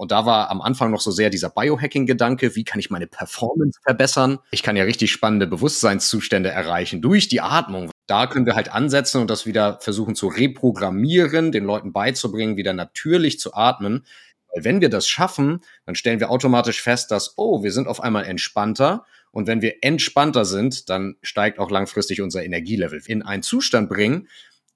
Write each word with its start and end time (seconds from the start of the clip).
Und 0.00 0.12
da 0.12 0.24
war 0.24 0.48
am 0.50 0.62
Anfang 0.62 0.90
noch 0.90 1.02
so 1.02 1.10
sehr 1.10 1.28
dieser 1.28 1.50
Biohacking-Gedanke, 1.50 2.56
wie 2.56 2.64
kann 2.64 2.80
ich 2.80 2.88
meine 2.88 3.06
Performance 3.06 3.78
verbessern? 3.82 4.38
Ich 4.50 4.62
kann 4.62 4.74
ja 4.74 4.84
richtig 4.84 5.12
spannende 5.12 5.46
Bewusstseinszustände 5.46 6.48
erreichen 6.48 7.02
durch 7.02 7.28
die 7.28 7.42
Atmung. 7.42 7.90
Da 8.06 8.26
können 8.26 8.46
wir 8.46 8.54
halt 8.54 8.72
ansetzen 8.72 9.20
und 9.20 9.28
das 9.28 9.44
wieder 9.44 9.78
versuchen 9.82 10.14
zu 10.14 10.28
reprogrammieren, 10.28 11.52
den 11.52 11.64
Leuten 11.64 11.92
beizubringen, 11.92 12.56
wieder 12.56 12.72
natürlich 12.72 13.38
zu 13.38 13.52
atmen. 13.52 14.06
Weil 14.54 14.64
wenn 14.64 14.80
wir 14.80 14.88
das 14.88 15.06
schaffen, 15.06 15.60
dann 15.84 15.94
stellen 15.94 16.18
wir 16.18 16.30
automatisch 16.30 16.80
fest, 16.80 17.10
dass, 17.10 17.34
oh, 17.36 17.62
wir 17.62 17.70
sind 17.70 17.86
auf 17.86 18.00
einmal 18.00 18.24
entspannter. 18.24 19.04
Und 19.32 19.48
wenn 19.48 19.60
wir 19.60 19.82
entspannter 19.82 20.46
sind, 20.46 20.88
dann 20.88 21.16
steigt 21.20 21.58
auch 21.58 21.70
langfristig 21.70 22.22
unser 22.22 22.42
Energielevel. 22.42 23.02
In 23.04 23.20
einen 23.20 23.42
Zustand 23.42 23.90
bringen, 23.90 24.28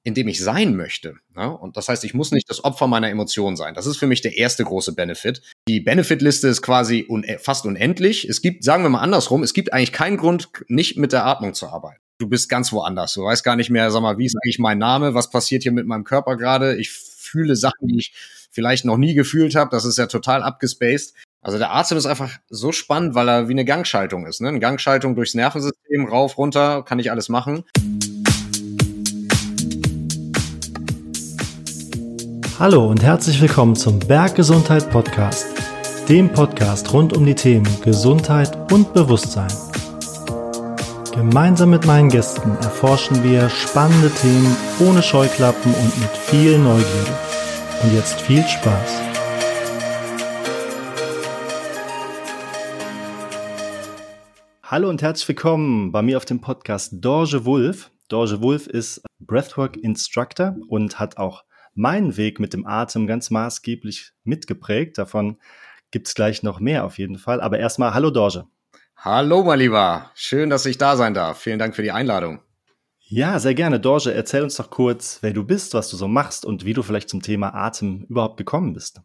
in 0.04 0.14
dem 0.14 0.28
ich 0.28 0.40
sein 0.40 0.76
möchte. 0.76 1.16
Ja? 1.34 1.46
Und 1.46 1.76
das 1.76 1.88
heißt, 1.88 2.04
ich 2.04 2.14
muss 2.14 2.30
nicht 2.30 2.48
das 2.48 2.62
Opfer 2.62 2.86
meiner 2.86 3.08
Emotionen 3.08 3.56
sein. 3.56 3.74
Das 3.74 3.86
ist 3.86 3.96
für 3.96 4.06
mich 4.06 4.20
der 4.20 4.36
erste 4.36 4.62
große 4.62 4.92
Benefit. 4.92 5.42
Die 5.66 5.80
Benefit-Liste 5.80 6.48
ist 6.48 6.62
quasi 6.62 7.06
un 7.08 7.24
fast 7.40 7.64
unendlich. 7.64 8.28
Es 8.28 8.42
gibt, 8.42 8.64
sagen 8.64 8.82
wir 8.82 8.90
mal 8.90 9.00
andersrum, 9.00 9.42
es 9.42 9.54
gibt 9.54 9.72
eigentlich 9.72 9.92
keinen 9.92 10.18
Grund, 10.18 10.50
nicht 10.68 10.98
mit 10.98 11.12
der 11.12 11.24
Atmung 11.24 11.54
zu 11.54 11.68
arbeiten. 11.68 11.98
Du 12.18 12.28
bist 12.28 12.48
ganz 12.48 12.72
woanders. 12.72 13.14
Du 13.14 13.24
weißt 13.24 13.42
gar 13.42 13.56
nicht 13.56 13.70
mehr, 13.70 13.90
sag 13.90 14.02
mal, 14.02 14.18
wie 14.18 14.26
ist 14.26 14.36
eigentlich 14.44 14.58
mein 14.58 14.78
Name? 14.78 15.14
Was 15.14 15.30
passiert 15.30 15.62
hier 15.62 15.72
mit 15.72 15.86
meinem 15.86 16.04
Körper 16.04 16.36
gerade? 16.36 16.76
Ich 16.76 16.90
fühle 16.90 17.56
Sachen, 17.56 17.88
die 17.88 17.98
ich 17.98 18.12
vielleicht 18.52 18.84
noch 18.84 18.98
nie 18.98 19.14
gefühlt 19.14 19.56
habe. 19.56 19.70
Das 19.70 19.84
ist 19.84 19.98
ja 19.98 20.06
total 20.06 20.42
abgespaced. 20.42 21.14
Also 21.40 21.58
der 21.58 21.74
Atem 21.74 21.98
ist 21.98 22.06
einfach 22.06 22.30
so 22.48 22.72
spannend, 22.72 23.14
weil 23.14 23.28
er 23.28 23.48
wie 23.48 23.52
eine 23.52 23.64
Gangschaltung 23.64 24.26
ist. 24.26 24.40
Ne? 24.40 24.48
Eine 24.48 24.60
Gangschaltung 24.60 25.14
durchs 25.14 25.34
Nervensystem, 25.34 26.06
rauf, 26.06 26.38
runter, 26.38 26.82
kann 26.82 26.98
ich 26.98 27.10
alles 27.10 27.28
machen. 27.28 27.64
Hallo 32.56 32.86
und 32.86 33.02
herzlich 33.02 33.42
willkommen 33.42 33.74
zum 33.74 33.98
Berggesundheit 33.98 34.88
Podcast, 34.88 35.44
dem 36.08 36.32
Podcast 36.32 36.92
rund 36.92 37.12
um 37.12 37.26
die 37.26 37.34
Themen 37.34 37.66
Gesundheit 37.82 38.70
und 38.72 38.94
Bewusstsein. 38.94 39.50
Gemeinsam 41.12 41.70
mit 41.70 41.84
meinen 41.84 42.10
Gästen 42.10 42.56
erforschen 42.58 43.24
wir 43.24 43.50
spannende 43.50 44.08
Themen 44.08 44.56
ohne 44.78 45.02
Scheuklappen 45.02 45.74
und 45.74 45.98
mit 45.98 46.10
viel 46.10 46.56
Neugierde. 46.60 47.18
Und 47.82 47.92
jetzt 47.92 48.20
viel 48.20 48.44
Spaß. 48.44 49.02
Hallo 54.62 54.88
und 54.88 55.02
herzlich 55.02 55.26
willkommen 55.26 55.90
bei 55.90 56.02
mir 56.02 56.18
auf 56.18 56.24
dem 56.24 56.40
Podcast 56.40 56.92
Dorje 56.92 57.44
Wulf. 57.44 57.90
Dorje 58.06 58.40
Wulf 58.40 58.68
ist 58.68 59.02
Breathwork 59.18 59.76
Instructor 59.76 60.54
und 60.68 61.00
hat 61.00 61.16
auch 61.16 61.42
meinen 61.74 62.16
Weg 62.16 62.40
mit 62.40 62.52
dem 62.52 62.66
Atem 62.66 63.06
ganz 63.06 63.30
maßgeblich 63.30 64.12
mitgeprägt. 64.24 64.98
Davon 64.98 65.38
gibt 65.90 66.08
es 66.08 66.14
gleich 66.14 66.42
noch 66.42 66.60
mehr 66.60 66.84
auf 66.84 66.98
jeden 66.98 67.18
Fall. 67.18 67.40
Aber 67.40 67.58
erstmal, 67.58 67.94
hallo 67.94 68.10
Dorje. 68.10 68.46
Hallo, 68.96 69.44
mein 69.44 69.58
Lieber. 69.58 70.10
Schön, 70.14 70.50
dass 70.50 70.66
ich 70.66 70.78
da 70.78 70.96
sein 70.96 71.14
darf. 71.14 71.38
Vielen 71.38 71.58
Dank 71.58 71.76
für 71.76 71.82
die 71.82 71.92
Einladung. 71.92 72.40
Ja, 73.06 73.38
sehr 73.38 73.54
gerne. 73.54 73.78
Dorje, 73.78 74.14
erzähl 74.14 74.42
uns 74.42 74.56
doch 74.56 74.70
kurz, 74.70 75.18
wer 75.20 75.32
du 75.32 75.44
bist, 75.44 75.74
was 75.74 75.90
du 75.90 75.96
so 75.96 76.08
machst 76.08 76.46
und 76.46 76.64
wie 76.64 76.72
du 76.72 76.82
vielleicht 76.82 77.10
zum 77.10 77.20
Thema 77.20 77.54
Atem 77.54 78.06
überhaupt 78.08 78.38
gekommen 78.38 78.72
bist. 78.72 79.02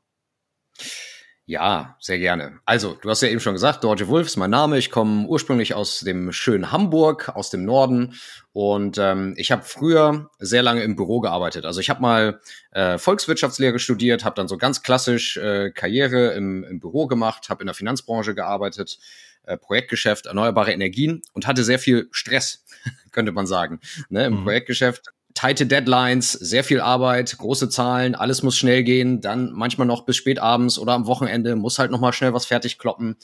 Ja, 1.50 1.98
sehr 2.00 2.20
gerne. 2.20 2.60
Also, 2.66 2.94
du 3.02 3.10
hast 3.10 3.24
ja 3.24 3.28
eben 3.28 3.40
schon 3.40 3.56
gesagt, 3.56 3.84
Dorje 3.84 4.08
Wolf 4.08 4.28
ist 4.28 4.38
mein 4.38 4.52
Name. 4.52 4.78
Ich 4.78 4.92
komme 4.92 5.26
ursprünglich 5.26 5.74
aus 5.74 6.02
dem 6.02 6.32
schönen 6.32 6.72
Hamburg, 6.72 7.30
aus 7.30 7.50
dem 7.50 7.66
Norden. 7.66 8.14
Und 8.54 9.00
ähm, 9.00 9.34
ich 9.36 9.52
habe 9.52 9.64
früher 9.64 10.30
sehr 10.38 10.62
lange 10.62 10.84
im 10.84 10.96
Büro 10.96 11.22
gearbeitet. 11.22 11.66
Also 11.66 11.80
ich 11.80 11.90
habe 11.90 12.04
mal 12.04 12.40
äh, 12.70 13.00
Volkswirtschaftslehre 13.00 13.80
studiert, 13.80 14.26
habe 14.26 14.36
dann 14.36 14.48
so 14.48 14.60
ganz 14.60 14.84
klassisch 14.84 15.38
äh, 15.38 15.72
Karriere 15.72 16.34
im, 16.34 16.64
im 16.66 16.80
Büro 16.80 17.08
gemacht, 17.08 17.50
habe 17.50 17.64
in 17.64 17.66
der 17.66 17.74
Finanzbranche 17.74 18.36
gearbeitet, 18.36 19.00
äh, 19.42 19.58
Projektgeschäft, 19.58 20.28
erneuerbare 20.28 20.72
Energien 20.72 21.24
und 21.34 21.48
hatte 21.48 21.64
sehr 21.64 21.80
viel 21.80 22.10
Stress, 22.12 22.64
könnte 23.12 23.32
man 23.32 23.48
sagen. 23.48 23.80
Ne, 24.10 24.28
Im 24.28 24.42
mhm. 24.42 24.44
Projektgeschäft 24.44 25.08
tighte 25.40 25.66
Deadlines, 25.66 26.34
sehr 26.34 26.66
viel 26.66 26.82
Arbeit, 26.82 27.38
große 27.38 27.70
Zahlen, 27.70 28.14
alles 28.14 28.44
muss 28.44 28.58
schnell 28.58 28.84
gehen, 28.84 29.22
dann 29.22 29.54
manchmal 29.54 29.88
noch 29.88 30.04
bis 30.04 30.18
spät 30.18 30.38
abends 30.38 30.78
oder 30.78 30.92
am 30.92 31.08
Wochenende 31.08 31.56
muss 31.56 31.80
halt 31.80 31.92
noch 31.92 32.02
mal 32.02 32.12
schnell 32.12 32.34
was 32.34 32.46
fertig 32.46 32.78
kloppen. 32.78 33.16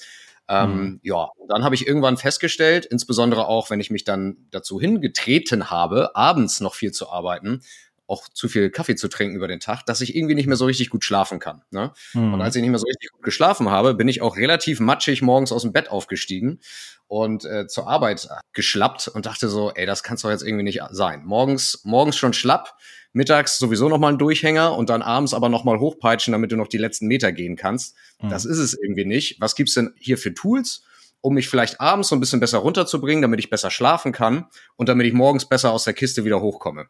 Ähm, 0.47 0.77
mhm. 0.77 0.99
Ja, 1.03 1.31
dann 1.49 1.65
habe 1.65 1.75
ich 1.75 1.85
irgendwann 1.85 2.15
festgestellt, 2.15 2.85
insbesondere 2.85 3.47
auch, 3.47 3.69
wenn 3.69 3.81
ich 3.81 3.91
mich 3.91 4.05
dann 4.05 4.37
dazu 4.51 4.79
hingetreten 4.79 5.69
habe, 5.69 6.15
abends 6.15 6.61
noch 6.61 6.73
viel 6.75 6.93
zu 6.93 7.09
arbeiten, 7.09 7.61
auch 8.07 8.29
zu 8.29 8.47
viel 8.47 8.69
Kaffee 8.69 8.95
zu 8.95 9.07
trinken 9.07 9.35
über 9.35 9.47
den 9.47 9.59
Tag, 9.59 9.85
dass 9.85 10.01
ich 10.01 10.15
irgendwie 10.15 10.35
nicht 10.35 10.47
mehr 10.47 10.57
so 10.57 10.65
richtig 10.65 10.89
gut 10.89 11.03
schlafen 11.03 11.39
kann. 11.39 11.63
Ne? 11.71 11.91
Mhm. 12.13 12.33
Und 12.33 12.41
als 12.41 12.55
ich 12.55 12.61
nicht 12.61 12.69
mehr 12.69 12.79
so 12.79 12.85
richtig 12.85 13.11
gut 13.11 13.23
geschlafen 13.23 13.69
habe, 13.69 13.95
bin 13.95 14.07
ich 14.07 14.21
auch 14.21 14.37
relativ 14.37 14.79
matschig 14.79 15.21
morgens 15.21 15.51
aus 15.51 15.63
dem 15.63 15.73
Bett 15.73 15.89
aufgestiegen 15.89 16.59
und 17.07 17.45
äh, 17.45 17.67
zur 17.67 17.87
Arbeit 17.87 18.27
geschlappt 18.53 19.07
und 19.07 19.25
dachte 19.25 19.49
so, 19.49 19.71
ey, 19.71 19.85
das 19.85 20.03
kann's 20.03 20.21
doch 20.21 20.29
jetzt 20.29 20.43
irgendwie 20.43 20.63
nicht 20.63 20.81
sein. 20.91 21.23
Morgens, 21.25 21.81
morgens 21.83 22.15
schon 22.15 22.33
schlapp, 22.33 22.75
mittags 23.13 23.57
sowieso 23.57 23.89
noch 23.89 23.99
mal 23.99 24.09
ein 24.09 24.19
Durchhänger 24.19 24.75
und 24.75 24.89
dann 24.89 25.01
abends 25.01 25.33
aber 25.33 25.49
noch 25.49 25.63
mal 25.63 25.79
hochpeitschen, 25.79 26.31
damit 26.31 26.51
du 26.51 26.57
noch 26.57 26.67
die 26.67 26.77
letzten 26.77 27.07
Meter 27.07 27.31
gehen 27.31 27.55
kannst. 27.55 27.95
Mhm. 28.21 28.29
Das 28.29 28.45
ist 28.45 28.59
es 28.59 28.73
irgendwie 28.73 29.05
nicht. 29.05 29.41
Was 29.41 29.55
gibt's 29.55 29.73
denn 29.73 29.93
hier 29.99 30.17
für 30.17 30.33
Tools? 30.33 30.83
um 31.21 31.33
mich 31.33 31.49
vielleicht 31.49 31.81
abends 31.81 32.09
so 32.09 32.15
ein 32.15 32.19
bisschen 32.19 32.39
besser 32.39 32.59
runterzubringen, 32.59 33.23
damit 33.23 33.39
ich 33.39 33.49
besser 33.49 33.71
schlafen 33.71 34.11
kann 34.11 34.45
und 34.75 34.89
damit 34.89 35.07
ich 35.07 35.13
morgens 35.13 35.49
besser 35.49 35.71
aus 35.71 35.83
der 35.83 35.95
Kiste 35.95 36.23
wieder 36.23 36.39
hochkomme. 36.39 36.85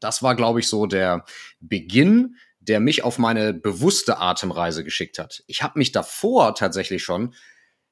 Das 0.00 0.22
war, 0.22 0.34
glaube 0.34 0.60
ich, 0.60 0.68
so 0.68 0.86
der 0.86 1.24
Beginn, 1.60 2.36
der 2.58 2.80
mich 2.80 3.04
auf 3.04 3.18
meine 3.18 3.54
bewusste 3.54 4.18
Atemreise 4.18 4.84
geschickt 4.84 5.18
hat. 5.18 5.42
Ich 5.46 5.62
habe 5.62 5.78
mich 5.78 5.92
davor 5.92 6.54
tatsächlich 6.54 7.02
schon, 7.02 7.34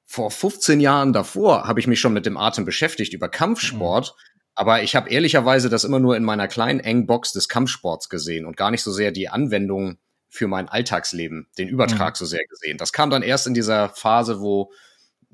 vor 0.05 0.31
15 0.31 0.81
Jahren 0.81 1.13
davor, 1.13 1.69
habe 1.69 1.81
ich 1.81 1.87
mich 1.87 2.01
schon 2.01 2.15
mit 2.15 2.25
dem 2.25 2.39
Atem 2.39 2.65
beschäftigt 2.65 3.13
über 3.13 3.29
Kampfsport. 3.29 4.15
Mhm. 4.17 4.23
Aber 4.55 4.83
ich 4.83 4.97
habe 4.97 5.11
ehrlicherweise 5.11 5.69
das 5.69 5.85
immer 5.85 6.01
nur 6.01 6.17
in 6.17 6.25
meiner 6.25 6.49
kleinen 6.49 6.81
engen 6.81 7.07
Box 7.07 7.33
des 7.33 7.49
Kampfsports 7.49 8.09
gesehen 8.09 8.45
und 8.45 8.57
gar 8.57 8.71
nicht 8.71 8.83
so 8.83 8.91
sehr 8.91 9.13
die 9.13 9.29
Anwendung 9.29 9.99
für 10.31 10.49
mein 10.49 10.69
Alltagsleben, 10.69 11.47
den 11.59 11.69
Übertrag 11.69 12.15
mhm. 12.15 12.19
so 12.19 12.25
sehr 12.25 12.45
gesehen. 12.49 12.79
Das 12.79 12.93
kam 12.93 13.11
dann 13.11 13.23
erst 13.23 13.47
in 13.47 13.55
dieser 13.55 13.91
Phase, 13.91 14.41
wo 14.41 14.73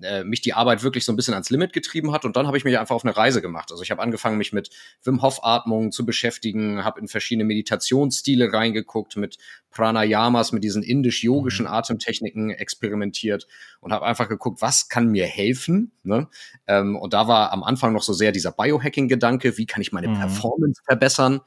äh, 0.03 0.25
mich 0.25 0.41
die 0.41 0.55
Arbeit 0.55 0.83
wirklich 0.83 1.05
so 1.05 1.13
ein 1.13 1.17
bisschen 1.17 1.35
ans 1.35 1.51
Limit 1.51 1.73
getrieben 1.73 2.13
hat. 2.13 2.25
Und 2.25 2.37
dann 2.37 2.47
habe 2.47 2.57
ich 2.57 2.65
mich 2.65 2.79
einfach 2.79 2.95
auf 2.95 3.05
eine 3.05 3.17
Reise 3.17 3.41
gemacht. 3.41 3.71
Also 3.71 3.83
ich 3.83 3.91
habe 3.91 4.03
angefangen, 4.03 4.39
mich 4.39 4.53
mit 4.53 4.71
Wim 5.03 5.23
Hof 5.23 5.45
Atmung 5.45 5.93
zu 5.93 6.05
beschäftigen, 6.05 6.85
habe 6.85 7.01
in 7.01 7.09
verschiedene 7.09 7.45
Meditationsstile 7.45 8.53
reingeguckt, 8.53 9.17
mit 9.17 9.39
Pranayamas, 9.71 10.53
mit 10.53 10.65
diesen 10.65 10.83
indisch-yogischen 10.83 11.67
mhm. 11.67 11.73
Atemtechniken 11.73 12.51
experimentiert 12.51 13.47
und 13.81 13.93
habe 13.93 14.05
einfach 14.07 14.29
geguckt, 14.29 14.63
was 14.63 14.89
kann 14.89 15.09
mir 15.09 15.27
helfen. 15.27 15.93
Ne? 16.03 16.29
Ähm, 16.67 16.97
und 16.97 17.15
da 17.15 17.29
war 17.29 17.53
am 17.53 17.63
Anfang 17.63 17.93
noch 17.93 18.03
so 18.03 18.13
sehr 18.13 18.33
dieser 18.33 18.53
Biohacking-Gedanke, 18.53 19.59
wie 19.59 19.67
kann 19.67 19.83
ich 19.83 19.93
meine 19.93 20.09
mhm. 20.09 20.19
Performance 20.19 20.83
verbessern? 20.85 21.41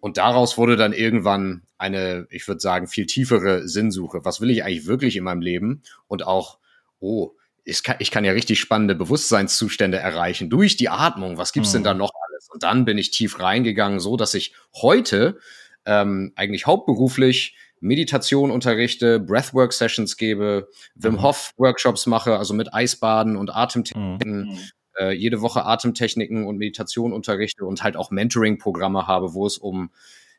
Und 0.00 0.18
daraus 0.18 0.58
wurde 0.58 0.76
dann 0.76 0.92
irgendwann 0.92 1.62
eine, 1.78 2.26
ich 2.30 2.46
würde 2.46 2.60
sagen, 2.60 2.86
viel 2.86 3.06
tiefere 3.06 3.66
Sinnsuche. 3.68 4.24
Was 4.24 4.40
will 4.40 4.50
ich 4.50 4.64
eigentlich 4.64 4.86
wirklich 4.86 5.16
in 5.16 5.24
meinem 5.24 5.40
Leben? 5.40 5.82
Und 6.06 6.26
auch, 6.26 6.58
oh, 7.00 7.32
ich 7.66 7.82
kann, 7.82 7.96
ich 7.98 8.12
kann 8.12 8.24
ja 8.24 8.32
richtig 8.32 8.60
spannende 8.60 8.94
Bewusstseinszustände 8.94 9.98
erreichen 9.98 10.48
durch 10.48 10.76
die 10.76 10.88
Atmung. 10.88 11.36
Was 11.36 11.52
gibt's 11.52 11.70
mhm. 11.70 11.78
denn 11.78 11.84
da 11.84 11.94
mhm. 11.94 11.98
noch 11.98 12.12
alles? 12.28 12.48
Und 12.48 12.62
dann 12.62 12.84
bin 12.84 12.96
ich 12.96 13.10
tief 13.10 13.40
reingegangen, 13.40 13.98
so 13.98 14.16
dass 14.16 14.34
ich 14.34 14.54
heute 14.80 15.38
ähm, 15.84 16.32
eigentlich 16.36 16.66
hauptberuflich 16.66 17.56
Meditation 17.80 18.52
unterrichte, 18.52 19.18
Breathwork 19.18 19.72
Sessions 19.72 20.16
gebe, 20.16 20.68
Wim 20.94 21.14
mhm. 21.14 21.22
Hof 21.22 21.52
Workshops 21.56 22.06
mache, 22.06 22.38
also 22.38 22.54
mit 22.54 22.72
Eisbaden 22.72 23.36
und 23.36 23.54
Atemtechniken. 23.54 24.50
Mhm. 24.50 24.58
Äh, 24.98 25.12
jede 25.12 25.42
Woche 25.42 25.64
Atemtechniken 25.64 26.46
und 26.46 26.58
Meditation 26.58 27.12
unterrichte 27.12 27.66
und 27.66 27.82
halt 27.82 27.96
auch 27.96 28.12
Mentoring-Programme 28.12 29.08
habe, 29.08 29.34
wo 29.34 29.44
es 29.44 29.58
um 29.58 29.90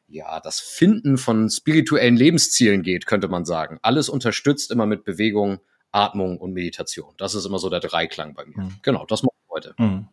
ja, 0.08 0.40
das 0.40 0.62
Finden 0.62 1.18
von 1.18 1.50
spirituellen 1.50 2.16
Lebenszielen 2.16 2.82
geht, 2.82 3.06
könnte 3.06 3.28
man 3.28 3.44
sagen. 3.44 3.78
Alles 3.82 4.08
unterstützt 4.08 4.72
immer 4.72 4.86
mit 4.86 5.04
Bewegung, 5.04 5.60
Atmung 5.98 6.38
und 6.38 6.54
Meditation. 6.54 7.14
Das 7.18 7.36
ist 7.36 7.46
immer 7.46 7.60
so 7.60 7.70
der 7.70 7.80
Dreiklang 7.80 8.34
bei 8.34 8.46
mir. 8.46 8.58
Mhm. 8.58 8.76
Genau, 8.82 9.06
das 9.06 9.24
mache 9.24 9.36
ich 9.44 9.50
heute. 9.50 9.74
Mhm. 9.78 10.08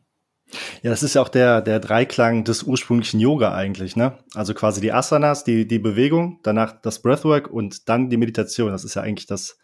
Ja, 0.83 0.91
das 0.91 1.03
ist 1.03 1.15
ja 1.15 1.23
auch 1.23 1.29
der, 1.29 1.63
der 1.63 1.81
Dreiklang 1.81 2.45
des 2.45 2.63
ursprünglichen 2.63 3.19
Yoga 3.19 3.55
eigentlich, 3.55 3.97
ne? 3.97 4.19
Also 4.35 4.55
quasi 4.55 4.81
die 4.81 4.93
Asanas, 4.93 5.45
die, 5.45 5.67
die 5.67 5.79
Bewegung, 5.79 6.41
danach 6.43 6.81
das 6.81 7.01
Breathwork 7.03 7.51
und 7.51 7.89
dann 7.89 8.11
die 8.11 8.17
Meditation. 8.17 8.71
Das 8.71 8.85
ist 8.85 8.95
ja 8.95 9.03
eigentlich 9.03 9.27
das, 9.27 9.59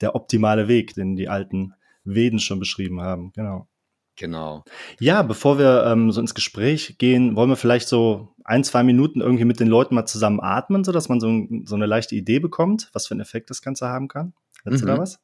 der 0.00 0.14
optimale 0.14 0.68
Weg, 0.68 0.94
den 0.94 1.16
die 1.16 1.28
alten 1.28 1.74
Veden 2.04 2.38
schon 2.38 2.58
beschrieben 2.58 3.00
haben. 3.00 3.32
Genau. 3.34 3.68
Genau. 4.16 4.64
Ja, 5.00 5.22
bevor 5.22 5.58
wir 5.58 5.84
ähm, 5.86 6.12
so 6.12 6.20
ins 6.20 6.34
Gespräch 6.34 6.96
gehen, 6.98 7.34
wollen 7.34 7.48
wir 7.48 7.56
vielleicht 7.56 7.88
so 7.88 8.34
ein, 8.44 8.62
zwei 8.62 8.82
Minuten 8.82 9.20
irgendwie 9.20 9.46
mit 9.46 9.58
den 9.58 9.68
Leuten 9.68 9.94
mal 9.94 10.06
zusammen 10.06 10.40
atmen, 10.40 10.84
so 10.84 10.92
dass 10.92 11.08
man 11.08 11.18
so, 11.18 11.46
so 11.64 11.74
eine 11.74 11.86
leichte 11.86 12.14
Idee 12.14 12.38
bekommt, 12.38 12.90
was 12.92 13.06
für 13.06 13.14
einen 13.14 13.20
Effekt 13.20 13.48
das 13.48 13.62
Ganze 13.62 13.88
haben 13.88 14.08
kann. 14.08 14.34
Hättest 14.64 14.84
mhm. 14.84 14.88
du 14.88 14.94
da 14.94 15.00
was? 15.00 15.18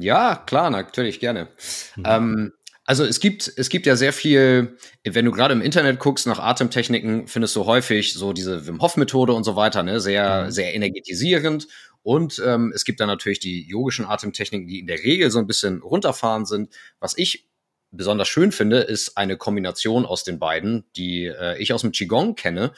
Ja, 0.00 0.36
klar, 0.36 0.70
natürlich, 0.70 1.20
gerne. 1.20 1.48
Mhm. 1.96 2.02
Ähm, 2.06 2.52
also 2.84 3.04
es 3.04 3.20
gibt, 3.20 3.52
es 3.56 3.68
gibt 3.68 3.86
ja 3.86 3.94
sehr 3.94 4.12
viel, 4.12 4.76
wenn 5.04 5.24
du 5.24 5.30
gerade 5.30 5.54
im 5.54 5.60
Internet 5.60 6.00
guckst 6.00 6.26
nach 6.26 6.40
Atemtechniken, 6.40 7.28
findest 7.28 7.54
du 7.54 7.64
häufig 7.64 8.14
so 8.14 8.32
diese 8.32 8.66
Wim 8.66 8.82
Hof 8.82 8.96
Methode 8.96 9.32
und 9.32 9.44
so 9.44 9.54
weiter, 9.54 9.84
ne, 9.84 10.00
sehr, 10.00 10.46
mhm. 10.46 10.50
sehr 10.50 10.74
energetisierend. 10.74 11.68
Und 12.02 12.42
ähm, 12.44 12.72
es 12.74 12.84
gibt 12.84 12.98
dann 13.00 13.08
natürlich 13.08 13.38
die 13.38 13.68
yogischen 13.68 14.06
Atemtechniken, 14.06 14.66
die 14.66 14.80
in 14.80 14.86
der 14.86 14.98
Regel 14.98 15.30
so 15.30 15.38
ein 15.38 15.46
bisschen 15.46 15.82
runterfahren 15.82 16.46
sind. 16.46 16.74
Was 16.98 17.16
ich 17.16 17.46
besonders 17.92 18.28
schön 18.28 18.52
finde, 18.52 18.78
ist 18.78 19.16
eine 19.16 19.36
Kombination 19.36 20.06
aus 20.06 20.24
den 20.24 20.38
beiden, 20.38 20.84
die 20.96 21.26
äh, 21.26 21.58
ich 21.58 21.72
aus 21.72 21.82
dem 21.82 21.92
Qigong 21.92 22.34
kenne. 22.34 22.72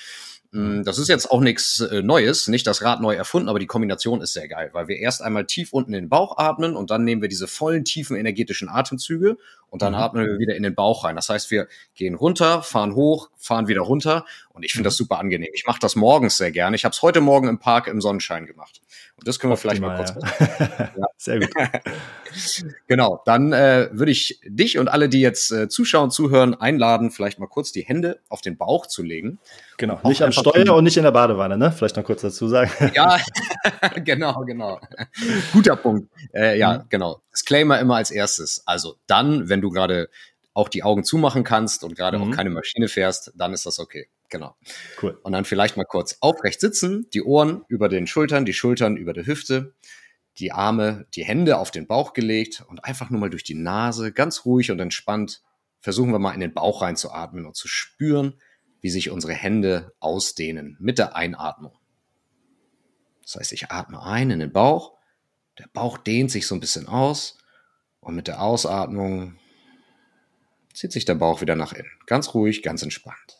Mm, 0.52 0.82
das 0.82 0.98
ist 0.98 1.08
jetzt 1.08 1.30
auch 1.30 1.40
nichts 1.40 1.80
äh, 1.80 2.02
Neues, 2.02 2.46
nicht 2.46 2.66
das 2.66 2.82
Rad 2.82 3.00
neu 3.00 3.14
erfunden, 3.14 3.48
aber 3.48 3.58
die 3.58 3.66
Kombination 3.66 4.20
ist 4.20 4.34
sehr 4.34 4.48
geil, 4.48 4.68
weil 4.72 4.86
wir 4.86 4.98
erst 4.98 5.22
einmal 5.22 5.46
tief 5.46 5.72
unten 5.72 5.94
in 5.94 6.04
den 6.04 6.08
Bauch 6.10 6.36
atmen 6.36 6.76
und 6.76 6.90
dann 6.90 7.04
nehmen 7.04 7.22
wir 7.22 7.30
diese 7.30 7.46
vollen, 7.46 7.84
tiefen, 7.84 8.16
energetischen 8.16 8.68
Atemzüge 8.68 9.38
und 9.72 9.80
dann 9.80 9.94
mhm. 9.94 9.98
atmen 9.98 10.26
wir 10.26 10.38
wieder 10.38 10.54
in 10.54 10.62
den 10.62 10.74
Bauch 10.74 11.04
rein. 11.04 11.16
Das 11.16 11.30
heißt, 11.30 11.50
wir 11.50 11.66
gehen 11.94 12.14
runter, 12.14 12.62
fahren 12.62 12.94
hoch, 12.94 13.30
fahren 13.38 13.68
wieder 13.68 13.80
runter 13.80 14.26
und 14.50 14.64
ich 14.64 14.72
finde 14.72 14.82
mhm. 14.82 14.90
das 14.90 14.96
super 14.98 15.18
angenehm. 15.18 15.48
Ich 15.54 15.66
mache 15.66 15.80
das 15.80 15.96
morgens 15.96 16.36
sehr 16.36 16.52
gerne. 16.52 16.76
Ich 16.76 16.84
habe 16.84 16.92
es 16.92 17.00
heute 17.00 17.22
Morgen 17.22 17.48
im 17.48 17.58
Park 17.58 17.86
im 17.86 18.02
Sonnenschein 18.02 18.44
gemacht. 18.44 18.82
Und 19.16 19.26
das 19.26 19.38
können 19.38 19.50
wir 19.50 19.54
Optimal, 19.54 19.96
vielleicht 19.96 20.14
mal 20.18 20.36
kurz. 20.36 20.78
Ja. 20.78 20.90
ja. 20.96 21.06
Sehr 21.16 21.40
gut. 21.40 21.50
genau, 22.86 23.22
dann 23.24 23.52
äh, 23.52 23.88
würde 23.92 24.12
ich 24.12 24.40
dich 24.44 24.78
und 24.78 24.88
alle, 24.88 25.08
die 25.08 25.20
jetzt 25.20 25.50
äh, 25.52 25.68
zuschauen, 25.68 26.10
zuhören, 26.10 26.54
einladen, 26.54 27.10
vielleicht 27.10 27.38
mal 27.38 27.46
kurz 27.46 27.72
die 27.72 27.82
Hände 27.82 28.20
auf 28.28 28.42
den 28.42 28.58
Bauch 28.58 28.86
zu 28.86 29.02
legen. 29.02 29.38
Genau, 29.78 29.98
nicht 30.04 30.22
am 30.22 30.32
Steuer 30.32 30.74
und 30.74 30.84
nicht 30.84 30.96
in 30.96 31.04
der 31.04 31.12
Badewanne, 31.12 31.56
ne? 31.56 31.72
Vielleicht 31.72 31.96
noch 31.96 32.04
kurz 32.04 32.20
dazu 32.20 32.46
sagen. 32.46 32.70
ja, 32.94 33.18
genau, 34.04 34.44
genau. 34.44 34.80
Guter 35.52 35.76
Punkt. 35.76 36.08
Äh, 36.34 36.58
ja, 36.58 36.78
mhm. 36.78 36.82
genau. 36.88 37.20
Disclaimer 37.32 37.80
immer 37.80 37.96
als 37.96 38.10
erstes. 38.10 38.62
Also 38.66 38.96
dann, 39.06 39.48
wenn 39.48 39.60
du 39.60 39.70
gerade 39.70 40.08
auch 40.54 40.68
die 40.68 40.82
Augen 40.82 41.04
zumachen 41.04 41.44
kannst 41.44 41.82
und 41.82 41.96
gerade 41.96 42.18
mhm. 42.18 42.24
auch 42.24 42.36
keine 42.36 42.50
Maschine 42.50 42.88
fährst, 42.88 43.32
dann 43.34 43.52
ist 43.52 43.66
das 43.66 43.78
okay. 43.78 44.08
Genau. 44.28 44.56
Cool. 45.02 45.18
Und 45.22 45.32
dann 45.32 45.44
vielleicht 45.44 45.76
mal 45.76 45.84
kurz 45.84 46.16
aufrecht 46.20 46.60
sitzen, 46.60 47.08
die 47.12 47.22
Ohren 47.22 47.64
über 47.68 47.88
den 47.88 48.06
Schultern, 48.06 48.44
die 48.44 48.54
Schultern 48.54 48.96
über 48.96 49.12
der 49.12 49.26
Hüfte, 49.26 49.74
die 50.38 50.52
Arme, 50.52 51.06
die 51.14 51.24
Hände 51.24 51.58
auf 51.58 51.70
den 51.70 51.86
Bauch 51.86 52.14
gelegt 52.14 52.64
und 52.68 52.84
einfach 52.84 53.10
nur 53.10 53.20
mal 53.20 53.30
durch 53.30 53.44
die 53.44 53.54
Nase 53.54 54.12
ganz 54.12 54.44
ruhig 54.44 54.70
und 54.70 54.80
entspannt 54.80 55.42
versuchen 55.80 56.12
wir 56.12 56.18
mal 56.18 56.32
in 56.32 56.40
den 56.40 56.54
Bauch 56.54 56.80
reinzuatmen 56.80 57.44
und 57.44 57.56
zu 57.56 57.68
spüren, 57.68 58.40
wie 58.80 58.90
sich 58.90 59.10
unsere 59.10 59.34
Hände 59.34 59.92
ausdehnen 60.00 60.76
mit 60.80 60.98
der 60.98 61.16
Einatmung. 61.16 61.76
Das 63.22 63.36
heißt, 63.36 63.52
ich 63.52 63.70
atme 63.70 64.02
ein 64.02 64.30
in 64.30 64.38
den 64.38 64.52
Bauch, 64.52 64.96
der 65.58 65.68
Bauch 65.72 65.98
dehnt 65.98 66.30
sich 66.30 66.46
so 66.46 66.54
ein 66.54 66.60
bisschen 66.60 66.88
aus 66.88 67.38
und 68.00 68.14
mit 68.14 68.28
der 68.28 68.42
Ausatmung 68.42 69.36
zieht 70.72 70.92
sich 70.92 71.04
der 71.04 71.14
Bauch 71.14 71.40
wieder 71.40 71.56
nach 71.56 71.72
innen. 71.72 71.90
Ganz 72.06 72.34
ruhig, 72.34 72.62
ganz 72.62 72.82
entspannt. 72.82 73.38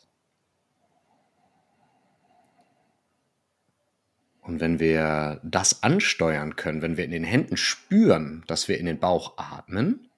Und 4.41 4.59
wenn 4.59 4.79
wir 4.79 5.39
das 5.43 5.83
ansteuern 5.83 6.55
können, 6.55 6.81
wenn 6.81 6.97
wir 6.97 7.05
in 7.05 7.11
den 7.11 7.23
Händen 7.23 7.55
spüren, 7.55 8.43
dass 8.47 8.67
wir 8.67 8.77
in 8.77 8.85
den 8.85 8.99
Bauch 8.99 9.37
atmen, 9.37 10.09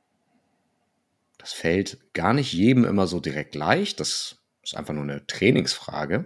das 1.38 1.54
fällt 1.54 2.00
gar 2.14 2.34
nicht 2.34 2.52
jedem 2.52 2.86
immer 2.86 3.06
so 3.06 3.20
direkt 3.20 3.54
leicht, 3.54 4.00
das 4.00 4.38
ist 4.64 4.76
einfach 4.76 4.96
nur 4.96 5.04
eine 5.04 5.28
Trainingsfrage, 5.28 6.26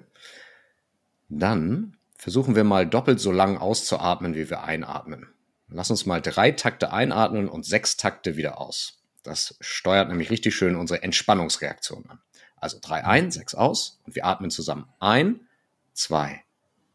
dann 1.28 1.98
versuchen 2.16 2.56
wir 2.56 2.64
mal 2.64 2.88
doppelt 2.88 3.20
so 3.20 3.34
lang 3.34 3.58
auszuatmen, 3.58 4.34
wie 4.34 4.50
wir 4.50 4.64
einatmen. 4.64 5.28
Lass 5.72 5.92
uns 5.92 6.06
mal 6.06 6.22
drei 6.22 6.52
Takte 6.52 6.92
einatmen 6.92 7.48
und 7.48 7.66
sechs 7.66 7.96
Takte 7.98 8.36
wieder 8.36 8.60
aus. 8.60 9.00
Das 9.24 9.56
steuert 9.60 10.10
nämlich 10.10 10.32
richtig 10.32 10.56
schön 10.56 10.76
unsere 10.76 11.04
Entspannungsreaktion 11.04 12.10
an. 12.10 12.20
Also 12.56 12.80
drei 12.82 13.06
ein, 13.06 13.32
sechs 13.32 13.54
aus 13.54 14.00
und 14.06 14.16
wir 14.16 14.26
atmen 14.26 14.50
zusammen. 14.50 14.92
Ein, 15.00 15.48
zwei, 15.94 16.44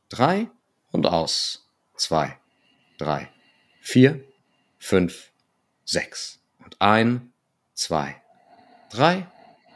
drei 0.09 0.51
und 0.91 1.07
aus. 1.07 1.61
Zwei, 1.97 2.37
drei, 2.99 3.31
vier, 3.81 4.25
fünf, 4.79 5.31
sechs. 5.85 6.41
Und 6.59 6.81
ein, 6.81 7.33
zwei, 7.75 8.21
drei, 8.91 9.29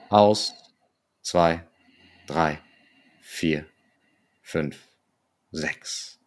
aus, 0.09 0.53
zwei, 1.23 1.65
drei, 2.27 2.61
vier, 3.21 3.67
fünf, 4.43 4.89
sechs. 5.53 6.19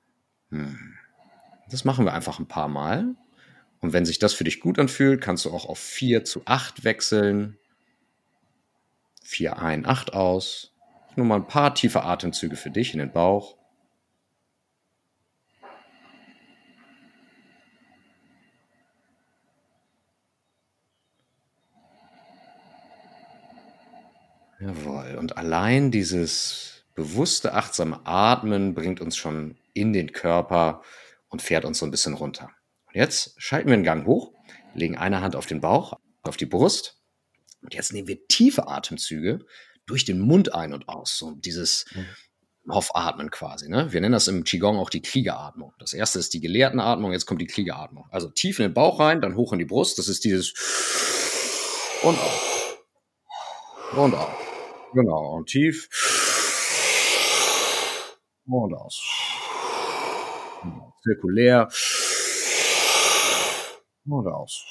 Hm. 0.49 1.00
Das 1.71 1.85
machen 1.85 2.03
wir 2.03 2.13
einfach 2.13 2.37
ein 2.37 2.47
paar 2.47 2.67
Mal. 2.67 3.15
Und 3.79 3.93
wenn 3.93 4.05
sich 4.05 4.19
das 4.19 4.33
für 4.33 4.43
dich 4.43 4.59
gut 4.59 4.77
anfühlt, 4.77 5.21
kannst 5.21 5.45
du 5.45 5.51
auch 5.51 5.65
auf 5.65 5.79
4 5.79 6.25
zu 6.25 6.41
8 6.45 6.83
wechseln. 6.83 7.57
4 9.23 9.57
ein, 9.59 9.85
8 9.85 10.13
aus. 10.13 10.73
Nur 11.15 11.25
mal 11.25 11.37
ein 11.37 11.47
paar 11.47 11.73
tiefe 11.73 12.03
Atemzüge 12.03 12.57
für 12.57 12.69
dich 12.69 12.93
in 12.93 12.99
den 12.99 13.11
Bauch. 13.11 13.55
Jawohl. 24.59 25.15
Und 25.17 25.37
allein 25.37 25.89
dieses 25.89 26.83
bewusste, 26.95 27.53
achtsame 27.53 28.01
Atmen 28.05 28.75
bringt 28.75 28.99
uns 28.99 29.15
schon 29.15 29.57
in 29.73 29.93
den 29.93 30.11
Körper 30.11 30.83
und 31.31 31.41
fährt 31.41 31.65
uns 31.65 31.79
so 31.79 31.85
ein 31.85 31.91
bisschen 31.91 32.13
runter. 32.13 32.51
Und 32.85 32.95
jetzt 32.95 33.33
schalten 33.37 33.69
wir 33.69 33.75
den 33.75 33.83
Gang 33.83 34.05
hoch, 34.05 34.33
legen 34.75 34.97
eine 34.97 35.21
Hand 35.21 35.35
auf 35.35 35.47
den 35.47 35.61
Bauch, 35.61 35.93
auf 36.21 36.37
die 36.37 36.45
Brust. 36.45 36.99
Und 37.63 37.73
jetzt 37.73 37.93
nehmen 37.93 38.07
wir 38.07 38.27
tiefe 38.27 38.67
Atemzüge 38.67 39.45
durch 39.85 40.05
den 40.05 40.19
Mund 40.19 40.53
ein 40.53 40.73
und 40.73 40.89
aus. 40.89 41.17
So 41.17 41.31
dieses 41.31 41.85
Aufatmen 42.67 43.31
quasi. 43.31 43.69
Ne? 43.69 43.91
Wir 43.91 44.01
nennen 44.01 44.13
das 44.13 44.27
im 44.27 44.43
Qigong 44.43 44.77
auch 44.77 44.89
die 44.89 45.01
Kriegeratmung. 45.01 45.73
Das 45.79 45.93
erste 45.93 46.19
ist 46.19 46.33
die 46.33 46.41
Gelehrtenatmung, 46.41 47.11
jetzt 47.11 47.25
kommt 47.25 47.41
die 47.41 47.47
Kriegeratmung. 47.47 48.05
Also 48.11 48.29
tief 48.29 48.59
in 48.59 48.63
den 48.63 48.73
Bauch 48.73 48.99
rein, 48.99 49.21
dann 49.21 49.35
hoch 49.35 49.53
in 49.53 49.59
die 49.59 49.65
Brust. 49.65 49.97
Das 49.97 50.07
ist 50.07 50.23
dieses 50.23 50.53
und 52.03 52.19
auf. 52.19 52.77
Und 53.95 54.13
auf. 54.13 54.91
Genau. 54.93 55.35
Und 55.35 55.47
tief. 55.47 55.89
Und 58.45 58.73
aus. 58.73 59.40
Zirkulär. 61.03 61.67
Und 64.05 64.27
aus. 64.27 64.65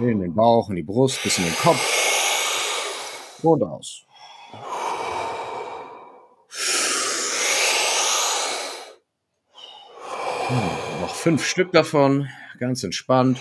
In 0.00 0.20
den 0.20 0.34
Bauch, 0.34 0.70
in 0.70 0.76
die 0.76 0.82
Brust, 0.82 1.22
bis 1.22 1.38
in 1.38 1.44
den 1.44 1.56
Kopf. 1.56 3.40
Und 3.42 3.62
aus. 3.62 4.06
Hm, 10.48 11.00
noch 11.00 11.14
fünf 11.14 11.44
Stück 11.44 11.72
davon, 11.72 12.28
ganz 12.58 12.82
entspannt. 12.84 13.38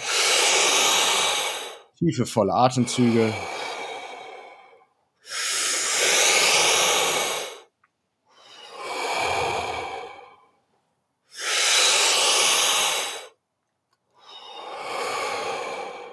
Tiefe, 1.97 2.25
volle 2.25 2.53
Atemzüge. 2.53 3.33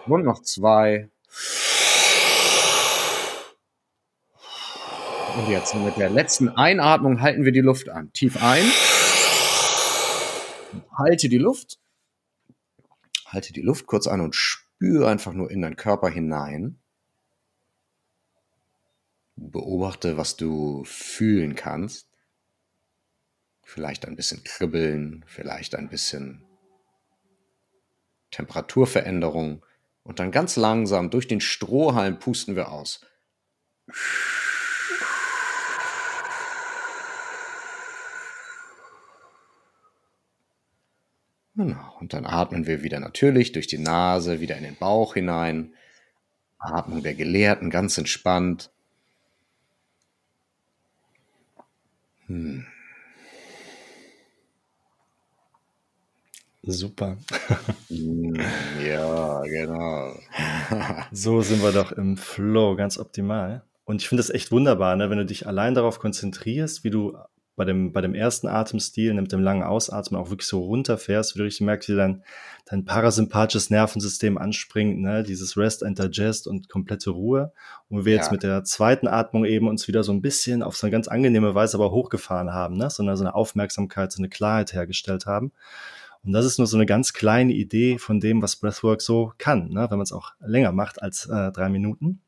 Und 0.09 0.25
noch 0.25 0.41
zwei. 0.41 1.11
Und 5.37 5.49
jetzt 5.51 5.75
mit 5.75 5.99
der 5.99 6.09
letzten 6.09 6.49
Einatmung 6.49 7.21
halten 7.21 7.45
wir 7.45 7.53
die 7.53 7.61
Luft 7.61 7.91
an. 7.91 8.11
Tief 8.15 8.43
ein. 8.43 8.65
Halte 10.97 11.29
die 11.29 11.39
Luft. 11.39 11.79
Halte 13.27 13.53
die 13.53 13.61
Luft 13.61 13.87
kurz 13.87 14.07
an 14.07 14.23
und 14.23 14.35
spüre 14.35 15.09
einfach 15.09 15.35
nur 15.35 15.51
in 15.51 15.61
deinen 15.61 15.77
Körper 15.77 16.09
hinein. 16.09 16.79
Beobachte, 19.37 20.17
was 20.17 20.37
du 20.37 20.85
fühlen 20.85 21.55
kannst. 21.55 22.09
Vielleicht 23.63 24.07
ein 24.07 24.17
bisschen 24.17 24.43
kribbeln, 24.43 25.23
vielleicht 25.29 25.75
ein 25.75 25.91
bisschen 25.91 26.43
Temperaturveränderung. 28.31 29.63
Und 30.09 30.21
dann 30.21 30.31
ganz 30.31 30.57
langsam 30.57 31.11
durch 31.11 31.29
den 31.29 31.43
Strohhalm 31.43 32.19
pusten 32.19 32.57
wir 32.57 32.73
aus. 32.73 33.05
Genau. 41.55 41.99
Und 42.01 42.15
dann 42.15 42.25
atmen 42.25 42.67
wir 42.67 42.83
wieder 42.83 43.01
natürlich 43.01 43.53
durch 43.53 43.67
die 43.67 43.77
Nase, 43.77 44.41
wieder 44.41 44.57
in 44.57 44.65
den 44.65 44.77
Bauch 44.77 45.13
hinein. 45.13 45.75
Atmung 46.59 47.03
der 47.03 47.15
Gelehrten, 47.15 47.69
ganz 47.69 47.99
entspannt. 47.99 48.71
Hm. 52.29 52.67
Super. 56.71 57.17
Hm, 57.89 58.35
ja, 58.87 59.41
genau. 59.41 60.13
so 61.13 61.41
sind 61.41 61.63
wir 61.63 61.73
doch 61.73 61.93
im 61.93 62.19
Flow, 62.19 62.77
ganz 62.77 62.99
optimal. 62.99 63.63
Und 63.85 64.03
ich 64.03 64.09
finde 64.09 64.23
das 64.23 64.29
echt 64.29 64.53
wunderbar, 64.53 64.95
ne? 64.97 65.09
wenn 65.09 65.17
du 65.17 65.25
dich 65.25 65.47
allein 65.47 65.73
darauf 65.73 65.99
konzentrierst, 65.99 66.85
wie 66.85 66.91
du 66.91 67.17
bei 67.57 67.65
dem, 67.65 67.93
bei 67.93 68.03
dem 68.03 68.15
ersten 68.15 68.49
Atemstil, 68.49 69.15
mit 69.15 69.33
dem 69.33 69.41
langen 69.41 69.63
Ausatmen 69.63 70.21
auch 70.21 70.29
wirklich 70.29 70.47
so 70.47 70.61
runterfährst, 70.61 71.35
wie 71.35 71.39
du 71.39 71.45
richtig 71.45 71.65
merkst, 71.65 71.89
wie 71.89 71.97
dein, 71.97 72.23
dein 72.67 72.85
parasympathisches 72.85 73.71
Nervensystem 73.71 74.37
anspringt, 74.37 75.01
ne? 75.01 75.23
dieses 75.23 75.57
Rest 75.57 75.83
and 75.83 75.99
Digest 75.99 76.47
und 76.47 76.69
komplette 76.69 77.11
Ruhe. 77.11 77.53
Und 77.89 78.05
wir 78.05 78.13
ja. 78.13 78.19
jetzt 78.19 78.31
mit 78.31 78.43
der 78.43 78.63
zweiten 78.65 79.09
Atmung 79.09 79.47
eben 79.47 79.69
uns 79.69 79.89
wieder 79.89 80.05
so 80.05 80.13
ein 80.13 80.21
bisschen 80.21 80.63
auf 80.63 80.77
so 80.77 80.87
eine 80.87 80.93
ganz 80.93 81.09
angenehme 81.09 81.55
Weise 81.55 81.79
aber 81.79 81.91
hochgefahren 81.91 82.53
haben, 82.53 82.77
ne? 82.77 82.91
so, 82.91 83.03
eine, 83.03 83.17
so 83.17 83.25
eine 83.25 83.35
Aufmerksamkeit, 83.35 84.13
so 84.13 84.21
eine 84.21 84.29
Klarheit 84.29 84.75
hergestellt 84.75 85.25
haben. 85.25 85.53
Und 86.29 86.35
das 86.35 86.45
ist 86.45 86.59
nur 86.59 86.67
so 86.67 86.77
eine 86.77 86.85
ganz 86.85 87.15
kleine 87.15 87.55
Idee 87.55 87.97
von 87.97 88.21
dem, 88.21 88.43
was 88.43 88.57
Breathwork 88.57 89.01
so 89.01 89.33
kann, 89.39 89.71
ne? 89.71 89.87
wenn 89.89 89.97
man 89.97 90.03
es 90.03 90.13
auch 90.13 90.33
länger 90.41 90.73
macht 90.73 91.01
als 91.01 91.25
äh, 91.25 91.51
drei 91.53 91.71
Minuten. 91.71 92.21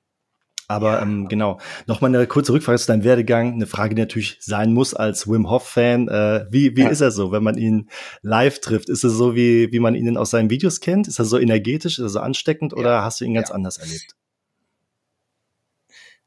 Aber 0.69 0.93
ja. 0.95 1.03
ähm, 1.03 1.29
genau, 1.29 1.59
nochmal 1.87 2.15
eine 2.15 2.27
kurze 2.27 2.55
Rückfrage 2.55 2.79
zu 2.79 2.87
deinem 2.87 3.05
Werdegang. 3.05 3.53
Eine 3.53 3.67
Frage, 3.67 3.95
die 3.95 4.01
natürlich 4.01 4.39
sein 4.41 4.73
muss 4.73 4.95
als 4.95 5.29
Wim 5.29 5.51
Hof-Fan. 5.51 6.09
Äh, 6.09 6.47
wie 6.49 6.77
wie 6.77 6.83
ja. 6.83 6.89
ist 6.89 7.03
er 7.03 7.11
so, 7.11 7.31
wenn 7.31 7.43
man 7.43 7.59
ihn 7.59 7.91
live 8.23 8.61
trifft? 8.61 8.89
Ist 8.89 9.05
er 9.05 9.11
so, 9.11 9.35
wie, 9.35 9.71
wie 9.71 9.81
man 9.81 9.95
ihn 9.95 10.17
aus 10.17 10.31
seinen 10.31 10.49
Videos 10.49 10.81
kennt? 10.81 11.07
Ist 11.07 11.19
er 11.19 11.27
so 11.27 11.39
energetisch, 11.39 11.99
ist 11.99 12.05
er 12.05 12.09
so 12.09 12.21
ansteckend 12.21 12.73
ja. 12.73 12.79
oder 12.79 13.05
hast 13.05 13.21
du 13.21 13.27
ihn 13.27 13.35
ganz 13.35 13.51
anders 13.51 13.77
erlebt? 13.77 14.17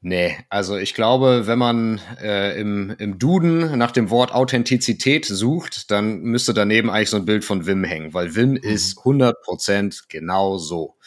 Nee, 0.05 0.38
also 0.50 0.75
ich 0.75 0.95
glaube, 0.95 1.48
wenn 1.48 1.57
man 1.57 2.01
äh, 2.22 2.60
im, 2.60 2.93
im 3.00 3.19
Duden 3.19 3.77
nach 3.77 3.91
dem 3.91 4.10
Wort 4.10 4.33
Authentizität 4.33 5.25
sucht, 5.25 5.91
dann 5.91 6.19
müsste 6.24 6.53
daneben 6.53 6.89
eigentlich 6.89 7.10
so 7.10 7.15
ein 7.15 7.24
Bild 7.24 7.45
von 7.45 7.65
Wim 7.65 7.86
hängen, 7.86 8.13
weil 8.13 8.36
Wim 8.36 8.50
mhm. 8.50 8.57
ist 8.57 8.98
100% 8.98 10.03
genau 10.10 10.57
so. 10.57 10.98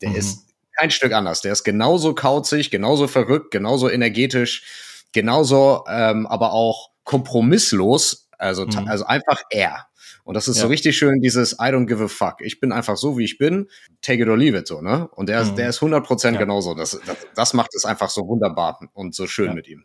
Der 0.00 0.08
mhm. 0.08 0.16
ist 0.16 0.46
kein 0.74 0.90
Stück 0.90 1.12
anders. 1.12 1.42
Der 1.42 1.52
ist 1.52 1.64
genauso 1.64 2.14
kauzig, 2.14 2.70
genauso 2.70 3.08
verrückt, 3.08 3.50
genauso 3.50 3.90
energetisch, 3.90 5.04
genauso 5.12 5.84
ähm, 5.86 6.26
aber 6.26 6.54
auch 6.54 6.92
kompromisslos. 7.04 8.30
Also, 8.38 8.64
mhm. 8.64 8.88
also 8.88 9.04
einfach 9.04 9.42
er. 9.50 9.86
Und 10.26 10.34
das 10.34 10.48
ist 10.48 10.56
ja. 10.56 10.62
so 10.62 10.68
richtig 10.68 10.96
schön, 10.96 11.20
dieses 11.20 11.52
I 11.52 11.70
don't 11.70 11.86
give 11.86 12.02
a 12.02 12.08
fuck. 12.08 12.40
Ich 12.40 12.58
bin 12.58 12.72
einfach 12.72 12.96
so, 12.96 13.16
wie 13.16 13.22
ich 13.22 13.38
bin. 13.38 13.68
Take 14.02 14.24
it 14.24 14.28
or 14.28 14.36
leave 14.36 14.58
it 14.58 14.66
so, 14.66 14.80
ne? 14.80 15.08
Und 15.12 15.28
der, 15.28 15.40
mhm. 15.40 15.50
ist, 15.50 15.54
der 15.54 15.68
ist 15.68 15.78
100% 15.78 16.32
ja. 16.32 16.38
genauso. 16.38 16.74
Das, 16.74 16.98
das, 17.06 17.16
das 17.36 17.54
macht 17.54 17.72
es 17.76 17.84
einfach 17.84 18.10
so 18.10 18.26
wunderbar 18.26 18.80
und 18.92 19.14
so 19.14 19.28
schön 19.28 19.46
ja. 19.46 19.54
mit 19.54 19.68
ihm. 19.68 19.84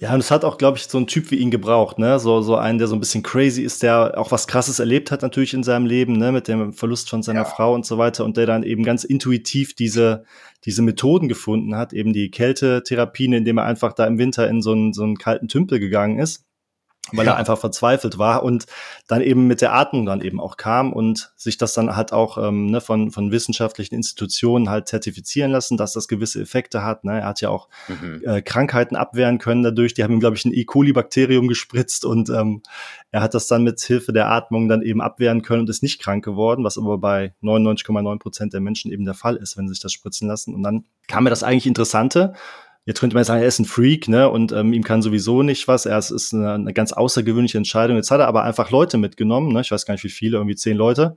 Ja, 0.00 0.12
und 0.12 0.18
es 0.18 0.32
hat 0.32 0.44
auch, 0.44 0.58
glaube 0.58 0.78
ich, 0.78 0.84
so 0.84 0.98
ein 0.98 1.06
Typ 1.06 1.30
wie 1.30 1.36
ihn 1.36 1.52
gebraucht, 1.52 2.00
ne? 2.00 2.18
So, 2.18 2.42
so 2.42 2.56
einen, 2.56 2.78
der 2.78 2.88
so 2.88 2.96
ein 2.96 3.00
bisschen 3.00 3.22
crazy 3.22 3.62
ist, 3.62 3.84
der 3.84 4.18
auch 4.18 4.32
was 4.32 4.48
krasses 4.48 4.80
erlebt 4.80 5.12
hat 5.12 5.22
natürlich 5.22 5.54
in 5.54 5.62
seinem 5.62 5.86
Leben, 5.86 6.14
ne? 6.14 6.32
Mit 6.32 6.48
dem 6.48 6.72
Verlust 6.72 7.08
von 7.08 7.22
seiner 7.22 7.42
ja. 7.42 7.44
Frau 7.44 7.74
und 7.74 7.86
so 7.86 7.96
weiter 7.96 8.24
und 8.24 8.36
der 8.36 8.46
dann 8.46 8.64
eben 8.64 8.82
ganz 8.82 9.04
intuitiv 9.04 9.76
diese, 9.76 10.24
diese 10.64 10.82
Methoden 10.82 11.28
gefunden 11.28 11.76
hat, 11.76 11.92
eben 11.92 12.12
die 12.12 12.32
Kältetherapien, 12.32 13.32
indem 13.32 13.58
er 13.58 13.66
einfach 13.66 13.92
da 13.92 14.04
im 14.04 14.18
Winter 14.18 14.48
in 14.48 14.62
so 14.62 14.72
einen, 14.72 14.92
so 14.92 15.04
einen 15.04 15.16
kalten 15.16 15.46
Tümpel 15.46 15.78
gegangen 15.78 16.18
ist 16.18 16.44
weil 17.12 17.26
ja. 17.26 17.32
er 17.32 17.36
einfach 17.36 17.58
verzweifelt 17.58 18.18
war 18.18 18.42
und 18.42 18.64
dann 19.06 19.20
eben 19.20 19.46
mit 19.46 19.60
der 19.60 19.74
Atmung 19.74 20.06
dann 20.06 20.22
eben 20.22 20.40
auch 20.40 20.56
kam 20.56 20.92
und 20.92 21.32
sich 21.36 21.58
das 21.58 21.74
dann 21.74 21.94
halt 21.94 22.12
auch 22.12 22.38
ähm, 22.38 22.66
ne, 22.66 22.80
von, 22.80 23.10
von 23.10 23.30
wissenschaftlichen 23.30 23.94
Institutionen 23.94 24.70
halt 24.70 24.88
zertifizieren 24.88 25.50
lassen, 25.50 25.76
dass 25.76 25.92
das 25.92 26.08
gewisse 26.08 26.40
Effekte 26.40 26.82
hat. 26.82 27.04
Ne? 27.04 27.20
Er 27.20 27.26
hat 27.26 27.42
ja 27.42 27.50
auch 27.50 27.68
mhm. 27.88 28.22
äh, 28.24 28.40
Krankheiten 28.40 28.96
abwehren 28.96 29.38
können 29.38 29.62
dadurch. 29.62 29.92
Die 29.92 30.02
haben 30.02 30.14
ihm, 30.14 30.20
glaube 30.20 30.36
ich, 30.36 30.44
ein 30.46 30.54
E. 30.54 30.64
coli-Bakterium 30.64 31.46
gespritzt 31.46 32.06
und 32.06 32.30
ähm, 32.30 32.62
er 33.10 33.20
hat 33.20 33.34
das 33.34 33.46
dann 33.48 33.64
mit 33.64 33.80
Hilfe 33.80 34.12
der 34.12 34.30
Atmung 34.30 34.68
dann 34.68 34.80
eben 34.80 35.02
abwehren 35.02 35.42
können 35.42 35.60
und 35.60 35.70
ist 35.70 35.82
nicht 35.82 36.00
krank 36.00 36.24
geworden, 36.24 36.64
was 36.64 36.78
aber 36.78 36.96
bei 36.96 37.34
99,9 37.42 38.18
Prozent 38.18 38.54
der 38.54 38.60
Menschen 38.60 38.90
eben 38.90 39.04
der 39.04 39.14
Fall 39.14 39.36
ist, 39.36 39.58
wenn 39.58 39.68
sie 39.68 39.74
sich 39.74 39.82
das 39.82 39.92
spritzen 39.92 40.26
lassen. 40.26 40.54
Und 40.54 40.62
dann 40.62 40.84
kam 41.06 41.24
mir 41.24 41.30
das 41.30 41.42
eigentlich 41.42 41.66
Interessante 41.66 42.32
Jetzt 42.86 43.00
könnte 43.00 43.14
man 43.14 43.24
sagen, 43.24 43.40
er 43.40 43.48
ist 43.48 43.58
ein 43.58 43.64
Freak, 43.64 44.08
ne? 44.08 44.28
Und 44.28 44.52
ähm, 44.52 44.72
ihm 44.72 44.84
kann 44.84 45.00
sowieso 45.00 45.42
nicht 45.42 45.68
was. 45.68 45.86
Er 45.86 45.98
ist, 45.98 46.10
ist 46.10 46.34
eine, 46.34 46.52
eine 46.52 46.72
ganz 46.74 46.92
außergewöhnliche 46.92 47.56
Entscheidung. 47.56 47.96
Jetzt 47.96 48.10
hat 48.10 48.20
er 48.20 48.28
aber 48.28 48.42
einfach 48.42 48.70
Leute 48.70 48.98
mitgenommen, 48.98 49.52
ne? 49.52 49.62
Ich 49.62 49.70
weiß 49.70 49.86
gar 49.86 49.94
nicht, 49.94 50.04
wie 50.04 50.10
viele, 50.10 50.36
irgendwie 50.36 50.56
zehn 50.56 50.76
Leute. 50.76 51.16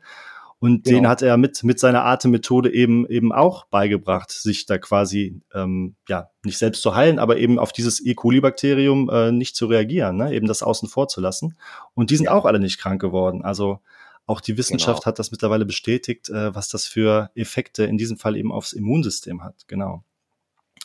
Und 0.59 0.85
genau. 0.85 0.95
denen 0.95 1.07
hat 1.07 1.21
er 1.21 1.37
mit, 1.37 1.63
mit 1.63 1.79
seiner 1.79 2.05
Atemmethode 2.05 2.73
eben, 2.73 3.05
eben 3.07 3.31
auch 3.31 3.65
beigebracht, 3.65 4.31
sich 4.31 4.65
da 4.65 4.79
quasi, 4.79 5.41
ähm, 5.53 5.95
ja, 6.09 6.31
nicht 6.43 6.57
selbst 6.57 6.81
zu 6.81 6.95
heilen, 6.95 7.19
aber 7.19 7.37
eben 7.37 7.59
auf 7.59 7.71
dieses 7.71 8.03
E. 8.03 8.15
coli-Bakterium 8.15 9.09
äh, 9.09 9.31
nicht 9.31 9.55
zu 9.55 9.67
reagieren, 9.67 10.17
ne? 10.17 10.33
eben 10.33 10.47
das 10.47 10.63
außen 10.63 10.89
vor 10.89 11.09
zu 11.09 11.21
lassen. 11.21 11.57
Und 11.93 12.09
die 12.09 12.15
sind 12.15 12.25
ja. 12.25 12.31
auch 12.31 12.45
alle 12.45 12.59
nicht 12.59 12.79
krank 12.79 12.99
geworden. 12.99 13.43
Also 13.43 13.81
auch 14.25 14.41
die 14.41 14.57
Wissenschaft 14.57 15.01
genau. 15.01 15.05
hat 15.05 15.19
das 15.19 15.31
mittlerweile 15.31 15.65
bestätigt, 15.65 16.29
äh, 16.29 16.55
was 16.55 16.69
das 16.69 16.87
für 16.87 17.29
Effekte 17.35 17.83
in 17.83 17.97
diesem 17.97 18.17
Fall 18.17 18.35
eben 18.35 18.51
aufs 18.51 18.73
Immunsystem 18.73 19.43
hat. 19.43 19.67
Genau. 19.67 20.03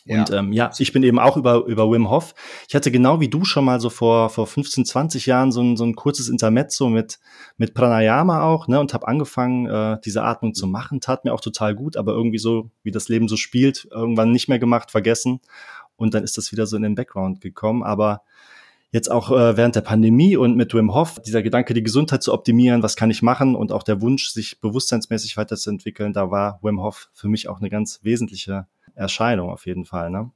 Und 0.09 0.30
ja. 0.30 0.38
Ähm, 0.38 0.52
ja, 0.52 0.71
ich 0.78 0.92
bin 0.92 1.02
eben 1.02 1.18
auch 1.18 1.37
über, 1.37 1.64
über 1.66 1.90
Wim 1.90 2.11
Hof. 2.11 2.35
Ich 2.68 2.75
hatte 2.75 2.90
genau 2.90 3.21
wie 3.21 3.28
du 3.28 3.44
schon 3.44 3.64
mal 3.64 3.80
so 3.80 3.88
vor, 3.88 4.30
vor 4.30 4.47
15, 4.47 4.85
20 4.85 5.26
Jahren 5.26 5.52
so 5.52 5.62
ein, 5.62 5.76
so 5.76 5.85
ein 5.85 5.94
kurzes 5.94 6.28
Intermezzo 6.28 6.88
mit, 6.88 7.21
mit 7.56 7.75
Pranayama 7.75 8.42
auch, 8.42 8.66
ne, 8.66 8.80
und 8.80 8.94
habe 8.94 9.06
angefangen, 9.06 9.66
äh, 9.66 9.99
diese 10.04 10.25
Atmung 10.25 10.54
zu 10.54 10.66
machen. 10.66 11.00
Tat 11.00 11.25
mir 11.25 11.32
auch 11.32 11.40
total 11.40 11.75
gut, 11.75 11.97
aber 11.97 12.12
irgendwie 12.12 12.38
so, 12.38 12.71
wie 12.82 12.90
das 12.90 13.09
Leben 13.09 13.28
so 13.28 13.37
spielt, 13.37 13.87
irgendwann 13.90 14.32
nicht 14.32 14.49
mehr 14.49 14.59
gemacht, 14.59 14.90
vergessen. 14.90 15.40
Und 15.97 16.14
dann 16.14 16.25
ist 16.25 16.37
das 16.37 16.50
wieder 16.50 16.66
so 16.66 16.76
in 16.76 16.82
den 16.82 16.97
Background 16.97 17.40
gekommen. 17.40 17.85
Aber 17.85 18.23
jetzt 18.90 19.11
auch 19.11 19.30
äh, 19.30 19.56
während 19.56 19.76
der 19.76 19.80
Pandemie 19.82 20.37
und 20.37 20.56
mit 20.56 20.75
Wim 20.75 20.94
Hof, 20.94 21.21
dieser 21.21 21.42
Gedanke, 21.42 21.75
die 21.75 21.82
Gesundheit 21.82 22.23
zu 22.23 22.32
optimieren, 22.32 22.82
was 22.82 22.97
kann 22.97 23.11
ich 23.11 23.23
machen 23.23 23.54
und 23.54 23.71
auch 23.71 23.85
der 23.85 24.00
Wunsch, 24.00 24.30
sich 24.30 24.61
bewusstseinsmäßig 24.61 25.37
weiterzuentwickeln, 25.37 26.12
da 26.12 26.30
war 26.30 26.59
Wim 26.62 26.80
Hof 26.80 27.09
für 27.12 27.28
mich 27.28 27.49
auch 27.49 27.61
eine 27.61 27.71
ganz 27.71 28.00
wesentliche 28.02 28.66
Erscheinung 28.94 29.50
auf 29.50 29.66
jeden 29.66 29.84
Fall, 29.84 30.11
ne? 30.11 30.30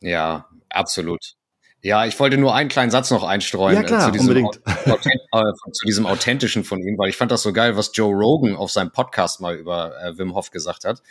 Ja, 0.00 0.48
absolut. 0.70 1.36
Ja, 1.84 2.06
ich 2.06 2.18
wollte 2.18 2.38
nur 2.38 2.54
einen 2.54 2.70
kleinen 2.70 2.90
Satz 2.90 3.10
noch 3.10 3.24
einstreuen 3.24 3.76
ja, 3.76 3.82
klar, 3.82 4.00
äh, 4.00 4.04
zu, 4.06 4.10
diesem 4.10 4.36
äh, 4.36 5.52
zu 5.72 5.86
diesem 5.86 6.06
authentischen 6.06 6.64
von 6.64 6.80
ihm, 6.80 6.96
weil 6.96 7.10
ich 7.10 7.16
fand 7.16 7.30
das 7.30 7.42
so 7.42 7.52
geil, 7.52 7.76
was 7.76 7.90
Joe 7.94 8.14
Rogan 8.14 8.56
auf 8.56 8.70
seinem 8.70 8.90
Podcast 8.90 9.42
mal 9.42 9.54
über 9.54 9.92
äh, 10.02 10.16
Wim 10.16 10.34
Hof 10.34 10.50
gesagt 10.50 10.84
hat. 10.84 11.02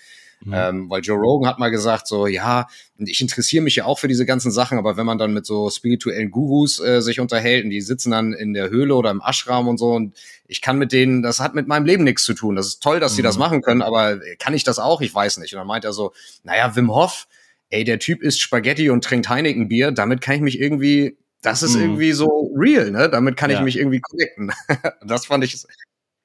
Mhm. 0.45 0.53
Ähm, 0.53 0.89
weil 0.89 1.01
Joe 1.01 1.17
Rogan 1.17 1.49
hat 1.49 1.59
mal 1.59 1.69
gesagt, 1.69 2.07
so, 2.07 2.27
ja, 2.27 2.67
ich 2.97 3.21
interessiere 3.21 3.63
mich 3.63 3.75
ja 3.75 3.85
auch 3.85 3.99
für 3.99 4.07
diese 4.07 4.25
ganzen 4.25 4.51
Sachen, 4.51 4.77
aber 4.77 4.97
wenn 4.97 5.05
man 5.05 5.17
dann 5.17 5.33
mit 5.33 5.45
so 5.45 5.69
spirituellen 5.69 6.31
Gurus 6.31 6.79
äh, 6.79 7.01
sich 7.01 7.19
unterhält 7.19 7.63
und 7.63 7.69
die 7.69 7.81
sitzen 7.81 8.11
dann 8.11 8.33
in 8.33 8.53
der 8.53 8.69
Höhle 8.69 8.95
oder 8.95 9.11
im 9.11 9.21
Ashram 9.21 9.67
und 9.67 9.77
so 9.77 9.91
und 9.91 10.15
ich 10.47 10.61
kann 10.61 10.77
mit 10.77 10.91
denen, 10.91 11.21
das 11.21 11.39
hat 11.39 11.55
mit 11.55 11.67
meinem 11.67 11.85
Leben 11.85 12.03
nichts 12.03 12.23
zu 12.23 12.33
tun. 12.33 12.55
Das 12.55 12.67
ist 12.67 12.83
toll, 12.83 12.99
dass 12.99 13.13
mhm. 13.13 13.15
sie 13.17 13.21
das 13.21 13.37
machen 13.37 13.61
können, 13.61 13.81
aber 13.81 14.19
kann 14.39 14.53
ich 14.53 14.63
das 14.63 14.79
auch? 14.79 15.01
Ich 15.01 15.13
weiß 15.13 15.37
nicht. 15.37 15.53
Und 15.53 15.59
dann 15.59 15.67
meint 15.67 15.85
er 15.85 15.93
so, 15.93 16.13
naja, 16.43 16.75
Wim 16.75 16.93
Hof, 16.93 17.27
ey, 17.69 17.83
der 17.83 17.99
Typ 17.99 18.21
isst 18.21 18.41
Spaghetti 18.41 18.89
und 18.89 19.03
trinkt 19.03 19.29
Heineken-Bier, 19.29 19.91
damit 19.91 20.21
kann 20.21 20.35
ich 20.35 20.41
mich 20.41 20.59
irgendwie 20.59 21.17
das 21.43 21.61
ist 21.61 21.75
mhm. 21.75 21.81
irgendwie 21.81 22.13
so 22.13 22.53
real, 22.55 22.89
ne? 22.89 23.09
Damit 23.09 23.35
kann 23.35 23.51
ja. 23.51 23.57
ich 23.57 23.63
mich 23.63 23.77
irgendwie 23.77 23.99
connecten. 23.99 24.51
das 25.05 25.25
fand 25.25 25.43
ich 25.43 25.65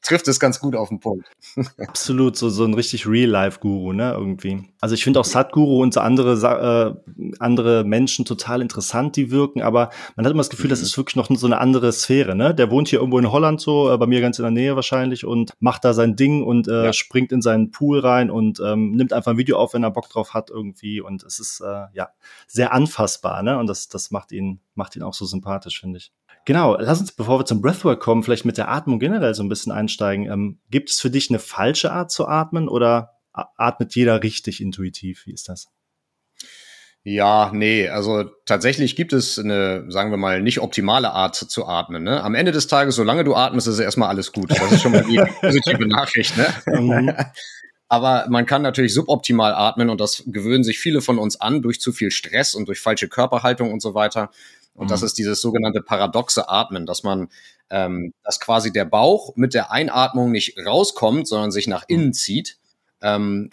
trifft 0.03 0.29
es 0.29 0.39
ganz 0.39 0.61
gut 0.61 0.77
auf 0.77 0.89
den 0.89 1.01
Punkt. 1.01 1.29
Absolut, 1.79 2.37
so, 2.37 2.49
so 2.49 2.65
ein 2.65 2.75
richtig 2.75 3.07
Real-Life-Guru, 3.07 3.93
ne, 3.93 4.13
irgendwie. 4.13 4.65
Also 4.81 4.95
ich 4.95 5.05
finde 5.05 5.21
auch 5.21 5.25
Sadhguru 5.25 5.83
und 5.83 5.93
so 5.93 6.01
andere, 6.01 7.03
äh, 7.17 7.33
andere 7.41 7.85
Menschen 7.85 8.25
total 8.25 8.63
interessant, 8.63 9.17
die 9.17 9.31
wirken, 9.31 9.63
aber 9.63 9.91
man 10.17 10.25
hat 10.25 10.33
immer 10.33 10.41
das 10.41 10.51
Gefühl, 10.51 10.67
mhm. 10.67 10.71
das 10.71 10.83
ist 10.83 10.97
wirklich 10.97 11.17
noch 11.17 11.29
so 11.31 11.47
eine 11.47 11.59
andere 11.59 11.93
Sphäre, 11.93 12.35
ne? 12.35 12.55
Der 12.55 12.71
wohnt 12.71 12.89
hier 12.89 13.01
irgendwo 13.01 13.19
in 13.19 13.31
Holland 13.31 13.61
so, 13.61 13.93
äh, 13.93 13.99
bei 13.99 14.07
mir 14.07 14.21
ganz 14.21 14.39
in 14.39 14.45
der 14.45 14.53
Nähe 14.53 14.77
wahrscheinlich 14.77 15.25
und 15.25 15.53
macht 15.59 15.85
da 15.85 15.93
sein 15.93 16.17
Ding 16.17 16.45
und 16.45 16.69
äh, 16.69 16.87
ja. 16.87 16.93
springt 16.93 17.33
in 17.33 17.43
seinen 17.43 17.71
Pool 17.71 17.99
rein 17.99 18.31
und 18.31 18.61
ähm, 18.61 18.93
nimmt 18.93 19.13
einfach 19.13 19.33
ein 19.33 19.39
Video 19.39 19.59
auf, 19.59 19.75
wenn 19.75 19.83
er 19.83 19.91
Bock 19.91 20.09
drauf 20.09 20.35
hat 20.35 20.51
irgendwie 20.51 21.01
und 21.01 21.23
es 21.25 21.41
ist, 21.41 21.61
äh, 21.61 21.87
ja, 21.93 22.11
sehr 22.47 22.73
anfassbar, 22.73 23.43
ne? 23.43 23.59
Und 23.59 23.67
das, 23.67 23.89
das 23.89 24.11
macht 24.11 24.33
ihn, 24.33 24.61
macht 24.75 24.97
ihn 24.97 25.03
auch 25.03 25.15
so 25.15 25.25
sympathisch, 25.25 25.81
finde 25.81 25.99
ich. 25.99 26.13
Genau, 26.49 26.79
lass 26.81 26.99
uns, 26.99 27.13
bevor 27.13 27.41
wir 27.41 27.45
zum 27.45 27.61
Breathwork 27.61 28.01
kommen, 28.01 28.23
vielleicht 28.23 28.47
mit 28.47 28.57
der 28.57 28.71
Atmung 28.71 28.99
generell 28.99 29.35
so 29.35 29.43
ein 29.43 29.51
bisschen 29.51 29.71
einsteigen. 29.71 30.33
Ähm, 30.33 30.59
gibt 30.71 30.89
es 30.89 30.99
für 30.99 31.11
dich 31.11 31.29
eine 31.29 31.41
falsche 31.41 31.93
Art 31.93 32.11
zu 32.11 32.27
atmen 32.27 32.71
oder 32.71 33.19
atmet 33.35 33.95
jeder 33.95 34.23
richtig 34.23 34.63
intuitiv? 34.63 35.27
Wie 35.27 35.35
ist 35.35 35.51
das? 35.51 35.69
Ja, 37.05 37.51
nee, 37.53 37.91
also 37.91 38.25
tatsächlich 38.47 38.97
gibt 38.97 39.13
es 39.13 39.39
eine, 39.39 39.85
sagen 39.91 40.11
wir 40.11 40.17
mal, 40.17 40.41
nicht 40.41 40.61
optimale 40.61 41.11
Art 41.11 41.37
zu 41.37 41.67
atmen. 41.67 42.03
Ne? 42.03 42.23
Am 42.23 42.35
Ende 42.35 42.51
des 42.51 42.67
Tages, 42.67 42.95
solange 42.95 43.25
du 43.25 43.35
atmest, 43.35 43.67
ist 43.67 43.79
erstmal 43.79 44.09
alles 44.09 44.33
gut. 44.33 44.51
Das 44.51 44.73
ist 44.73 44.81
schon 44.81 44.93
mal 44.93 45.05
die 45.05 45.21
positive 45.43 45.87
Nachricht. 45.87 46.35
Ne? 46.39 46.47
Mhm. 46.67 47.13
Aber 47.91 48.27
man 48.31 48.47
kann 48.47 48.63
natürlich 48.63 48.95
suboptimal 48.95 49.53
atmen 49.53 49.91
und 49.91 50.01
das 50.01 50.23
gewöhnen 50.27 50.65
sich 50.65 50.79
viele 50.79 51.03
von 51.03 51.19
uns 51.19 51.41
an 51.41 51.61
durch 51.61 51.79
zu 51.79 51.93
viel 51.93 52.11
Stress 52.11 52.55
und 52.55 52.69
durch 52.69 52.81
falsche 52.81 53.09
Körperhaltung 53.09 53.71
und 53.71 53.81
so 53.81 53.93
weiter. 53.95 54.31
Und 54.79 54.87
mhm. 54.87 54.91
das 54.91 55.03
ist 55.03 55.19
dieses 55.19 55.41
sogenannte 55.41 55.83
paradoxe 55.83 56.49
Atmen, 56.49 56.87
dass 56.87 57.03
man, 57.03 57.29
ähm, 57.69 58.15
dass 58.23 58.41
quasi 58.41 58.73
der 58.73 58.85
Bauch 58.85 59.35
mit 59.37 59.53
der 59.53 59.73
Einatmung 59.73 60.31
nicht 60.31 60.57
rauskommt, 60.65 61.27
sondern 61.27 61.51
sich 61.51 61.67
nach 61.67 61.85
innen 61.89 62.13
zieht. 62.15 62.59
Ähm, 63.03 63.51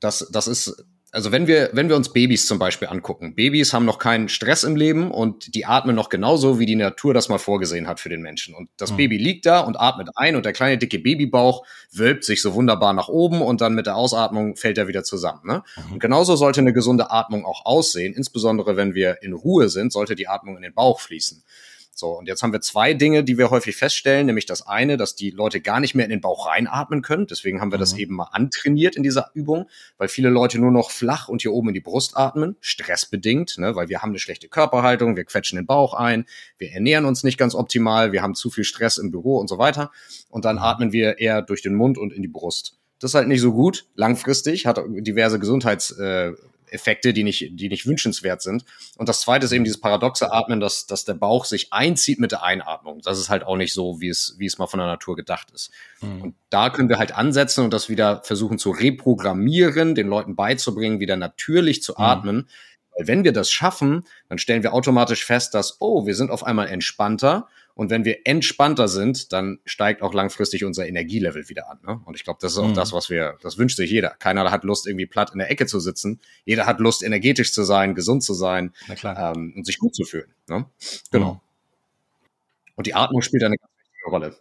das, 0.00 0.28
das 0.32 0.48
ist 0.48 0.84
also 1.14 1.30
wenn 1.30 1.46
wir, 1.46 1.70
wenn 1.72 1.88
wir 1.88 1.94
uns 1.94 2.12
Babys 2.12 2.46
zum 2.46 2.58
Beispiel 2.58 2.88
angucken, 2.88 3.36
Babys 3.36 3.72
haben 3.72 3.84
noch 3.84 4.00
keinen 4.00 4.28
Stress 4.28 4.64
im 4.64 4.74
Leben 4.74 5.12
und 5.12 5.54
die 5.54 5.64
atmen 5.64 5.94
noch 5.94 6.08
genauso, 6.08 6.58
wie 6.58 6.66
die 6.66 6.74
Natur 6.74 7.14
das 7.14 7.28
mal 7.28 7.38
vorgesehen 7.38 7.86
hat 7.86 8.00
für 8.00 8.08
den 8.08 8.20
Menschen. 8.20 8.52
Und 8.52 8.68
das 8.78 8.90
mhm. 8.90 8.96
Baby 8.96 9.18
liegt 9.18 9.46
da 9.46 9.60
und 9.60 9.80
atmet 9.80 10.08
ein 10.16 10.34
und 10.34 10.44
der 10.44 10.52
kleine 10.52 10.76
dicke 10.76 10.98
Babybauch 10.98 11.64
wölbt 11.92 12.24
sich 12.24 12.42
so 12.42 12.54
wunderbar 12.54 12.94
nach 12.94 13.06
oben 13.06 13.42
und 13.42 13.60
dann 13.60 13.74
mit 13.74 13.86
der 13.86 13.94
Ausatmung 13.94 14.56
fällt 14.56 14.76
er 14.76 14.88
wieder 14.88 15.04
zusammen. 15.04 15.42
Ne? 15.44 15.62
Mhm. 15.76 15.92
Und 15.92 15.98
genauso 16.00 16.34
sollte 16.34 16.60
eine 16.60 16.72
gesunde 16.72 17.12
Atmung 17.12 17.44
auch 17.46 17.64
aussehen, 17.64 18.12
insbesondere 18.12 18.76
wenn 18.76 18.94
wir 18.94 19.22
in 19.22 19.34
Ruhe 19.34 19.68
sind, 19.68 19.92
sollte 19.92 20.16
die 20.16 20.26
Atmung 20.26 20.56
in 20.56 20.62
den 20.62 20.74
Bauch 20.74 20.98
fließen. 20.98 21.44
So, 21.96 22.18
und 22.18 22.26
jetzt 22.26 22.42
haben 22.42 22.52
wir 22.52 22.60
zwei 22.60 22.92
Dinge, 22.92 23.22
die 23.22 23.38
wir 23.38 23.50
häufig 23.50 23.76
feststellen, 23.76 24.26
nämlich 24.26 24.46
das 24.46 24.66
eine, 24.66 24.96
dass 24.96 25.14
die 25.14 25.30
Leute 25.30 25.60
gar 25.60 25.80
nicht 25.80 25.94
mehr 25.94 26.04
in 26.04 26.10
den 26.10 26.20
Bauch 26.20 26.48
reinatmen 26.48 27.02
können. 27.02 27.26
Deswegen 27.26 27.60
haben 27.60 27.70
wir 27.70 27.78
mhm. 27.78 27.80
das 27.80 27.94
eben 27.94 28.16
mal 28.16 28.28
antrainiert 28.32 28.96
in 28.96 29.02
dieser 29.02 29.30
Übung, 29.34 29.68
weil 29.96 30.08
viele 30.08 30.28
Leute 30.28 30.58
nur 30.58 30.72
noch 30.72 30.90
flach 30.90 31.28
und 31.28 31.42
hier 31.42 31.52
oben 31.52 31.68
in 31.68 31.74
die 31.74 31.80
Brust 31.80 32.16
atmen, 32.16 32.56
stressbedingt, 32.60 33.58
ne, 33.58 33.76
weil 33.76 33.88
wir 33.88 34.02
haben 34.02 34.10
eine 34.10 34.18
schlechte 34.18 34.48
Körperhaltung, 34.48 35.16
wir 35.16 35.24
quetschen 35.24 35.56
den 35.56 35.66
Bauch 35.66 35.94
ein, 35.94 36.26
wir 36.58 36.72
ernähren 36.72 37.04
uns 37.04 37.22
nicht 37.22 37.38
ganz 37.38 37.54
optimal, 37.54 38.12
wir 38.12 38.22
haben 38.22 38.34
zu 38.34 38.50
viel 38.50 38.64
Stress 38.64 38.98
im 38.98 39.10
Büro 39.10 39.38
und 39.38 39.48
so 39.48 39.58
weiter. 39.58 39.92
Und 40.30 40.44
dann 40.44 40.56
mhm. 40.56 40.62
atmen 40.62 40.92
wir 40.92 41.18
eher 41.18 41.42
durch 41.42 41.62
den 41.62 41.74
Mund 41.74 41.96
und 41.96 42.12
in 42.12 42.22
die 42.22 42.28
Brust. 42.28 42.76
Das 42.98 43.10
ist 43.10 43.14
halt 43.14 43.28
nicht 43.28 43.40
so 43.40 43.52
gut, 43.52 43.86
langfristig, 43.96 44.66
hat 44.66 44.80
diverse 44.86 45.38
Gesundheits, 45.38 45.90
äh, 45.92 46.32
Effekte, 46.68 47.12
die 47.12 47.24
nicht, 47.24 47.48
die 47.52 47.68
nicht 47.68 47.86
wünschenswert 47.86 48.42
sind. 48.42 48.64
Und 48.96 49.08
das 49.08 49.20
zweite 49.20 49.46
ist 49.46 49.52
eben 49.52 49.64
dieses 49.64 49.80
paradoxe 49.80 50.32
Atmen, 50.32 50.60
dass, 50.60 50.86
dass 50.86 51.04
der 51.04 51.14
Bauch 51.14 51.44
sich 51.44 51.72
einzieht 51.72 52.18
mit 52.20 52.32
der 52.32 52.42
Einatmung. 52.42 53.00
Das 53.02 53.18
ist 53.18 53.30
halt 53.30 53.44
auch 53.44 53.56
nicht 53.56 53.72
so, 53.72 54.00
wie 54.00 54.08
es, 54.08 54.34
wie 54.38 54.46
es 54.46 54.58
mal 54.58 54.66
von 54.66 54.78
der 54.78 54.86
Natur 54.86 55.16
gedacht 55.16 55.50
ist. 55.52 55.70
Mhm. 56.00 56.22
Und 56.22 56.34
da 56.50 56.70
können 56.70 56.88
wir 56.88 56.98
halt 56.98 57.16
ansetzen 57.16 57.64
und 57.64 57.72
das 57.72 57.88
wieder 57.88 58.22
versuchen 58.24 58.58
zu 58.58 58.70
reprogrammieren, 58.70 59.94
den 59.94 60.08
Leuten 60.08 60.36
beizubringen, 60.36 61.00
wieder 61.00 61.16
natürlich 61.16 61.82
zu 61.82 61.92
mhm. 61.92 62.04
atmen. 62.04 62.48
Weil 62.96 63.08
wenn 63.08 63.24
wir 63.24 63.32
das 63.32 63.50
schaffen, 63.50 64.04
dann 64.28 64.38
stellen 64.38 64.62
wir 64.62 64.72
automatisch 64.72 65.24
fest, 65.24 65.54
dass, 65.54 65.80
oh, 65.80 66.06
wir 66.06 66.14
sind 66.14 66.30
auf 66.30 66.44
einmal 66.44 66.68
entspannter 66.68 67.48
und 67.74 67.90
wenn 67.90 68.04
wir 68.04 68.18
entspannter 68.24 68.86
sind, 68.86 69.32
dann 69.32 69.58
steigt 69.64 70.00
auch 70.00 70.14
langfristig 70.14 70.64
unser 70.64 70.86
Energielevel 70.86 71.48
wieder 71.48 71.68
an. 71.68 71.78
Ne? 71.84 72.00
Und 72.04 72.14
ich 72.14 72.22
glaube, 72.22 72.38
das 72.40 72.52
ist 72.52 72.58
auch 72.58 72.68
mhm. 72.68 72.74
das, 72.74 72.92
was 72.92 73.10
wir, 73.10 73.36
das 73.42 73.58
wünscht 73.58 73.76
sich 73.76 73.90
jeder. 73.90 74.10
Keiner 74.10 74.48
hat 74.50 74.62
Lust, 74.62 74.86
irgendwie 74.86 75.06
platt 75.06 75.32
in 75.32 75.40
der 75.40 75.50
Ecke 75.50 75.66
zu 75.66 75.80
sitzen. 75.80 76.20
Jeder 76.44 76.66
hat 76.66 76.78
Lust, 76.78 77.02
energetisch 77.02 77.52
zu 77.52 77.64
sein, 77.64 77.96
gesund 77.96 78.22
zu 78.22 78.32
sein 78.32 78.72
ähm, 79.02 79.54
und 79.56 79.66
sich 79.66 79.78
gut 79.78 79.94
zu 79.94 80.04
fühlen. 80.04 80.32
Ne? 80.48 80.66
Genau. 81.10 81.34
Mhm. 81.34 81.40
Und 82.76 82.86
die 82.86 82.94
Atmung 82.94 83.22
spielt 83.22 83.42
eine 83.42 83.56
ganz 83.56 83.72
wichtige 83.76 84.10
Rolle. 84.10 84.36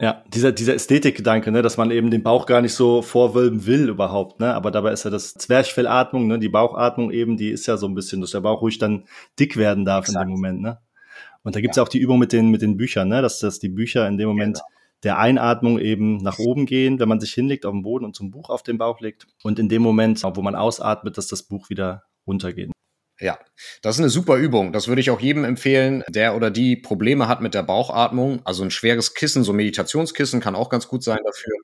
Ja, 0.00 0.22
dieser, 0.28 0.52
dieser 0.52 0.74
Ästhetikgedanke, 0.74 1.50
ne, 1.50 1.60
dass 1.60 1.76
man 1.76 1.90
eben 1.90 2.12
den 2.12 2.22
Bauch 2.22 2.46
gar 2.46 2.60
nicht 2.60 2.74
so 2.74 3.02
vorwölben 3.02 3.66
will 3.66 3.88
überhaupt, 3.88 4.38
ne? 4.38 4.54
Aber 4.54 4.70
dabei 4.70 4.92
ist 4.92 5.04
ja 5.04 5.10
das 5.10 5.34
Zwerchfellatmung, 5.34 6.28
ne, 6.28 6.38
die 6.38 6.48
Bauchatmung 6.48 7.10
eben, 7.10 7.36
die 7.36 7.50
ist 7.50 7.66
ja 7.66 7.76
so 7.76 7.88
ein 7.88 7.96
bisschen, 7.96 8.20
dass 8.20 8.30
der 8.30 8.40
Bauch 8.40 8.62
ruhig 8.62 8.78
dann 8.78 9.08
dick 9.40 9.56
werden 9.56 9.84
darf 9.84 10.06
Exakt. 10.06 10.22
in 10.22 10.28
dem 10.28 10.34
Moment, 10.34 10.60
ne? 10.60 10.78
Und 11.42 11.56
da 11.56 11.60
gibt's 11.60 11.76
ja. 11.76 11.82
auch 11.82 11.88
die 11.88 11.98
Übung 11.98 12.18
mit 12.18 12.32
den, 12.32 12.50
mit 12.50 12.62
den 12.62 12.76
Büchern, 12.76 13.08
ne? 13.08 13.22
dass, 13.22 13.40
dass 13.40 13.58
die 13.58 13.68
Bücher 13.68 14.06
in 14.08 14.18
dem 14.18 14.28
Moment 14.28 14.56
genau. 14.56 14.66
der 15.04 15.18
Einatmung 15.18 15.78
eben 15.78 16.18
nach 16.18 16.38
oben 16.38 16.66
gehen, 16.66 16.98
wenn 17.00 17.08
man 17.08 17.20
sich 17.20 17.32
hinlegt 17.32 17.64
auf 17.64 17.72
den 17.72 17.82
Boden 17.82 18.04
und 18.04 18.16
zum 18.16 18.30
Buch 18.30 18.50
auf 18.50 18.62
den 18.62 18.78
Bauch 18.78 19.00
legt. 19.00 19.26
Und 19.42 19.58
in 19.58 19.68
dem 19.68 19.82
Moment, 19.82 20.22
wo 20.22 20.42
man 20.42 20.54
ausatmet, 20.54 21.16
dass 21.16 21.28
das 21.28 21.42
Buch 21.42 21.70
wieder 21.70 22.04
runtergeht. 22.26 22.70
Ja, 23.20 23.36
das 23.82 23.96
ist 23.96 24.00
eine 24.00 24.10
super 24.10 24.36
Übung. 24.36 24.72
Das 24.72 24.86
würde 24.86 25.00
ich 25.00 25.10
auch 25.10 25.18
jedem 25.18 25.42
empfehlen, 25.44 26.04
der 26.08 26.36
oder 26.36 26.52
die 26.52 26.76
Probleme 26.76 27.26
hat 27.26 27.40
mit 27.40 27.52
der 27.52 27.64
Bauchatmung. 27.64 28.40
Also 28.44 28.62
ein 28.62 28.70
schweres 28.70 29.14
Kissen, 29.14 29.42
so 29.42 29.52
Meditationskissen 29.52 30.40
kann 30.40 30.54
auch 30.54 30.68
ganz 30.68 30.86
gut 30.86 31.02
sein 31.02 31.18
dafür. 31.24 31.54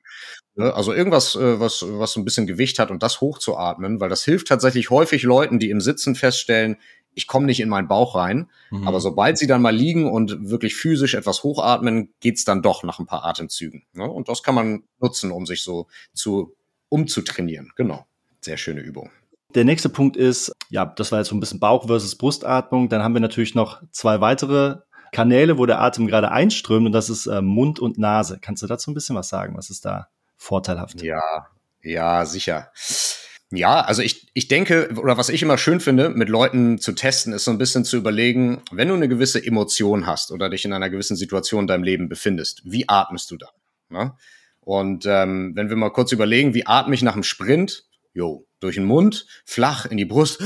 Ne? 0.55 0.73
Also 0.73 0.91
irgendwas, 0.91 1.35
äh, 1.35 1.59
was, 1.59 1.85
was 1.87 2.11
so 2.11 2.19
ein 2.19 2.25
bisschen 2.25 2.45
Gewicht 2.45 2.77
hat 2.77 2.91
und 2.91 3.03
das 3.03 3.21
hochzuatmen, 3.21 4.01
weil 4.01 4.09
das 4.09 4.25
hilft 4.25 4.49
tatsächlich 4.49 4.89
häufig 4.89 5.23
Leuten, 5.23 5.57
die 5.57 5.69
im 5.69 5.79
Sitzen 5.79 6.15
feststellen, 6.15 6.75
ich 7.15 7.27
komme 7.27 7.45
nicht 7.45 7.59
in 7.59 7.69
meinen 7.69 7.87
Bauch 7.87 8.15
rein. 8.15 8.49
Mhm. 8.69 8.87
Aber 8.87 8.99
sobald 8.99 9.37
sie 9.37 9.47
dann 9.47 9.61
mal 9.61 9.75
liegen 9.75 10.11
und 10.11 10.49
wirklich 10.49 10.75
physisch 10.75 11.15
etwas 11.15 11.43
hochatmen, 11.43 12.13
geht's 12.19 12.45
dann 12.45 12.61
doch 12.61 12.83
nach 12.83 12.99
ein 12.99 13.07
paar 13.07 13.25
Atemzügen. 13.25 13.83
Ne? 13.93 14.09
Und 14.09 14.29
das 14.29 14.43
kann 14.43 14.55
man 14.55 14.83
nutzen, 14.99 15.31
um 15.31 15.45
sich 15.45 15.63
so 15.63 15.87
zu 16.13 16.55
umzutrainieren. 16.89 17.71
Genau. 17.75 18.05
Sehr 18.41 18.57
schöne 18.57 18.81
Übung. 18.81 19.09
Der 19.55 19.63
nächste 19.63 19.89
Punkt 19.89 20.17
ist, 20.17 20.51
ja, 20.69 20.85
das 20.85 21.11
war 21.11 21.19
jetzt 21.19 21.29
so 21.29 21.35
ein 21.35 21.39
bisschen 21.39 21.59
Bauch 21.61 21.87
versus 21.87 22.17
Brustatmung. 22.17 22.89
Dann 22.89 23.01
haben 23.01 23.13
wir 23.13 23.21
natürlich 23.21 23.55
noch 23.55 23.81
zwei 23.91 24.19
weitere 24.19 24.79
Kanäle, 25.11 25.57
wo 25.57 25.65
der 25.65 25.81
Atem 25.81 26.07
gerade 26.07 26.29
einströmt 26.29 26.85
und 26.85 26.91
das 26.91 27.09
ist 27.09 27.25
äh, 27.27 27.41
Mund 27.41 27.79
und 27.79 27.97
Nase. 27.97 28.37
Kannst 28.41 28.61
du 28.61 28.67
dazu 28.67 28.91
ein 28.91 28.93
bisschen 28.93 29.15
was 29.15 29.29
sagen? 29.29 29.55
Was 29.55 29.69
ist 29.69 29.85
da 29.85 30.09
vorteilhaft? 30.35 31.01
Ja, 31.01 31.47
ja, 31.81 32.25
sicher. 32.25 32.69
Ja, 33.51 33.81
also 33.81 34.01
ich, 34.01 34.31
ich 34.33 34.47
denke, 34.47 34.89
oder 34.97 35.17
was 35.17 35.29
ich 35.29 35.43
immer 35.43 35.57
schön 35.57 35.79
finde, 35.79 36.09
mit 36.09 36.29
Leuten 36.29 36.79
zu 36.79 36.93
testen, 36.93 37.31
ist 37.31 37.45
so 37.45 37.51
ein 37.51 37.59
bisschen 37.59 37.85
zu 37.85 37.95
überlegen, 37.95 38.63
wenn 38.71 38.87
du 38.87 38.95
eine 38.95 39.07
gewisse 39.07 39.43
Emotion 39.43 40.07
hast 40.07 40.31
oder 40.31 40.49
dich 40.49 40.65
in 40.65 40.73
einer 40.73 40.89
gewissen 40.89 41.15
Situation 41.15 41.61
in 41.61 41.67
deinem 41.67 41.83
Leben 41.83 42.09
befindest, 42.09 42.61
wie 42.65 42.89
atmest 42.89 43.29
du 43.29 43.37
da? 43.37 43.49
Ne? 43.89 44.15
Und 44.61 45.05
ähm, 45.05 45.51
wenn 45.55 45.69
wir 45.69 45.75
mal 45.75 45.91
kurz 45.91 46.11
überlegen, 46.11 46.55
wie 46.55 46.65
atme 46.65 46.95
ich 46.95 47.03
nach 47.03 47.13
dem 47.13 47.23
Sprint? 47.23 47.85
Jo, 48.13 48.47
durch 48.61 48.75
den 48.75 48.85
Mund, 48.85 49.27
flach 49.45 49.85
in 49.85 49.97
die 49.97 50.05
Brust, 50.05 50.39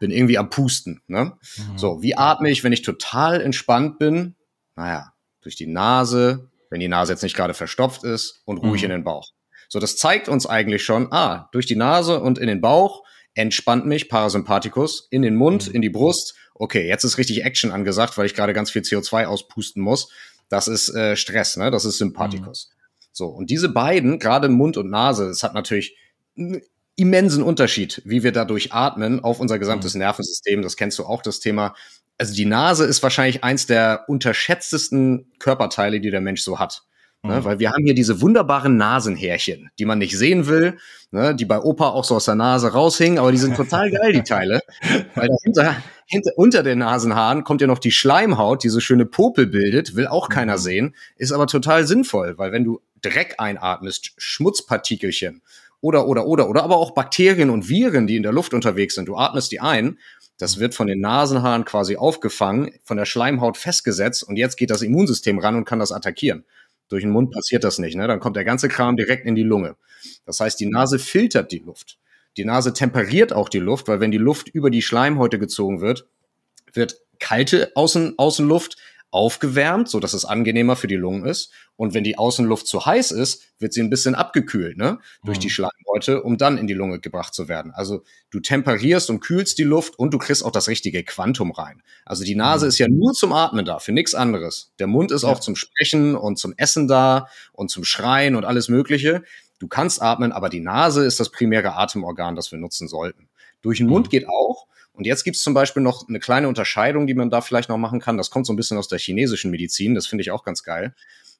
bin 0.00 0.10
irgendwie 0.10 0.36
am 0.36 0.50
Pusten. 0.50 1.00
Ne? 1.06 1.32
Mhm. 1.56 1.78
So, 1.78 2.02
wie 2.02 2.16
atme 2.16 2.50
ich, 2.50 2.62
wenn 2.64 2.72
ich 2.72 2.82
total 2.82 3.40
entspannt 3.40 3.98
bin? 3.98 4.34
Naja, 4.76 5.14
durch 5.40 5.56
die 5.56 5.68
Nase, 5.68 6.50
wenn 6.68 6.80
die 6.80 6.88
Nase 6.88 7.12
jetzt 7.12 7.22
nicht 7.22 7.36
gerade 7.36 7.54
verstopft 7.54 8.04
ist 8.04 8.42
und 8.44 8.58
ruhig 8.58 8.82
mhm. 8.82 8.86
in 8.86 8.90
den 8.90 9.04
Bauch. 9.04 9.30
So, 9.70 9.78
das 9.78 9.96
zeigt 9.96 10.28
uns 10.28 10.46
eigentlich 10.46 10.82
schon, 10.84 11.12
ah, 11.12 11.48
durch 11.52 11.64
die 11.64 11.76
Nase 11.76 12.20
und 12.20 12.38
in 12.38 12.48
den 12.48 12.60
Bauch 12.60 13.04
entspannt 13.34 13.86
mich 13.86 14.08
Parasympathikus, 14.08 15.06
in 15.12 15.22
den 15.22 15.36
Mund, 15.36 15.68
mhm. 15.68 15.74
in 15.76 15.82
die 15.82 15.90
Brust. 15.90 16.34
Okay, 16.54 16.88
jetzt 16.88 17.04
ist 17.04 17.18
richtig 17.18 17.44
Action 17.44 17.70
angesagt, 17.70 18.18
weil 18.18 18.26
ich 18.26 18.34
gerade 18.34 18.52
ganz 18.52 18.72
viel 18.72 18.82
CO2 18.82 19.26
auspusten 19.26 19.80
muss. 19.80 20.10
Das 20.48 20.66
ist 20.66 20.88
äh, 20.88 21.14
Stress, 21.14 21.56
ne? 21.56 21.70
Das 21.70 21.84
ist 21.84 21.98
Sympathikus. 21.98 22.68
Mhm. 22.68 22.80
So, 23.12 23.26
und 23.26 23.48
diese 23.48 23.68
beiden, 23.68 24.18
gerade 24.18 24.48
Mund 24.48 24.76
und 24.76 24.90
Nase, 24.90 25.26
es 25.28 25.44
hat 25.44 25.54
natürlich 25.54 25.96
einen 26.36 26.62
immensen 26.96 27.44
Unterschied, 27.44 28.02
wie 28.04 28.24
wir 28.24 28.32
dadurch 28.32 28.72
atmen 28.72 29.20
auf 29.22 29.38
unser 29.38 29.60
gesamtes 29.60 29.94
mhm. 29.94 30.00
Nervensystem. 30.00 30.62
Das 30.62 30.76
kennst 30.76 30.98
du 30.98 31.04
auch, 31.04 31.22
das 31.22 31.38
Thema. 31.38 31.76
Also 32.18 32.34
die 32.34 32.44
Nase 32.44 32.86
ist 32.86 33.04
wahrscheinlich 33.04 33.44
eins 33.44 33.66
der 33.66 34.04
unterschätztesten 34.08 35.30
Körperteile, 35.38 36.00
die 36.00 36.10
der 36.10 36.20
Mensch 36.20 36.42
so 36.42 36.58
hat. 36.58 36.82
Ne, 37.22 37.40
mhm. 37.40 37.44
weil 37.44 37.58
wir 37.58 37.70
haben 37.70 37.84
hier 37.84 37.94
diese 37.94 38.22
wunderbaren 38.22 38.78
Nasenhärchen, 38.78 39.70
die 39.78 39.84
man 39.84 39.98
nicht 39.98 40.16
sehen 40.16 40.46
will, 40.46 40.78
ne, 41.10 41.34
die 41.34 41.44
bei 41.44 41.60
Opa 41.60 41.90
auch 41.90 42.04
so 42.04 42.16
aus 42.16 42.24
der 42.24 42.34
Nase 42.34 42.72
raushingen, 42.72 43.18
aber 43.18 43.30
die 43.30 43.36
sind 43.36 43.56
total 43.56 43.90
geil, 43.90 44.14
die 44.14 44.22
Teile. 44.22 44.62
Weil 45.14 45.28
dahinter, 45.28 45.76
hinter, 46.06 46.30
unter 46.36 46.62
den 46.62 46.78
Nasenhaaren 46.78 47.44
kommt 47.44 47.60
ja 47.60 47.66
noch 47.66 47.78
die 47.78 47.90
Schleimhaut, 47.90 48.64
die 48.64 48.70
so 48.70 48.80
schöne 48.80 49.04
Popel 49.04 49.46
bildet, 49.46 49.96
will 49.96 50.06
auch 50.06 50.30
keiner 50.30 50.54
mhm. 50.54 50.60
sehen, 50.60 50.96
ist 51.16 51.32
aber 51.32 51.46
total 51.46 51.86
sinnvoll, 51.86 52.38
weil 52.38 52.52
wenn 52.52 52.64
du 52.64 52.80
Dreck 53.02 53.34
einatmest, 53.36 54.12
Schmutzpartikelchen 54.16 55.42
oder, 55.82 56.06
oder, 56.08 56.26
oder, 56.26 56.48
oder 56.48 56.62
aber 56.62 56.78
auch 56.78 56.92
Bakterien 56.92 57.50
und 57.50 57.68
Viren, 57.68 58.06
die 58.06 58.16
in 58.16 58.22
der 58.22 58.32
Luft 58.32 58.54
unterwegs 58.54 58.94
sind, 58.94 59.08
du 59.08 59.16
atmest 59.16 59.52
die 59.52 59.60
ein, 59.60 59.98
das 60.38 60.58
wird 60.58 60.74
von 60.74 60.86
den 60.86 61.00
Nasenhaaren 61.00 61.66
quasi 61.66 61.96
aufgefangen, 61.96 62.70
von 62.82 62.96
der 62.96 63.04
Schleimhaut 63.04 63.58
festgesetzt 63.58 64.22
und 64.22 64.36
jetzt 64.36 64.56
geht 64.56 64.70
das 64.70 64.80
Immunsystem 64.80 65.38
ran 65.38 65.54
und 65.54 65.66
kann 65.66 65.78
das 65.78 65.92
attackieren. 65.92 66.44
Durch 66.90 67.02
den 67.02 67.12
Mund 67.12 67.30
passiert 67.30 67.64
das 67.64 67.78
nicht. 67.78 67.96
Ne? 67.96 68.06
Dann 68.06 68.20
kommt 68.20 68.36
der 68.36 68.44
ganze 68.44 68.68
Kram 68.68 68.96
direkt 68.96 69.24
in 69.24 69.34
die 69.34 69.42
Lunge. 69.42 69.76
Das 70.26 70.40
heißt, 70.40 70.60
die 70.60 70.66
Nase 70.66 70.98
filtert 70.98 71.52
die 71.52 71.60
Luft. 71.60 71.98
Die 72.36 72.44
Nase 72.44 72.72
temperiert 72.72 73.32
auch 73.32 73.48
die 73.48 73.58
Luft, 73.58 73.88
weil 73.88 74.00
wenn 74.00 74.10
die 74.10 74.18
Luft 74.18 74.48
über 74.48 74.70
die 74.70 74.82
Schleimhäute 74.82 75.38
gezogen 75.38 75.80
wird, 75.80 76.06
wird 76.72 77.00
kalte 77.18 77.72
Außen, 77.74 78.18
Außenluft 78.18 78.76
aufgewärmt, 79.10 79.88
so 79.88 79.98
dass 79.98 80.14
es 80.14 80.24
angenehmer 80.24 80.76
für 80.76 80.86
die 80.86 80.96
Lungen 80.96 81.24
ist. 81.24 81.52
Und 81.76 81.94
wenn 81.94 82.04
die 82.04 82.18
Außenluft 82.18 82.66
zu 82.66 82.84
heiß 82.84 83.10
ist, 83.10 83.42
wird 83.58 83.72
sie 83.72 83.80
ein 83.80 83.90
bisschen 83.90 84.14
abgekühlt, 84.14 84.76
ne? 84.76 84.98
Durch 85.24 85.38
mhm. 85.38 85.42
die 85.42 85.50
Schleimhäute, 85.50 86.22
um 86.22 86.36
dann 86.36 86.58
in 86.58 86.66
die 86.66 86.74
Lunge 86.74 87.00
gebracht 87.00 87.34
zu 87.34 87.48
werden. 87.48 87.72
Also 87.72 88.04
du 88.30 88.40
temperierst 88.40 89.10
und 89.10 89.20
kühlst 89.20 89.58
die 89.58 89.64
Luft 89.64 89.98
und 89.98 90.14
du 90.14 90.18
kriegst 90.18 90.44
auch 90.44 90.52
das 90.52 90.68
richtige 90.68 91.02
Quantum 91.02 91.50
rein. 91.50 91.82
Also 92.04 92.24
die 92.24 92.36
Nase 92.36 92.66
mhm. 92.66 92.68
ist 92.68 92.78
ja 92.78 92.88
nur 92.88 93.12
zum 93.14 93.32
Atmen 93.32 93.64
da, 93.64 93.78
für 93.78 93.92
nichts 93.92 94.14
anderes. 94.14 94.72
Der 94.78 94.86
Mund 94.86 95.10
ist 95.10 95.22
ja. 95.22 95.28
auch 95.28 95.40
zum 95.40 95.56
Sprechen 95.56 96.14
und 96.14 96.38
zum 96.38 96.54
Essen 96.56 96.86
da 96.86 97.28
und 97.52 97.70
zum 97.70 97.84
Schreien 97.84 98.36
und 98.36 98.44
alles 98.44 98.68
Mögliche. 98.68 99.22
Du 99.58 99.68
kannst 99.68 100.00
atmen, 100.00 100.32
aber 100.32 100.48
die 100.48 100.60
Nase 100.60 101.04
ist 101.04 101.20
das 101.20 101.30
primäre 101.30 101.76
Atemorgan, 101.76 102.36
das 102.36 102.52
wir 102.52 102.58
nutzen 102.58 102.88
sollten. 102.88 103.28
Durch 103.62 103.78
den 103.78 103.88
Mund 103.88 104.06
mhm. 104.06 104.10
geht 104.10 104.28
auch, 104.28 104.66
und 105.00 105.06
jetzt 105.06 105.24
gibt 105.24 105.38
es 105.38 105.42
zum 105.42 105.54
Beispiel 105.54 105.82
noch 105.82 106.06
eine 106.10 106.20
kleine 106.20 106.46
Unterscheidung, 106.46 107.06
die 107.06 107.14
man 107.14 107.30
da 107.30 107.40
vielleicht 107.40 107.70
noch 107.70 107.78
machen 107.78 108.00
kann. 108.00 108.18
Das 108.18 108.28
kommt 108.28 108.44
so 108.44 108.52
ein 108.52 108.56
bisschen 108.56 108.76
aus 108.76 108.86
der 108.86 108.98
chinesischen 108.98 109.50
Medizin, 109.50 109.94
das 109.94 110.06
finde 110.06 110.20
ich 110.20 110.30
auch 110.30 110.44
ganz 110.44 110.62
geil. 110.62 110.94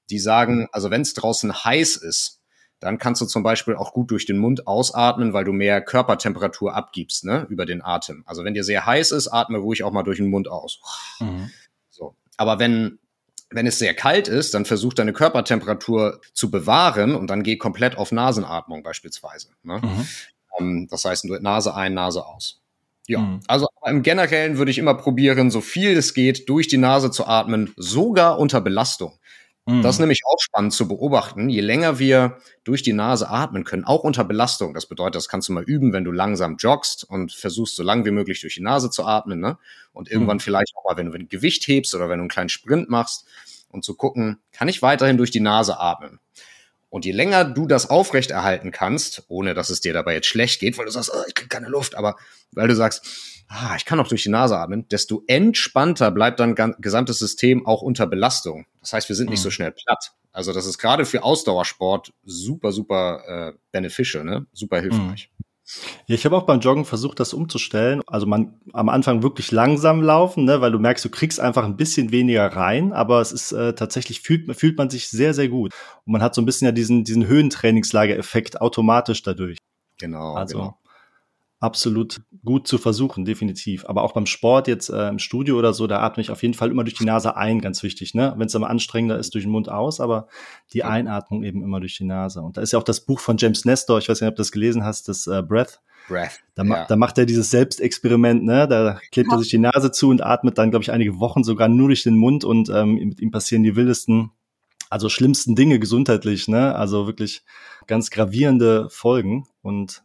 Die 0.09 0.19
sagen, 0.19 0.67
also 0.73 0.91
wenn 0.91 1.03
es 1.03 1.13
draußen 1.13 1.63
heiß 1.63 1.97
ist, 1.97 2.41
dann 2.79 2.97
kannst 2.97 3.21
du 3.21 3.27
zum 3.27 3.43
Beispiel 3.43 3.75
auch 3.77 3.93
gut 3.93 4.13
durch 4.13 4.25
den 4.25 4.39
Mund 4.39 4.67
ausatmen, 4.67 5.35
weil 5.35 5.45
du 5.45 5.53
mehr 5.53 5.83
Körpertemperatur 5.83 6.75
abgibst, 6.75 7.27
ne, 7.27 7.47
über 7.51 7.67
den 7.67 7.85
Atem. 7.85 8.23
Also 8.25 8.45
wenn 8.45 8.55
dir 8.55 8.65
sehr 8.65 8.87
heiß 8.87 9.11
ist, 9.11 9.29
atme 9.29 9.59
ruhig 9.59 9.85
auch 9.85 9.93
mal 9.93 10.05
durch 10.05 10.17
den 10.17 10.31
Mund 10.31 10.49
aus. 10.49 10.81
Mhm. 11.21 11.51
So. 11.91 12.17
Aber 12.39 12.59
wenn, 12.59 12.99
wenn 13.51 13.67
es 13.67 13.79
sehr 13.79 13.93
kalt 13.93 14.27
ist, 14.27 14.55
dann 14.55 14.65
versuch 14.65 14.95
deine 14.95 15.13
Körpertemperatur 15.13 16.23
zu 16.33 16.51
bewahren 16.51 17.15
und 17.15 17.27
dann 17.27 17.43
geh 17.43 17.59
komplett 17.59 17.99
auf 17.99 18.11
Nasenatmung 18.11 18.83
beispielsweise. 18.83 19.51
Ne? 19.63 19.83
Mhm. 19.85 20.09
Um, 20.49 20.89
das 20.89 21.05
heißt, 21.05 21.27
Nase 21.27 21.75
ein, 21.75 21.93
Nase 21.93 22.25
aus. 22.25 22.60
Ja, 23.11 23.19
mhm. 23.19 23.41
also 23.49 23.67
im 23.85 24.03
Generellen 24.03 24.57
würde 24.57 24.71
ich 24.71 24.79
immer 24.79 24.95
probieren, 24.95 25.51
so 25.51 25.61
viel 25.61 25.97
es 25.97 26.15
geht, 26.15 26.49
durch 26.49 26.69
die 26.69 26.79
Nase 26.79 27.11
zu 27.11 27.27
atmen, 27.27 27.75
sogar 27.77 28.39
unter 28.39 28.61
Belastung. 28.61 29.19
Mhm. 29.67 29.83
Das 29.83 29.97
ist 29.97 29.99
nämlich 29.99 30.21
auch 30.25 30.39
spannend 30.41 30.75
zu 30.75 30.87
beobachten. 30.87 31.49
Je 31.49 31.61
länger 31.61 31.99
wir 31.99 32.39
durch 32.63 32.85
die 32.85 32.93
Nase 32.93 33.29
atmen 33.29 33.65
können, 33.65 33.83
auch 33.83 34.05
unter 34.05 34.23
Belastung, 34.23 34.75
das 34.75 34.87
bedeutet, 34.87 35.17
das 35.17 35.29
kannst 35.29 35.49
du 35.49 35.53
mal 35.53 35.65
üben, 35.65 35.93
wenn 35.93 36.05
du 36.05 36.13
langsam 36.13 36.55
joggst 36.57 37.03
und 37.03 37.33
versuchst, 37.33 37.75
so 37.75 37.83
lang 37.83 38.05
wie 38.05 38.13
möglich 38.13 38.41
durch 38.43 38.55
die 38.55 38.63
Nase 38.63 38.91
zu 38.91 39.05
atmen, 39.05 39.41
ne? 39.41 39.59
Und 39.93 40.09
irgendwann 40.09 40.37
mhm. 40.37 40.43
vielleicht 40.43 40.73
auch 40.77 40.89
mal, 40.89 40.97
wenn 40.97 41.11
du 41.11 41.19
ein 41.19 41.29
Gewicht 41.29 41.67
hebst 41.67 41.93
oder 41.97 42.09
wenn 42.09 42.19
du 42.19 42.23
einen 42.23 42.29
kleinen 42.29 42.49
Sprint 42.49 42.91
machst 42.91 43.27
und 43.71 43.85
zu 43.85 43.97
gucken, 43.97 44.39
kann 44.53 44.69
ich 44.69 44.83
weiterhin 44.83 45.17
durch 45.17 45.33
die 45.33 45.41
Nase 45.41 45.81
atmen? 45.81 46.21
Und 46.91 47.05
je 47.05 47.13
länger 47.13 47.45
du 47.45 47.67
das 47.67 47.89
aufrechterhalten 47.89 48.73
kannst, 48.73 49.25
ohne 49.29 49.55
dass 49.55 49.71
es 49.71 49.81
dir 49.81 49.93
dabei 49.93 50.15
jetzt 50.15 50.27
schlecht 50.27 50.61
geht, 50.61 50.77
weil 50.77 50.87
du 50.87 50.91
sagst, 50.91 51.11
oh, 51.15 51.23
ich 51.27 51.35
krieg 51.35 51.49
keine 51.49 51.69
Luft, 51.69 51.95
aber 51.95 52.17
weil 52.51 52.69
du 52.69 52.75
sagst, 52.75 53.07
ah, 53.49 53.75
ich 53.77 53.85
kann 53.85 54.01
auch 54.01 54.09
durch 54.09 54.25
die 54.25 54.29
Nase 54.29 54.59
atmen, 54.59 54.89
desto 54.89 55.23
entspannter 55.29 56.11
bleibt 56.11 56.41
dein 56.41 56.55
gesamtes 56.79 57.19
System 57.19 57.65
auch 57.65 57.83
unter 57.83 58.07
Belastung. 58.07 58.67
Das 58.81 58.93
heißt, 58.93 59.09
wir 59.09 59.17
sind 59.17 59.31
nicht 59.31 59.41
so 59.41 59.49
mhm. 59.49 59.53
schnell 59.53 59.73
platt. 59.73 60.13
Also 60.33 60.53
das 60.53 60.67
ist 60.67 60.79
gerade 60.79 61.05
für 61.05 61.23
Ausdauersport 61.23 62.13
super, 62.25 62.73
super 62.73 63.53
äh, 63.55 63.59
beneficial, 63.73 64.25
ne? 64.25 64.47
super 64.53 64.81
hilfreich. 64.81 65.31
Mhm. 65.37 65.45
Ja, 66.07 66.15
ich 66.15 66.25
habe 66.25 66.37
auch 66.37 66.43
beim 66.43 66.61
Joggen 66.61 66.85
versucht, 66.85 67.21
das 67.21 67.33
umzustellen. 67.33 68.03
Also 68.07 68.27
man 68.27 68.61
am 68.73 68.89
Anfang 68.89 69.23
wirklich 69.23 69.53
langsam 69.53 70.03
laufen, 70.03 70.45
ne, 70.45 70.61
weil 70.61 70.73
du 70.73 70.79
merkst, 70.79 71.05
du 71.05 71.11
kriegst 71.11 71.41
einfach 71.41 71.65
ein 71.65 71.77
bisschen 71.77 72.13
weniger 72.13 72.47
rein, 72.47 72.93
aber 72.93 73.21
es 73.21 73.33
ist 73.33 73.53
äh, 73.53 73.75
tatsächlich 73.75 74.21
fühlt, 74.21 74.55
fühlt 74.57 74.79
man 74.79 74.91
sich 74.91 75.09
sehr, 75.09 75.35
sehr 75.35 75.49
gut. 75.49 75.73
Und 76.05 76.13
man 76.13 76.23
hat 76.23 76.35
so 76.35 76.43
ein 76.43 76.47
bisschen 76.47 76.67
ja 76.67 76.73
diesen, 76.73 77.05
diesen 77.05 77.27
Höhentrainingslager-Effekt 77.27 78.61
automatisch 78.61 79.23
dadurch. 79.23 79.59
Genau. 79.99 80.35
Also 80.35 80.59
genau 80.59 80.77
absolut 81.61 82.23
gut 82.43 82.67
zu 82.67 82.79
versuchen, 82.79 83.27
definitiv. 83.27 83.85
Aber 83.87 84.03
auch 84.03 84.13
beim 84.13 84.25
Sport 84.25 84.67
jetzt 84.67 84.89
äh, 84.89 85.09
im 85.09 85.19
Studio 85.19 85.59
oder 85.59 85.75
so, 85.75 85.87
da 85.87 86.01
atme 86.01 86.23
ich 86.23 86.31
auf 86.31 86.43
jeden 86.43 86.55
Fall 86.55 86.71
immer 86.71 86.85
durch 86.85 86.95
die 86.95 87.05
Nase 87.05 87.37
ein, 87.37 87.61
ganz 87.61 87.83
wichtig. 87.83 88.15
Ne? 88.15 88.35
Wenn 88.37 88.47
es 88.47 88.57
aber 88.57 88.71
anstrengender 88.71 89.19
ist, 89.19 89.35
durch 89.35 89.45
den 89.45 89.53
Mund 89.53 89.69
aus, 89.69 90.01
aber 90.01 90.27
die 90.73 90.85
Einatmung 90.85 91.45
eben 91.45 91.63
immer 91.63 91.79
durch 91.81 91.97
die 91.99 92.05
Nase. 92.05 92.41
Und 92.41 92.57
da 92.57 92.63
ist 92.63 92.73
ja 92.73 92.79
auch 92.79 92.85
das 92.85 93.03
Buch 93.03 93.21
von 93.21 93.37
James 93.37 93.67
Nestor, 93.67 93.99
ich 93.99 94.09
weiß 94.09 94.23
nicht, 94.23 94.29
ob 94.29 94.37
du 94.37 94.41
das 94.41 94.53
gelesen 94.53 94.85
hast, 94.85 95.09
das 95.09 95.27
äh, 95.27 95.43
Breath. 95.43 95.81
Breath. 96.09 96.41
Da, 96.55 96.65
ja. 96.65 96.87
da 96.87 96.97
macht 96.97 97.19
er 97.19 97.27
dieses 97.27 97.51
Selbstexperiment, 97.51 98.43
ne? 98.43 98.67
Da 98.67 98.99
klebt 99.13 99.31
er 99.31 99.39
sich 99.39 99.51
die 99.51 99.59
Nase 99.59 99.93
zu 99.93 100.09
und 100.09 100.25
atmet 100.25 100.57
dann, 100.57 100.71
glaube 100.71 100.83
ich, 100.83 100.91
einige 100.91 101.21
Wochen 101.21 101.45
sogar 101.45 101.69
nur 101.69 101.89
durch 101.89 102.03
den 102.03 102.17
Mund 102.17 102.43
und 102.43 102.71
ähm, 102.71 102.95
mit 102.95 103.21
ihm 103.21 103.31
passieren 103.31 103.63
die 103.63 103.77
wildesten, 103.77 104.31
also 104.89 105.11
schlimmsten 105.11 105.55
Dinge 105.55 105.79
gesundheitlich, 105.79 106.49
ne? 106.49 106.75
Also 106.75 107.07
wirklich 107.07 107.43
ganz 107.87 108.11
gravierende 108.11 108.89
Folgen. 108.89 109.47
Und 109.63 110.03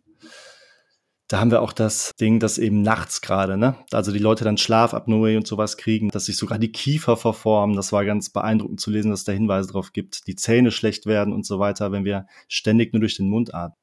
da 1.27 1.39
haben 1.39 1.51
wir 1.51 1.61
auch 1.61 1.73
das 1.73 2.11
Ding, 2.19 2.39
dass 2.39 2.57
eben 2.57 2.81
nachts 2.81 3.21
gerade, 3.21 3.57
ne? 3.57 3.75
Also 3.91 4.11
die 4.11 4.19
Leute 4.19 4.43
dann 4.43 4.57
Schlafapnoe 4.57 5.37
und 5.37 5.47
sowas 5.47 5.77
kriegen, 5.77 6.09
dass 6.09 6.25
sich 6.25 6.37
sogar 6.37 6.59
die 6.59 6.71
Kiefer 6.71 7.17
verformen. 7.17 7.75
Das 7.75 7.91
war 7.91 8.05
ganz 8.05 8.29
beeindruckend 8.29 8.79
zu 8.79 8.91
lesen, 8.91 9.09
dass 9.09 9.23
da 9.23 9.31
Hinweise 9.31 9.71
drauf 9.71 9.91
gibt. 9.91 10.27
Die 10.27 10.35
Zähne 10.35 10.71
schlecht 10.71 11.07
werden 11.07 11.33
und 11.33 11.45
so 11.45 11.59
weiter, 11.59 11.91
wenn 11.91 12.05
wir 12.05 12.27
ständig 12.47 12.93
nur 12.93 12.99
durch 12.99 13.17
den 13.17 13.29
Mund 13.29 13.53
atmen. 13.53 13.77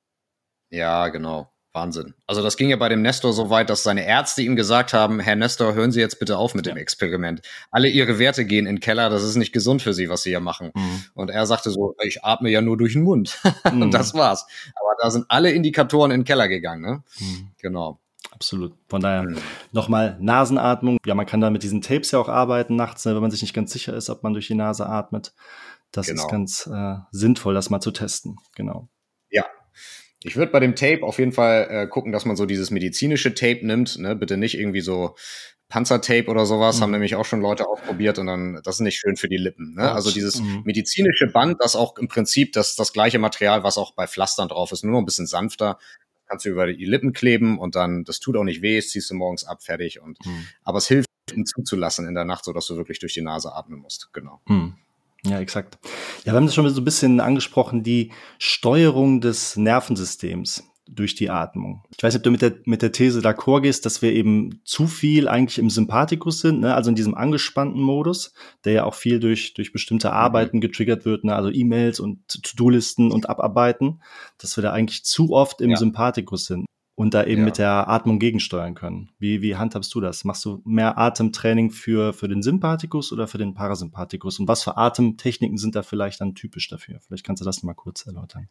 Ja, 0.70 1.08
genau. 1.08 1.51
Wahnsinn. 1.72 2.14
Also 2.26 2.42
das 2.42 2.56
ging 2.56 2.68
ja 2.68 2.76
bei 2.76 2.88
dem 2.88 3.00
Nestor 3.00 3.32
so 3.32 3.48
weit, 3.48 3.70
dass 3.70 3.82
seine 3.82 4.06
Ärzte 4.06 4.42
ihm 4.42 4.56
gesagt 4.56 4.92
haben, 4.92 5.20
Herr 5.20 5.36
Nestor, 5.36 5.74
hören 5.74 5.90
Sie 5.90 6.00
jetzt 6.00 6.18
bitte 6.18 6.36
auf 6.36 6.54
mit 6.54 6.66
ja. 6.66 6.72
dem 6.74 6.78
Experiment. 6.78 7.40
Alle 7.70 7.88
Ihre 7.88 8.18
Werte 8.18 8.44
gehen 8.44 8.66
in 8.66 8.76
den 8.76 8.80
Keller, 8.80 9.08
das 9.08 9.22
ist 9.22 9.36
nicht 9.36 9.52
gesund 9.52 9.80
für 9.80 9.94
Sie, 9.94 10.10
was 10.10 10.22
Sie 10.22 10.30
hier 10.30 10.40
machen. 10.40 10.70
Mhm. 10.74 11.04
Und 11.14 11.30
er 11.30 11.46
sagte 11.46 11.70
so, 11.70 11.94
ich 12.02 12.24
atme 12.24 12.50
ja 12.50 12.60
nur 12.60 12.76
durch 12.76 12.92
den 12.94 13.02
Mund. 13.02 13.38
Mhm. 13.72 13.82
Und 13.82 13.90
das 13.94 14.12
war's. 14.12 14.46
Aber 14.74 14.96
da 15.00 15.10
sind 15.10 15.26
alle 15.28 15.52
Indikatoren 15.52 16.10
in 16.10 16.20
den 16.20 16.24
Keller 16.24 16.48
gegangen. 16.48 16.82
Ne? 16.82 17.02
Mhm. 17.20 17.48
Genau. 17.58 18.00
Absolut. 18.32 18.74
Von 18.88 19.00
daher 19.00 19.22
mhm. 19.22 19.38
nochmal 19.70 20.16
Nasenatmung. 20.20 20.98
Ja, 21.06 21.14
man 21.14 21.26
kann 21.26 21.40
da 21.40 21.50
mit 21.50 21.62
diesen 21.62 21.80
Tapes 21.80 22.10
ja 22.10 22.18
auch 22.18 22.28
arbeiten 22.28 22.76
nachts, 22.76 23.04
ne, 23.04 23.14
wenn 23.14 23.22
man 23.22 23.30
sich 23.30 23.42
nicht 23.42 23.54
ganz 23.54 23.72
sicher 23.72 23.94
ist, 23.94 24.10
ob 24.10 24.22
man 24.22 24.32
durch 24.32 24.48
die 24.48 24.54
Nase 24.54 24.86
atmet. 24.86 25.32
Das 25.92 26.06
genau. 26.06 26.22
ist 26.22 26.30
ganz 26.30 26.66
äh, 26.66 26.96
sinnvoll, 27.12 27.54
das 27.54 27.70
mal 27.70 27.80
zu 27.80 27.92
testen. 27.92 28.36
Genau. 28.56 28.88
Ich 30.24 30.36
würde 30.36 30.52
bei 30.52 30.60
dem 30.60 30.76
Tape 30.76 31.02
auf 31.02 31.18
jeden 31.18 31.32
Fall 31.32 31.66
äh, 31.70 31.86
gucken, 31.86 32.12
dass 32.12 32.24
man 32.24 32.36
so 32.36 32.46
dieses 32.46 32.70
medizinische 32.70 33.34
Tape 33.34 33.66
nimmt, 33.66 33.98
ne? 33.98 34.14
Bitte 34.14 34.36
nicht 34.36 34.56
irgendwie 34.56 34.80
so 34.80 35.16
Panzertape 35.72 36.26
oder 36.26 36.44
sowas, 36.44 36.76
mhm. 36.76 36.82
haben 36.82 36.90
nämlich 36.90 37.16
auch 37.16 37.24
schon 37.24 37.40
Leute 37.40 37.66
ausprobiert 37.66 38.18
und 38.18 38.26
dann, 38.26 38.60
das 38.62 38.76
ist 38.76 38.80
nicht 38.80 38.98
schön 38.98 39.16
für 39.16 39.28
die 39.28 39.38
Lippen. 39.38 39.74
Ne? 39.74 39.90
Also 39.90 40.10
dieses 40.10 40.38
mhm. 40.38 40.60
medizinische 40.64 41.28
Band, 41.28 41.56
das 41.60 41.76
auch 41.76 41.96
im 41.96 42.08
Prinzip 42.08 42.52
das, 42.52 42.76
das 42.76 42.92
gleiche 42.92 43.18
Material, 43.18 43.64
was 43.64 43.78
auch 43.78 43.94
bei 43.94 44.06
Pflastern 44.06 44.48
drauf 44.48 44.70
ist, 44.72 44.84
nur 44.84 44.92
noch 44.92 44.98
ein 44.98 45.06
bisschen 45.06 45.26
sanfter, 45.26 45.78
kannst 46.26 46.44
du 46.44 46.50
über 46.50 46.66
die 46.66 46.84
Lippen 46.84 47.14
kleben 47.14 47.58
und 47.58 47.74
dann, 47.74 48.04
das 48.04 48.20
tut 48.20 48.36
auch 48.36 48.44
nicht 48.44 48.60
weh, 48.60 48.76
das 48.76 48.88
ziehst 48.88 49.08
du 49.10 49.14
morgens 49.14 49.44
ab, 49.44 49.62
fertig 49.62 49.98
und, 49.98 50.18
mhm. 50.26 50.46
aber 50.62 50.76
es 50.76 50.88
hilft, 50.88 51.08
ihn 51.34 51.46
zuzulassen 51.46 52.06
in 52.06 52.14
der 52.14 52.26
Nacht, 52.26 52.44
so 52.44 52.52
dass 52.52 52.66
du 52.66 52.76
wirklich 52.76 52.98
durch 52.98 53.14
die 53.14 53.22
Nase 53.22 53.54
atmen 53.54 53.78
musst, 53.78 54.10
genau. 54.12 54.42
Ja, 55.24 55.38
exakt. 55.38 55.78
Ja, 56.24 56.32
wir 56.32 56.34
haben 56.34 56.46
das 56.46 56.54
schon 56.54 56.68
so 56.68 56.80
ein 56.80 56.84
bisschen 56.84 57.20
angesprochen, 57.20 57.82
die 57.82 58.10
Steuerung 58.38 59.20
des 59.20 59.56
Nervensystems 59.56 60.64
durch 60.88 61.14
die 61.14 61.30
Atmung. 61.30 61.84
Ich 61.96 62.02
weiß 62.02 62.12
nicht, 62.12 62.20
ob 62.20 62.24
du 62.24 62.30
mit 62.32 62.42
der, 62.42 62.54
mit 62.64 62.82
der 62.82 62.92
These 62.92 63.20
d'accord 63.20 63.62
gehst, 63.62 63.86
dass 63.86 64.02
wir 64.02 64.12
eben 64.12 64.60
zu 64.64 64.86
viel 64.86 65.28
eigentlich 65.28 65.58
im 65.58 65.70
Sympathikus 65.70 66.40
sind, 66.40 66.60
ne? 66.60 66.74
also 66.74 66.90
in 66.90 66.96
diesem 66.96 67.14
angespannten 67.14 67.80
Modus, 67.80 68.34
der 68.64 68.72
ja 68.72 68.84
auch 68.84 68.94
viel 68.94 69.20
durch, 69.20 69.54
durch 69.54 69.72
bestimmte 69.72 70.08
mhm. 70.08 70.14
Arbeiten 70.14 70.60
getriggert 70.60 71.04
wird, 71.04 71.24
ne? 71.24 71.36
also 71.36 71.50
E-Mails 71.50 72.00
und 72.00 72.26
To-Do-Listen 72.28 73.12
und 73.12 73.28
Abarbeiten, 73.28 74.02
dass 74.38 74.56
wir 74.56 74.62
da 74.62 74.72
eigentlich 74.72 75.04
zu 75.04 75.30
oft 75.30 75.60
im 75.60 75.70
ja. 75.70 75.76
Sympathikus 75.76 76.46
sind 76.46 76.66
und 76.94 77.14
da 77.14 77.24
eben 77.24 77.40
ja. 77.40 77.44
mit 77.46 77.58
der 77.58 77.88
Atmung 77.88 78.18
gegensteuern 78.18 78.74
können. 78.74 79.10
Wie, 79.18 79.40
wie 79.40 79.56
handhabst 79.56 79.94
du 79.94 80.00
das? 80.00 80.24
Machst 80.24 80.44
du 80.44 80.60
mehr 80.64 80.98
Atemtraining 80.98 81.70
für, 81.70 82.12
für 82.12 82.28
den 82.28 82.42
Sympathikus 82.42 83.12
oder 83.12 83.26
für 83.26 83.38
den 83.38 83.54
Parasympathikus? 83.54 84.38
Und 84.38 84.48
was 84.48 84.62
für 84.62 84.76
Atemtechniken 84.76 85.56
sind 85.56 85.74
da 85.74 85.82
vielleicht 85.82 86.20
dann 86.20 86.34
typisch 86.34 86.68
dafür? 86.68 87.00
Vielleicht 87.00 87.24
kannst 87.24 87.40
du 87.40 87.44
das 87.44 87.62
mal 87.62 87.74
kurz 87.74 88.06
erläutern. 88.06 88.48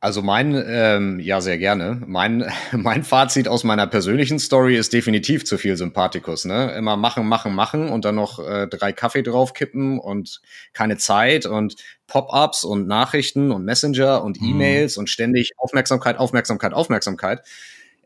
Also 0.00 0.22
mein, 0.22 0.54
ähm, 0.68 1.18
ja, 1.18 1.40
sehr 1.40 1.58
gerne. 1.58 2.00
Mein, 2.06 2.46
mein 2.72 3.02
Fazit 3.02 3.48
aus 3.48 3.64
meiner 3.64 3.88
persönlichen 3.88 4.38
Story 4.38 4.76
ist 4.76 4.92
definitiv 4.92 5.44
zu 5.44 5.58
viel 5.58 5.76
Sympathikus. 5.76 6.44
Ne? 6.44 6.72
Immer 6.76 6.96
machen, 6.96 7.26
machen, 7.26 7.52
machen 7.54 7.88
und 7.88 8.04
dann 8.04 8.14
noch 8.14 8.38
äh, 8.38 8.68
drei 8.68 8.92
Kaffee 8.92 9.22
draufkippen 9.22 9.98
und 9.98 10.40
keine 10.72 10.98
Zeit 10.98 11.46
und 11.46 11.74
Pop-ups 12.06 12.62
und 12.62 12.86
Nachrichten 12.86 13.50
und 13.50 13.64
Messenger 13.64 14.22
und 14.22 14.40
mhm. 14.40 14.50
E-Mails 14.50 14.96
mhm. 14.96 15.00
und 15.00 15.06
ständig 15.10 15.52
Aufmerksamkeit, 15.56 16.16
Aufmerksamkeit, 16.16 16.74
Aufmerksamkeit. 16.74 17.40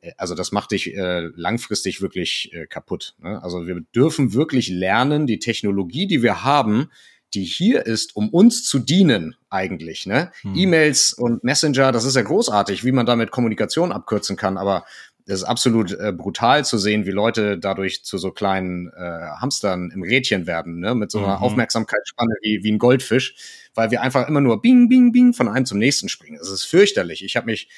Äh, 0.00 0.12
also 0.16 0.34
das 0.34 0.50
macht 0.50 0.70
dich 0.70 0.94
äh, 0.94 1.28
langfristig 1.36 2.00
wirklich 2.00 2.54
äh, 2.54 2.66
kaputt. 2.66 3.16
Ne? 3.22 3.42
Also 3.42 3.66
wir 3.66 3.82
dürfen 3.94 4.32
wirklich 4.32 4.70
lernen, 4.70 5.26
die 5.26 5.40
Technologie, 5.40 6.06
die 6.06 6.22
wir 6.22 6.42
haben, 6.42 6.88
die 7.34 7.44
hier 7.44 7.86
ist, 7.86 8.16
um 8.16 8.28
uns 8.28 8.64
zu 8.64 8.78
dienen, 8.78 9.36
eigentlich. 9.50 10.06
Ne? 10.06 10.30
Hm. 10.42 10.54
E-Mails 10.54 11.12
und 11.12 11.44
Messenger, 11.44 11.92
das 11.92 12.04
ist 12.04 12.16
ja 12.16 12.22
großartig, 12.22 12.84
wie 12.84 12.92
man 12.92 13.06
damit 13.06 13.30
Kommunikation 13.30 13.92
abkürzen 13.92 14.36
kann, 14.36 14.56
aber 14.56 14.84
es 15.26 15.34
ist 15.34 15.44
absolut 15.44 15.92
äh, 15.92 16.12
brutal 16.12 16.64
zu 16.64 16.78
sehen, 16.78 17.06
wie 17.06 17.10
Leute 17.10 17.58
dadurch 17.58 18.04
zu 18.04 18.18
so 18.18 18.32
kleinen 18.32 18.88
äh, 18.88 19.28
Hamstern 19.40 19.90
im 19.94 20.02
Rädchen 20.02 20.46
werden, 20.46 20.80
ne? 20.80 20.94
mit 20.94 21.10
so 21.10 21.18
einer 21.18 21.38
mhm. 21.38 21.42
Aufmerksamkeitsspanne 21.44 22.34
wie, 22.42 22.64
wie 22.64 22.72
ein 22.72 22.78
Goldfisch, 22.78 23.34
weil 23.74 23.90
wir 23.90 24.02
einfach 24.02 24.28
immer 24.28 24.40
nur 24.40 24.60
bing, 24.60 24.88
bing, 24.88 25.12
bing 25.12 25.32
von 25.32 25.48
einem 25.48 25.66
zum 25.66 25.78
nächsten 25.78 26.08
springen. 26.08 26.38
Es 26.40 26.50
ist 26.50 26.64
fürchterlich. 26.64 27.24
Ich 27.24 27.36
habe 27.36 27.46
mich 27.46 27.68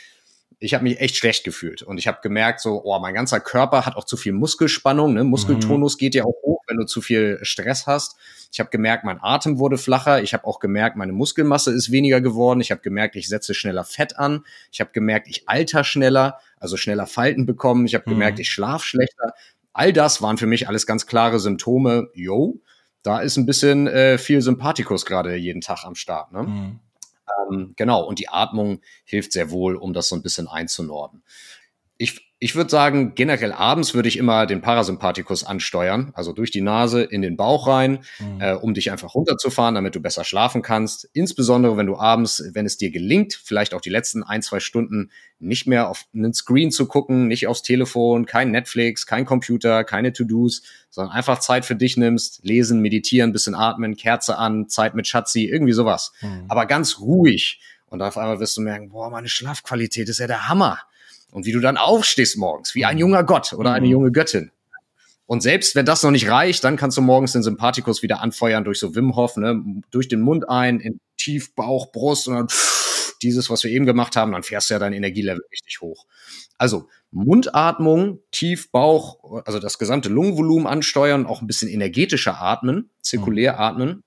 ich 0.59 0.75
habe 0.75 0.85
mich 0.85 1.01
echt 1.01 1.17
schlecht 1.17 1.45
gefühlt 1.45 1.83
und 1.83 1.99
ich 1.99 2.07
habe 2.07 2.19
gemerkt, 2.23 2.61
so, 2.61 2.83
oh, 2.85 2.99
mein 2.99 3.15
ganzer 3.15 3.41
Körper 3.41 3.87
hat 3.87 3.97
auch 3.97 4.05
zu 4.05 4.17
viel 4.17 4.33
Muskelspannung, 4.33 5.15
ne? 5.15 5.25
Muskeltonus 5.25 5.95
mhm. 5.95 5.99
geht 5.99 6.15
ja 6.15 6.25
auch 6.25 6.35
hoch, 6.43 6.63
wenn 6.67 6.77
du 6.77 6.85
zu 6.85 7.01
viel 7.01 7.39
Stress 7.43 7.87
hast. 7.87 8.17
Ich 8.53 8.61
habe 8.61 8.71
gemerkt, 8.71 9.05
mein 9.05 9.19
Atem 9.21 9.59
wurde 9.59 9.79
flacher. 9.79 10.23
Ich 10.23 10.33
habe 10.33 10.45
auch 10.47 10.61
gemerkt, 10.61 10.97
meine 10.97 11.13
Muskelmasse 11.13 11.73
ist 11.73 11.91
weniger 11.91 12.21
geworden. 12.21 12.61
Ich 12.61 12.71
habe 12.71 12.81
gemerkt, 12.83 13.17
ich 13.17 13.29
setze 13.29 13.53
schneller 13.53 13.85
Fett 13.85 14.17
an. 14.17 14.45
Ich 14.71 14.81
habe 14.81 14.93
gemerkt, 14.93 15.29
ich 15.29 15.49
alter 15.49 15.83
schneller, 15.83 16.39
also 16.59 16.77
schneller 16.77 17.07
Falten 17.07 17.47
bekommen. 17.47 17.87
Ich 17.87 17.95
habe 17.95 18.05
mhm. 18.07 18.15
gemerkt, 18.15 18.39
ich 18.39 18.51
schlaf 18.51 18.85
schlechter. 18.85 19.35
All 19.73 19.93
das 19.93 20.23
waren 20.23 20.39
für 20.39 20.47
mich 20.47 20.69
alles 20.69 20.87
ganz 20.87 21.07
klare 21.07 21.41
Symptome. 21.41 22.09
Yo, 22.15 22.61
da 23.03 23.19
ist 23.19 23.37
ein 23.37 23.47
bisschen 23.47 23.89
äh, 23.89 24.19
viel 24.19 24.41
Sympathikus 24.41 25.05
gerade 25.05 25.35
jeden 25.35 25.61
Tag 25.61 25.85
am 25.85 25.97
Start. 25.97 26.33
Ne? 26.33 26.45
Mhm. 26.45 26.81
Ähm, 27.51 27.75
genau, 27.77 28.05
und 28.05 28.19
die 28.19 28.29
Atmung 28.29 28.81
hilft 29.05 29.33
sehr 29.33 29.51
wohl, 29.51 29.77
um 29.77 29.93
das 29.93 30.09
so 30.09 30.17
ein 30.17 30.23
bisschen 30.23 30.49
einzunorden. 30.49 31.23
Ich 31.99 32.34
ich 32.45 32.55
würde 32.55 32.69
sagen, 32.69 33.15
generell 33.15 33.53
abends 33.53 33.95
würde 33.95 34.07
ich 34.07 34.19
immer 34.19 34.45
den 34.45 34.61
Parasympathikus 34.61 35.45
ansteuern, 35.45 36.13
also 36.13 36.35
durch 36.35 36.51
die 36.51 36.61
Nase 36.61 37.03
in 37.03 37.23
den 37.23 37.39
Bauch 37.39 37.67
rein, 37.67 38.01
mhm. 38.19 38.39
äh, 38.39 38.53
um 38.53 38.75
dich 38.75 38.93
einfach 38.93 39.15
runterzufahren, 39.15 39.75
damit 39.75 39.95
du 39.95 40.01
besser 40.01 40.25
schlafen 40.25 40.61
kannst. 40.61 41.09
Insbesondere, 41.15 41.79
wenn 41.79 41.87
du 41.87 41.97
abends, 41.97 42.45
wenn 42.53 42.67
es 42.67 42.77
dir 42.77 42.91
gelingt, 42.91 43.33
vielleicht 43.43 43.73
auch 43.73 43.81
die 43.81 43.89
letzten 43.89 44.23
ein, 44.23 44.43
zwei 44.43 44.61
Stunden 44.61 45.11
nicht 45.39 45.67
mehr 45.67 45.89
auf 45.89 46.05
einen 46.13 46.35
Screen 46.35 46.71
zu 46.71 46.85
gucken, 46.85 47.29
nicht 47.29 47.47
aufs 47.47 47.63
Telefon, 47.63 48.27
kein 48.27 48.51
Netflix, 48.51 49.07
kein 49.07 49.25
Computer, 49.25 49.83
keine 49.83 50.13
To-Dos, 50.13 50.65
sondern 50.91 51.15
einfach 51.15 51.39
Zeit 51.39 51.65
für 51.65 51.77
dich 51.77 51.97
nimmst, 51.97 52.41
lesen, 52.45 52.83
meditieren, 52.83 53.33
bisschen 53.33 53.55
atmen, 53.55 53.97
Kerze 53.97 54.37
an, 54.37 54.69
Zeit 54.69 54.95
mit 54.95 55.07
Schatzi, 55.07 55.47
irgendwie 55.47 55.73
sowas. 55.73 56.13
Mhm. 56.21 56.45
Aber 56.49 56.67
ganz 56.67 57.01
ruhig. 57.01 57.63
Und 57.87 58.03
auf 58.03 58.19
einmal 58.19 58.39
wirst 58.39 58.59
du 58.59 58.61
merken, 58.61 58.91
boah, 58.91 59.09
meine 59.09 59.29
Schlafqualität 59.29 60.11
ist 60.11 60.19
ja 60.19 60.27
der 60.27 60.47
Hammer 60.47 60.79
und 61.35 61.47
wie 61.47 61.53
du 61.53 61.59
dann 61.59 61.77
aufstehst 61.77 62.39
morgens, 62.39 62.77
wie 62.77 62.85
ein 62.85 62.97
junger 62.97 63.25
Gott 63.25 63.53
oder 63.55 63.73
eine 63.73 63.87
mhm. 63.87 63.93
junge 63.93 64.13
Göttin. 64.13 64.53
Und 65.27 65.43
selbst 65.43 65.75
wenn 65.75 65.85
das 65.85 66.03
noch 66.05 66.13
nicht 66.13 66.29
reicht, 66.29 66.63
dann 66.63 66.77
kannst 66.77 66.97
du 66.97 67.03
morgens 67.03 67.33
den 67.33 67.43
Sympathikus 67.43 68.03
wieder 68.03 68.21
anfeuern 68.21 68.63
durch 68.63 68.79
so 68.79 68.95
Wim 68.95 69.17
Hof, 69.17 69.37
ne? 69.37 69.61
durch 69.91 70.07
den 70.07 70.21
Mund 70.21 70.49
ein, 70.49 70.79
in 70.79 71.01
tief 71.17 71.55
Bauch, 71.57 71.91
Brust 71.91 72.29
und 72.29 72.35
dann 72.35 72.47
dieses, 73.23 73.51
was 73.51 73.65
wir 73.65 73.71
eben 73.73 73.85
gemacht 73.85 74.15
haben, 74.15 74.31
dann 74.31 74.45
fährst 74.45 74.71
du 74.71 74.75
ja 74.75 74.79
dein 74.79 74.93
Energielevel 74.93 75.43
richtig 75.51 75.81
hoch. 75.81 76.07
Also 76.57 76.89
Mundatmung, 77.11 78.21
tief 78.31 78.71
Bauch, 78.71 79.43
also 79.45 79.59
das 79.59 79.79
gesamte 79.79 80.11
Lungenvolumen 80.11 80.69
ansteuern, 80.69 81.27
auch 81.27 81.41
ein 81.41 81.49
bisschen 81.49 81.69
energetischer 81.69 82.41
atmen, 82.41 82.91
zirkulär 83.01 83.55
mhm. 83.55 83.59
atmen. 83.59 84.05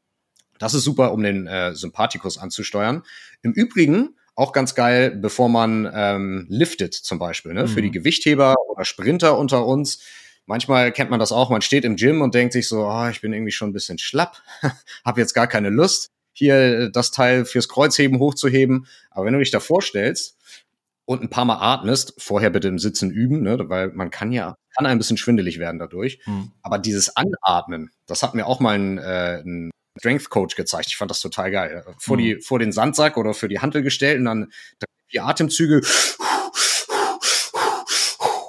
Das 0.60 0.74
ist 0.74 0.84
super, 0.84 1.12
um 1.12 1.24
den 1.24 1.46
äh, 1.46 1.76
Sympathikus 1.76 2.38
anzusteuern. 2.38 3.04
Im 3.42 3.52
Übrigen 3.52 4.16
auch 4.38 4.54
ganz 4.54 4.74
geil, 4.76 5.12
bevor 5.12 5.50
man 5.50 5.90
ähm, 5.94 6.46
liftet 6.48 6.94
zum 6.94 7.20
Beispiel, 7.20 7.54
ne? 7.54 7.64
Mhm. 7.64 7.68
für 7.68 7.82
die 7.82 7.90
mhm. 7.90 7.94
Gewichtheber 7.94 8.56
oder 8.70 8.86
Sprinter 8.86 9.38
unter 9.38 9.66
uns 9.66 10.00
manchmal 10.48 10.92
kennt 10.92 11.12
man 11.12 11.20
das 11.20 11.32
auch, 11.32 11.52
man 11.52 11.62
steht 11.62 11.86
im 11.86 11.96
Gym 11.96 12.22
und 12.22 12.34
denkt 12.34 12.54
sich 12.54 12.68
so, 12.68 12.88
oh, 12.88 13.08
ich 13.10 13.22
bin 13.22 13.34
irgendwie 13.34 13.52
schon 13.52 13.70
ein 13.70 13.74
bisschen 13.74 14.00
schlapp, 14.00 14.42
habe 15.06 15.22
jetzt 15.22 15.34
gar 15.36 15.48
keine 15.48 15.70
Lust, 15.70 16.10
hier 16.34 16.56
äh, 16.56 16.92
das 16.92 17.12
Teil 17.12 17.46
fürs 17.46 17.70
Kreuzheben 17.70 18.20
hochzuheben. 18.20 18.88
Aber 19.12 19.26
wenn 19.26 19.34
du 19.34 19.40
dich 19.40 19.52
da 19.52 19.60
vorstellst 19.60 20.38
und 21.06 21.22
ein 21.22 21.30
paar 21.30 21.46
Mal 21.46 21.60
atmest, 21.60 22.16
vorher 22.18 22.50
bitte 22.50 22.70
im 22.70 22.80
Sitzen 22.80 23.12
üben, 23.12 23.44
ne, 23.44 23.70
weil 23.70 23.90
man 23.90 24.10
kann 24.10 24.32
ja, 24.32 24.56
kann 24.76 24.86
ein 24.86 24.98
bisschen 24.98 25.18
schwindelig 25.18 25.60
werden 25.60 25.80
dadurch. 25.80 26.20
Mhm. 26.26 26.52
Aber 26.62 26.80
dieses 26.80 27.16
Anatmen, 27.16 27.92
das 28.08 28.24
hat 28.24 28.34
mir 28.34 28.48
auch 28.48 28.60
mal 28.60 28.76
ein, 28.76 28.98
äh, 28.98 29.42
ein 29.46 29.72
Strength 30.00 30.30
Coach 30.30 30.56
gezeigt. 30.56 30.88
Ich 30.88 30.98
fand 30.98 31.12
das 31.12 31.20
total 31.20 31.52
geil. 31.52 31.86
Vor, 32.00 32.18
mhm. 32.18 32.22
die, 32.22 32.42
vor 32.42 32.60
den 32.60 32.72
Sandsack 32.72 33.18
oder 33.18 33.34
für 33.34 33.48
die 33.48 33.60
Hantel 33.60 33.82
gestellt 33.82 34.20
und 34.20 34.26
dann 34.26 34.48
die 35.12 35.20
Atemzüge 35.20 35.82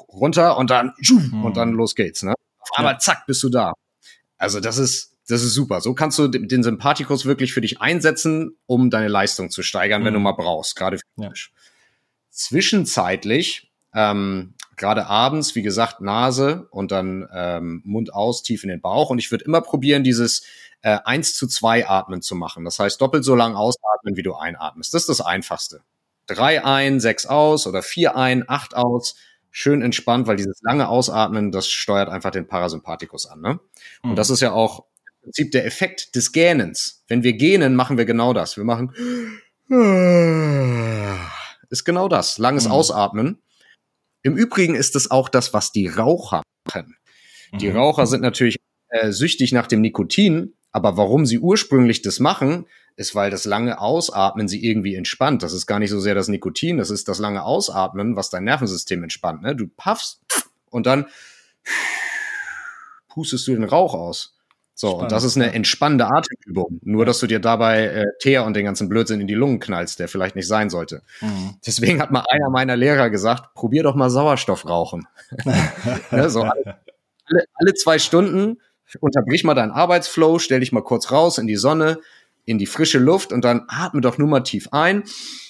runter 0.09 0.57
und 0.57 0.71
dann 0.71 0.95
mhm. 0.99 1.45
und 1.45 1.57
dann 1.57 1.73
los 1.73 1.95
geht's. 1.95 2.23
Ne? 2.23 2.35
Auf 2.59 2.71
einmal 2.77 2.95
ja. 2.95 2.99
zack 2.99 3.27
bist 3.27 3.43
du 3.43 3.49
da. 3.49 3.73
Also 4.37 4.61
das 4.61 4.79
ist 4.79 5.17
das 5.29 5.43
ist 5.43 5.55
super. 5.55 5.81
So 5.81 5.95
kannst 5.95 6.19
du 6.19 6.27
den 6.29 6.63
Sympathikus 6.63 7.27
wirklich 7.27 7.53
für 7.53 7.61
dich 7.61 7.81
einsetzen, 7.81 8.57
um 8.67 8.89
deine 8.91 9.09
Leistung 9.09 9.51
zu 9.51 9.63
steigern, 9.63 10.03
mhm. 10.03 10.07
wenn 10.07 10.15
du 10.15 10.21
mhm. 10.21 10.25
mal 10.25 10.33
brauchst, 10.33 10.75
gerade 10.75 10.99
physisch. 10.99 11.53
Ja. 11.55 11.63
Zwischenzeitlich, 12.31 13.71
ähm, 13.95 14.55
gerade 14.79 15.07
abends, 15.07 15.55
wie 15.55 15.63
gesagt, 15.63 16.01
Nase 16.01 16.67
und 16.71 16.91
dann 16.91 17.29
ähm, 17.33 17.83
Mund 17.85 18.13
aus, 18.13 18.43
tief 18.43 18.63
in 18.63 18.71
den 18.71 18.81
Bauch. 18.81 19.11
Und 19.11 19.19
ich 19.19 19.31
würde 19.31 19.45
immer 19.45 19.61
probieren, 19.61 20.05
dieses 20.05 20.43
äh, 20.83 20.99
1 21.05 21.37
zu 21.37 21.47
2 21.47 21.89
Atmen 21.89 22.23
zu 22.23 22.35
machen. 22.35 22.65
Das 22.65 22.79
heißt, 22.79 23.01
doppelt 23.01 23.25
so 23.25 23.35
lang 23.35 23.55
ausatmen, 23.55 24.17
wie 24.17 24.23
du 24.23 24.35
einatmest. 24.35 24.95
Das 24.95 25.03
ist 25.03 25.09
das 25.09 25.21
Einfachste. 25.21 25.83
Drei 26.27 26.65
ein, 26.65 27.01
sechs 27.01 27.27
aus 27.27 27.67
oder 27.67 27.83
vier 27.83 28.17
ein, 28.17 28.45
acht 28.49 28.75
aus 28.77 29.17
schön 29.51 29.83
entspannt, 29.83 30.27
weil 30.27 30.37
dieses 30.37 30.61
lange 30.63 30.89
Ausatmen, 30.89 31.53
das 31.53 31.69
steuert 31.69 32.09
einfach 32.09 32.31
den 32.31 32.47
Parasympathikus 32.47 33.27
an. 33.27 33.41
Ne? 33.41 33.61
Und 34.03 34.11
mhm. 34.11 34.17
das 34.17 34.31
ist 34.31 34.41
ja 34.41 34.53
auch 34.53 34.85
im 35.17 35.23
Prinzip 35.25 35.53
der 35.53 35.67
Effekt 35.67 36.15
des 36.15 36.33
Gähnens. 36.33 37.05
Wenn 37.09 37.23
wir 37.23 37.33
gähnen, 37.33 37.75
machen 37.75 37.99
wir 37.99 38.05
genau 38.05 38.33
das. 38.33 38.57
Wir 38.57 38.65
machen 38.65 38.95
ist 41.71 41.85
genau 41.85 42.09
das, 42.09 42.39
langes 42.39 42.67
mhm. 42.67 42.73
Ausatmen. 42.73 43.43
Im 44.29 44.37
Übrigen 44.37 44.75
ist 44.75 44.95
es 44.95 45.11
auch 45.11 45.31
das, 45.31 45.55
was 45.55 45.73
die 45.73 45.87
Raucher 45.87 46.43
machen. 46.67 46.97
Die 47.55 47.71
mhm. 47.71 47.77
Raucher 47.77 48.07
sind 48.07 48.21
natürlich 48.21 48.57
äh, 48.91 49.11
süchtig 49.11 49.53
nach 49.53 49.67
dem 49.67 49.81
Nikotin, 49.81 50.53
aber 50.71 50.99
warum 50.99 51.25
sie 51.25 51.39
ursprünglich 51.39 52.03
das 52.03 52.21
machen, 52.21 52.67
ist, 52.97 53.15
weil 53.15 53.31
das 53.31 53.47
lange 53.47 53.81
Ausatmen 53.81 54.47
sie 54.47 54.63
irgendwie 54.63 54.97
entspannt. 54.97 55.43
Das 55.43 55.55
ist 55.55 55.67
gar 55.67 55.79
nicht 55.79 55.89
so 55.89 55.99
sehr 55.99 56.15
das 56.15 56.29
Nikotin, 56.29 56.77
das 56.77 56.91
ist 56.91 57.09
das 57.09 57.19
lange 57.19 57.43
Ausatmen, 57.43 58.17
was 58.17 58.29
dein 58.29 58.45
Nervensystem 58.45 59.03
entspannt. 59.03 59.41
Ne? 59.41 59.57
Du 59.57 59.67
puffst 59.67 60.21
und 60.69 60.85
dann 60.85 61.07
pustest 63.09 63.49
du 63.49 63.53
den 63.53 63.65
Rauch 63.65 63.95
aus. 63.95 64.38
So, 64.81 64.91
Spannend. 64.91 65.03
und 65.03 65.13
das 65.13 65.25
ist 65.25 65.35
eine 65.35 65.53
entspannende 65.55 66.07
Atemübung. 66.07 66.79
Nur, 66.85 67.05
dass 67.05 67.19
du 67.19 67.27
dir 67.27 67.41
dabei 67.41 67.87
äh, 67.87 68.05
Teer 68.21 68.45
und 68.45 68.55
den 68.55 68.65
ganzen 68.65 68.89
Blödsinn 68.89 69.21
in 69.21 69.27
die 69.27 69.35
Lungen 69.35 69.59
knallst, 69.59 69.99
der 69.99 70.07
vielleicht 70.07 70.37
nicht 70.37 70.47
sein 70.47 70.71
sollte. 70.71 71.03
Mhm. 71.21 71.57
Deswegen 71.67 72.01
hat 72.01 72.13
mal 72.13 72.23
einer 72.31 72.49
meiner 72.49 72.77
Lehrer 72.77 73.11
gesagt, 73.11 73.55
probier 73.55 73.83
doch 73.83 73.97
mal 73.97 74.09
Sauerstoff 74.09 74.69
rauchen. 74.69 75.09
ne, 76.13 76.31
so 76.31 76.43
alle, 76.43 76.79
alle 77.55 77.75
zwei 77.75 77.99
Stunden 77.99 78.61
unterbrich 79.01 79.43
mal 79.43 79.55
deinen 79.55 79.73
Arbeitsflow, 79.73 80.39
stell 80.39 80.61
dich 80.61 80.71
mal 80.71 80.85
kurz 80.85 81.11
raus 81.11 81.39
in 81.39 81.49
die 81.49 81.57
Sonne, 81.57 81.99
in 82.45 82.59
die 82.59 82.67
frische 82.67 83.01
Luft 83.01 83.33
und 83.33 83.45
dann 83.45 83.65
atme 83.67 84.01
doch 84.01 84.17
nur 84.17 84.29
mal 84.29 84.43
tief 84.43 84.69
ein 84.71 85.03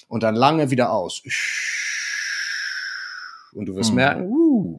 und 0.08 0.22
dann 0.22 0.36
lange 0.36 0.70
wieder 0.70 0.90
aus. 0.90 1.22
Und 3.52 3.66
du 3.66 3.76
wirst 3.76 3.90
mhm. 3.90 3.96
merken, 3.96 4.22
uh, 4.22 4.78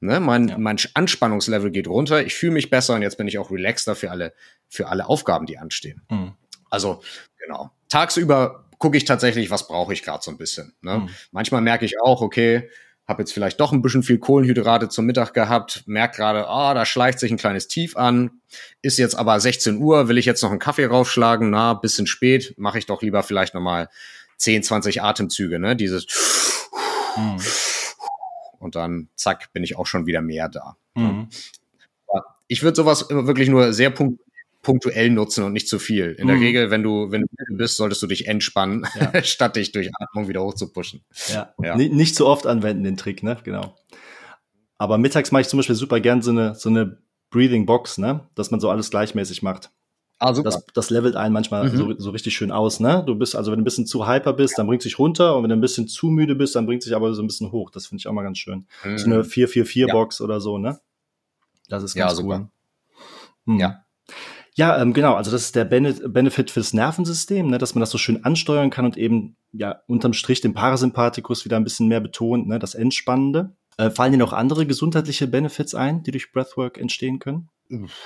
ne, 0.00 0.20
mein, 0.20 0.48
ja. 0.48 0.58
mein 0.58 0.78
Anspannungslevel 0.94 1.70
geht 1.70 1.88
runter, 1.88 2.24
ich 2.24 2.34
fühle 2.34 2.52
mich 2.52 2.70
besser 2.70 2.94
und 2.94 3.02
jetzt 3.02 3.18
bin 3.18 3.28
ich 3.28 3.38
auch 3.38 3.50
relaxter 3.50 3.94
für 3.94 4.10
alle, 4.10 4.32
für 4.68 4.88
alle 4.88 5.06
Aufgaben, 5.06 5.46
die 5.46 5.58
anstehen. 5.58 6.02
Mhm. 6.10 6.32
Also, 6.70 7.02
genau. 7.38 7.70
Tagsüber 7.88 8.64
gucke 8.78 8.96
ich 8.96 9.04
tatsächlich, 9.04 9.50
was 9.50 9.66
brauche 9.66 9.92
ich 9.92 10.02
gerade 10.02 10.22
so 10.22 10.30
ein 10.30 10.38
bisschen. 10.38 10.74
Ne? 10.82 10.98
Mhm. 10.98 11.08
Manchmal 11.32 11.60
merke 11.60 11.84
ich 11.84 12.00
auch, 12.00 12.20
okay, 12.20 12.68
habe 13.08 13.22
jetzt 13.22 13.32
vielleicht 13.32 13.58
doch 13.58 13.72
ein 13.72 13.80
bisschen 13.80 14.02
viel 14.02 14.18
Kohlenhydrate 14.18 14.90
zum 14.90 15.06
Mittag 15.06 15.32
gehabt, 15.32 15.82
merk 15.86 16.14
gerade, 16.14 16.46
ah, 16.46 16.70
oh, 16.70 16.74
da 16.74 16.84
schleicht 16.84 17.18
sich 17.18 17.30
ein 17.30 17.38
kleines 17.38 17.66
Tief 17.66 17.96
an, 17.96 18.42
ist 18.82 18.98
jetzt 18.98 19.14
aber 19.14 19.40
16 19.40 19.78
Uhr, 19.78 20.08
will 20.08 20.18
ich 20.18 20.26
jetzt 20.26 20.42
noch 20.42 20.50
einen 20.50 20.58
Kaffee 20.58 20.84
raufschlagen, 20.84 21.48
na, 21.48 21.72
bisschen 21.72 22.06
spät, 22.06 22.54
mache 22.58 22.78
ich 22.78 22.84
doch 22.84 23.00
lieber 23.00 23.22
vielleicht 23.22 23.54
nochmal 23.54 23.88
10, 24.36 24.62
20 24.62 25.02
Atemzüge, 25.02 25.58
ne, 25.58 25.74
dieses 25.74 26.06
mhm. 27.16 27.40
Und 28.58 28.74
dann 28.74 29.08
zack, 29.14 29.52
bin 29.52 29.64
ich 29.64 29.76
auch 29.76 29.86
schon 29.86 30.06
wieder 30.06 30.20
mehr 30.20 30.48
da. 30.48 30.76
Mhm. 30.94 31.28
Ich 32.46 32.62
würde 32.62 32.76
sowas 32.76 33.02
immer 33.02 33.26
wirklich 33.26 33.48
nur 33.48 33.72
sehr 33.72 33.90
punkt 33.90 34.20
punktuell 34.62 35.08
nutzen 35.10 35.44
und 35.44 35.52
nicht 35.52 35.68
zu 35.68 35.78
viel. 35.78 36.12
In 36.12 36.26
der 36.26 36.36
mhm. 36.36 36.42
Regel, 36.42 36.70
wenn 36.70 36.82
du, 36.82 37.10
wenn 37.10 37.22
du 37.22 37.56
bist, 37.56 37.76
solltest 37.76 38.02
du 38.02 38.06
dich 38.06 38.26
entspannen, 38.26 38.86
ja. 39.00 39.22
statt 39.22 39.56
dich 39.56 39.72
durch 39.72 39.88
Atmung 39.98 40.28
wieder 40.28 40.42
hochzupushen. 40.42 41.02
Ja. 41.28 41.54
ja. 41.62 41.76
Nicht 41.76 42.16
zu 42.16 42.26
oft 42.26 42.46
anwenden, 42.46 42.84
den 42.84 42.96
Trick, 42.96 43.22
ne? 43.22 43.38
Genau. 43.44 43.76
Aber 44.76 44.98
mittags 44.98 45.32
mache 45.32 45.42
ich 45.42 45.48
zum 45.48 45.58
Beispiel 45.58 45.76
super 45.76 46.00
gern 46.00 46.22
so 46.22 46.32
eine, 46.32 46.54
so 46.54 46.68
eine 46.68 46.98
Breathing 47.30 47.66
Box, 47.66 47.98
ne? 47.98 48.28
Dass 48.34 48.50
man 48.50 48.60
so 48.60 48.68
alles 48.68 48.90
gleichmäßig 48.90 49.42
macht. 49.42 49.70
Ah, 50.18 50.34
super. 50.34 50.50
Das, 50.50 50.66
das 50.74 50.90
levelt 50.90 51.14
einen 51.14 51.32
manchmal 51.32 51.70
mhm. 51.70 51.76
so, 51.76 51.94
so 51.98 52.10
richtig 52.10 52.34
schön 52.36 52.50
aus, 52.50 52.80
ne? 52.80 53.04
Du 53.06 53.14
bist, 53.14 53.36
also 53.36 53.52
wenn 53.52 53.58
du 53.58 53.62
ein 53.62 53.64
bisschen 53.64 53.86
zu 53.86 54.08
hyper 54.08 54.32
bist, 54.32 54.58
dann 54.58 54.66
bringt 54.66 54.82
sich 54.82 54.98
runter 54.98 55.36
und 55.36 55.44
wenn 55.44 55.50
du 55.50 55.56
ein 55.56 55.60
bisschen 55.60 55.86
zu 55.86 56.08
müde 56.08 56.34
bist, 56.34 56.56
dann 56.56 56.66
bringt 56.66 56.82
sich 56.82 56.94
aber 56.96 57.14
so 57.14 57.22
ein 57.22 57.28
bisschen 57.28 57.52
hoch. 57.52 57.70
Das 57.70 57.86
finde 57.86 58.00
ich 58.00 58.08
auch 58.08 58.12
mal 58.12 58.24
ganz 58.24 58.38
schön. 58.38 58.66
Mhm. 58.84 58.98
So 58.98 59.06
eine 59.06 59.22
444-Box 59.22 60.18
ja. 60.18 60.24
oder 60.24 60.40
so, 60.40 60.58
ne? 60.58 60.80
Das 61.68 61.84
ist 61.84 61.94
ganz 61.94 62.12
ja, 62.12 62.16
super. 62.16 62.50
cool. 63.46 63.54
Hm. 63.54 63.60
Ja. 63.60 63.84
Ja, 64.54 64.82
ähm, 64.82 64.92
genau. 64.92 65.14
Also 65.14 65.30
das 65.30 65.42
ist 65.42 65.54
der 65.54 65.64
Benefit 65.64 66.50
fürs 66.50 66.72
Nervensystem, 66.72 67.48
ne, 67.48 67.58
dass 67.58 67.76
man 67.76 67.80
das 67.80 67.90
so 67.90 67.98
schön 67.98 68.24
ansteuern 68.24 68.70
kann 68.70 68.86
und 68.86 68.96
eben 68.96 69.36
ja 69.52 69.82
unterm 69.86 70.14
Strich 70.14 70.40
den 70.40 70.52
Parasympathikus 70.52 71.44
wieder 71.44 71.56
ein 71.56 71.62
bisschen 71.62 71.86
mehr 71.86 72.00
betont, 72.00 72.48
ne, 72.48 72.58
das 72.58 72.74
Entspannende. 72.74 73.52
Äh, 73.76 73.90
fallen 73.90 74.10
dir 74.10 74.18
noch 74.18 74.32
andere 74.32 74.66
gesundheitliche 74.66 75.28
Benefits 75.28 75.76
ein, 75.76 76.02
die 76.02 76.10
durch 76.10 76.32
Breathwork 76.32 76.76
entstehen 76.76 77.20
können? 77.20 77.50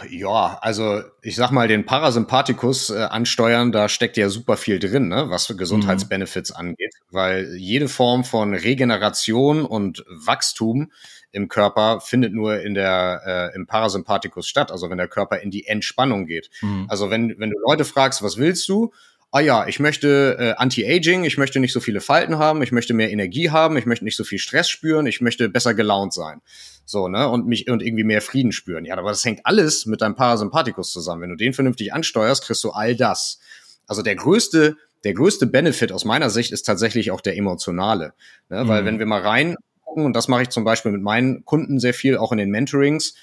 Ja, 0.09 0.59
also 0.61 1.03
ich 1.23 1.37
sag 1.37 1.53
mal, 1.53 1.69
den 1.69 1.87
Parasympathikus 1.87 2.91
äh, 2.91 2.99
ansteuern, 2.99 3.71
da 3.71 3.89
steckt 3.89 4.17
ja 4.17 4.29
super 4.29 4.57
viel 4.57 4.81
drin, 4.81 5.07
ne, 5.07 5.31
was 5.31 5.47
für 5.47 5.55
Gesundheitsbenefits 5.55 6.51
mhm. 6.51 6.57
angeht, 6.57 6.95
weil 7.11 7.55
jede 7.55 7.89
Form 7.89 8.25
von 8.25 8.55
Regeneration 8.55 9.65
und 9.65 10.05
Wachstum 10.09 10.91
im 11.31 11.49
Körper 11.49 12.01
findet 12.01 12.33
nur 12.33 12.61
in 12.61 12.75
der 12.75 13.23
äh, 13.25 13.57
im 13.57 13.69
Parasympathikus 13.69 14.49
statt, 14.49 14.73
also 14.73 14.91
wenn 14.91 14.99
der 14.99 15.09
Körper 15.09 15.39
in 15.39 15.53
die 15.53 15.67
Entspannung 15.67 16.27
geht. 16.27 16.51
Mhm. 16.61 16.87
Also 16.89 17.11
wenn 17.11 17.39
wenn 17.39 17.51
du 17.51 17.59
Leute 17.65 17.85
fragst, 17.85 18.23
was 18.23 18.39
willst 18.39 18.69
du? 18.69 18.93
Ah 19.33 19.41
ja, 19.41 19.67
ich 19.67 19.81
möchte 19.81 20.37
äh, 20.39 20.53
Anti-Aging, 20.61 21.25
ich 21.25 21.39
möchte 21.39 21.59
nicht 21.59 21.73
so 21.73 21.81
viele 21.81 22.01
Falten 22.01 22.39
haben, 22.39 22.63
ich 22.63 22.71
möchte 22.71 22.95
mehr 22.95 23.11
Energie 23.11 23.51
haben, 23.51 23.77
ich 23.77 23.87
möchte 23.87 24.05
nicht 24.05 24.17
so 24.17 24.25
viel 24.25 24.39
Stress 24.39 24.69
spüren, 24.69 25.07
ich 25.07 25.21
möchte 25.21 25.49
besser 25.49 25.75
gelaunt 25.75 26.13
sein. 26.13 26.43
So, 26.85 27.09
ne? 27.09 27.29
Und 27.29 27.47
mich 27.47 27.69
und 27.69 27.83
irgendwie 27.83 28.05
mehr 28.05 28.21
Frieden 28.21 28.53
spüren. 28.53 28.85
Ja, 28.85 28.97
aber 28.97 29.11
das 29.11 29.25
hängt 29.25 29.45
alles 29.47 29.87
mit 29.87 30.03
deinem 30.03 30.15
Parasympathikus 30.15 30.93
zusammen. 30.93 31.23
Wenn 31.23 31.31
du 31.31 31.37
den 31.37 31.55
vernünftig 31.55 31.93
ansteuerst, 31.93 32.45
kriegst 32.45 32.63
du 32.63 32.71
all 32.71 32.95
das. 32.95 33.41
Also 33.87 34.03
der 34.03 34.17
größte 34.17 34.77
der 35.05 35.15
größte 35.15 35.47
Benefit 35.47 35.93
aus 35.93 36.05
meiner 36.05 36.31
Sicht 36.31 36.53
ist 36.53 36.63
tatsächlich 36.63 37.11
auch 37.11 37.21
der 37.21 37.37
emotionale. 37.37 38.15
Ne? 38.49 38.65
Mhm. 38.65 38.69
Weil 38.69 38.85
wenn 38.85 38.99
wir 38.99 39.07
mal 39.07 39.21
rein 39.21 39.57
gucken, 39.85 40.05
und 40.05 40.15
das 40.15 40.29
mache 40.29 40.43
ich 40.43 40.49
zum 40.51 40.65
Beispiel 40.65 40.93
mit 40.93 41.03
meinen 41.03 41.45
Kunden 41.45 41.81
sehr 41.81 41.95
viel, 41.95 42.17
auch 42.17 42.33
in 42.33 42.39
den 42.39 42.51
Mentorings, 42.51 43.15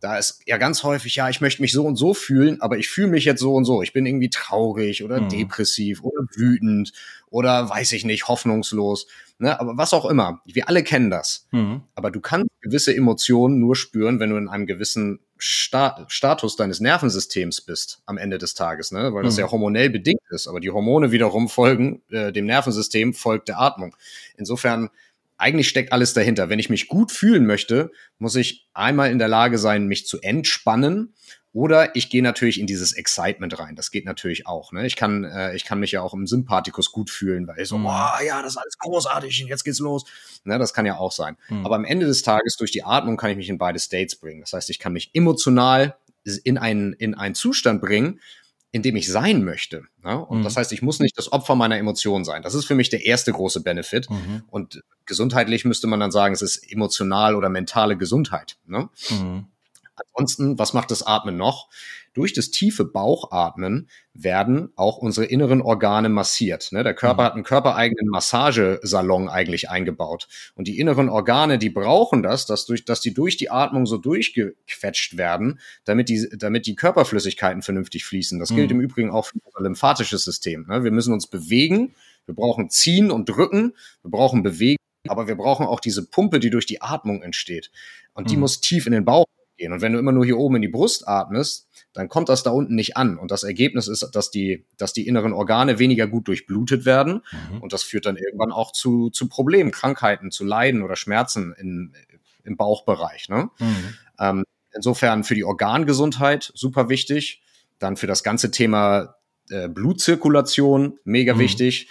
da 0.00 0.16
ist 0.16 0.40
ja 0.46 0.58
ganz 0.58 0.84
häufig, 0.84 1.16
ja, 1.16 1.28
ich 1.28 1.40
möchte 1.40 1.60
mich 1.60 1.72
so 1.72 1.84
und 1.84 1.96
so 1.96 2.14
fühlen, 2.14 2.60
aber 2.60 2.78
ich 2.78 2.88
fühle 2.88 3.08
mich 3.08 3.24
jetzt 3.24 3.40
so 3.40 3.54
und 3.54 3.64
so. 3.64 3.82
Ich 3.82 3.92
bin 3.92 4.06
irgendwie 4.06 4.30
traurig 4.30 5.02
oder 5.02 5.20
mhm. 5.20 5.28
depressiv 5.28 6.02
oder 6.02 6.24
wütend 6.34 6.92
oder 7.30 7.68
weiß 7.68 7.92
ich 7.92 8.04
nicht, 8.04 8.28
hoffnungslos. 8.28 9.08
Ne? 9.38 9.58
Aber 9.58 9.76
was 9.76 9.92
auch 9.92 10.06
immer. 10.06 10.40
Wir 10.44 10.68
alle 10.68 10.84
kennen 10.84 11.10
das. 11.10 11.46
Mhm. 11.50 11.82
Aber 11.94 12.10
du 12.10 12.20
kannst 12.20 12.48
gewisse 12.60 12.94
Emotionen 12.94 13.58
nur 13.58 13.74
spüren, 13.74 14.20
wenn 14.20 14.30
du 14.30 14.36
in 14.36 14.48
einem 14.48 14.66
gewissen 14.66 15.20
Sta 15.36 16.04
Status 16.08 16.56
deines 16.56 16.80
Nervensystems 16.80 17.60
bist 17.60 18.02
am 18.06 18.18
Ende 18.18 18.38
des 18.38 18.54
Tages, 18.54 18.90
ne? 18.92 19.14
weil 19.14 19.22
das 19.22 19.34
mhm. 19.34 19.40
ja 19.40 19.50
hormonell 19.50 19.90
bedingt 19.90 20.22
ist. 20.30 20.46
Aber 20.46 20.60
die 20.60 20.70
Hormone 20.70 21.10
wiederum 21.10 21.48
folgen 21.48 22.02
äh, 22.10 22.32
dem 22.32 22.46
Nervensystem, 22.46 23.14
folgt 23.14 23.48
der 23.48 23.60
Atmung. 23.60 23.96
Insofern 24.36 24.90
eigentlich 25.38 25.68
steckt 25.68 25.92
alles 25.92 26.12
dahinter. 26.12 26.48
Wenn 26.48 26.58
ich 26.58 26.68
mich 26.68 26.88
gut 26.88 27.12
fühlen 27.12 27.46
möchte, 27.46 27.90
muss 28.18 28.36
ich 28.36 28.68
einmal 28.74 29.10
in 29.10 29.18
der 29.18 29.28
Lage 29.28 29.58
sein, 29.58 29.86
mich 29.86 30.06
zu 30.06 30.20
entspannen. 30.20 31.14
Oder 31.54 31.96
ich 31.96 32.10
gehe 32.10 32.22
natürlich 32.22 32.60
in 32.60 32.66
dieses 32.66 32.92
Excitement 32.92 33.58
rein. 33.58 33.74
Das 33.74 33.90
geht 33.90 34.04
natürlich 34.04 34.46
auch. 34.46 34.70
Ne? 34.72 34.86
Ich, 34.86 34.96
kann, 34.96 35.24
äh, 35.24 35.56
ich 35.56 35.64
kann 35.64 35.80
mich 35.80 35.92
ja 35.92 36.02
auch 36.02 36.12
im 36.12 36.26
Sympathikus 36.26 36.92
gut 36.92 37.08
fühlen, 37.08 37.46
weil 37.46 37.58
ich 37.60 37.68
so, 37.68 37.78
mhm. 37.78 37.84
boah, 37.84 38.18
ja, 38.24 38.42
das 38.42 38.52
ist 38.52 38.58
alles 38.58 38.78
großartig 38.78 39.42
und 39.42 39.48
jetzt 39.48 39.64
geht's 39.64 39.78
los. 39.78 40.04
Ne, 40.44 40.58
das 40.58 40.74
kann 40.74 40.84
ja 40.84 40.98
auch 40.98 41.12
sein. 41.12 41.36
Mhm. 41.48 41.64
Aber 41.64 41.76
am 41.76 41.84
Ende 41.84 42.06
des 42.06 42.22
Tages, 42.22 42.56
durch 42.56 42.70
die 42.70 42.84
Atmung, 42.84 43.16
kann 43.16 43.30
ich 43.30 43.36
mich 43.36 43.48
in 43.48 43.58
beide 43.58 43.78
States 43.78 44.16
bringen. 44.16 44.40
Das 44.40 44.52
heißt, 44.52 44.68
ich 44.70 44.78
kann 44.78 44.92
mich 44.92 45.10
emotional 45.14 45.96
in 46.44 46.58
einen, 46.58 46.92
in 46.92 47.14
einen 47.14 47.34
Zustand 47.34 47.80
bringen, 47.80 48.20
in 48.78 48.82
dem 48.82 48.94
ich 48.94 49.10
sein 49.10 49.44
möchte. 49.44 49.82
Ne? 50.04 50.24
Und 50.24 50.38
mhm. 50.38 50.42
das 50.44 50.56
heißt, 50.56 50.72
ich 50.72 50.82
muss 50.82 51.00
nicht 51.00 51.18
das 51.18 51.32
Opfer 51.32 51.56
meiner 51.56 51.76
Emotionen 51.78 52.24
sein. 52.24 52.42
Das 52.42 52.54
ist 52.54 52.64
für 52.64 52.76
mich 52.76 52.90
der 52.90 53.04
erste 53.04 53.32
große 53.32 53.60
Benefit. 53.60 54.08
Mhm. 54.08 54.44
Und 54.46 54.84
gesundheitlich 55.04 55.64
müsste 55.64 55.88
man 55.88 55.98
dann 55.98 56.12
sagen, 56.12 56.32
es 56.32 56.42
ist 56.42 56.58
emotional 56.70 57.34
oder 57.34 57.48
mentale 57.48 57.96
Gesundheit. 57.96 58.56
Ne? 58.66 58.88
Mhm. 59.10 59.46
Ansonsten, 60.12 60.58
was 60.58 60.72
macht 60.72 60.90
das 60.90 61.06
Atmen 61.06 61.36
noch? 61.36 61.68
Durch 62.14 62.32
das 62.32 62.50
tiefe 62.50 62.84
Bauchatmen 62.84 63.88
werden 64.12 64.72
auch 64.74 64.96
unsere 64.98 65.26
inneren 65.26 65.62
Organe 65.62 66.08
massiert. 66.08 66.72
Ne? 66.72 66.82
Der 66.82 66.94
Körper 66.94 67.22
mhm. 67.22 67.26
hat 67.26 67.34
einen 67.34 67.44
körpereigenen 67.44 68.08
Massagesalon 68.08 69.28
eigentlich 69.28 69.70
eingebaut. 69.70 70.26
Und 70.56 70.66
die 70.66 70.80
inneren 70.80 71.08
Organe, 71.08 71.58
die 71.58 71.70
brauchen 71.70 72.24
das, 72.24 72.44
dass, 72.44 72.66
durch, 72.66 72.84
dass 72.84 73.00
die 73.00 73.14
durch 73.14 73.36
die 73.36 73.50
Atmung 73.50 73.86
so 73.86 73.98
durchgequetscht 73.98 75.16
werden, 75.16 75.60
damit 75.84 76.08
die, 76.08 76.28
damit 76.36 76.66
die 76.66 76.74
Körperflüssigkeiten 76.74 77.62
vernünftig 77.62 78.04
fließen. 78.04 78.40
Das 78.40 78.50
mhm. 78.50 78.56
gilt 78.56 78.70
im 78.72 78.80
Übrigen 78.80 79.10
auch 79.10 79.26
für 79.26 79.38
unser 79.44 79.62
lymphatisches 79.62 80.24
System. 80.24 80.66
Ne? 80.68 80.82
Wir 80.82 80.90
müssen 80.90 81.12
uns 81.12 81.28
bewegen, 81.28 81.94
wir 82.26 82.34
brauchen 82.34 82.68
ziehen 82.68 83.10
und 83.10 83.28
drücken, 83.28 83.74
wir 84.02 84.10
brauchen 84.10 84.42
bewegen, 84.42 84.78
aber 85.06 85.28
wir 85.28 85.36
brauchen 85.36 85.66
auch 85.66 85.80
diese 85.80 86.04
Pumpe, 86.04 86.40
die 86.40 86.50
durch 86.50 86.66
die 86.66 86.82
Atmung 86.82 87.22
entsteht. 87.22 87.70
Und 88.12 88.30
die 88.30 88.34
mhm. 88.34 88.40
muss 88.40 88.60
tief 88.60 88.86
in 88.86 88.92
den 88.92 89.04
Bauch 89.04 89.26
gehen. 89.58 89.72
Und 89.72 89.82
wenn 89.82 89.92
du 89.92 89.98
immer 89.98 90.12
nur 90.12 90.24
hier 90.24 90.38
oben 90.38 90.56
in 90.56 90.62
die 90.62 90.68
Brust 90.68 91.06
atmest, 91.06 91.68
dann 91.92 92.08
kommt 92.08 92.28
das 92.28 92.42
da 92.42 92.50
unten 92.50 92.74
nicht 92.74 92.96
an. 92.96 93.18
Und 93.18 93.30
das 93.30 93.42
Ergebnis 93.42 93.88
ist, 93.88 94.08
dass 94.12 94.30
die, 94.30 94.64
dass 94.76 94.92
die 94.92 95.06
inneren 95.06 95.32
Organe 95.32 95.78
weniger 95.78 96.06
gut 96.06 96.28
durchblutet 96.28 96.86
werden. 96.86 97.22
Mhm. 97.50 97.60
Und 97.60 97.72
das 97.72 97.82
führt 97.82 98.06
dann 98.06 98.16
irgendwann 98.16 98.52
auch 98.52 98.72
zu, 98.72 99.10
zu 99.10 99.28
Problemen, 99.28 99.70
Krankheiten, 99.70 100.30
zu 100.30 100.44
Leiden 100.44 100.82
oder 100.82 100.96
Schmerzen 100.96 101.54
in, 101.58 101.92
im 102.44 102.56
Bauchbereich. 102.56 103.28
Ne? 103.28 103.50
Mhm. 103.58 103.94
Ähm, 104.18 104.44
insofern 104.74 105.24
für 105.24 105.34
die 105.34 105.44
Organgesundheit 105.44 106.52
super 106.54 106.88
wichtig. 106.88 107.42
Dann 107.78 107.96
für 107.96 108.06
das 108.06 108.22
ganze 108.22 108.50
Thema 108.50 109.16
äh, 109.50 109.68
Blutzirkulation 109.68 110.98
mega 111.04 111.34
mhm. 111.34 111.38
wichtig. 111.40 111.88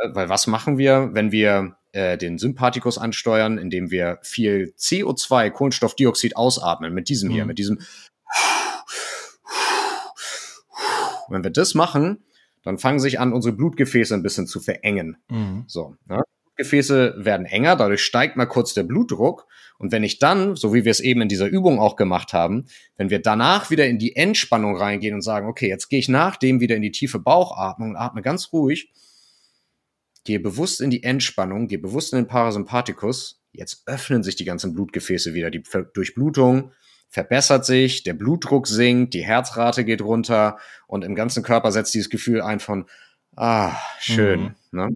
Äh, 0.00 0.08
weil 0.14 0.28
was 0.28 0.46
machen 0.46 0.78
wir, 0.78 1.10
wenn 1.12 1.32
wir 1.32 1.76
äh, 1.92 2.16
den 2.16 2.38
Sympathikus 2.38 2.98
ansteuern, 2.98 3.58
indem 3.58 3.90
wir 3.90 4.18
viel 4.22 4.74
CO2, 4.78 5.50
Kohlenstoffdioxid 5.50 6.36
ausatmen, 6.36 6.94
mit 6.94 7.08
diesem 7.08 7.30
hier, 7.30 7.44
mhm. 7.44 7.48
mit 7.48 7.58
diesem. 7.58 7.80
Wenn 11.28 11.44
wir 11.44 11.50
das 11.50 11.74
machen, 11.74 12.24
dann 12.62 12.78
fangen 12.78 13.00
sich 13.00 13.20
an, 13.20 13.32
unsere 13.32 13.54
Blutgefäße 13.54 14.14
ein 14.14 14.22
bisschen 14.22 14.46
zu 14.46 14.60
verengen. 14.60 15.16
Mhm. 15.28 15.64
So, 15.66 15.96
ne? 16.06 16.22
Blutgefäße 16.60 17.14
werden 17.16 17.46
enger, 17.46 17.76
dadurch 17.76 18.02
steigt 18.02 18.36
mal 18.36 18.46
kurz 18.46 18.74
der 18.74 18.82
Blutdruck. 18.82 19.46
Und 19.78 19.92
wenn 19.92 20.04
ich 20.04 20.18
dann, 20.18 20.56
so 20.56 20.74
wie 20.74 20.84
wir 20.84 20.90
es 20.90 21.00
eben 21.00 21.22
in 21.22 21.28
dieser 21.28 21.46
Übung 21.46 21.78
auch 21.78 21.96
gemacht 21.96 22.34
haben, 22.34 22.66
wenn 22.98 23.08
wir 23.08 23.20
danach 23.22 23.70
wieder 23.70 23.86
in 23.86 23.98
die 23.98 24.14
Entspannung 24.14 24.76
reingehen 24.76 25.14
und 25.14 25.22
sagen, 25.22 25.48
okay, 25.48 25.68
jetzt 25.68 25.88
gehe 25.88 25.98
ich 25.98 26.08
nach 26.08 26.36
dem 26.36 26.60
wieder 26.60 26.76
in 26.76 26.82
die 26.82 26.90
tiefe 26.90 27.18
Bauchatmung 27.18 27.90
und 27.90 27.96
atme 27.96 28.20
ganz 28.20 28.52
ruhig, 28.52 28.92
gehe 30.24 30.40
bewusst 30.40 30.80
in 30.80 30.90
die 30.90 31.02
Entspannung, 31.02 31.68
gehe 31.68 31.78
bewusst 31.78 32.12
in 32.12 32.18
den 32.18 32.26
Parasympathikus. 32.26 33.40
Jetzt 33.52 33.82
öffnen 33.86 34.22
sich 34.22 34.36
die 34.36 34.44
ganzen 34.44 34.72
Blutgefäße 34.72 35.34
wieder. 35.34 35.50
Die 35.50 35.62
Durchblutung 35.94 36.72
verbessert 37.08 37.64
sich, 37.66 38.04
der 38.04 38.14
Blutdruck 38.14 38.68
sinkt, 38.68 39.14
die 39.14 39.24
Herzrate 39.24 39.84
geht 39.84 40.02
runter 40.02 40.58
und 40.86 41.04
im 41.04 41.14
ganzen 41.14 41.42
Körper 41.42 41.72
setzt 41.72 41.92
dieses 41.92 42.08
Gefühl 42.08 42.40
ein 42.40 42.60
von, 42.60 42.86
ah, 43.36 43.74
schön. 43.98 44.54
Mhm. 44.70 44.78
Ne? 44.78 44.94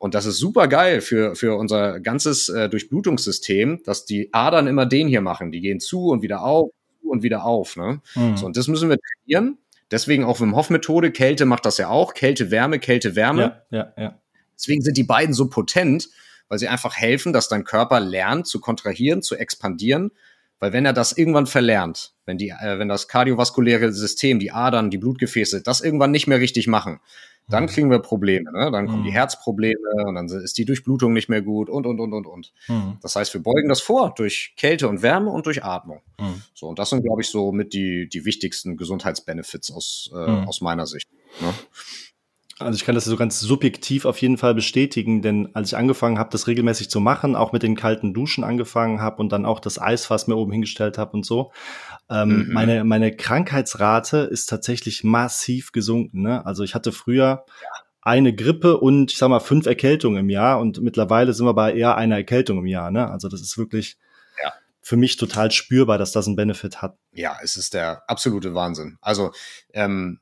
Und 0.00 0.14
das 0.14 0.26
ist 0.26 0.38
super 0.38 0.66
geil 0.66 1.00
für, 1.00 1.36
für 1.36 1.56
unser 1.56 2.00
ganzes 2.00 2.48
äh, 2.48 2.68
Durchblutungssystem, 2.68 3.82
dass 3.84 4.04
die 4.04 4.30
Adern 4.32 4.66
immer 4.66 4.84
den 4.84 5.06
hier 5.06 5.20
machen. 5.20 5.52
Die 5.52 5.60
gehen 5.60 5.78
zu 5.78 6.08
und 6.08 6.22
wieder 6.22 6.42
auf, 6.42 6.70
zu 7.00 7.08
und 7.08 7.22
wieder 7.22 7.44
auf. 7.44 7.76
Ne? 7.76 8.00
Mhm. 8.16 8.36
So, 8.36 8.46
und 8.46 8.56
das 8.56 8.66
müssen 8.66 8.90
wir 8.90 8.98
trainieren. 8.98 9.58
Deswegen 9.92 10.24
auch 10.24 10.40
Wim 10.40 10.56
Hof 10.56 10.70
Methode. 10.70 11.12
Kälte 11.12 11.44
macht 11.44 11.66
das 11.66 11.78
ja 11.78 11.88
auch. 11.88 12.14
Kälte, 12.14 12.50
Wärme, 12.50 12.80
Kälte, 12.80 13.14
Wärme. 13.14 13.62
Ja, 13.70 13.78
ja, 13.96 14.02
ja. 14.02 14.21
Deswegen 14.62 14.82
sind 14.82 14.96
die 14.96 15.04
beiden 15.04 15.34
so 15.34 15.48
potent, 15.48 16.08
weil 16.48 16.58
sie 16.58 16.68
einfach 16.68 16.96
helfen, 16.96 17.32
dass 17.32 17.48
dein 17.48 17.64
Körper 17.64 17.98
lernt 17.98 18.46
zu 18.46 18.60
kontrahieren, 18.60 19.22
zu 19.22 19.36
expandieren. 19.36 20.12
Weil 20.60 20.72
wenn 20.72 20.86
er 20.86 20.92
das 20.92 21.12
irgendwann 21.12 21.46
verlernt, 21.46 22.12
wenn 22.24 22.38
die, 22.38 22.50
äh, 22.50 22.78
wenn 22.78 22.88
das 22.88 23.08
kardiovaskuläre 23.08 23.92
System, 23.92 24.38
die 24.38 24.52
Adern, 24.52 24.90
die 24.90 24.98
Blutgefäße, 24.98 25.62
das 25.62 25.80
irgendwann 25.80 26.12
nicht 26.12 26.28
mehr 26.28 26.38
richtig 26.38 26.68
machen, 26.68 27.00
dann 27.48 27.64
mhm. 27.64 27.68
kriegen 27.68 27.90
wir 27.90 27.98
Probleme. 27.98 28.52
Ne? 28.52 28.70
Dann 28.70 28.86
kommen 28.86 29.00
mhm. 29.00 29.06
die 29.06 29.12
Herzprobleme 29.12 30.06
und 30.06 30.14
dann 30.14 30.26
ist 30.28 30.56
die 30.58 30.64
Durchblutung 30.64 31.12
nicht 31.12 31.28
mehr 31.28 31.42
gut 31.42 31.68
und, 31.68 31.86
und, 31.86 31.98
und, 31.98 32.12
und, 32.12 32.26
und. 32.26 32.52
Mhm. 32.68 32.98
Das 33.02 33.16
heißt, 33.16 33.34
wir 33.34 33.42
beugen 33.42 33.68
das 33.68 33.80
vor 33.80 34.14
durch 34.16 34.54
Kälte 34.56 34.88
und 34.88 35.02
Wärme 35.02 35.30
und 35.30 35.46
durch 35.46 35.64
Atmung. 35.64 36.00
Mhm. 36.20 36.42
So, 36.54 36.68
und 36.68 36.78
das 36.78 36.90
sind, 36.90 37.02
glaube 37.02 37.22
ich, 37.22 37.28
so 37.28 37.50
mit 37.50 37.72
die, 37.72 38.08
die 38.08 38.24
wichtigsten 38.24 38.76
Gesundheitsbenefits 38.76 39.72
aus, 39.72 40.10
äh, 40.14 40.30
mhm. 40.30 40.48
aus 40.48 40.60
meiner 40.60 40.86
Sicht. 40.86 41.08
Ne? 41.40 41.52
Also 42.62 42.76
ich 42.76 42.84
kann 42.84 42.94
das 42.94 43.04
so 43.04 43.16
ganz 43.16 43.40
subjektiv 43.40 44.04
auf 44.04 44.18
jeden 44.18 44.38
Fall 44.38 44.54
bestätigen, 44.54 45.22
denn 45.22 45.54
als 45.54 45.68
ich 45.68 45.76
angefangen 45.76 46.18
habe, 46.18 46.30
das 46.30 46.46
regelmäßig 46.46 46.90
zu 46.90 47.00
machen, 47.00 47.36
auch 47.36 47.52
mit 47.52 47.62
den 47.62 47.76
kalten 47.76 48.14
Duschen 48.14 48.44
angefangen 48.44 49.00
habe 49.00 49.16
und 49.16 49.30
dann 49.32 49.46
auch 49.46 49.60
das 49.60 49.80
Eisfass 49.80 50.26
mir 50.26 50.36
oben 50.36 50.52
hingestellt 50.52 50.98
habe 50.98 51.12
und 51.12 51.26
so, 51.26 51.52
ähm, 52.10 52.46
mhm. 52.46 52.52
meine, 52.52 52.84
meine 52.84 53.14
Krankheitsrate 53.14 54.18
ist 54.18 54.46
tatsächlich 54.46 55.04
massiv 55.04 55.72
gesunken. 55.72 56.22
Ne? 56.22 56.44
Also 56.44 56.62
ich 56.64 56.74
hatte 56.74 56.92
früher 56.92 57.44
eine 58.02 58.34
Grippe 58.34 58.78
und 58.78 59.12
ich 59.12 59.18
sag 59.18 59.28
mal 59.28 59.40
fünf 59.40 59.66
Erkältungen 59.66 60.18
im 60.18 60.30
Jahr 60.30 60.58
und 60.58 60.82
mittlerweile 60.82 61.32
sind 61.32 61.46
wir 61.46 61.54
bei 61.54 61.72
eher 61.72 61.96
einer 61.96 62.16
Erkältung 62.16 62.58
im 62.58 62.66
Jahr. 62.66 62.90
Ne? 62.90 63.08
Also 63.08 63.28
das 63.28 63.40
ist 63.40 63.56
wirklich 63.56 63.96
ja. 64.42 64.52
für 64.80 64.96
mich 64.96 65.16
total 65.16 65.52
spürbar, 65.52 65.98
dass 65.98 66.10
das 66.12 66.26
einen 66.26 66.36
Benefit 66.36 66.82
hat. 66.82 66.96
Ja, 67.12 67.38
es 67.42 67.56
ist 67.56 67.74
der 67.74 68.02
absolute 68.08 68.54
Wahnsinn. 68.54 68.98
Also 69.00 69.32
ähm, 69.72 70.18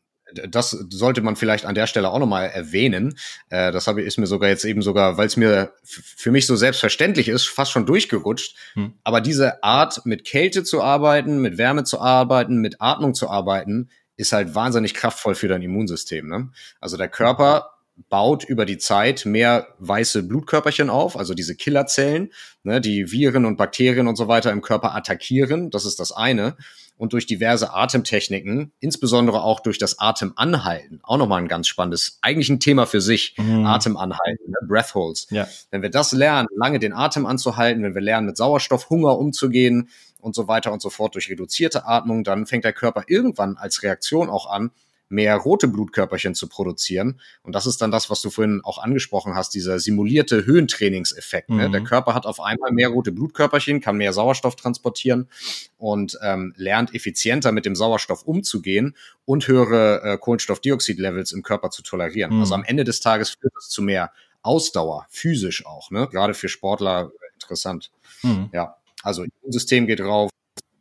das 0.49 0.71
sollte 0.71 1.21
man 1.23 1.37
vielleicht 1.37 1.67
an 1.67 1.75
der 1.75 1.87
Stelle 1.87 2.11
auch 2.11 2.19
nochmal 2.19 2.49
erwähnen. 2.49 3.19
Äh, 3.49 3.73
das 3.73 3.87
habe, 3.87 4.03
ist 4.03 4.19
mir 4.19 4.27
sogar 4.27 4.49
jetzt 4.49 4.65
eben 4.65 4.83
sogar, 4.83 5.17
weil 5.17 5.27
es 5.27 5.37
mir 5.37 5.73
für 5.83 6.31
mich 6.31 6.47
so 6.47 6.57
selbstverständlich 6.57 7.29
ist, 7.29 7.49
fast 7.49 7.73
schon 7.73 7.87
durchgerutscht. 7.87 8.57
Hm. 8.75 8.95
Aber 9.05 9.21
diese 9.21 9.63
Art, 9.63 10.05
mit 10.07 10.25
Kälte 10.25 10.65
zu 10.65 10.83
arbeiten, 10.83 11.41
mit 11.41 11.59
Wärme 11.59 11.85
zu 11.85 12.01
arbeiten, 12.01 12.61
mit 12.61 12.81
Atmung 12.81 13.15
zu 13.15 13.29
arbeiten, 13.29 13.91
ist 14.17 14.33
halt 14.33 14.55
wahnsinnig 14.55 14.95
kraftvoll 14.95 15.35
für 15.35 15.49
dein 15.49 15.63
Immunsystem. 15.63 16.29
Ne? 16.29 16.51
Also 16.81 16.97
der 16.97 17.09
Körper 17.09 17.71
baut 18.09 18.45
über 18.45 18.65
die 18.65 18.79
Zeit 18.79 19.27
mehr 19.27 19.69
weiße 19.79 20.23
Blutkörperchen 20.23 20.91
auf, 20.91 21.17
also 21.17 21.35
diese 21.35 21.55
Killerzellen, 21.55 22.33
ne, 22.63 22.81
die 22.81 23.13
Viren 23.13 23.45
und 23.45 23.57
Bakterien 23.57 24.09
und 24.09 24.17
so 24.17 24.27
weiter 24.27 24.53
im 24.53 24.63
Körper 24.63 24.95
attackieren. 24.95 25.71
Das 25.71 25.85
ist 25.85 26.01
das 26.01 26.13
eine 26.13 26.57
und 27.01 27.15
durch 27.15 27.25
diverse 27.25 27.73
Atemtechniken, 27.73 28.73
insbesondere 28.79 29.43
auch 29.43 29.61
durch 29.61 29.79
das 29.79 29.99
Atemanhalten, 29.99 31.01
auch 31.03 31.17
nochmal 31.17 31.41
ein 31.41 31.49
ganz 31.49 31.67
spannendes, 31.67 32.19
eigentlich 32.21 32.51
ein 32.51 32.61
Thema 32.61 32.85
für 32.85 33.01
sich, 33.01 33.35
mhm. 33.39 33.65
Atemanhalten, 33.65 34.51
ne? 34.51 34.59
Breath 34.69 34.95
Holds. 34.95 35.27
Ja. 35.31 35.49
Wenn 35.71 35.81
wir 35.81 35.89
das 35.89 36.13
lernen, 36.13 36.47
lange 36.55 36.79
den 36.79 36.93
Atem 36.93 37.25
anzuhalten, 37.25 37.83
wenn 37.83 37.95
wir 37.95 38.03
lernen, 38.03 38.27
mit 38.27 38.37
Sauerstoffhunger 38.37 39.17
umzugehen 39.17 39.89
und 40.21 40.35
so 40.35 40.47
weiter 40.47 40.75
und 40.75 40.83
so 40.83 40.91
fort 40.91 41.15
durch 41.15 41.31
reduzierte 41.31 41.87
Atmung, 41.87 42.23
dann 42.23 42.45
fängt 42.45 42.65
der 42.65 42.75
Körper 42.75 43.05
irgendwann 43.07 43.57
als 43.57 43.83
Reaktion 43.83 44.29
auch 44.29 44.45
an, 44.51 44.71
mehr 45.11 45.37
rote 45.37 45.69
Blutkörperchen 45.69 46.35
zu 46.35 46.49
produzieren. 46.49 47.21
Und 47.43 47.55
das 47.55 47.67
ist 47.67 47.83
dann 47.83 47.91
das, 47.91 48.09
was 48.09 48.23
du 48.23 48.31
vorhin 48.31 48.61
auch 48.65 48.79
angesprochen 48.79 49.35
hast, 49.35 49.53
dieser 49.55 49.79
simulierte 49.79 50.47
Höhentrainingseffekt. 50.47 51.51
Ne? 51.51 51.71
Der 51.71 51.81
mhm. 51.81 51.85
Körper 51.85 52.15
hat 52.15 52.27
auf 52.27 52.41
einmal 52.41 52.73
mehr 52.73 52.89
rote 52.89 53.13
Blutkörperchen, 53.13 53.81
kann 53.81 53.97
mehr 53.97 54.13
Sauerstoff 54.13 54.57
transportieren 54.57 55.29
und 55.77 56.19
ähm, 56.23 56.55
lernt 56.57 56.95
effizienter 56.95 57.53
mit 57.53 57.67
dem 57.67 57.75
Sauerstoff 57.75 58.23
umzugehen 58.23 58.97
und 59.25 59.47
höhere 59.49 60.03
äh, 60.03 60.17
Kohlenstoffdioxid-Levels 60.17 61.33
im 61.33 61.43
Körper 61.43 61.71
zu 61.71 61.83
tolerieren. 61.83 62.35
Mhm. 62.35 62.41
Also 62.41 62.55
am 62.55 62.65
Ende 62.65 62.85
des 62.85 63.01
Tages 63.01 63.31
führt 63.31 63.53
es 63.59 63.69
zu 63.69 63.83
mehr 63.83 64.13
Ausdauer, 64.43 65.07
physisch 65.11 65.67
auch, 65.67 65.91
ne? 65.91 66.09
Gerade 66.11 66.33
für 66.33 66.49
Sportler 66.49 67.11
interessant. 67.35 67.91
Mhm. 68.23 68.49
Ja, 68.53 68.77
also 69.03 69.25
Immunsystem 69.25 69.87
geht 69.87 70.01
rauf, 70.01 70.31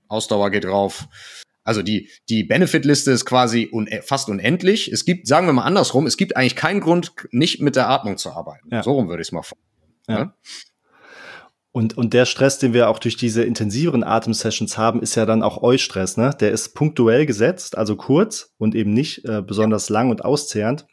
Ausdauer 0.07 0.49
geht 0.49 0.65
rauf, 0.65 1.07
also 1.69 1.83
die, 1.83 2.09
die 2.29 2.43
Benefit-Liste 2.43 3.11
ist 3.11 3.25
quasi 3.25 3.69
un 3.71 3.87
fast 4.01 4.27
unendlich. 4.27 4.91
Es 4.91 5.05
gibt, 5.05 5.27
sagen 5.27 5.45
wir 5.45 5.53
mal 5.53 5.65
andersrum, 5.65 6.07
es 6.07 6.17
gibt 6.17 6.35
eigentlich 6.35 6.55
keinen 6.55 6.79
Grund, 6.79 7.13
nicht 7.31 7.61
mit 7.61 7.75
der 7.75 7.87
Atmung 7.87 8.17
zu 8.17 8.31
arbeiten. 8.31 8.67
Ja. 8.71 8.81
So 8.81 8.93
rum 8.93 9.07
würde 9.07 9.21
ich 9.21 9.27
es 9.27 9.31
mal. 9.31 9.43
Ja. 10.07 10.25
Ne? 10.25 10.33
Und, 11.71 11.95
und 11.95 12.15
der 12.15 12.25
Stress, 12.25 12.57
den 12.57 12.73
wir 12.73 12.89
auch 12.89 12.97
durch 12.97 13.17
diese 13.17 13.43
intensiveren 13.43 14.03
Atemsessions 14.03 14.79
haben, 14.79 15.03
ist 15.03 15.13
ja 15.13 15.27
dann 15.27 15.43
auch 15.43 15.61
Eustress, 15.61 16.17
ne? 16.17 16.35
Der 16.39 16.51
ist 16.51 16.73
punktuell 16.73 17.27
gesetzt, 17.27 17.77
also 17.77 17.95
kurz 17.95 18.55
und 18.57 18.73
eben 18.73 18.91
nicht 18.91 19.23
äh, 19.25 19.43
besonders 19.43 19.89
lang 19.89 20.09
und 20.09 20.25
auszehrend. 20.25 20.87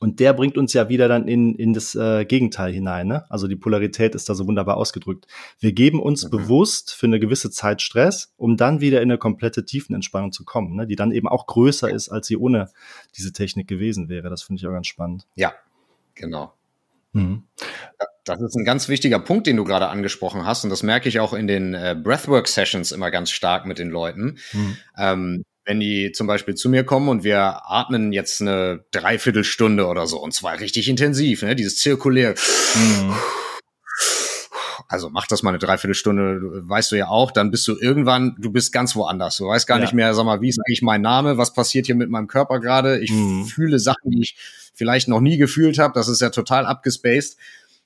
Und 0.00 0.18
der 0.18 0.32
bringt 0.32 0.56
uns 0.56 0.72
ja 0.72 0.88
wieder 0.88 1.08
dann 1.08 1.28
in, 1.28 1.54
in 1.54 1.74
das 1.74 1.94
äh, 1.94 2.24
Gegenteil 2.24 2.72
hinein. 2.72 3.06
Ne? 3.06 3.30
Also 3.30 3.46
die 3.48 3.56
Polarität 3.56 4.14
ist 4.14 4.30
da 4.30 4.34
so 4.34 4.46
wunderbar 4.46 4.78
ausgedrückt. 4.78 5.26
Wir 5.58 5.72
geben 5.72 6.00
uns 6.00 6.24
mhm. 6.24 6.30
bewusst 6.30 6.94
für 6.94 7.04
eine 7.04 7.20
gewisse 7.20 7.50
Zeit 7.50 7.82
Stress, 7.82 8.32
um 8.38 8.56
dann 8.56 8.80
wieder 8.80 9.02
in 9.02 9.10
eine 9.10 9.18
komplette 9.18 9.66
Tiefenentspannung 9.66 10.32
zu 10.32 10.44
kommen, 10.46 10.74
ne? 10.74 10.86
die 10.86 10.96
dann 10.96 11.12
eben 11.12 11.28
auch 11.28 11.46
größer 11.46 11.90
ist, 11.90 12.08
als 12.08 12.26
sie 12.26 12.38
ohne 12.38 12.70
diese 13.16 13.34
Technik 13.34 13.68
gewesen 13.68 14.08
wäre. 14.08 14.30
Das 14.30 14.42
finde 14.42 14.60
ich 14.60 14.66
auch 14.66 14.72
ganz 14.72 14.86
spannend. 14.86 15.26
Ja, 15.34 15.52
genau. 16.14 16.54
Mhm. 17.12 17.44
Das 18.24 18.40
ist 18.40 18.56
ein 18.56 18.64
ganz 18.64 18.88
wichtiger 18.88 19.18
Punkt, 19.18 19.46
den 19.46 19.56
du 19.56 19.64
gerade 19.64 19.88
angesprochen 19.88 20.46
hast. 20.46 20.64
Und 20.64 20.70
das 20.70 20.82
merke 20.82 21.10
ich 21.10 21.20
auch 21.20 21.34
in 21.34 21.46
den 21.46 21.74
äh, 21.74 21.94
Breathwork-Sessions 22.02 22.92
immer 22.92 23.10
ganz 23.10 23.30
stark 23.30 23.66
mit 23.66 23.78
den 23.78 23.90
Leuten. 23.90 24.38
Mhm. 24.52 24.76
Ähm, 24.96 25.44
wenn 25.70 25.78
die 25.78 26.10
zum 26.10 26.26
Beispiel 26.26 26.56
zu 26.56 26.68
mir 26.68 26.82
kommen 26.82 27.08
und 27.08 27.22
wir 27.22 27.70
atmen 27.70 28.12
jetzt 28.12 28.40
eine 28.40 28.84
Dreiviertelstunde 28.90 29.86
oder 29.86 30.08
so, 30.08 30.20
und 30.20 30.34
zwar 30.34 30.58
richtig 30.58 30.88
intensiv, 30.88 31.42
ne? 31.42 31.54
dieses 31.54 31.76
zirkulär. 31.76 32.34
Mhm. 32.74 33.14
Also 34.88 35.10
mach 35.10 35.28
das 35.28 35.44
mal 35.44 35.50
eine 35.50 35.60
Dreiviertelstunde, 35.60 36.68
weißt 36.68 36.90
du 36.90 36.96
ja 36.96 37.06
auch, 37.06 37.30
dann 37.30 37.52
bist 37.52 37.68
du 37.68 37.78
irgendwann, 37.78 38.34
du 38.40 38.50
bist 38.50 38.72
ganz 38.72 38.96
woanders. 38.96 39.36
Du 39.36 39.46
weißt 39.46 39.68
gar 39.68 39.78
ja. 39.78 39.84
nicht 39.84 39.94
mehr, 39.94 40.12
sag 40.12 40.24
mal, 40.24 40.40
wie 40.40 40.48
ist 40.48 40.58
eigentlich 40.58 40.82
mein 40.82 41.02
Name, 41.02 41.38
was 41.38 41.52
passiert 41.52 41.86
hier 41.86 41.94
mit 41.94 42.10
meinem 42.10 42.26
Körper 42.26 42.58
gerade? 42.58 42.98
Ich 42.98 43.12
mhm. 43.12 43.44
fühle 43.44 43.78
Sachen, 43.78 44.10
die 44.10 44.22
ich 44.22 44.36
vielleicht 44.74 45.06
noch 45.06 45.20
nie 45.20 45.36
gefühlt 45.36 45.78
habe. 45.78 45.94
Das 45.94 46.08
ist 46.08 46.20
ja 46.20 46.30
total 46.30 46.66
abgespaced. 46.66 47.36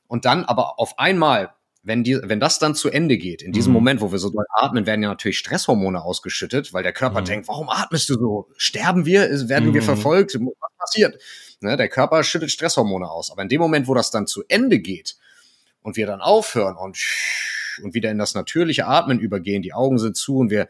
Und 0.06 0.24
dann 0.24 0.46
aber 0.46 0.80
auf 0.80 0.98
einmal 0.98 1.50
wenn, 1.84 2.02
die, 2.02 2.18
wenn 2.22 2.40
das 2.40 2.58
dann 2.58 2.74
zu 2.74 2.88
Ende 2.88 3.18
geht, 3.18 3.42
in 3.42 3.52
diesem 3.52 3.72
mhm. 3.72 3.74
Moment, 3.74 4.00
wo 4.00 4.10
wir 4.10 4.18
so 4.18 4.30
doll 4.30 4.46
atmen, 4.54 4.86
werden 4.86 5.02
ja 5.02 5.10
natürlich 5.10 5.38
Stresshormone 5.38 6.02
ausgeschüttet, 6.02 6.72
weil 6.72 6.82
der 6.82 6.94
Körper 6.94 7.20
mhm. 7.20 7.26
denkt, 7.26 7.48
warum 7.48 7.68
atmest 7.68 8.08
du 8.08 8.14
so? 8.14 8.48
Sterben 8.56 9.04
wir? 9.04 9.28
Werden 9.48 9.68
mhm. 9.68 9.74
wir 9.74 9.82
verfolgt? 9.82 10.34
Was 10.34 10.76
passiert? 10.78 11.20
Ne, 11.60 11.76
der 11.76 11.88
Körper 11.88 12.24
schüttet 12.24 12.50
Stresshormone 12.50 13.08
aus. 13.08 13.30
Aber 13.30 13.42
in 13.42 13.48
dem 13.48 13.60
Moment, 13.60 13.86
wo 13.86 13.94
das 13.94 14.10
dann 14.10 14.26
zu 14.26 14.42
Ende 14.48 14.78
geht 14.80 15.16
und 15.82 15.96
wir 15.96 16.06
dann 16.06 16.22
aufhören 16.22 16.76
und, 16.76 16.98
und 17.82 17.94
wieder 17.94 18.10
in 18.10 18.18
das 18.18 18.34
natürliche 18.34 18.86
Atmen 18.86 19.18
übergehen, 19.18 19.62
die 19.62 19.74
Augen 19.74 19.98
sind 19.98 20.16
zu 20.16 20.38
und 20.38 20.50
wir, 20.50 20.68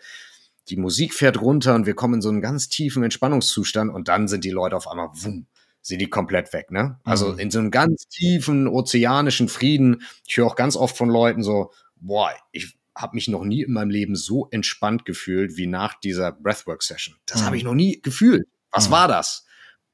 die 0.69 0.77
Musik 0.77 1.15
fährt 1.15 1.41
runter 1.41 1.77
und 1.77 1.87
wir 1.87 1.95
kommen 1.95 2.15
in 2.15 2.23
so 2.23 2.29
einen 2.29 2.41
ganz 2.41 2.69
tiefen 2.69 3.05
Entspannungszustand 3.05 3.93
und 3.93 4.09
dann 4.09 4.27
sind 4.27 4.45
die 4.45 4.51
Leute 4.51 4.77
auf 4.77 4.89
einmal 4.89 5.11
wumm, 5.13 5.47
sind 5.85 5.99
die 5.99 6.09
komplett 6.09 6.53
weg, 6.55 6.71
ne? 6.71 6.99
Also 7.05 7.33
mhm. 7.33 7.39
in 7.39 7.51
so 7.51 7.59
einem 7.59 7.71
ganz 7.71 8.09
tiefen 8.09 8.67
ozeanischen 8.67 9.49
Frieden. 9.49 10.03
Ich 10.27 10.39
höre 10.39 10.47
auch 10.47 10.57
ganz 10.57 10.77
oft 10.77 10.97
von 10.97 11.11
Leuten 11.11 11.43
so, 11.43 11.73
boah, 11.97 12.33
ich 12.53 12.79
habe 12.97 13.15
mich 13.15 13.29
noch 13.29 13.45
nie 13.45 13.63
in 13.63 13.73
meinem 13.73 13.91
Leben 13.91 14.17
so 14.17 14.49
entspannt 14.51 15.05
gefühlt 15.05 15.57
wie 15.57 15.67
nach 15.67 15.95
dieser 16.01 16.33
Breathwork-Session. 16.33 17.17
Das 17.27 17.43
mhm. 17.43 17.47
habe 17.47 17.57
ich 17.59 17.65
noch 17.65 17.75
nie 17.75 18.01
gefühlt. 18.01 18.49
Was 18.71 18.89
mhm. 18.89 18.93
war 18.93 19.09
das? 19.09 19.45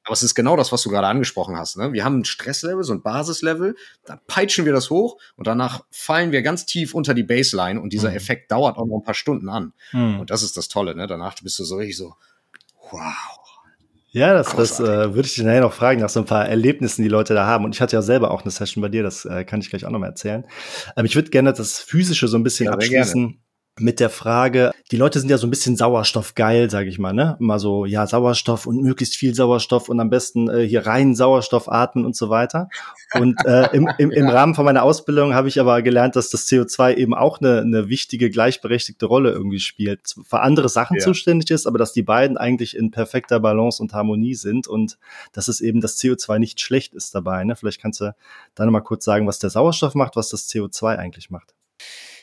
Aber 0.04 0.12
es 0.14 0.22
ist 0.22 0.34
genau 0.34 0.56
das, 0.56 0.70
was 0.70 0.82
du 0.82 0.90
gerade 0.90 1.08
angesprochen 1.08 1.56
hast. 1.56 1.76
Ne? 1.76 1.92
Wir 1.92 2.04
haben 2.04 2.20
ein 2.20 2.24
Stresslevel, 2.24 2.84
so 2.84 2.92
ein 2.92 3.02
Basislevel, 3.02 3.74
dann 4.04 4.20
peitschen 4.26 4.64
wir 4.64 4.72
das 4.72 4.90
hoch 4.90 5.18
und 5.36 5.46
danach 5.46 5.84
fallen 5.90 6.30
wir 6.30 6.42
ganz 6.42 6.66
tief 6.66 6.94
unter 6.94 7.14
die 7.14 7.22
Baseline 7.22 7.80
und 7.80 7.92
dieser 7.92 8.10
mhm. 8.10 8.16
Effekt 8.16 8.52
dauert 8.52 8.78
auch 8.78 8.86
noch 8.86 8.98
ein 8.98 9.04
paar 9.04 9.14
Stunden 9.14 9.48
an. 9.48 9.72
Mhm. 9.92 10.20
Und 10.20 10.30
das 10.30 10.42
ist 10.42 10.56
das 10.56 10.68
Tolle. 10.68 10.94
Ne? 10.94 11.08
Danach 11.08 11.34
bist 11.42 11.58
du 11.58 11.64
so 11.64 11.76
richtig 11.76 11.96
so, 11.96 12.14
wow, 12.92 13.39
ja, 14.10 14.34
das, 14.34 14.54
das 14.54 14.80
äh, 14.80 15.14
würde 15.14 15.26
ich 15.26 15.34
dich 15.34 15.44
nachher 15.44 15.60
noch 15.60 15.72
fragen, 15.72 16.00
nach 16.00 16.08
so 16.08 16.20
ein 16.20 16.26
paar 16.26 16.48
Erlebnissen, 16.48 17.02
die 17.02 17.08
Leute 17.08 17.34
da 17.34 17.46
haben. 17.46 17.64
Und 17.64 17.74
ich 17.74 17.80
hatte 17.80 17.96
ja 17.96 18.02
selber 18.02 18.30
auch 18.30 18.42
eine 18.42 18.50
Session 18.50 18.82
bei 18.82 18.88
dir, 18.88 19.02
das 19.02 19.24
äh, 19.24 19.44
kann 19.44 19.60
ich 19.60 19.70
gleich 19.70 19.84
auch 19.84 19.90
noch 19.90 20.00
mal 20.00 20.08
erzählen. 20.08 20.44
Ähm, 20.96 21.04
ich 21.04 21.14
würde 21.14 21.30
gerne 21.30 21.52
das 21.52 21.78
Physische 21.78 22.26
so 22.28 22.36
ein 22.36 22.42
bisschen 22.42 22.66
ja, 22.66 22.72
abschließen 22.72 23.40
mit 23.78 24.00
der 24.00 24.10
Frage, 24.10 24.72
die 24.90 24.96
Leute 24.96 25.20
sind 25.20 25.30
ja 25.30 25.38
so 25.38 25.46
ein 25.46 25.50
bisschen 25.50 25.76
sauerstoffgeil, 25.76 26.70
sage 26.70 26.88
ich 26.88 26.98
mal, 26.98 27.12
ne? 27.12 27.36
Immer 27.40 27.58
so, 27.58 27.84
ja, 27.86 28.06
Sauerstoff 28.06 28.66
und 28.66 28.82
möglichst 28.82 29.16
viel 29.16 29.34
Sauerstoff 29.34 29.88
und 29.88 30.00
am 30.00 30.10
besten 30.10 30.50
äh, 30.50 30.66
hier 30.66 30.86
rein 30.86 31.14
Sauerstoff 31.14 31.70
atmen 31.70 32.04
und 32.04 32.16
so 32.16 32.28
weiter. 32.28 32.68
Und 33.14 33.36
äh, 33.46 33.68
im, 33.72 33.88
im, 33.98 34.10
im 34.10 34.28
Rahmen 34.28 34.54
von 34.54 34.64
meiner 34.64 34.82
Ausbildung 34.82 35.34
habe 35.34 35.48
ich 35.48 35.60
aber 35.60 35.82
gelernt, 35.82 36.16
dass 36.16 36.30
das 36.30 36.46
CO2 36.46 36.96
eben 36.96 37.14
auch 37.14 37.40
eine, 37.40 37.60
eine 37.60 37.88
wichtige, 37.88 38.28
gleichberechtigte 38.30 39.06
Rolle 39.06 39.30
irgendwie 39.30 39.60
spielt. 39.60 40.14
Für 40.24 40.40
andere 40.40 40.68
Sachen 40.68 40.96
ja. 40.96 41.04
zuständig 41.04 41.50
ist, 41.50 41.66
aber 41.66 41.78
dass 41.78 41.92
die 41.92 42.02
beiden 42.02 42.36
eigentlich 42.36 42.76
in 42.76 42.90
perfekter 42.90 43.40
Balance 43.40 43.82
und 43.82 43.92
Harmonie 43.94 44.34
sind 44.34 44.66
und 44.66 44.98
dass 45.32 45.48
es 45.48 45.60
eben 45.60 45.80
das 45.80 45.98
CO2 45.98 46.38
nicht 46.38 46.60
schlecht 46.60 46.94
ist 46.94 47.14
dabei. 47.14 47.44
Ne? 47.44 47.56
Vielleicht 47.56 47.80
kannst 47.80 48.00
du 48.00 48.14
da 48.54 48.64
nochmal 48.64 48.82
kurz 48.82 49.04
sagen, 49.04 49.26
was 49.26 49.38
der 49.38 49.50
Sauerstoff 49.50 49.94
macht, 49.94 50.16
was 50.16 50.28
das 50.28 50.48
CO2 50.48 50.96
eigentlich 50.96 51.30
macht. 51.30 51.54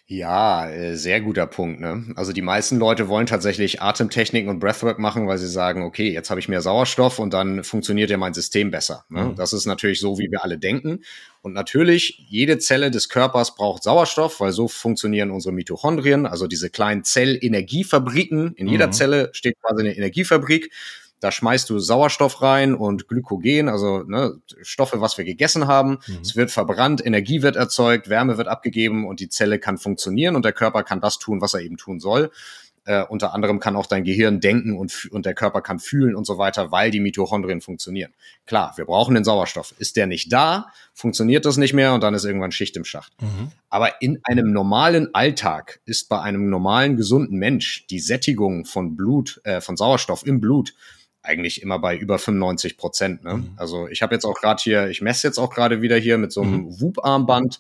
Ja, 0.09 0.69
äh, 0.69 0.95
sehr 0.95 1.19
guter 1.19 1.47
Punkt. 1.47 1.81
Ne? 1.81 2.05
Also 2.15 2.31
die 2.31 2.41
meisten 2.41 2.77
Leute 2.77 3.09
wollen 3.09 3.25
tatsächlich 3.25 3.81
Atemtechniken 3.81 4.49
und 4.49 4.59
Breathwork 4.59 4.99
machen, 4.99 5.27
weil 5.27 5.37
sie 5.37 5.49
sagen, 5.49 5.83
okay, 5.83 6.09
jetzt 6.13 6.29
habe 6.29 6.39
ich 6.39 6.47
mehr 6.47 6.61
Sauerstoff 6.61 7.19
und 7.19 7.33
dann 7.33 7.65
funktioniert 7.65 8.09
ja 8.09 8.15
mein 8.15 8.33
System 8.33 8.71
besser. 8.71 9.03
Ne? 9.09 9.25
Mhm. 9.25 9.35
Das 9.35 9.51
ist 9.51 9.65
natürlich 9.65 9.99
so, 9.99 10.17
wie 10.17 10.31
wir 10.31 10.45
alle 10.45 10.57
denken. 10.57 11.03
Und 11.41 11.51
natürlich, 11.51 12.23
jede 12.29 12.57
Zelle 12.57 12.89
des 12.89 13.09
Körpers 13.09 13.55
braucht 13.55 13.83
Sauerstoff, 13.83 14.39
weil 14.39 14.53
so 14.53 14.69
funktionieren 14.69 15.29
unsere 15.29 15.53
Mitochondrien, 15.53 16.25
also 16.25 16.47
diese 16.47 16.69
kleinen 16.69 17.03
Zellenergiefabriken. 17.03 18.53
In 18.55 18.69
jeder 18.69 18.87
mhm. 18.87 18.93
Zelle 18.93 19.29
steht 19.33 19.57
quasi 19.61 19.81
eine 19.81 19.97
Energiefabrik. 19.97 20.71
Da 21.19 21.31
schmeißt 21.31 21.69
du 21.69 21.79
Sauerstoff 21.79 22.41
rein 22.41 22.75
und 22.75 23.07
Glykogen, 23.07 23.69
also 23.69 24.03
ne, 24.03 24.39
Stoffe, 24.61 25.01
was 25.01 25.17
wir 25.17 25.25
gegessen 25.25 25.67
haben. 25.67 25.99
Mhm. 26.07 26.19
Es 26.21 26.35
wird 26.35 26.51
verbrannt, 26.51 27.03
Energie 27.05 27.41
wird 27.41 27.55
erzeugt, 27.55 28.09
Wärme 28.09 28.37
wird 28.37 28.47
abgegeben 28.47 29.07
und 29.07 29.19
die 29.19 29.29
Zelle 29.29 29.57
kann 29.59 29.77
funktionieren 29.77 30.35
und 30.35 30.45
der 30.45 30.53
Körper 30.53 30.83
kann 30.83 31.01
das 31.01 31.17
tun, 31.17 31.41
was 31.41 31.53
er 31.53 31.61
eben 31.61 31.77
tun 31.77 31.99
soll. 31.99 32.31
Äh, 32.87 33.03
unter 33.03 33.33
anderem 33.33 33.59
kann 33.59 33.75
auch 33.75 33.85
dein 33.85 34.05
Gehirn 34.05 34.39
denken 34.39 34.77
und, 34.77 35.09
und 35.11 35.25
der 35.25 35.33
Körper 35.33 35.61
kann 35.61 35.79
fühlen 35.79 36.15
und 36.15 36.25
so 36.25 36.37
weiter, 36.37 36.71
weil 36.71 36.89
die 36.89 37.01
Mitochondrien 37.01 37.59
funktionieren. 37.59 38.13
Klar, 38.45 38.73
wir 38.77 38.85
brauchen 38.85 39.13
den 39.13 39.25
Sauerstoff. 39.25 39.73
Ist 39.77 39.97
der 39.97 40.07
nicht 40.07 40.31
da, 40.31 40.67
funktioniert 40.93 41.45
das 41.45 41.57
nicht 41.57 41.73
mehr 41.73 41.93
und 41.93 42.01
dann 42.01 42.13
ist 42.13 42.23
irgendwann 42.23 42.53
Schicht 42.53 42.77
im 42.77 42.85
Schacht. 42.85 43.11
Mhm. 43.21 43.51
Aber 43.69 44.01
in 44.01 44.21
einem 44.23 44.53
normalen 44.53 45.13
Alltag 45.13 45.81
ist 45.83 46.07
bei 46.07 46.21
einem 46.21 46.49
normalen, 46.49 46.95
gesunden 46.95 47.37
Mensch 47.37 47.85
die 47.87 47.99
Sättigung 47.99 48.63
von 48.63 48.95
Blut, 48.95 49.41
äh, 49.43 49.59
von 49.59 49.75
Sauerstoff 49.75 50.25
im 50.25 50.39
Blut 50.39 50.73
eigentlich 51.27 51.61
immer 51.61 51.79
bei 51.79 51.95
über 51.95 52.17
95 52.17 52.77
Prozent. 52.77 53.23
Ne? 53.23 53.35
Mhm. 53.35 53.53
Also 53.57 53.87
ich 53.87 54.01
habe 54.01 54.15
jetzt 54.15 54.25
auch 54.25 54.39
gerade 54.39 54.61
hier, 54.61 54.87
ich 54.87 55.01
messe 55.01 55.27
jetzt 55.27 55.37
auch 55.37 55.53
gerade 55.53 55.81
wieder 55.81 55.97
hier 55.97 56.17
mit 56.17 56.31
so 56.31 56.41
einem 56.41 56.65
mhm. 56.65 56.81
Whoop-Armband. 56.81 57.59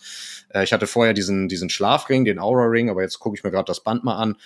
Äh, 0.49 0.63
ich 0.63 0.73
hatte 0.73 0.87
vorher 0.87 1.13
diesen, 1.13 1.47
diesen 1.47 1.69
Schlafring, 1.69 2.25
den 2.25 2.39
Aura-Ring, 2.39 2.89
aber 2.89 3.01
jetzt 3.01 3.19
gucke 3.19 3.37
ich 3.37 3.43
mir 3.43 3.51
gerade 3.51 3.65
das 3.65 3.83
Band 3.83 4.03
mal 4.03 4.15
an. 4.15 4.37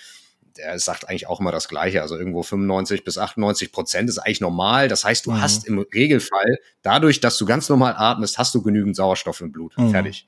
Der 0.58 0.78
sagt 0.78 1.08
eigentlich 1.08 1.28
auch 1.28 1.40
immer 1.40 1.52
das 1.52 1.68
Gleiche. 1.68 2.02
Also 2.02 2.16
irgendwo 2.18 2.42
95 2.42 3.04
bis 3.04 3.16
98 3.16 3.72
Prozent 3.72 4.10
ist 4.10 4.18
eigentlich 4.18 4.42
normal. 4.42 4.88
Das 4.88 5.04
heißt, 5.04 5.24
du 5.24 5.30
mhm. 5.30 5.40
hast 5.40 5.66
im 5.66 5.78
Regelfall, 5.78 6.58
dadurch, 6.82 7.20
dass 7.20 7.38
du 7.38 7.46
ganz 7.46 7.68
normal 7.68 7.94
atmest, 7.96 8.36
hast 8.38 8.54
du 8.54 8.62
genügend 8.62 8.96
Sauerstoff 8.96 9.40
im 9.40 9.52
Blut. 9.52 9.78
Mhm. 9.78 9.90
Fertig. 9.90 10.26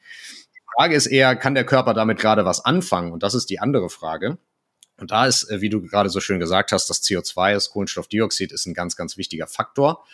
Die 0.55 0.61
Frage 0.77 0.95
ist 0.95 1.07
eher, 1.07 1.37
kann 1.37 1.55
der 1.55 1.67
Körper 1.67 1.93
damit 1.93 2.19
gerade 2.19 2.45
was 2.45 2.65
anfangen? 2.65 3.13
Und 3.13 3.23
das 3.23 3.35
ist 3.35 3.51
die 3.51 3.59
andere 3.59 3.91
Frage. 3.91 4.39
Und 4.99 5.11
da 5.11 5.27
ist, 5.27 5.51
äh, 5.51 5.61
wie 5.61 5.69
du 5.69 5.83
gerade 5.83 6.09
so 6.09 6.21
schön 6.21 6.41
gesagt 6.41 6.73
hast, 6.73 6.89
das 6.89 7.03
CO2, 7.03 7.53
das 7.53 7.71
Kohlenstoffdioxid, 7.71 8.53
ist 8.53 8.67
ein 8.67 8.75
ganz, 8.75 8.97
ganz 8.97 9.17
wichtiger 9.17 9.47
Faktor. 9.47 10.05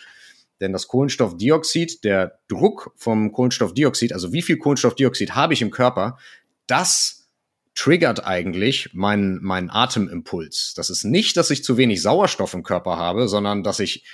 Denn 0.61 0.73
das 0.73 0.89
Kohlenstoffdioxid, 0.89 2.05
der 2.05 2.39
Druck 2.49 2.93
vom 2.97 3.33
Kohlenstoffdioxid, 3.33 4.13
also 4.13 4.33
wie 4.33 4.43
viel 4.43 4.59
Kohlenstoffdioxid 4.59 5.35
habe 5.35 5.55
ich 5.55 5.63
im 5.63 5.71
Körper, 5.71 6.19
das 6.67 7.29
triggert 7.75 8.27
eigentlich 8.27 8.91
meinen, 8.93 9.43
meinen 9.43 9.71
Atemimpuls. 9.71 10.75
Das 10.77 10.91
ist 10.91 11.05
nicht, 11.05 11.37
dass 11.37 11.51
ich 11.51 11.65
zu 11.65 11.77
wenig 11.77 12.03
Sauerstoff 12.03 12.53
im 12.53 12.63
Körper 12.63 12.97
habe, 12.99 13.27
sondern 13.29 13.63
dass 13.63 13.81
ich 13.81 14.05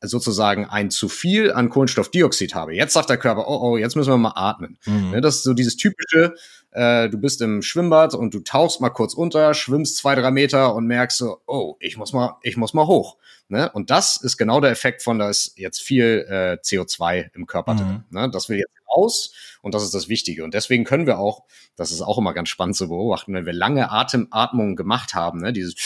sozusagen 0.00 0.66
ein 0.66 0.90
zu 0.90 1.08
viel 1.08 1.52
an 1.52 1.70
Kohlenstoffdioxid 1.70 2.54
habe. 2.54 2.74
Jetzt 2.74 2.92
sagt 2.92 3.10
der 3.10 3.16
Körper, 3.16 3.48
oh, 3.48 3.60
oh, 3.62 3.76
jetzt 3.76 3.96
müssen 3.96 4.10
wir 4.10 4.18
mal 4.18 4.34
atmen. 4.36 4.78
Mhm. 4.84 5.10
Ne, 5.10 5.20
das 5.20 5.36
ist 5.36 5.42
so 5.42 5.54
dieses 5.54 5.76
typische, 5.76 6.34
äh, 6.76 7.08
du 7.08 7.16
bist 7.16 7.40
im 7.40 7.62
Schwimmbad 7.62 8.14
und 8.14 8.34
du 8.34 8.40
tauchst 8.40 8.82
mal 8.82 8.90
kurz 8.90 9.14
unter, 9.14 9.54
schwimmst 9.54 9.96
zwei, 9.96 10.14
drei 10.14 10.30
Meter 10.30 10.74
und 10.74 10.86
merkst 10.86 11.16
so, 11.16 11.40
oh, 11.46 11.76
ich 11.80 11.96
muss 11.96 12.12
mal, 12.12 12.36
ich 12.42 12.58
muss 12.58 12.74
mal 12.74 12.86
hoch. 12.86 13.16
Ne? 13.48 13.70
Und 13.72 13.88
das 13.88 14.18
ist 14.18 14.36
genau 14.36 14.60
der 14.60 14.72
Effekt 14.72 15.02
von, 15.02 15.18
da 15.18 15.30
ist 15.30 15.58
jetzt 15.58 15.80
viel 15.80 16.26
äh, 16.28 16.58
CO2 16.62 17.30
im 17.34 17.46
Körper 17.46 17.72
mhm. 17.72 17.78
drin. 17.78 18.04
Ne? 18.10 18.30
Das 18.30 18.50
will 18.50 18.58
jetzt 18.58 18.74
raus 18.94 19.32
und 19.62 19.74
das 19.74 19.84
ist 19.84 19.94
das 19.94 20.10
Wichtige. 20.10 20.44
Und 20.44 20.52
deswegen 20.52 20.84
können 20.84 21.06
wir 21.06 21.18
auch, 21.18 21.44
das 21.76 21.92
ist 21.92 22.02
auch 22.02 22.18
immer 22.18 22.34
ganz 22.34 22.50
spannend 22.50 22.76
zu 22.76 22.88
beobachten, 22.88 23.32
wenn 23.32 23.46
wir 23.46 23.54
lange 23.54 23.90
Atem, 23.90 24.28
Atmungen 24.30 24.76
gemacht 24.76 25.14
haben, 25.14 25.40
ne? 25.40 25.54
dieses 25.54 25.76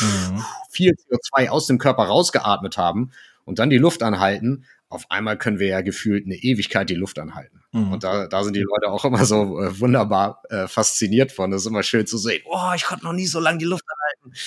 mhm. 0.00 0.44
viel 0.68 0.92
CO2 0.92 1.48
aus 1.48 1.66
dem 1.66 1.78
Körper 1.78 2.02
rausgeatmet 2.04 2.76
haben 2.76 3.12
und 3.46 3.58
dann 3.58 3.70
die 3.70 3.78
Luft 3.78 4.02
anhalten, 4.02 4.66
auf 4.90 5.10
einmal 5.10 5.38
können 5.38 5.58
wir 5.58 5.68
ja 5.68 5.80
gefühlt 5.80 6.26
eine 6.26 6.36
Ewigkeit 6.36 6.90
die 6.90 6.94
Luft 6.94 7.18
anhalten. 7.18 7.63
Mhm. 7.74 7.92
Und 7.92 8.04
da, 8.04 8.28
da 8.28 8.44
sind 8.44 8.54
die 8.54 8.62
Leute 8.62 8.88
auch 8.88 9.04
immer 9.04 9.24
so 9.24 9.60
äh, 9.60 9.80
wunderbar 9.80 10.42
äh, 10.48 10.68
fasziniert 10.68 11.32
von. 11.32 11.50
Das 11.50 11.62
ist 11.62 11.66
immer 11.66 11.82
schön 11.82 12.06
zu 12.06 12.18
sehen. 12.18 12.42
Oh, 12.46 12.70
ich 12.76 12.84
konnte 12.84 13.04
noch 13.04 13.12
nie 13.12 13.26
so 13.26 13.40
lange 13.40 13.58
die 13.58 13.64
Luft 13.64 13.84
anhalten. 13.88 14.38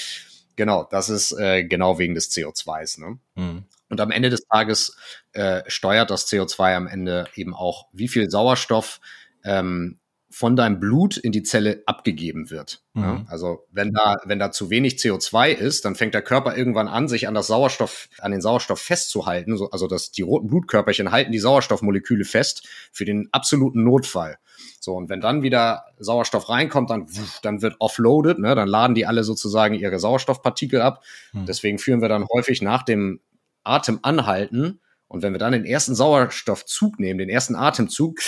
Genau, 0.55 0.87
das 0.89 1.09
ist 1.09 1.33
äh, 1.33 1.65
genau 1.65 1.99
wegen 1.99 2.15
des 2.15 2.31
CO2s. 2.31 3.01
Ne? 3.01 3.19
Mhm. 3.35 3.65
Und 3.89 4.01
am 4.01 4.11
Ende 4.11 4.29
des 4.29 4.47
Tages 4.47 4.95
äh, 5.33 5.61
steuert 5.67 6.09
das 6.09 6.31
CO2 6.31 6.75
am 6.75 6.87
Ende 6.87 7.27
eben 7.35 7.53
auch, 7.53 7.87
wie 7.91 8.07
viel 8.07 8.29
Sauerstoff 8.29 9.01
ähm, 9.43 9.99
von 10.37 10.55
deinem 10.55 10.79
Blut 10.79 11.17
in 11.17 11.31
die 11.31 11.41
Zelle 11.41 11.81
abgegeben 11.87 12.51
wird. 12.51 12.83
Mhm. 12.93 13.01
Ja, 13.01 13.25
also 13.27 13.65
wenn 13.71 13.91
da, 13.91 14.17
wenn 14.23 14.37
da 14.37 14.51
zu 14.51 14.69
wenig 14.69 14.97
CO2 14.97 15.49
ist, 15.49 15.83
dann 15.83 15.95
fängt 15.95 16.13
der 16.13 16.21
Körper 16.21 16.55
irgendwann 16.55 16.87
an, 16.87 17.07
sich 17.07 17.27
an 17.27 17.33
das 17.33 17.47
Sauerstoff, 17.47 18.07
an 18.19 18.31
den 18.31 18.41
Sauerstoff 18.41 18.79
festzuhalten. 18.79 19.57
also 19.71 19.87
dass 19.87 20.11
die 20.11 20.21
roten 20.21 20.45
Blutkörperchen 20.45 21.11
halten 21.11 21.31
die 21.31 21.39
Sauerstoffmoleküle 21.39 22.23
fest 22.23 22.67
für 22.91 23.03
den 23.03 23.29
absoluten 23.31 23.83
Notfall. 23.83 24.37
So, 24.79 24.93
und 24.93 25.09
wenn 25.09 25.21
dann 25.21 25.41
wieder 25.41 25.85
Sauerstoff 25.97 26.49
reinkommt, 26.49 26.91
dann, 26.91 27.07
dann 27.41 27.63
wird 27.63 27.77
offloaded, 27.79 28.37
ne, 28.37 28.53
dann 28.53 28.67
laden 28.67 28.93
die 28.93 29.07
alle 29.07 29.23
sozusagen 29.23 29.73
ihre 29.73 29.97
Sauerstoffpartikel 29.97 30.81
ab. 30.81 31.03
Mhm. 31.33 31.47
Deswegen 31.47 31.79
führen 31.79 31.99
wir 31.99 32.09
dann 32.09 32.27
häufig 32.31 32.61
nach 32.61 32.83
dem 32.83 33.21
Atem 33.63 33.97
anhalten. 34.03 34.81
Und 35.07 35.23
wenn 35.23 35.33
wir 35.33 35.39
dann 35.39 35.53
den 35.53 35.65
ersten 35.65 35.95
Sauerstoffzug 35.95 36.99
nehmen, 36.99 37.17
den 37.17 37.29
ersten 37.29 37.55
Atemzug, 37.55 38.19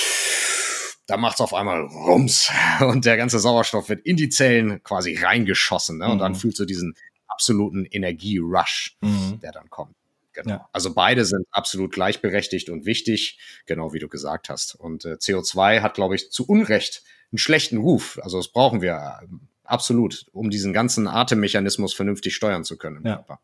da 1.10 1.18
macht's 1.18 1.41
auf 1.41 1.53
einmal 1.53 1.82
Rums 1.82 2.51
und 2.82 3.05
der 3.05 3.18
ganze 3.18 3.39
Sauerstoff 3.39 3.89
wird 3.89 4.05
in 4.05 4.16
die 4.16 4.30
Zellen 4.30 4.84
quasi 4.84 5.16
reingeschossen. 5.16 5.97
Ne? 5.97 6.05
Und 6.05 6.16
mhm. 6.16 6.20
dann 6.20 6.36
fühlst 6.36 6.60
du 6.60 6.66
diesen 6.66 6.95
absoluten 7.28 7.86
Energierush, 7.86 8.97
mhm. 9.01 9.39
der 9.41 9.51
dann 9.51 9.70
kommt. 9.70 9.95
Genau. 10.34 10.49
Ja. 10.51 10.70
Also 10.72 10.93
beide 10.93 11.26
sind 11.26 11.47
absolut 11.51 11.91
gleichberechtigt 11.91 12.70
und 12.70 12.86
wichtig, 12.86 13.39
genau 13.66 13.93
wie 13.93 13.99
du 13.99 14.07
gesagt 14.07 14.49
hast. 14.49 14.76
Und 14.76 15.03
äh, 15.05 15.14
CO2 15.14 15.82
hat, 15.82 15.95
glaube 15.95 16.16
ich, 16.16 16.32
zu 16.32 16.47
Unrecht 16.47 17.03
einen 17.32 17.39
schlechten 17.39 17.78
Ruf. 17.78 18.20
Also 18.22 18.38
das 18.38 18.49
brauchen 18.49 18.82
wir 18.82 19.20
absolut, 19.70 20.26
um 20.32 20.49
diesen 20.49 20.74
ganzen 20.74 21.07
Atemmechanismus 21.07 21.93
vernünftig 21.93 22.36
steuern 22.36 22.63
zu 22.63 22.78
können. 22.78 23.01
ja. 23.30 23.39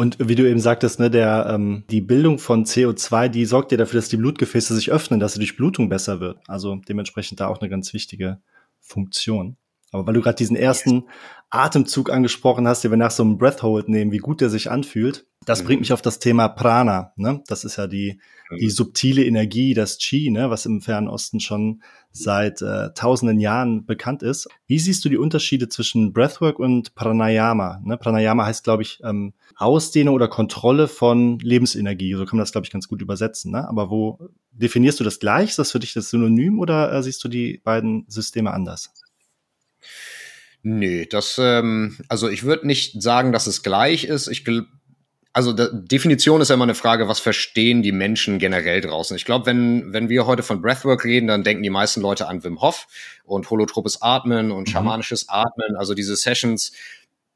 Und 0.00 0.16
wie 0.20 0.36
du 0.36 0.48
eben 0.48 0.60
sagtest, 0.60 1.00
ne, 1.00 1.10
der, 1.10 1.50
ähm, 1.50 1.82
die 1.90 2.00
Bildung 2.00 2.38
von 2.38 2.64
CO2, 2.64 3.28
die 3.28 3.44
sorgt 3.44 3.72
ja 3.72 3.78
dafür, 3.78 3.98
dass 3.98 4.08
die 4.08 4.16
Blutgefäße 4.16 4.72
sich 4.76 4.92
öffnen, 4.92 5.18
dass 5.18 5.32
die 5.32 5.40
Durchblutung 5.40 5.88
besser 5.88 6.20
wird. 6.20 6.38
Also 6.46 6.76
dementsprechend 6.88 7.40
da 7.40 7.48
auch 7.48 7.60
eine 7.60 7.68
ganz 7.68 7.92
wichtige 7.92 8.38
Funktion. 8.80 9.56
Aber 9.90 10.06
weil 10.06 10.14
du 10.14 10.20
gerade 10.20 10.36
diesen 10.36 10.54
ersten 10.54 11.08
Atemzug 11.50 12.10
angesprochen 12.10 12.68
hast, 12.68 12.84
den 12.84 12.92
wir 12.92 12.96
nach 12.96 13.10
so 13.10 13.24
einem 13.24 13.38
Breathhold 13.38 13.88
nehmen, 13.88 14.12
wie 14.12 14.18
gut 14.18 14.40
der 14.40 14.50
sich 14.50 14.70
anfühlt, 14.70 15.26
das 15.48 15.62
mhm. 15.62 15.66
bringt 15.66 15.80
mich 15.80 15.92
auf 15.92 16.02
das 16.02 16.18
Thema 16.18 16.48
Prana. 16.48 17.12
Ne? 17.16 17.42
Das 17.46 17.64
ist 17.64 17.76
ja 17.76 17.86
die, 17.86 18.20
die 18.50 18.66
mhm. 18.66 18.70
subtile 18.70 19.24
Energie, 19.24 19.72
das 19.72 19.98
Chi, 19.98 20.30
ne? 20.30 20.50
was 20.50 20.66
im 20.66 20.82
Fernen 20.82 21.08
Osten 21.08 21.40
schon 21.40 21.82
seit 22.12 22.60
äh, 22.60 22.92
tausenden 22.94 23.40
Jahren 23.40 23.86
bekannt 23.86 24.22
ist. 24.22 24.48
Wie 24.66 24.78
siehst 24.78 25.04
du 25.04 25.08
die 25.08 25.16
Unterschiede 25.16 25.68
zwischen 25.68 26.12
Breathwork 26.12 26.58
und 26.58 26.94
Pranayama? 26.94 27.80
Ne? 27.82 27.96
Pranayama 27.96 28.44
heißt, 28.44 28.64
glaube 28.64 28.82
ich, 28.82 29.00
ähm, 29.04 29.32
Ausdehnung 29.56 30.14
oder 30.14 30.28
Kontrolle 30.28 30.86
von 30.86 31.38
Lebensenergie. 31.38 32.12
So 32.14 32.26
kann 32.26 32.36
man 32.36 32.42
das, 32.42 32.52
glaube 32.52 32.66
ich, 32.66 32.70
ganz 32.70 32.86
gut 32.86 33.00
übersetzen. 33.00 33.50
Ne? 33.52 33.66
Aber 33.66 33.90
wo 33.90 34.18
definierst 34.52 35.00
du 35.00 35.04
das 35.04 35.18
gleich? 35.18 35.50
Ist 35.50 35.58
das 35.58 35.72
für 35.72 35.80
dich 35.80 35.94
das 35.94 36.10
Synonym 36.10 36.58
oder 36.58 36.92
äh, 36.92 37.02
siehst 37.02 37.24
du 37.24 37.28
die 37.28 37.60
beiden 37.64 38.04
Systeme 38.08 38.52
anders? 38.52 38.92
Nee, 40.62 41.06
das, 41.06 41.38
ähm, 41.40 41.96
also 42.08 42.28
ich 42.28 42.42
würde 42.42 42.66
nicht 42.66 43.00
sagen, 43.00 43.32
dass 43.32 43.46
es 43.46 43.62
gleich 43.62 44.04
ist. 44.04 44.28
Ich 44.28 44.44
also 45.32 45.52
Definition 45.52 46.40
ist 46.40 46.48
ja 46.48 46.54
immer 46.54 46.64
eine 46.64 46.74
Frage, 46.74 47.08
was 47.08 47.20
verstehen 47.20 47.82
die 47.82 47.92
Menschen 47.92 48.38
generell 48.38 48.80
draußen. 48.80 49.16
Ich 49.16 49.24
glaube, 49.24 49.46
wenn, 49.46 49.92
wenn 49.92 50.08
wir 50.08 50.26
heute 50.26 50.42
von 50.42 50.62
Breathwork 50.62 51.04
reden, 51.04 51.26
dann 51.26 51.44
denken 51.44 51.62
die 51.62 51.70
meisten 51.70 52.00
Leute 52.00 52.28
an 52.28 52.42
Wim 52.42 52.60
Hof 52.60 52.86
und 53.24 53.48
holotropes 53.50 54.02
Atmen 54.02 54.50
und 54.50 54.68
mhm. 54.68 54.72
schamanisches 54.72 55.28
Atmen, 55.28 55.76
also 55.76 55.94
diese 55.94 56.16
Sessions. 56.16 56.72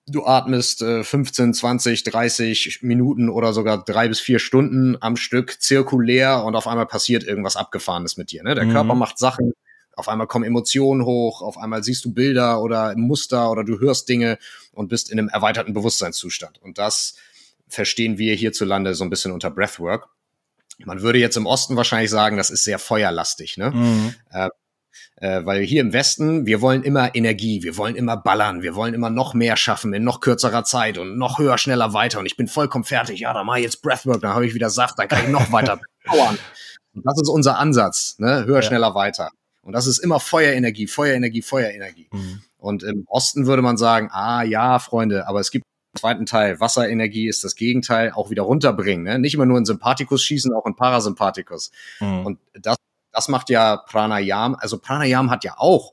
Du 0.07 0.27
atmest 0.27 0.83
äh, 0.83 1.05
15, 1.05 1.55
20, 1.55 2.03
30 2.03 2.81
Minuten 2.83 3.29
oder 3.29 3.53
sogar 3.53 3.85
drei 3.85 4.09
bis 4.09 4.19
vier 4.19 4.41
Stunden 4.41 4.97
am 5.01 5.17
Stück 5.17 5.63
zirkulär 5.63 6.43
und 6.45 6.57
auf 6.57 6.67
einmal 6.67 6.87
passiert 6.87 7.23
irgendwas 7.23 7.57
Abgefahrenes 7.57 8.17
mit 8.17 8.33
dir. 8.33 8.43
Ne? 8.43 8.57
Der 8.57 8.65
mhm. 8.65 8.73
Körper 8.73 8.95
macht 8.97 9.19
Sachen, 9.19 9.53
auf 9.95 10.09
einmal 10.09 10.27
kommen 10.27 10.45
Emotionen 10.45 11.05
hoch, 11.05 11.43
auf 11.43 11.59
einmal 11.59 11.85
siehst 11.85 12.05
du 12.05 12.13
Bilder 12.13 12.63
oder 12.63 12.97
Muster 12.97 13.51
oder 13.51 13.63
du 13.63 13.79
hörst 13.79 14.09
Dinge 14.09 14.39
und 14.73 14.89
bist 14.89 15.11
in 15.11 15.19
einem 15.19 15.29
erweiterten 15.29 15.75
Bewusstseinszustand. 15.75 16.61
Und 16.61 16.79
das 16.79 17.15
verstehen 17.73 18.19
wir 18.19 18.35
hierzulande 18.35 18.95
so 18.95 19.05
ein 19.05 19.11
bisschen 19.11 19.33
unter 19.33 19.51
Breathwork. 19.51 20.09
Man 20.85 21.03
würde 21.03 21.19
jetzt 21.19 21.37
im 21.37 21.47
Osten 21.47 21.77
wahrscheinlich 21.77 22.11
sagen, 22.11 22.37
das 22.37 22.51
ist 22.51 22.65
sehr 22.65 22.79
feuerlastig, 22.79 23.57
ne? 23.57 23.71
Mhm. 23.71 24.15
Äh, 24.31 24.49
äh, 25.17 25.45
weil 25.47 25.63
hier 25.63 25.81
im 25.81 25.93
Westen, 25.93 26.47
wir 26.47 26.61
wollen 26.61 26.83
immer 26.83 27.15
Energie, 27.15 27.63
wir 27.63 27.77
wollen 27.77 27.95
immer 27.95 28.17
ballern, 28.17 28.63
wir 28.63 28.75
wollen 28.75 28.93
immer 28.93 29.09
noch 29.09 29.35
mehr 29.35 29.57
schaffen 29.57 29.95
in 29.95 30.05
noch 30.05 30.21
kürzerer 30.21 30.65
Zeit 30.65 30.99
und 30.99 31.17
noch 31.17 31.39
höher, 31.39 31.59
schneller, 31.59 31.93
weiter. 31.93 32.19
Und 32.19 32.27
ich 32.27 32.37
bin 32.37 32.49
vollkommen 32.49 32.85
fertig. 32.85 33.21
Ja, 33.21 33.33
dann 33.33 33.47
mach 33.47 33.57
ich 33.57 33.63
jetzt 33.63 33.83
Breathwork, 33.83 34.21
dann 34.21 34.35
habe 34.35 34.47
ich 34.47 34.55
wieder 34.55 34.71
Saft, 34.71 34.99
dann 34.99 35.09
kann 35.09 35.25
ich 35.25 35.31
noch 35.31 35.53
weiter 35.53 35.81
powern. 36.05 36.39
Und 36.95 37.07
das 37.07 37.21
ist 37.23 37.29
unser 37.29 37.59
Ansatz, 37.59 38.17
ne? 38.19 38.45
Höher, 38.45 38.57
ja. 38.57 38.63
schneller, 38.63 38.95
weiter. 38.95 39.31
Und 39.63 39.73
das 39.73 39.87
ist 39.87 39.99
immer 39.99 40.19
Feuerenergie, 40.19 40.89
Feuerenergie, 40.89 41.43
Feuerenergie. 41.43 42.09
Mhm. 42.13 42.43
Und 42.59 42.83
im 42.83 43.05
Osten 43.07 43.47
würde 43.47 43.63
man 43.63 43.77
sagen, 43.77 44.09
ah 44.13 44.43
ja, 44.43 44.79
Freunde, 44.79 45.27
aber 45.27 45.41
es 45.41 45.51
gibt 45.51 45.65
zweiten 45.95 46.27
Teil. 46.27 46.61
Wasserenergie 46.61 47.29
ist 47.29 47.45
das 47.45 47.57
Gegenteil, 47.57 48.13
auch 48.13 48.31
wieder 48.31 48.43
runterbringen. 48.43 49.05
Ne? 49.05 49.19
Nicht 49.19 49.35
immer 49.35 49.47
nur 49.47 49.59
in 49.59 49.65
Sympathikus 49.65 50.23
schießen, 50.23 50.53
auch 50.53 50.67
in 50.67 50.77
Parasympathikus. 50.77 51.71
Mhm. 52.01 52.27
Und 52.27 52.39
das, 52.55 52.77
das 53.13 53.29
macht 53.29 53.51
ja 53.51 53.77
Pranayam. 53.77 54.57
Also 54.59 54.79
Pranayam 54.79 55.31
hat 55.31 55.45
ja 55.45 55.55
auch 55.59 55.93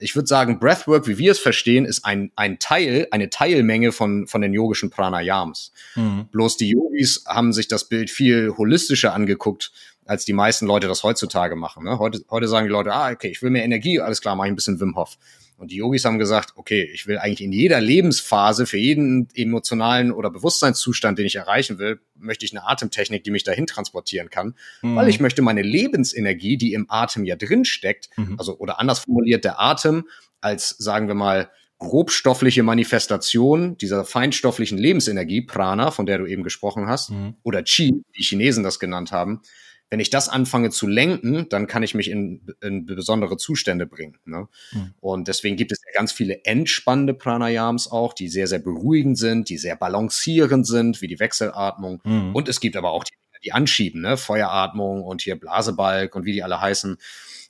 ich 0.00 0.14
würde 0.14 0.28
sagen, 0.28 0.60
Breathwork, 0.60 1.08
wie 1.08 1.18
wir 1.18 1.32
es 1.32 1.38
verstehen, 1.38 1.84
ist 1.84 2.04
ein, 2.04 2.30
ein 2.36 2.58
Teil, 2.58 3.08
eine 3.10 3.30
Teilmenge 3.30 3.92
von, 3.92 4.26
von 4.28 4.40
den 4.40 4.52
yogischen 4.52 4.90
Pranayams. 4.90 5.72
Mhm. 5.96 6.28
Bloß 6.30 6.56
die 6.56 6.70
Yogis 6.70 7.24
haben 7.26 7.52
sich 7.52 7.68
das 7.68 7.88
Bild 7.88 8.10
viel 8.10 8.54
holistischer 8.56 9.12
angeguckt 9.12 9.72
als 10.06 10.24
die 10.24 10.32
meisten 10.32 10.66
Leute 10.66 10.88
das 10.88 11.02
heutzutage 11.02 11.54
machen. 11.54 11.84
Ne? 11.84 11.98
Heute, 11.98 12.24
heute 12.30 12.48
sagen 12.48 12.66
die 12.66 12.72
Leute, 12.72 12.92
ah, 12.94 13.10
okay, 13.10 13.28
ich 13.28 13.42
will 13.42 13.50
mehr 13.50 13.64
Energie, 13.64 14.00
alles 14.00 14.22
klar, 14.22 14.36
mache 14.36 14.46
ich 14.46 14.52
ein 14.52 14.56
bisschen 14.56 14.80
Wim 14.80 14.96
Hof. 14.96 15.18
Und 15.58 15.72
die 15.72 15.76
Yogis 15.76 16.04
haben 16.04 16.20
gesagt, 16.20 16.52
okay, 16.54 16.88
ich 16.94 17.08
will 17.08 17.18
eigentlich 17.18 17.42
in 17.42 17.52
jeder 17.52 17.80
Lebensphase, 17.80 18.64
für 18.64 18.78
jeden 18.78 19.28
emotionalen 19.34 20.12
oder 20.12 20.30
Bewusstseinszustand, 20.30 21.18
den 21.18 21.26
ich 21.26 21.34
erreichen 21.34 21.78
will, 21.78 22.00
möchte 22.14 22.44
ich 22.44 22.52
eine 22.52 22.64
Atemtechnik, 22.64 23.24
die 23.24 23.32
mich 23.32 23.42
dahin 23.42 23.66
transportieren 23.66 24.30
kann, 24.30 24.54
mhm. 24.82 24.94
weil 24.94 25.08
ich 25.08 25.18
möchte 25.18 25.42
meine 25.42 25.62
Lebensenergie, 25.62 26.56
die 26.56 26.72
im 26.74 26.86
Atem 26.88 27.24
ja 27.24 27.34
drin 27.34 27.64
steckt, 27.64 28.08
mhm. 28.16 28.36
also 28.38 28.56
oder 28.58 28.78
anders 28.78 29.00
formuliert, 29.00 29.44
der 29.44 29.60
Atem 29.60 30.06
als, 30.40 30.70
sagen 30.78 31.08
wir 31.08 31.14
mal, 31.16 31.50
grobstoffliche 31.78 32.62
Manifestation 32.62 33.76
dieser 33.78 34.04
feinstofflichen 34.04 34.78
Lebensenergie, 34.78 35.42
Prana, 35.42 35.90
von 35.90 36.06
der 36.06 36.18
du 36.18 36.26
eben 36.26 36.44
gesprochen 36.44 36.86
hast, 36.86 37.10
mhm. 37.10 37.34
oder 37.42 37.64
Chi, 37.64 37.92
wie 37.92 38.18
die 38.18 38.24
Chinesen 38.24 38.62
das 38.64 38.78
genannt 38.78 39.10
haben, 39.10 39.42
wenn 39.90 40.00
ich 40.00 40.10
das 40.10 40.28
anfange 40.28 40.70
zu 40.70 40.86
lenken, 40.86 41.48
dann 41.48 41.66
kann 41.66 41.82
ich 41.82 41.94
mich 41.94 42.10
in, 42.10 42.46
in 42.60 42.84
besondere 42.84 43.36
Zustände 43.36 43.86
bringen. 43.86 44.18
Ne? 44.26 44.48
Mhm. 44.72 44.94
Und 45.00 45.28
deswegen 45.28 45.56
gibt 45.56 45.72
es 45.72 45.80
ja 45.86 45.98
ganz 45.98 46.12
viele 46.12 46.44
entspannende 46.44 47.14
Pranayams 47.14 47.90
auch, 47.90 48.12
die 48.12 48.28
sehr, 48.28 48.46
sehr 48.46 48.58
beruhigend 48.58 49.16
sind, 49.16 49.48
die 49.48 49.56
sehr 49.56 49.76
balancierend 49.76 50.66
sind, 50.66 51.00
wie 51.00 51.08
die 51.08 51.20
Wechselatmung. 51.20 52.00
Mhm. 52.04 52.34
Und 52.34 52.48
es 52.48 52.60
gibt 52.60 52.76
aber 52.76 52.90
auch 52.90 53.04
die, 53.04 53.14
die 53.44 53.52
anschieben, 53.52 54.02
ne? 54.02 54.16
Feueratmung 54.16 55.02
und 55.02 55.22
hier 55.22 55.38
Blasebalg 55.38 56.14
und 56.16 56.24
wie 56.24 56.32
die 56.32 56.42
alle 56.42 56.60
heißen. 56.60 56.98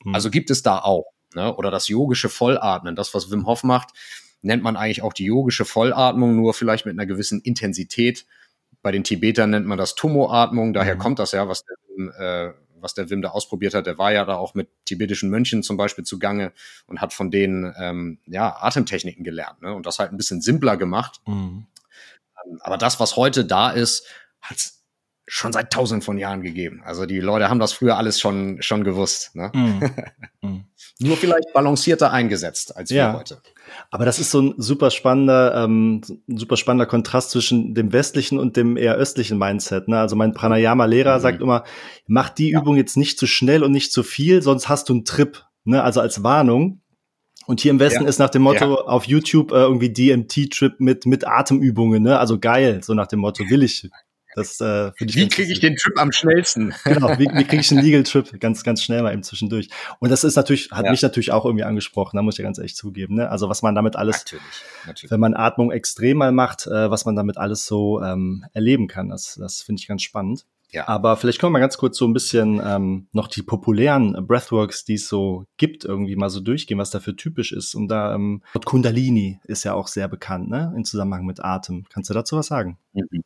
Mhm. 0.04 0.14
Also 0.14 0.30
gibt 0.30 0.50
es 0.50 0.62
da 0.62 0.78
auch. 0.78 1.06
Ne? 1.34 1.54
Oder 1.56 1.70
das 1.70 1.88
yogische 1.88 2.28
Vollatmen, 2.28 2.94
das, 2.94 3.14
was 3.14 3.30
Wim 3.30 3.46
Hof 3.46 3.64
macht, 3.64 3.90
nennt 4.42 4.62
man 4.62 4.76
eigentlich 4.76 5.02
auch 5.02 5.12
die 5.12 5.24
yogische 5.24 5.64
Vollatmung, 5.64 6.36
nur 6.36 6.54
vielleicht 6.54 6.86
mit 6.86 6.94
einer 6.94 7.06
gewissen 7.06 7.40
Intensität 7.40 8.26
bei 8.82 8.92
den 8.92 9.04
Tibetern 9.04 9.50
nennt 9.50 9.66
man 9.66 9.78
das 9.78 9.94
Tumo-Atmung, 9.94 10.72
daher 10.72 10.94
mhm. 10.94 10.98
kommt 10.98 11.18
das 11.18 11.32
ja, 11.32 11.48
was 11.48 11.64
der, 11.64 12.48
äh, 12.48 12.54
was 12.80 12.94
der 12.94 13.10
Wim 13.10 13.22
da 13.22 13.30
ausprobiert 13.30 13.74
hat. 13.74 13.86
Der 13.86 13.98
war 13.98 14.12
ja 14.12 14.24
da 14.24 14.36
auch 14.36 14.54
mit 14.54 14.68
tibetischen 14.84 15.30
Mönchen 15.30 15.62
zum 15.62 15.76
Beispiel 15.76 16.04
zugange 16.04 16.52
und 16.86 17.00
hat 17.00 17.12
von 17.12 17.30
denen 17.30 17.74
ähm, 17.78 18.18
ja 18.26 18.56
Atemtechniken 18.60 19.24
gelernt 19.24 19.62
ne? 19.62 19.74
und 19.74 19.86
das 19.86 19.98
halt 19.98 20.12
ein 20.12 20.16
bisschen 20.16 20.40
simpler 20.40 20.76
gemacht. 20.76 21.20
Mhm. 21.26 21.66
Ähm, 22.46 22.58
aber 22.60 22.78
das, 22.78 23.00
was 23.00 23.16
heute 23.16 23.44
da 23.44 23.70
ist, 23.70 24.06
hat 24.40 24.77
schon 25.28 25.52
seit 25.52 25.72
tausenden 25.72 26.02
von 26.02 26.18
Jahren 26.18 26.42
gegeben. 26.42 26.82
Also 26.84 27.06
die 27.06 27.20
Leute 27.20 27.48
haben 27.48 27.60
das 27.60 27.72
früher 27.72 27.96
alles 27.96 28.18
schon, 28.18 28.60
schon 28.62 28.82
gewusst. 28.84 29.36
Ne? 29.36 29.52
Mhm. 30.40 30.66
Nur 31.00 31.16
vielleicht 31.16 31.52
balancierter 31.52 32.12
eingesetzt 32.12 32.76
als 32.76 32.90
wir 32.90 32.96
ja. 32.96 33.12
heute. 33.12 33.42
Aber 33.90 34.04
das 34.04 34.20
ist 34.20 34.30
so 34.30 34.40
ein 34.40 34.54
super 34.56 34.92
spannender, 34.92 35.64
ähm, 35.64 36.00
super 36.28 36.56
spannender 36.56 36.86
Kontrast 36.86 37.30
zwischen 37.30 37.74
dem 37.74 37.92
westlichen 37.92 38.38
und 38.38 38.56
dem 38.56 38.76
eher 38.76 38.94
östlichen 38.94 39.36
Mindset. 39.36 39.88
Ne? 39.88 39.98
Also 39.98 40.14
mein 40.14 40.34
Pranayama-Lehrer 40.34 41.18
mhm. 41.18 41.20
sagt 41.20 41.42
immer, 41.42 41.64
mach 42.06 42.30
die 42.30 42.52
ja. 42.52 42.60
Übung 42.60 42.76
jetzt 42.76 42.96
nicht 42.96 43.18
zu 43.18 43.26
schnell 43.26 43.64
und 43.64 43.72
nicht 43.72 43.92
zu 43.92 44.04
viel, 44.04 44.42
sonst 44.42 44.68
hast 44.68 44.88
du 44.88 44.92
einen 44.92 45.04
Trip. 45.04 45.44
Ne? 45.64 45.82
Also 45.82 46.00
als 46.00 46.22
Warnung. 46.22 46.82
Und 47.46 47.60
hier 47.60 47.70
im 47.70 47.80
Westen 47.80 48.04
ja. 48.04 48.08
ist 48.08 48.18
nach 48.18 48.30
dem 48.30 48.42
Motto 48.42 48.74
ja. 48.74 48.80
auf 48.82 49.04
YouTube 49.04 49.50
äh, 49.52 49.56
irgendwie 49.56 49.90
DMT-Trip 49.90 50.78
mit, 50.78 51.06
mit 51.06 51.26
Atemübungen, 51.26 52.02
ne? 52.02 52.18
Also 52.18 52.38
geil, 52.38 52.80
so 52.84 52.92
nach 52.92 53.06
dem 53.06 53.20
Motto, 53.20 53.42
will 53.48 53.62
ich. 53.62 53.88
Das, 54.38 54.60
äh, 54.60 54.92
ich 54.98 55.16
wie 55.16 55.28
kriege 55.28 55.52
ich 55.52 55.60
den 55.60 55.76
Trip 55.76 55.98
am 55.98 56.12
schnellsten? 56.12 56.74
Genau, 56.84 57.10
wie, 57.18 57.28
wie 57.32 57.44
kriege 57.44 57.60
ich 57.60 57.70
einen 57.70 57.82
Legal 57.82 58.02
Trip 58.02 58.40
ganz, 58.40 58.62
ganz 58.62 58.82
schnell 58.82 59.02
mal 59.02 59.12
eben 59.12 59.22
zwischendurch. 59.22 59.68
Und 59.98 60.10
das 60.10 60.24
ist 60.24 60.36
natürlich, 60.36 60.70
hat 60.70 60.84
ja. 60.84 60.90
mich 60.90 61.02
natürlich 61.02 61.32
auch 61.32 61.44
irgendwie 61.44 61.64
angesprochen, 61.64 62.16
da 62.16 62.22
muss 62.22 62.34
ich 62.34 62.38
ja 62.38 62.44
ganz 62.44 62.58
ehrlich 62.58 62.76
zugeben. 62.76 63.16
Ne? 63.16 63.28
Also 63.28 63.48
was 63.48 63.62
man 63.62 63.74
damit 63.74 63.96
alles, 63.96 64.18
natürlich, 64.18 64.42
natürlich. 64.86 65.10
wenn 65.10 65.20
man 65.20 65.34
Atmung 65.34 65.70
extrem 65.70 66.18
mal 66.18 66.32
macht, 66.32 66.66
äh, 66.66 66.90
was 66.90 67.04
man 67.04 67.16
damit 67.16 67.36
alles 67.36 67.66
so 67.66 68.02
ähm, 68.02 68.44
erleben 68.52 68.88
kann, 68.88 69.08
das, 69.08 69.36
das 69.38 69.62
finde 69.62 69.80
ich 69.80 69.88
ganz 69.88 70.02
spannend. 70.02 70.46
Ja. 70.70 70.86
Aber 70.86 71.16
vielleicht 71.16 71.40
können 71.40 71.48
wir 71.50 71.54
mal 71.54 71.60
ganz 71.60 71.78
kurz 71.78 71.96
so 71.96 72.06
ein 72.06 72.12
bisschen 72.12 72.60
ähm, 72.62 73.08
noch 73.12 73.28
die 73.28 73.42
populären 73.42 74.26
Breathworks, 74.26 74.84
die 74.84 74.94
es 74.94 75.08
so 75.08 75.46
gibt, 75.56 75.84
irgendwie 75.84 76.16
mal 76.16 76.28
so 76.28 76.40
durchgehen, 76.40 76.78
was 76.78 76.90
dafür 76.90 77.16
typisch 77.16 77.52
ist. 77.52 77.74
Und 77.74 77.88
da 77.88 78.14
ähm, 78.14 78.42
Kundalini 78.64 79.40
ist 79.44 79.64
ja 79.64 79.72
auch 79.72 79.88
sehr 79.88 80.08
bekannt, 80.08 80.50
ne? 80.50 80.72
In 80.76 80.84
Zusammenhang 80.84 81.24
mit 81.24 81.42
Atem. 81.42 81.86
Kannst 81.88 82.10
du 82.10 82.14
dazu 82.14 82.36
was 82.36 82.48
sagen? 82.48 82.76
Mhm. 82.92 83.22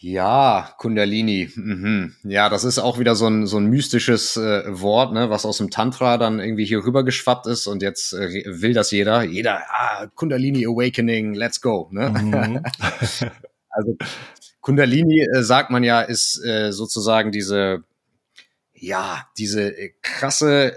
Ja, 0.00 0.74
Kundalini. 0.78 1.50
Mhm. 1.56 2.14
Ja, 2.22 2.48
das 2.48 2.62
ist 2.62 2.78
auch 2.78 3.00
wieder 3.00 3.16
so 3.16 3.26
ein, 3.26 3.48
so 3.48 3.56
ein 3.56 3.66
mystisches 3.66 4.36
äh, 4.36 4.62
Wort, 4.80 5.12
ne, 5.12 5.28
was 5.28 5.44
aus 5.44 5.58
dem 5.58 5.70
Tantra 5.70 6.18
dann 6.18 6.38
irgendwie 6.38 6.64
hier 6.64 6.84
rüber 6.84 7.02
geschwappt 7.04 7.48
ist 7.48 7.66
und 7.66 7.82
jetzt 7.82 8.12
äh, 8.12 8.44
will 8.46 8.74
das 8.74 8.92
jeder. 8.92 9.24
Jeder, 9.24 9.62
ah, 9.68 10.06
Kundalini 10.14 10.64
Awakening, 10.66 11.34
let's 11.34 11.60
go. 11.60 11.88
Ne? 11.90 12.10
Mhm. 12.10 12.62
also 13.70 13.96
Kundalini, 14.60 15.22
äh, 15.22 15.42
sagt 15.42 15.70
man 15.70 15.82
ja, 15.82 16.00
ist 16.00 16.44
äh, 16.44 16.70
sozusagen 16.70 17.32
diese, 17.32 17.82
ja, 18.74 19.26
diese 19.36 19.76
äh, 19.76 19.94
krasse 20.00 20.76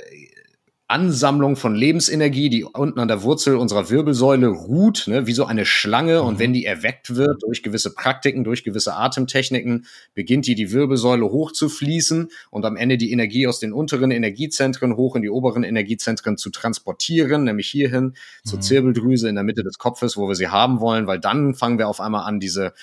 Ansammlung 0.91 1.55
von 1.55 1.73
Lebensenergie, 1.73 2.49
die 2.49 2.65
unten 2.65 2.99
an 2.99 3.07
der 3.07 3.23
Wurzel 3.23 3.55
unserer 3.55 3.89
Wirbelsäule 3.89 4.47
ruht, 4.47 5.05
ne, 5.07 5.25
wie 5.25 5.31
so 5.31 5.45
eine 5.45 5.65
Schlange. 5.65 6.21
Mhm. 6.21 6.27
Und 6.27 6.39
wenn 6.39 6.51
die 6.51 6.65
erweckt 6.65 7.15
wird 7.15 7.41
durch 7.43 7.63
gewisse 7.63 7.93
Praktiken, 7.93 8.43
durch 8.43 8.63
gewisse 8.63 8.95
Atemtechniken, 8.95 9.85
beginnt 10.13 10.47
die 10.47 10.55
die 10.55 10.71
Wirbelsäule 10.71 11.25
hoch 11.25 11.53
zu 11.53 11.69
fließen 11.69 12.29
und 12.49 12.65
am 12.65 12.75
Ende 12.75 12.97
die 12.97 13.11
Energie 13.11 13.47
aus 13.47 13.59
den 13.59 13.71
unteren 13.71 14.11
Energiezentren 14.11 14.97
hoch 14.97 15.15
in 15.15 15.21
die 15.21 15.29
oberen 15.29 15.63
Energiezentren 15.63 16.37
zu 16.37 16.49
transportieren, 16.49 17.45
nämlich 17.45 17.69
hierhin 17.69 18.03
mhm. 18.03 18.13
zur 18.43 18.59
Zirbeldrüse 18.59 19.29
in 19.29 19.35
der 19.35 19.45
Mitte 19.45 19.63
des 19.63 19.77
Kopfes, 19.77 20.17
wo 20.17 20.27
wir 20.27 20.35
sie 20.35 20.49
haben 20.49 20.81
wollen, 20.81 21.07
weil 21.07 21.19
dann 21.19 21.55
fangen 21.55 21.77
wir 21.77 21.87
auf 21.87 22.01
einmal 22.01 22.25
an, 22.25 22.41
diese 22.41 22.73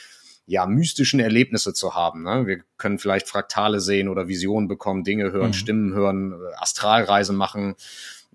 ja, 0.49 0.66
mystischen 0.66 1.20
Erlebnisse 1.20 1.74
zu 1.74 1.94
haben. 1.94 2.22
Ne? 2.22 2.46
Wir 2.46 2.61
können 2.78 2.99
vielleicht 2.99 3.28
Fraktale 3.28 3.80
sehen 3.80 4.09
oder 4.09 4.28
Visionen 4.28 4.66
bekommen, 4.66 5.05
Dinge 5.05 5.30
hören, 5.30 5.49
mhm. 5.49 5.55
Stimmen 5.55 5.94
hören, 5.94 6.32
äh, 6.32 6.55
Astralreisen 6.57 7.36
machen, 7.36 7.76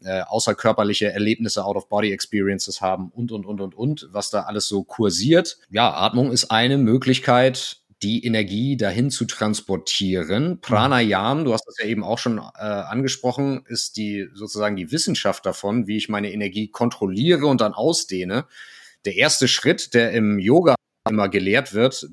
äh, 0.03 0.21
außerkörperliche 0.21 1.11
Erlebnisse, 1.11 1.65
Out-of-Body-Experiences 1.65 2.81
haben 2.81 3.09
und, 3.09 3.31
und, 3.31 3.45
und, 3.45 3.61
und, 3.61 3.73
und, 3.75 4.09
was 4.11 4.29
da 4.29 4.41
alles 4.41 4.67
so 4.67 4.83
kursiert. 4.83 5.57
Ja, 5.71 5.91
Atmung 5.91 6.31
ist 6.31 6.51
eine 6.51 6.77
Möglichkeit, 6.77 7.77
die 8.03 8.23
Energie 8.25 8.77
dahin 8.77 9.09
zu 9.09 9.25
transportieren. 9.25 10.49
Mhm. 10.49 10.61
Pranayam, 10.61 11.45
du 11.45 11.53
hast 11.53 11.65
das 11.65 11.77
ja 11.79 11.85
eben 11.85 12.03
auch 12.03 12.19
schon 12.19 12.37
äh, 12.37 12.61
angesprochen, 12.61 13.63
ist 13.65 13.97
die 13.97 14.27
sozusagen 14.35 14.75
die 14.75 14.91
Wissenschaft 14.91 15.47
davon, 15.47 15.87
wie 15.87 15.97
ich 15.97 16.09
meine 16.09 16.31
Energie 16.31 16.67
kontrolliere 16.67 17.47
und 17.47 17.59
dann 17.59 17.73
ausdehne. 17.73 18.45
Der 19.05 19.15
erste 19.15 19.47
Schritt, 19.47 19.95
der 19.95 20.11
im 20.11 20.37
Yoga 20.37 20.75
immer 21.09 21.29
gelehrt 21.29 21.73
wird, 21.73 22.07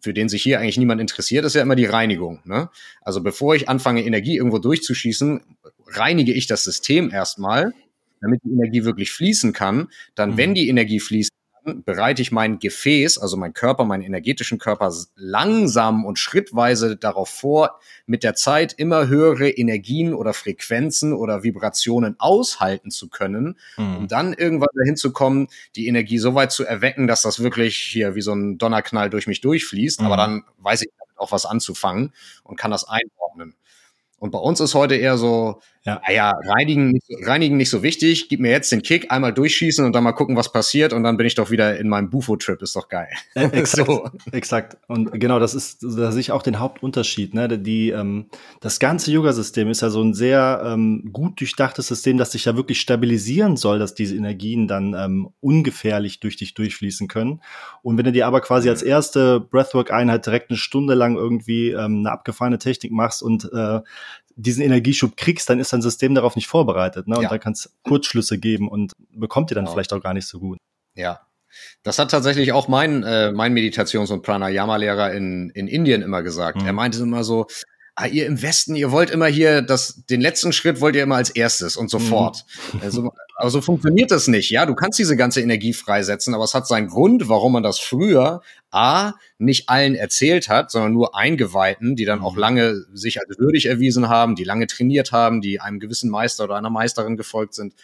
für 0.00 0.14
den 0.14 0.28
sich 0.28 0.42
hier 0.42 0.60
eigentlich 0.60 0.78
niemand 0.78 1.00
interessiert, 1.00 1.44
ist 1.44 1.54
ja 1.54 1.62
immer 1.62 1.76
die 1.76 1.86
Reinigung. 1.86 2.40
Ne? 2.44 2.68
Also 3.00 3.22
bevor 3.22 3.54
ich 3.54 3.68
anfange, 3.68 4.04
Energie 4.04 4.36
irgendwo 4.36 4.58
durchzuschießen, 4.58 5.56
reinige 5.86 6.32
ich 6.32 6.46
das 6.46 6.64
System 6.64 7.10
erstmal, 7.10 7.72
damit 8.20 8.42
die 8.44 8.52
Energie 8.52 8.84
wirklich 8.84 9.10
fließen 9.12 9.52
kann. 9.52 9.88
Dann, 10.14 10.32
mhm. 10.32 10.36
wenn 10.36 10.54
die 10.54 10.68
Energie 10.68 11.00
fließt, 11.00 11.30
bereite 11.64 12.22
ich 12.22 12.32
mein 12.32 12.58
Gefäß, 12.58 13.18
also 13.18 13.36
mein 13.36 13.54
Körper, 13.54 13.84
meinen 13.84 14.02
energetischen 14.02 14.58
Körper 14.58 14.92
langsam 15.16 16.04
und 16.04 16.18
schrittweise 16.18 16.96
darauf 16.96 17.28
vor, 17.28 17.80
mit 18.06 18.22
der 18.22 18.34
Zeit 18.34 18.74
immer 18.74 19.08
höhere 19.08 19.48
Energien 19.48 20.14
oder 20.14 20.34
Frequenzen 20.34 21.12
oder 21.12 21.42
Vibrationen 21.42 22.16
aushalten 22.18 22.90
zu 22.90 23.08
können, 23.08 23.58
mhm. 23.76 23.96
um 23.96 24.08
dann 24.08 24.34
irgendwann 24.34 24.68
dahin 24.76 24.96
zu 24.96 25.12
kommen, 25.12 25.48
die 25.76 25.86
Energie 25.86 26.18
so 26.18 26.34
weit 26.34 26.52
zu 26.52 26.64
erwecken, 26.64 27.06
dass 27.06 27.22
das 27.22 27.42
wirklich 27.42 27.76
hier 27.76 28.14
wie 28.14 28.22
so 28.22 28.32
ein 28.32 28.58
Donnerknall 28.58 29.10
durch 29.10 29.26
mich 29.26 29.40
durchfließt. 29.40 30.00
Mhm. 30.00 30.06
Aber 30.06 30.16
dann 30.16 30.44
weiß 30.58 30.82
ich 30.82 30.90
auch 31.16 31.32
was 31.32 31.46
anzufangen 31.46 32.12
und 32.42 32.56
kann 32.56 32.70
das 32.70 32.86
einordnen. 32.86 33.54
Und 34.18 34.30
bei 34.30 34.38
uns 34.38 34.60
ist 34.60 34.74
heute 34.74 34.94
eher 34.94 35.18
so, 35.18 35.60
ja. 35.86 36.00
naja, 36.06 36.32
reinigen, 36.46 36.98
reinigen 37.22 37.56
nicht 37.56 37.68
so 37.68 37.82
wichtig, 37.82 38.28
gib 38.28 38.40
mir 38.40 38.50
jetzt 38.50 38.72
den 38.72 38.82
Kick, 38.82 39.10
einmal 39.10 39.34
durchschießen 39.34 39.84
und 39.84 39.94
dann 39.94 40.02
mal 40.02 40.12
gucken, 40.12 40.36
was 40.36 40.50
passiert 40.50 40.92
und 40.92 41.02
dann 41.02 41.16
bin 41.18 41.26
ich 41.26 41.34
doch 41.34 41.50
wieder 41.50 41.78
in 41.78 41.88
meinem 41.88 42.08
Bufo-Trip, 42.08 42.60
ist 42.62 42.74
doch 42.74 42.88
geil. 42.88 43.08
Äh, 43.34 43.46
exakt, 43.48 43.86
so. 43.86 44.08
exakt. 44.32 44.78
Und 44.88 45.12
genau, 45.20 45.38
das 45.38 45.54
ist, 45.54 45.82
da 45.82 46.10
sehe 46.10 46.20
ich 46.20 46.32
auch 46.32 46.42
den 46.42 46.58
Hauptunterschied. 46.58 47.34
Ne? 47.34 47.58
Die, 47.58 47.90
ähm, 47.90 48.26
das 48.60 48.80
ganze 48.80 49.12
Yoga-System 49.12 49.68
ist 49.68 49.82
ja 49.82 49.90
so 49.90 50.02
ein 50.02 50.14
sehr 50.14 50.62
ähm, 50.64 51.10
gut 51.12 51.40
durchdachtes 51.40 51.88
System, 51.88 52.16
das 52.16 52.32
sich 52.32 52.46
ja 52.46 52.56
wirklich 52.56 52.80
stabilisieren 52.80 53.56
soll, 53.56 53.78
dass 53.78 53.94
diese 53.94 54.16
Energien 54.16 54.66
dann 54.66 54.94
ähm, 54.94 55.28
ungefährlich 55.40 56.20
durch 56.20 56.36
dich 56.36 56.54
durchfließen 56.54 57.08
können. 57.08 57.42
Und 57.82 57.98
wenn 57.98 58.04
du 58.06 58.12
dir 58.12 58.26
aber 58.26 58.40
quasi 58.40 58.70
als 58.70 58.82
mhm. 58.82 58.88
erste 58.88 59.40
Breathwork-Einheit 59.40 60.24
direkt 60.24 60.50
eine 60.50 60.56
Stunde 60.56 60.94
lang 60.94 61.16
irgendwie 61.16 61.70
ähm, 61.70 61.98
eine 61.98 62.10
abgefahrene 62.10 62.58
Technik 62.58 62.92
machst 62.92 63.22
und 63.22 63.50
äh, 63.52 63.80
diesen 64.36 64.62
Energieschub 64.62 65.16
kriegst, 65.16 65.48
dann 65.48 65.60
ist 65.60 65.72
dein 65.72 65.82
System 65.82 66.14
darauf 66.14 66.36
nicht 66.36 66.46
vorbereitet. 66.46 67.08
Ne? 67.08 67.16
Und 67.16 67.24
ja. 67.24 67.28
da 67.28 67.38
kann 67.38 67.52
es 67.52 67.74
Kurzschlüsse 67.82 68.38
geben 68.38 68.68
und 68.68 68.92
bekommt 69.10 69.50
ihr 69.50 69.54
dann 69.54 69.64
genau. 69.64 69.74
vielleicht 69.74 69.92
auch 69.92 70.02
gar 70.02 70.14
nicht 70.14 70.26
so 70.26 70.38
gut. 70.38 70.58
Ja. 70.94 71.20
Das 71.82 71.98
hat 71.98 72.10
tatsächlich 72.10 72.52
auch 72.52 72.66
mein, 72.66 73.04
äh, 73.04 73.30
mein 73.30 73.52
Meditations- 73.52 74.10
und 74.10 74.22
Pranayama-Lehrer 74.22 75.12
in, 75.12 75.50
in 75.50 75.68
Indien 75.68 76.02
immer 76.02 76.22
gesagt. 76.22 76.60
Mhm. 76.60 76.66
Er 76.66 76.72
meinte 76.72 77.00
immer 77.00 77.22
so, 77.22 77.46
ah, 77.96 78.06
ihr 78.06 78.26
im 78.26 78.42
Westen, 78.42 78.74
ihr 78.74 78.90
wollt 78.90 79.10
immer 79.10 79.26
hier 79.26 79.62
das, 79.62 80.04
den 80.06 80.20
letzten 80.20 80.52
Schritt 80.52 80.80
wollt 80.80 80.96
ihr 80.96 81.02
immer 81.02 81.16
als 81.16 81.30
erstes 81.30 81.76
und 81.76 81.90
sofort. 81.90 82.44
Mhm. 82.72 82.80
Also, 82.82 83.12
also 83.36 83.60
funktioniert 83.60 84.10
das 84.10 84.28
nicht. 84.28 84.50
Ja, 84.50 84.66
du 84.66 84.74
kannst 84.74 84.98
diese 84.98 85.16
ganze 85.16 85.40
Energie 85.40 85.72
freisetzen, 85.72 86.34
aber 86.34 86.44
es 86.44 86.54
hat 86.54 86.66
seinen 86.66 86.88
Grund, 86.88 87.28
warum 87.28 87.52
man 87.52 87.62
das 87.62 87.78
früher 87.78 88.42
A, 88.70 89.12
nicht 89.38 89.68
allen 89.68 89.94
erzählt 89.94 90.48
hat, 90.48 90.70
sondern 90.70 90.92
nur 90.92 91.16
Eingeweihten, 91.16 91.96
die 91.96 92.04
dann 92.04 92.20
auch 92.20 92.34
mhm. 92.34 92.40
lange 92.40 92.84
sich 92.92 93.20
als 93.20 93.38
würdig 93.38 93.66
erwiesen 93.66 94.08
haben, 94.08 94.34
die 94.34 94.44
lange 94.44 94.66
trainiert 94.66 95.12
haben, 95.12 95.40
die 95.40 95.60
einem 95.60 95.78
gewissen 95.78 96.10
Meister 96.10 96.44
oder 96.44 96.56
einer 96.56 96.70
Meisterin 96.70 97.16
gefolgt 97.16 97.54
sind. 97.54 97.74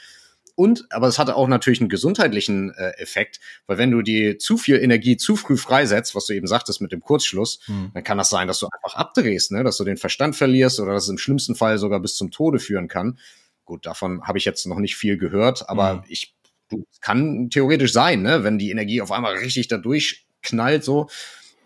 Und, 0.60 0.92
aber 0.92 1.08
es 1.08 1.18
hatte 1.18 1.36
auch 1.36 1.48
natürlich 1.48 1.80
einen 1.80 1.88
gesundheitlichen 1.88 2.70
äh, 2.74 2.90
Effekt, 2.98 3.40
weil 3.66 3.78
wenn 3.78 3.90
du 3.90 4.02
die 4.02 4.36
zu 4.36 4.58
viel 4.58 4.76
Energie 4.76 5.16
zu 5.16 5.34
früh 5.36 5.56
freisetzt, 5.56 6.14
was 6.14 6.26
du 6.26 6.34
eben 6.34 6.46
sagtest 6.46 6.82
mit 6.82 6.92
dem 6.92 7.00
Kurzschluss, 7.00 7.60
mhm. 7.66 7.92
dann 7.94 8.04
kann 8.04 8.18
das 8.18 8.28
sein, 8.28 8.46
dass 8.46 8.58
du 8.58 8.66
einfach 8.66 8.94
abdrehst, 8.94 9.52
ne? 9.52 9.64
dass 9.64 9.78
du 9.78 9.84
den 9.84 9.96
Verstand 9.96 10.36
verlierst 10.36 10.78
oder 10.78 10.92
dass 10.92 11.04
es 11.04 11.08
im 11.08 11.16
schlimmsten 11.16 11.54
Fall 11.54 11.78
sogar 11.78 11.98
bis 12.00 12.14
zum 12.14 12.30
Tode 12.30 12.58
führen 12.58 12.88
kann. 12.88 13.18
Gut, 13.64 13.86
davon 13.86 14.22
habe 14.24 14.36
ich 14.36 14.44
jetzt 14.44 14.66
noch 14.66 14.80
nicht 14.80 14.96
viel 14.96 15.16
gehört, 15.16 15.66
aber 15.70 15.94
mhm. 15.94 16.02
ich, 16.08 16.34
kann 17.00 17.48
theoretisch 17.48 17.94
sein, 17.94 18.20
ne? 18.20 18.44
wenn 18.44 18.58
die 18.58 18.70
Energie 18.70 19.00
auf 19.00 19.12
einmal 19.12 19.36
richtig 19.36 19.68
da 19.68 19.78
durchknallt, 19.78 20.84
so, 20.84 21.08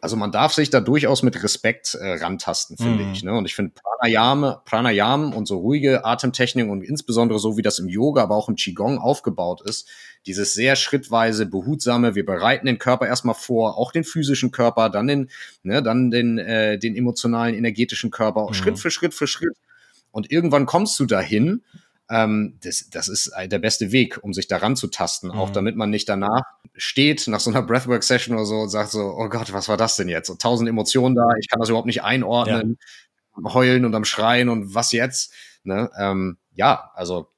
also 0.04 0.16
man 0.16 0.32
darf 0.32 0.52
sich 0.52 0.68
da 0.68 0.82
durchaus 0.82 1.22
mit 1.22 1.42
Respekt 1.42 1.94
äh, 1.94 2.22
rantasten, 2.22 2.76
finde 2.76 3.04
mhm. 3.04 3.12
ich. 3.12 3.24
Ne? 3.24 3.32
Und 3.32 3.46
ich 3.46 3.54
finde 3.54 3.72
Pranayam, 3.72 4.56
Pranayam 4.66 5.32
und 5.32 5.48
so 5.48 5.56
ruhige 5.56 6.04
Atemtechnik 6.04 6.68
und 6.68 6.82
insbesondere 6.82 7.38
so, 7.38 7.56
wie 7.56 7.62
das 7.62 7.78
im 7.78 7.88
Yoga, 7.88 8.22
aber 8.22 8.36
auch 8.36 8.50
im 8.50 8.54
Qigong 8.54 8.98
aufgebaut 8.98 9.62
ist, 9.66 9.88
dieses 10.26 10.52
sehr 10.52 10.76
schrittweise, 10.76 11.46
behutsame, 11.46 12.14
wir 12.14 12.26
bereiten 12.26 12.66
den 12.66 12.78
Körper 12.78 13.06
erstmal 13.06 13.34
vor, 13.34 13.78
auch 13.78 13.92
den 13.92 14.04
physischen 14.04 14.50
Körper, 14.50 14.90
dann 14.90 15.06
den, 15.06 15.30
ne, 15.62 15.82
dann 15.82 16.10
den, 16.10 16.36
äh, 16.36 16.78
den 16.78 16.96
emotionalen, 16.96 17.54
energetischen 17.54 18.10
Körper, 18.10 18.48
mhm. 18.48 18.52
Schritt 18.52 18.78
für 18.78 18.90
Schritt 18.90 19.14
für 19.14 19.26
Schritt. 19.26 19.56
Und 20.10 20.30
irgendwann 20.30 20.66
kommst 20.66 21.00
du 21.00 21.06
dahin, 21.06 21.62
ähm, 22.10 22.58
das, 22.62 22.88
das 22.90 23.08
ist 23.08 23.32
der 23.46 23.58
beste 23.58 23.92
Weg, 23.92 24.18
um 24.22 24.32
sich 24.32 24.46
daran 24.46 24.76
zu 24.76 24.88
tasten, 24.88 25.28
mhm. 25.28 25.34
auch 25.34 25.50
damit 25.50 25.76
man 25.76 25.90
nicht 25.90 26.08
danach 26.08 26.42
steht 26.76 27.26
nach 27.28 27.40
so 27.40 27.50
einer 27.50 27.62
Breathwork-Session 27.62 28.34
oder 28.36 28.46
so 28.46 28.60
und 28.60 28.68
sagt 28.68 28.90
so, 28.90 29.14
oh 29.16 29.28
Gott, 29.28 29.52
was 29.52 29.68
war 29.68 29.76
das 29.76 29.96
denn 29.96 30.08
jetzt? 30.08 30.28
Und 30.28 30.42
tausend 30.42 30.68
Emotionen 30.68 31.14
da, 31.14 31.28
ich 31.40 31.48
kann 31.48 31.60
das 31.60 31.68
überhaupt 31.68 31.86
nicht 31.86 32.02
einordnen, 32.02 32.78
ja. 32.80 33.38
am 33.38 33.54
Heulen 33.54 33.84
und 33.84 33.94
am 33.94 34.04
Schreien 34.04 34.48
und 34.48 34.74
was 34.74 34.92
jetzt? 34.92 35.32
Ne? 35.62 35.90
Ähm, 35.98 36.36
ja, 36.54 36.90
also 36.94 37.28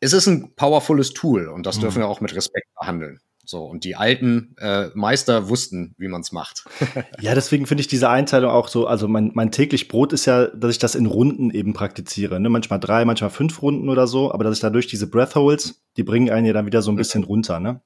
es 0.00 0.12
ist 0.12 0.26
ein 0.26 0.54
powerfules 0.54 1.12
Tool 1.12 1.48
und 1.48 1.64
das 1.64 1.76
mhm. 1.76 1.82
dürfen 1.82 1.98
wir 2.00 2.08
auch 2.08 2.20
mit 2.20 2.34
Respekt 2.34 2.68
behandeln. 2.78 3.20
So, 3.46 3.64
und 3.64 3.84
die 3.84 3.94
alten 3.94 4.56
äh, 4.58 4.88
Meister 4.94 5.48
wussten, 5.48 5.94
wie 5.98 6.08
man 6.08 6.20
es 6.20 6.32
macht. 6.32 6.64
ja, 7.20 7.34
deswegen 7.34 7.66
finde 7.66 7.80
ich 7.80 7.86
diese 7.86 8.10
Einteilung 8.10 8.50
auch 8.50 8.66
so, 8.66 8.86
also 8.86 9.06
mein, 9.06 9.30
mein 9.34 9.52
täglich 9.52 9.86
Brot 9.86 10.12
ist 10.12 10.26
ja, 10.26 10.48
dass 10.48 10.72
ich 10.72 10.78
das 10.78 10.96
in 10.96 11.06
Runden 11.06 11.50
eben 11.52 11.72
praktiziere. 11.72 12.40
Ne? 12.40 12.48
Manchmal 12.48 12.80
drei, 12.80 13.04
manchmal 13.04 13.30
fünf 13.30 13.62
Runden 13.62 13.88
oder 13.88 14.08
so, 14.08 14.32
aber 14.32 14.44
dass 14.44 14.56
ich 14.56 14.60
dadurch 14.60 14.88
diese 14.88 15.08
Breath 15.08 15.36
Holds, 15.36 15.80
die 15.96 16.02
bringen 16.02 16.28
einen 16.28 16.46
ja 16.46 16.52
dann 16.52 16.66
wieder 16.66 16.82
so 16.82 16.90
ein 16.90 16.96
bisschen 16.96 17.24
runter, 17.24 17.60
ne? 17.60 17.80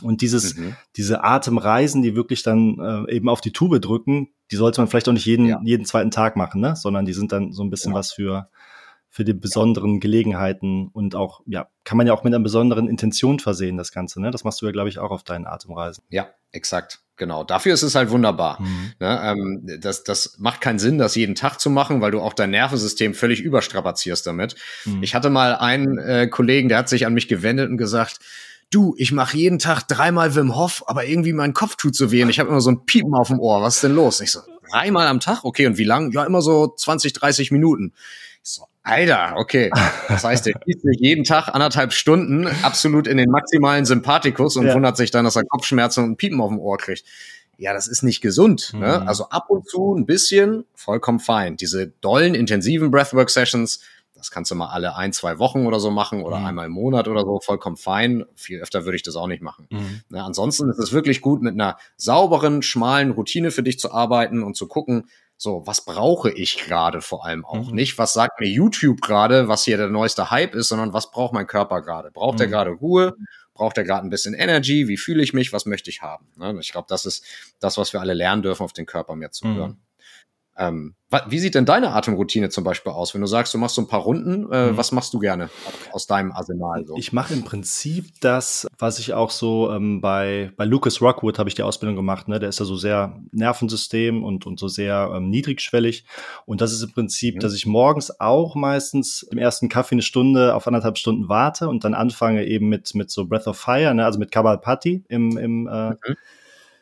Und 0.00 0.20
dieses, 0.20 0.56
mhm. 0.56 0.76
diese 0.96 1.24
Atemreisen, 1.24 2.02
die 2.02 2.14
wirklich 2.14 2.44
dann 2.44 2.78
äh, 2.78 3.16
eben 3.16 3.28
auf 3.28 3.40
die 3.40 3.50
Tube 3.50 3.80
drücken, 3.80 4.28
die 4.52 4.56
sollte 4.56 4.80
man 4.80 4.86
vielleicht 4.86 5.08
auch 5.08 5.12
nicht 5.12 5.26
jeden, 5.26 5.46
ja. 5.46 5.60
jeden 5.64 5.84
zweiten 5.84 6.12
Tag 6.12 6.36
machen, 6.36 6.60
ne? 6.60 6.76
Sondern 6.76 7.04
die 7.04 7.12
sind 7.12 7.32
dann 7.32 7.52
so 7.52 7.64
ein 7.64 7.70
bisschen 7.70 7.92
ja. 7.92 7.98
was 7.98 8.12
für, 8.12 8.48
für 9.14 9.24
die 9.24 9.34
besonderen 9.34 10.00
Gelegenheiten 10.00 10.88
und 10.88 11.14
auch, 11.14 11.42
ja, 11.44 11.68
kann 11.84 11.98
man 11.98 12.06
ja 12.06 12.14
auch 12.14 12.24
mit 12.24 12.32
einer 12.34 12.42
besonderen 12.42 12.88
Intention 12.88 13.40
versehen, 13.40 13.76
das 13.76 13.92
Ganze, 13.92 14.22
ne? 14.22 14.30
Das 14.30 14.42
machst 14.42 14.62
du 14.62 14.66
ja, 14.66 14.72
glaube 14.72 14.88
ich, 14.88 14.98
auch 14.98 15.10
auf 15.10 15.22
deinen 15.22 15.46
Atemreisen. 15.46 16.02
Ja, 16.08 16.30
exakt. 16.50 17.00
Genau. 17.18 17.44
Dafür 17.44 17.74
ist 17.74 17.82
es 17.82 17.94
halt 17.94 18.08
wunderbar. 18.08 18.60
Mhm. 18.62 18.92
Ne? 18.98 19.20
Ähm, 19.22 19.80
das, 19.80 20.02
das 20.02 20.38
macht 20.38 20.62
keinen 20.62 20.78
Sinn, 20.78 20.96
das 20.96 21.14
jeden 21.14 21.34
Tag 21.34 21.60
zu 21.60 21.68
machen, 21.68 22.00
weil 22.00 22.10
du 22.10 22.22
auch 22.22 22.32
dein 22.32 22.50
Nervensystem 22.50 23.12
völlig 23.12 23.42
überstrapazierst 23.42 24.26
damit. 24.26 24.56
Mhm. 24.86 25.02
Ich 25.02 25.14
hatte 25.14 25.28
mal 25.28 25.56
einen 25.56 25.98
äh, 25.98 26.26
Kollegen, 26.28 26.70
der 26.70 26.78
hat 26.78 26.88
sich 26.88 27.04
an 27.04 27.12
mich 27.12 27.28
gewendet 27.28 27.68
und 27.68 27.76
gesagt, 27.76 28.18
du, 28.70 28.94
ich 28.96 29.12
mache 29.12 29.36
jeden 29.36 29.58
Tag 29.58 29.86
dreimal 29.88 30.34
Wim 30.34 30.56
Hof, 30.56 30.84
aber 30.86 31.04
irgendwie 31.04 31.34
mein 31.34 31.52
Kopf 31.52 31.76
tut 31.76 31.94
so 31.94 32.10
weh 32.10 32.22
und 32.22 32.30
ich 32.30 32.40
habe 32.40 32.48
immer 32.48 32.62
so 32.62 32.70
ein 32.70 32.86
Piepen 32.86 33.14
auf 33.14 33.28
dem 33.28 33.40
Ohr. 33.40 33.60
Was 33.60 33.74
ist 33.74 33.84
denn 33.84 33.94
los? 33.94 34.22
Ich 34.22 34.32
so, 34.32 34.40
dreimal 34.70 35.06
am 35.06 35.20
Tag? 35.20 35.44
Okay, 35.44 35.66
und 35.66 35.76
wie 35.76 35.84
lang? 35.84 36.12
Ja, 36.12 36.24
immer 36.24 36.40
so 36.40 36.72
20, 36.74 37.12
30 37.12 37.50
Minuten. 37.50 37.92
Alter, 38.84 39.34
okay. 39.36 39.70
Das 40.08 40.24
heißt, 40.24 40.46
er 40.48 40.54
liest 40.64 40.82
sich 40.82 40.98
jeden 40.98 41.24
Tag 41.24 41.48
anderthalb 41.48 41.92
Stunden 41.92 42.48
absolut 42.62 43.06
in 43.06 43.16
den 43.16 43.30
maximalen 43.30 43.84
Sympathikus 43.84 44.56
und 44.56 44.66
ja. 44.66 44.74
wundert 44.74 44.96
sich 44.96 45.10
dann, 45.10 45.24
dass 45.24 45.36
er 45.36 45.44
Kopfschmerzen 45.44 46.02
und 46.02 46.16
Piepen 46.16 46.40
auf 46.40 46.50
dem 46.50 46.58
Ohr 46.58 46.78
kriegt. 46.78 47.04
Ja, 47.58 47.72
das 47.72 47.86
ist 47.86 48.02
nicht 48.02 48.20
gesund. 48.20 48.72
Ne? 48.74 49.00
Mhm. 49.00 49.08
Also 49.08 49.28
ab 49.28 49.48
und 49.48 49.68
zu 49.68 49.94
ein 49.94 50.04
bisschen, 50.04 50.64
vollkommen 50.74 51.20
fein. 51.20 51.56
Diese 51.56 51.88
dollen, 52.00 52.34
intensiven 52.34 52.90
Breathwork-Sessions, 52.90 53.80
das 54.16 54.32
kannst 54.32 54.50
du 54.50 54.56
mal 54.56 54.68
alle 54.68 54.96
ein, 54.96 55.12
zwei 55.12 55.38
Wochen 55.38 55.66
oder 55.66 55.78
so 55.78 55.92
machen 55.92 56.22
oder 56.22 56.40
mhm. 56.40 56.46
einmal 56.46 56.66
im 56.66 56.72
Monat 56.72 57.06
oder 57.06 57.22
so, 57.22 57.38
vollkommen 57.40 57.76
fein. 57.76 58.24
Viel 58.34 58.60
öfter 58.60 58.84
würde 58.84 58.96
ich 58.96 59.04
das 59.04 59.14
auch 59.14 59.28
nicht 59.28 59.42
machen. 59.42 59.68
Mhm. 59.70 60.00
Ne, 60.08 60.24
ansonsten 60.24 60.68
ist 60.70 60.78
es 60.78 60.92
wirklich 60.92 61.20
gut, 61.20 61.40
mit 61.40 61.54
einer 61.54 61.76
sauberen, 61.96 62.62
schmalen 62.62 63.12
Routine 63.12 63.52
für 63.52 63.62
dich 63.62 63.78
zu 63.78 63.92
arbeiten 63.92 64.42
und 64.42 64.56
zu 64.56 64.66
gucken, 64.66 65.08
so, 65.42 65.66
was 65.66 65.84
brauche 65.84 66.30
ich 66.30 66.56
gerade 66.56 67.00
vor 67.00 67.26
allem 67.26 67.44
auch? 67.44 67.68
Mhm. 67.68 67.74
Nicht, 67.74 67.98
was 67.98 68.12
sagt 68.12 68.38
mir 68.38 68.46
YouTube 68.46 69.00
gerade, 69.00 69.48
was 69.48 69.64
hier 69.64 69.76
der 69.76 69.88
neueste 69.88 70.30
Hype 70.30 70.54
ist, 70.54 70.68
sondern 70.68 70.92
was 70.92 71.10
braucht 71.10 71.32
mein 71.32 71.48
Körper 71.48 71.82
gerade? 71.82 72.12
Braucht 72.12 72.40
er 72.40 72.46
mhm. 72.46 72.50
gerade 72.52 72.70
Ruhe? 72.70 73.16
Braucht 73.52 73.76
er 73.76 73.82
gerade 73.82 74.06
ein 74.06 74.10
bisschen 74.10 74.34
Energy? 74.34 74.86
Wie 74.86 74.96
fühle 74.96 75.20
ich 75.20 75.32
mich? 75.32 75.52
Was 75.52 75.66
möchte 75.66 75.90
ich 75.90 76.00
haben? 76.00 76.28
Ne? 76.36 76.56
Ich 76.60 76.70
glaube, 76.70 76.86
das 76.88 77.06
ist 77.06 77.24
das, 77.58 77.76
was 77.76 77.92
wir 77.92 78.00
alle 78.00 78.14
lernen 78.14 78.42
dürfen, 78.42 78.62
auf 78.62 78.72
den 78.72 78.86
Körper 78.86 79.16
mehr 79.16 79.32
zu 79.32 79.48
mhm. 79.48 79.56
hören. 79.56 79.80
Ähm, 80.56 80.94
wie 81.28 81.38
sieht 81.38 81.54
denn 81.54 81.66
deine 81.66 81.92
Atemroutine 81.92 82.48
zum 82.48 82.64
Beispiel 82.64 82.92
aus? 82.92 83.12
Wenn 83.12 83.20
du 83.20 83.26
sagst, 83.26 83.52
du 83.52 83.58
machst 83.58 83.74
so 83.74 83.82
ein 83.82 83.88
paar 83.88 84.00
Runden, 84.00 84.50
äh, 84.50 84.70
mhm. 84.70 84.76
was 84.76 84.92
machst 84.92 85.12
du 85.12 85.18
gerne 85.18 85.50
aus 85.92 86.06
deinem 86.06 86.32
Arsenal? 86.32 86.86
So? 86.86 86.96
Ich 86.96 87.12
mache 87.12 87.34
im 87.34 87.44
Prinzip 87.44 88.06
das, 88.20 88.66
was 88.78 88.98
ich 88.98 89.12
auch 89.12 89.30
so 89.30 89.70
ähm, 89.70 90.00
bei, 90.00 90.52
bei 90.56 90.64
Lucas 90.64 91.02
Rockwood 91.02 91.38
habe 91.38 91.48
ich 91.48 91.54
die 91.54 91.62
Ausbildung 91.62 91.96
gemacht. 91.96 92.28
Ne? 92.28 92.38
Der 92.38 92.48
ist 92.48 92.60
ja 92.60 92.64
so 92.64 92.76
sehr 92.76 93.20
Nervensystem 93.30 94.24
und, 94.24 94.46
und 94.46 94.58
so 94.58 94.68
sehr 94.68 95.12
ähm, 95.14 95.28
niedrigschwellig. 95.28 96.06
Und 96.46 96.60
das 96.60 96.72
ist 96.72 96.82
im 96.82 96.92
Prinzip, 96.92 97.36
mhm. 97.36 97.40
dass 97.40 97.54
ich 97.54 97.66
morgens 97.66 98.18
auch 98.20 98.54
meistens 98.54 99.22
im 99.22 99.38
ersten 99.38 99.68
Kaffee 99.68 99.96
eine 99.96 100.02
Stunde 100.02 100.54
auf 100.54 100.66
anderthalb 100.66 100.96
Stunden 100.96 101.28
warte 101.28 101.68
und 101.68 101.84
dann 101.84 101.94
anfange 101.94 102.46
eben 102.46 102.68
mit, 102.68 102.94
mit 102.94 103.10
so 103.10 103.26
Breath 103.26 103.46
of 103.46 103.58
Fire, 103.58 103.92
ne? 103.92 104.04
also 104.04 104.18
mit 104.18 104.30
Kabalpati 104.30 105.04
im, 105.08 105.36
im 105.36 105.66
äh, 105.66 105.90
mhm 105.90 106.16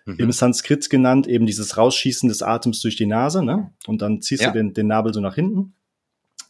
mhm. 0.06 0.16
im 0.18 0.32
Sanskrit 0.32 0.88
genannt, 0.90 1.26
eben 1.26 1.46
dieses 1.46 1.76
Rausschießen 1.76 2.28
des 2.28 2.42
Atems 2.42 2.80
durch 2.80 2.96
die 2.96 3.06
Nase, 3.06 3.44
ne? 3.44 3.72
Und 3.86 4.02
dann 4.02 4.22
ziehst 4.22 4.42
ja. 4.42 4.50
du 4.50 4.58
den, 4.58 4.74
den 4.74 4.86
Nabel 4.86 5.12
so 5.14 5.20
nach 5.20 5.34
hinten. 5.34 5.74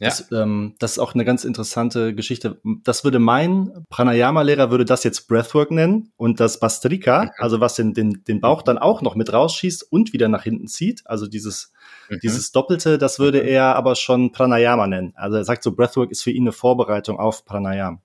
Ja. 0.01 0.09
Das, 0.09 0.33
ähm, 0.33 0.77
das 0.79 0.93
ist 0.93 0.99
auch 0.99 1.15
eine 1.15 1.27
ganz 1.27 1.45
interessante 1.45 2.15
Geschichte. 2.15 2.59
Das 2.85 3.05
würde 3.05 3.19
mein 3.19 3.85
Pranayama-Lehrer 3.91 4.71
würde 4.71 4.87
das 4.87 5.05
jetzt 5.05 5.29
Breathwork 5.29 5.71
nennen 5.71 6.11
und 6.17 6.41
das 6.41 6.59
Bastrika, 6.59 7.25
mhm. 7.25 7.31
also 7.37 7.61
was 7.61 7.75
den, 7.75 7.93
den, 7.93 8.25
den 8.27 8.41
Bauch 8.41 8.63
dann 8.63 8.79
auch 8.79 9.03
noch 9.03 9.15
mit 9.15 9.31
rausschießt 9.31 9.93
und 9.93 10.15
wieder 10.15 10.29
nach 10.29 10.43
hinten 10.43 10.69
zieht, 10.69 11.03
also 11.05 11.27
dieses, 11.27 11.73
mhm. 12.09 12.19
dieses 12.23 12.51
Doppelte, 12.51 12.97
das 12.97 13.19
würde 13.19 13.43
mhm. 13.43 13.49
er 13.49 13.77
aber 13.77 13.95
schon 13.95 14.33
Pranayama 14.33 14.87
nennen. 14.87 15.13
Also 15.17 15.37
er 15.37 15.45
sagt 15.45 15.63
so, 15.63 15.73
Breathwork 15.73 16.11
ist 16.11 16.23
für 16.23 16.31
ihn 16.31 16.45
eine 16.45 16.53
Vorbereitung 16.53 17.19
auf 17.19 17.45
Pranayama. 17.45 18.01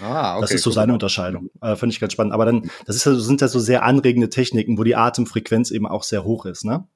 Ah, 0.00 0.34
okay, 0.34 0.42
das 0.42 0.50
ist 0.52 0.62
so 0.62 0.70
seine 0.70 0.92
Unterscheidung. 0.92 1.50
Äh, 1.60 1.76
Finde 1.76 1.92
ich 1.92 2.00
ganz 2.00 2.12
spannend. 2.12 2.32
Aber 2.32 2.44
dann, 2.44 2.70
das 2.86 2.96
ist 2.96 3.04
ja, 3.04 3.14
sind 3.14 3.40
ja 3.40 3.48
so 3.48 3.58
sehr 3.58 3.84
anregende 3.84 4.28
Techniken, 4.28 4.78
wo 4.78 4.84
die 4.84 4.96
Atemfrequenz 4.96 5.70
eben 5.70 5.86
auch 5.86 6.02
sehr 6.02 6.24
hoch 6.24 6.46
ist, 6.46 6.64
ne? 6.64 6.86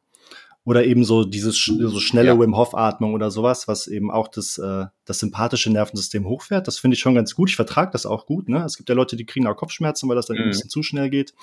Oder 0.65 0.85
eben 0.85 1.05
so 1.05 1.23
dieses 1.23 1.55
so 1.65 2.01
schnelle 2.01 2.31
ja. 2.31 2.41
Wim 2.41 2.57
Hof 2.57 2.75
Atmung 2.75 3.15
oder 3.15 3.31
sowas, 3.31 3.69
was 3.69 3.87
eben 3.87 4.11
auch 4.11 4.27
das, 4.27 4.59
äh, 4.59 4.87
das 5.05 5.21
sympathische 5.21 5.71
Nervensystem 5.71 6.27
hochfährt. 6.27 6.67
Das 6.67 6.81
finde 6.81 6.97
ich 6.97 7.01
schon 7.01 7.15
ganz 7.15 7.37
gut. 7.37 7.51
Ich 7.51 7.57
vertrage 7.57 7.93
das 7.93 8.05
auch 8.05 8.27
gut. 8.27 8.49
Ne? 8.49 8.65
Es 8.65 8.77
gibt 8.77 8.89
ja 8.89 8.97
Leute, 8.97 9.15
die 9.15 9.27
kriegen 9.27 9.47
auch 9.47 9.55
Kopfschmerzen, 9.55 10.09
weil 10.09 10.17
das 10.17 10.27
dann 10.27 10.37
mhm. 10.37 10.43
ein 10.43 10.49
bisschen 10.49 10.69
zu 10.69 10.83
schnell 10.83 11.09
geht. 11.09 11.35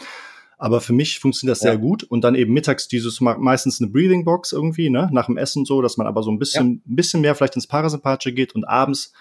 Aber 0.63 0.79
für 0.79 0.93
mich 0.93 1.19
funktioniert 1.19 1.57
das 1.57 1.63
ja. 1.63 1.71
sehr 1.71 1.77
gut. 1.77 2.03
Und 2.03 2.23
dann 2.23 2.35
eben 2.35 2.53
mittags 2.53 2.87
dieses 2.87 3.19
meistens 3.19 3.81
eine 3.81 3.91
Breathing 3.91 4.23
Box 4.23 4.53
irgendwie, 4.53 4.89
ne, 4.89 5.09
nach 5.11 5.25
dem 5.25 5.35
Essen 5.35 5.65
so, 5.65 5.81
dass 5.81 5.97
man 5.97 6.07
aber 6.07 6.23
so 6.23 6.31
ein 6.31 6.39
bisschen, 6.39 6.65
ja. 6.65 6.89
ein 6.89 6.95
bisschen 6.95 7.19
mehr 7.19 7.35
vielleicht 7.35 7.55
ins 7.55 7.67
Parasympathische 7.67 8.31
geht 8.31 8.55
und 8.55 8.63
abends, 8.63 9.11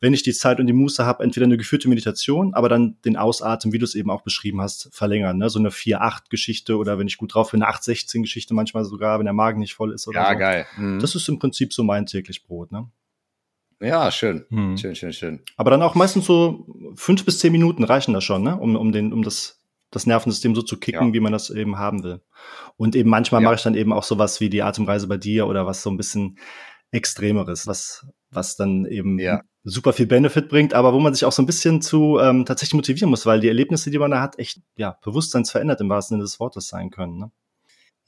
wenn 0.00 0.12
ich 0.12 0.24
die 0.24 0.32
Zeit 0.32 0.58
und 0.58 0.66
die 0.66 0.72
Muße 0.72 1.06
habe, 1.06 1.22
entweder 1.22 1.46
eine 1.46 1.56
geführte 1.56 1.88
Meditation, 1.88 2.52
aber 2.52 2.68
dann 2.68 2.96
den 3.04 3.16
Ausatmen, 3.16 3.72
wie 3.72 3.78
du 3.78 3.84
es 3.84 3.94
eben 3.94 4.10
auch 4.10 4.22
beschrieben 4.22 4.60
hast, 4.60 4.88
verlängern. 4.92 5.38
Ne? 5.38 5.48
So 5.50 5.60
eine 5.60 5.68
4-8-Geschichte 5.68 6.76
oder 6.76 6.98
wenn 6.98 7.06
ich 7.06 7.16
gut 7.16 7.32
drauf 7.32 7.52
bin, 7.52 7.62
eine 7.62 7.72
8-16-Geschichte 7.72 8.52
manchmal 8.52 8.84
sogar, 8.84 9.20
wenn 9.20 9.26
der 9.26 9.34
Magen 9.34 9.60
nicht 9.60 9.74
voll 9.74 9.92
ist 9.92 10.08
oder 10.08 10.22
ja, 10.22 10.32
so. 10.32 10.38
geil. 10.40 10.66
Mhm. 10.78 10.98
Das 10.98 11.14
ist 11.14 11.28
im 11.28 11.38
Prinzip 11.38 11.72
so 11.72 11.84
mein 11.84 12.06
täglich 12.06 12.42
Brot, 12.42 12.72
ne? 12.72 12.88
Ja, 13.80 14.10
schön. 14.10 14.44
Hm. 14.50 14.76
Schön, 14.76 14.96
schön, 14.96 15.12
schön. 15.12 15.40
Aber 15.56 15.70
dann 15.70 15.82
auch 15.82 15.94
meistens 15.94 16.26
so 16.26 16.66
fünf 16.96 17.24
bis 17.24 17.38
zehn 17.38 17.52
Minuten 17.52 17.84
reichen 17.84 18.12
da 18.12 18.20
schon, 18.20 18.42
ne? 18.42 18.56
Um, 18.56 18.74
um, 18.74 18.90
den, 18.90 19.12
um 19.12 19.22
das 19.22 19.57
das 19.90 20.06
Nervensystem 20.06 20.54
so 20.54 20.62
zu 20.62 20.78
kicken, 20.78 21.08
ja. 21.08 21.12
wie 21.14 21.20
man 21.20 21.32
das 21.32 21.50
eben 21.50 21.78
haben 21.78 22.02
will. 22.02 22.20
Und 22.76 22.94
eben 22.94 23.10
manchmal 23.10 23.42
ja. 23.42 23.46
mache 23.46 23.56
ich 23.56 23.62
dann 23.62 23.74
eben 23.74 23.92
auch 23.92 24.02
sowas 24.02 24.40
wie 24.40 24.50
die 24.50 24.62
Atemreise 24.62 25.06
bei 25.06 25.16
dir 25.16 25.46
oder 25.46 25.66
was 25.66 25.82
so 25.82 25.90
ein 25.90 25.96
bisschen 25.96 26.38
Extremeres, 26.90 27.66
was, 27.66 28.06
was 28.30 28.56
dann 28.56 28.86
eben 28.86 29.18
ja. 29.18 29.42
super 29.64 29.92
viel 29.92 30.06
Benefit 30.06 30.48
bringt, 30.48 30.74
aber 30.74 30.92
wo 30.92 31.00
man 31.00 31.14
sich 31.14 31.24
auch 31.24 31.32
so 31.32 31.42
ein 31.42 31.46
bisschen 31.46 31.82
zu 31.82 32.18
ähm, 32.18 32.44
tatsächlich 32.44 32.74
motivieren 32.74 33.10
muss, 33.10 33.26
weil 33.26 33.40
die 33.40 33.48
Erlebnisse, 33.48 33.90
die 33.90 33.98
man 33.98 34.10
da 34.10 34.20
hat, 34.20 34.38
echt 34.38 34.60
ja, 34.76 34.96
bewusstseinsverändert 35.02 35.80
im 35.80 35.88
wahrsten 35.88 36.16
Sinne 36.16 36.24
des 36.24 36.40
Wortes 36.40 36.68
sein 36.68 36.90
können. 36.90 37.18
Ne? 37.18 37.30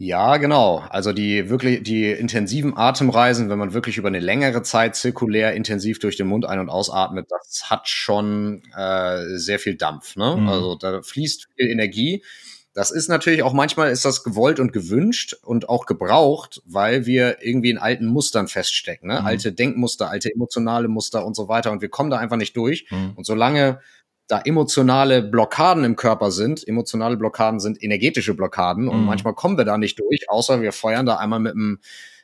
Ja, 0.02 0.38
genau. 0.38 0.82
Also 0.88 1.12
die 1.12 1.50
wirklich, 1.50 1.82
die 1.82 2.10
intensiven 2.10 2.74
Atemreisen, 2.74 3.50
wenn 3.50 3.58
man 3.58 3.74
wirklich 3.74 3.98
über 3.98 4.08
eine 4.08 4.18
längere 4.18 4.62
Zeit 4.62 4.96
zirkulär 4.96 5.52
intensiv 5.52 5.98
durch 5.98 6.16
den 6.16 6.26
Mund 6.26 6.46
ein- 6.46 6.58
und 6.58 6.70
ausatmet, 6.70 7.26
das 7.28 7.68
hat 7.68 7.86
schon 7.86 8.62
äh, 8.74 9.36
sehr 9.36 9.58
viel 9.58 9.74
Dampf. 9.74 10.16
Ne? 10.16 10.38
Mhm. 10.38 10.48
Also 10.48 10.74
da 10.76 11.02
fließt 11.02 11.48
viel 11.54 11.68
Energie. 11.68 12.24
Das 12.72 12.90
ist 12.90 13.08
natürlich 13.08 13.42
auch 13.42 13.52
manchmal 13.52 13.90
ist 13.90 14.06
das 14.06 14.24
gewollt 14.24 14.58
und 14.58 14.72
gewünscht 14.72 15.34
und 15.42 15.68
auch 15.68 15.84
gebraucht, 15.84 16.62
weil 16.64 17.04
wir 17.04 17.44
irgendwie 17.44 17.68
in 17.68 17.76
alten 17.76 18.06
Mustern 18.06 18.48
feststecken, 18.48 19.08
ne? 19.08 19.20
Mhm. 19.20 19.26
alte 19.26 19.52
Denkmuster, 19.52 20.08
alte 20.08 20.32
emotionale 20.32 20.88
Muster 20.88 21.26
und 21.26 21.36
so 21.36 21.48
weiter 21.48 21.72
und 21.72 21.82
wir 21.82 21.90
kommen 21.90 22.10
da 22.10 22.16
einfach 22.16 22.36
nicht 22.38 22.56
durch. 22.56 22.86
Mhm. 22.90 23.12
Und 23.16 23.26
solange 23.26 23.80
da 24.30 24.40
emotionale 24.40 25.22
Blockaden 25.22 25.84
im 25.84 25.96
Körper 25.96 26.30
sind. 26.30 26.66
Emotionale 26.66 27.16
Blockaden 27.16 27.58
sind 27.58 27.82
energetische 27.82 28.34
Blockaden 28.34 28.88
und 28.88 29.00
mhm. 29.00 29.06
manchmal 29.06 29.34
kommen 29.34 29.58
wir 29.58 29.64
da 29.64 29.76
nicht 29.76 29.98
durch, 29.98 30.30
außer 30.30 30.60
wir 30.60 30.72
feuern 30.72 31.06
da 31.06 31.16
einmal 31.16 31.40
mit 31.40 31.54
dem 31.54 31.80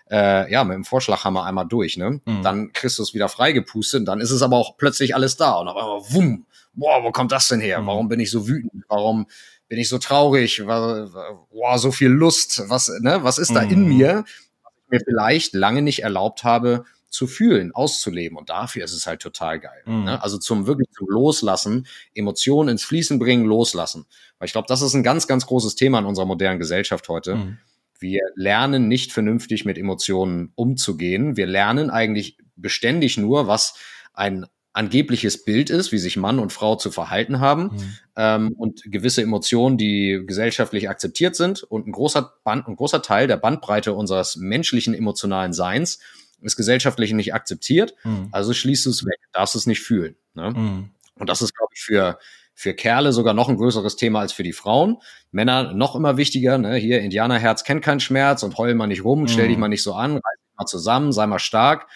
äh, 0.08 0.50
ja, 0.52 0.62
mit 0.62 0.76
dem 0.76 0.84
Vorschlaghammer 0.84 1.44
einmal 1.44 1.66
durch, 1.66 1.96
ne? 1.96 2.20
Mhm. 2.24 2.42
Dann 2.42 2.72
kriegst 2.72 2.98
du 2.98 3.02
es 3.02 3.12
wieder 3.12 3.28
freigepustet, 3.28 4.06
dann 4.06 4.20
ist 4.20 4.30
es 4.30 4.40
aber 4.40 4.56
auch 4.56 4.76
plötzlich 4.76 5.16
alles 5.16 5.36
da 5.36 5.54
und 5.54 5.66
auf 5.66 5.76
einmal, 5.76 6.00
wumm, 6.10 6.46
boah, 6.74 7.02
wo 7.02 7.10
kommt 7.10 7.32
das 7.32 7.48
denn 7.48 7.60
her? 7.60 7.80
Mhm. 7.80 7.86
Warum 7.86 8.08
bin 8.08 8.20
ich 8.20 8.30
so 8.30 8.46
wütend? 8.46 8.84
Warum 8.88 9.26
bin 9.68 9.78
ich 9.78 9.88
so 9.88 9.98
traurig? 9.98 10.62
Boah, 10.64 11.78
so 11.78 11.90
viel 11.90 12.08
Lust, 12.08 12.62
was, 12.68 12.88
ne, 13.00 13.18
was 13.22 13.38
ist 13.38 13.54
da 13.54 13.62
in 13.62 13.82
mhm. 13.82 13.96
mir, 13.96 14.24
was 14.62 14.72
ich 14.84 14.90
mir 14.90 15.00
vielleicht 15.04 15.54
lange 15.54 15.82
nicht 15.82 16.04
erlaubt 16.04 16.44
habe, 16.44 16.84
zu 17.08 17.26
fühlen, 17.26 17.72
auszuleben. 17.72 18.36
Und 18.36 18.50
dafür 18.50 18.84
ist 18.84 18.92
es 18.92 19.06
halt 19.06 19.20
total 19.20 19.60
geil. 19.60 19.82
Mhm. 19.86 20.04
Ne? 20.04 20.22
Also 20.22 20.38
zum 20.38 20.66
wirklich 20.66 20.88
zum 20.90 21.08
Loslassen, 21.08 21.86
Emotionen 22.14 22.70
ins 22.70 22.84
Fließen 22.84 23.18
bringen, 23.18 23.44
loslassen. 23.44 24.06
Weil 24.38 24.46
ich 24.46 24.52
glaube, 24.52 24.68
das 24.68 24.82
ist 24.82 24.94
ein 24.94 25.02
ganz, 25.02 25.26
ganz 25.26 25.46
großes 25.46 25.76
Thema 25.76 25.98
in 25.98 26.06
unserer 26.06 26.26
modernen 26.26 26.58
Gesellschaft 26.58 27.08
heute. 27.08 27.36
Mhm. 27.36 27.58
Wir 27.98 28.20
lernen 28.34 28.88
nicht 28.88 29.12
vernünftig 29.12 29.64
mit 29.64 29.78
Emotionen 29.78 30.52
umzugehen. 30.54 31.36
Wir 31.36 31.46
lernen 31.46 31.90
eigentlich 31.90 32.36
beständig 32.56 33.16
nur, 33.16 33.46
was 33.46 33.74
ein 34.12 34.46
angebliches 34.76 35.42
Bild 35.42 35.70
ist, 35.70 35.90
wie 35.90 35.98
sich 35.98 36.18
Mann 36.18 36.38
und 36.38 36.52
Frau 36.52 36.76
zu 36.76 36.90
verhalten 36.90 37.40
haben 37.40 37.62
mhm. 37.62 37.98
ähm, 38.16 38.52
und 38.58 38.82
gewisse 38.84 39.22
Emotionen, 39.22 39.78
die 39.78 40.22
gesellschaftlich 40.26 40.90
akzeptiert 40.90 41.34
sind 41.34 41.62
und 41.62 41.86
ein 41.86 41.92
großer 41.92 42.34
Band, 42.44 42.68
ein 42.68 42.76
großer 42.76 43.00
Teil 43.00 43.26
der 43.26 43.38
Bandbreite 43.38 43.94
unseres 43.94 44.36
menschlichen 44.36 44.92
emotionalen 44.92 45.54
Seins 45.54 46.00
ist 46.42 46.56
gesellschaftlich 46.56 47.12
nicht 47.12 47.34
akzeptiert, 47.34 47.94
mhm. 48.04 48.28
also 48.32 48.52
schließt 48.52 48.86
du 48.86 48.90
es 48.90 49.04
weg, 49.04 49.18
darfst 49.32 49.56
es 49.56 49.66
nicht 49.66 49.80
fühlen. 49.80 50.16
Ne? 50.34 50.50
Mhm. 50.50 50.90
Und 51.18 51.28
das 51.28 51.42
ist, 51.42 51.54
glaube 51.54 51.72
ich, 51.74 51.80
für, 51.80 52.18
für 52.54 52.74
Kerle 52.74 53.12
sogar 53.12 53.34
noch 53.34 53.48
ein 53.48 53.56
größeres 53.56 53.96
Thema 53.96 54.20
als 54.20 54.32
für 54.32 54.42
die 54.42 54.52
Frauen. 54.52 54.98
Männer 55.30 55.72
noch 55.72 55.96
immer 55.96 56.16
wichtiger, 56.16 56.58
ne? 56.58 56.76
hier 56.76 57.00
Indianerherz 57.00 57.64
kennt 57.64 57.82
keinen 57.82 58.00
Schmerz 58.00 58.42
und 58.42 58.56
heul 58.58 58.74
mal 58.74 58.86
nicht 58.86 59.04
rum, 59.04 59.22
mhm. 59.22 59.28
stell 59.28 59.48
dich 59.48 59.58
mal 59.58 59.68
nicht 59.68 59.82
so 59.82 59.94
an, 59.94 60.12
reiß 60.12 60.20
dich 60.22 60.58
mal 60.58 60.66
zusammen, 60.66 61.12
sei 61.12 61.26
mal 61.26 61.38
stark. 61.38 61.86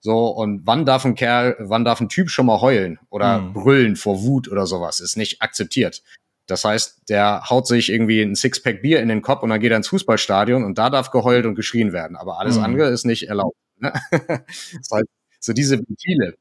So, 0.00 0.28
und 0.28 0.66
wann 0.66 0.84
darf 0.84 1.04
ein 1.04 1.14
Kerl, 1.14 1.56
wann 1.58 1.84
darf 1.84 2.00
ein 2.00 2.08
Typ 2.08 2.30
schon 2.30 2.46
mal 2.46 2.60
heulen 2.60 2.98
oder 3.10 3.38
mhm. 3.38 3.52
brüllen 3.54 3.96
vor 3.96 4.22
Wut 4.22 4.48
oder 4.48 4.66
sowas? 4.66 5.00
Ist 5.00 5.16
nicht 5.16 5.42
akzeptiert. 5.42 6.02
Das 6.46 6.64
heißt, 6.64 7.08
der 7.08 7.50
haut 7.50 7.66
sich 7.66 7.90
irgendwie 7.90 8.22
ein 8.22 8.36
Sixpack 8.36 8.82
Bier 8.82 9.00
in 9.00 9.08
den 9.08 9.20
Kopf 9.20 9.42
und 9.42 9.50
dann 9.50 9.60
geht 9.60 9.72
er 9.72 9.76
ins 9.78 9.88
Fußballstadion 9.88 10.64
und 10.64 10.78
da 10.78 10.90
darf 10.90 11.10
geheult 11.10 11.44
und 11.44 11.56
geschrien 11.56 11.92
werden. 11.92 12.16
Aber 12.16 12.38
alles 12.38 12.56
mhm. 12.56 12.64
andere 12.64 12.88
ist 12.90 13.04
nicht 13.04 13.28
erlaubt. 13.28 13.56
Ne? 13.78 13.92
so 15.40 15.52
diese 15.52 15.78
Ventile, 15.78 16.36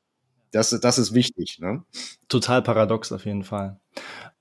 das, 0.51 0.69
das 0.69 0.97
ist 0.97 1.13
wichtig. 1.13 1.59
Ne? 1.59 1.83
Total 2.29 2.61
paradox 2.61 3.11
auf 3.11 3.25
jeden 3.25 3.43
Fall. 3.43 3.79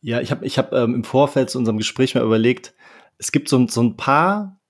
Ja, 0.00 0.20
ich 0.20 0.30
habe 0.30 0.44
ich 0.46 0.58
hab, 0.58 0.72
ähm, 0.72 0.94
im 0.94 1.04
Vorfeld 1.04 1.50
zu 1.50 1.58
unserem 1.58 1.78
Gespräch 1.78 2.14
mal 2.14 2.24
überlegt, 2.24 2.74
es 3.18 3.32
gibt 3.32 3.48
so, 3.48 3.66
so 3.68 3.82
ein 3.82 3.96
paar 3.96 4.60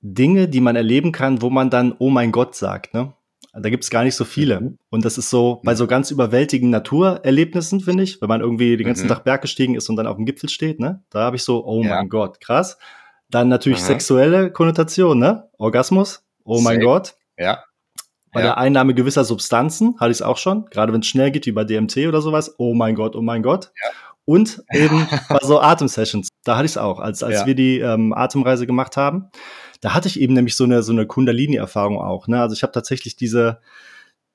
Dinge, 0.00 0.48
die 0.48 0.60
man 0.60 0.76
erleben 0.76 1.12
kann, 1.12 1.42
wo 1.42 1.50
man 1.50 1.70
dann, 1.70 1.94
oh 1.98 2.10
mein 2.10 2.30
Gott 2.30 2.54
sagt. 2.54 2.94
Ne? 2.94 3.14
Da 3.52 3.70
gibt 3.70 3.84
es 3.84 3.90
gar 3.90 4.04
nicht 4.04 4.14
so 4.14 4.24
viele. 4.24 4.60
Mhm. 4.60 4.78
Und 4.90 5.04
das 5.04 5.18
ist 5.18 5.30
so 5.30 5.60
bei 5.64 5.74
so 5.74 5.86
ganz 5.86 6.10
überwältigenden 6.10 6.70
Naturerlebnissen, 6.70 7.80
finde 7.80 8.04
ich, 8.04 8.20
wenn 8.20 8.28
man 8.28 8.40
irgendwie 8.40 8.76
den 8.76 8.86
ganzen 8.86 9.04
mhm. 9.04 9.08
Tag 9.08 9.24
Berg 9.24 9.42
gestiegen 9.42 9.74
ist 9.74 9.88
und 9.88 9.96
dann 9.96 10.06
auf 10.06 10.16
dem 10.16 10.26
Gipfel 10.26 10.48
steht, 10.48 10.80
ne? 10.80 11.02
Da 11.10 11.20
habe 11.20 11.36
ich 11.36 11.42
so, 11.42 11.64
oh 11.64 11.82
ja. 11.82 11.96
mein 11.96 12.08
Gott, 12.08 12.40
krass. 12.40 12.78
Dann 13.30 13.48
natürlich 13.48 13.80
Aha. 13.80 13.86
sexuelle 13.86 14.52
Konnotation, 14.52 15.18
ne? 15.18 15.48
Orgasmus, 15.58 16.24
oh 16.48 16.60
mein 16.60 16.80
Gott. 16.80 17.14
Ja. 17.36 17.64
Bei 18.32 18.40
ja. 18.40 18.46
der 18.46 18.58
Einnahme 18.58 18.94
gewisser 18.94 19.24
Substanzen 19.24 19.98
hatte 19.98 20.10
ich 20.10 20.18
es 20.18 20.22
auch 20.22 20.36
schon, 20.36 20.66
gerade 20.66 20.92
wenn 20.92 21.00
es 21.00 21.06
schnell 21.06 21.30
geht, 21.30 21.46
wie 21.46 21.52
bei 21.52 21.64
DMT 21.64 21.96
oder 22.08 22.20
sowas. 22.20 22.54
Oh 22.58 22.74
mein 22.74 22.94
Gott, 22.94 23.16
oh 23.16 23.22
mein 23.22 23.42
Gott. 23.42 23.72
Ja. 23.82 23.90
Und 24.24 24.62
eben 24.72 25.06
bei 25.28 25.38
so 25.42 25.60
Atemsessions, 25.60 26.28
da 26.44 26.56
hatte 26.56 26.66
ich 26.66 26.72
es 26.72 26.78
auch, 26.78 27.00
als, 27.00 27.22
als 27.22 27.40
ja. 27.40 27.46
wir 27.46 27.54
die 27.54 27.78
ähm, 27.78 28.12
Atemreise 28.12 28.66
gemacht 28.66 28.96
haben. 28.96 29.30
Da 29.80 29.94
hatte 29.94 30.08
ich 30.08 30.20
eben 30.20 30.34
nämlich 30.34 30.56
so 30.56 30.64
eine, 30.64 30.82
so 30.82 30.92
eine 30.92 31.06
Kundalini-Erfahrung 31.06 31.98
auch. 31.98 32.28
Ne? 32.28 32.40
Also 32.40 32.54
ich 32.54 32.62
habe 32.62 32.72
tatsächlich 32.72 33.16
diese, 33.16 33.60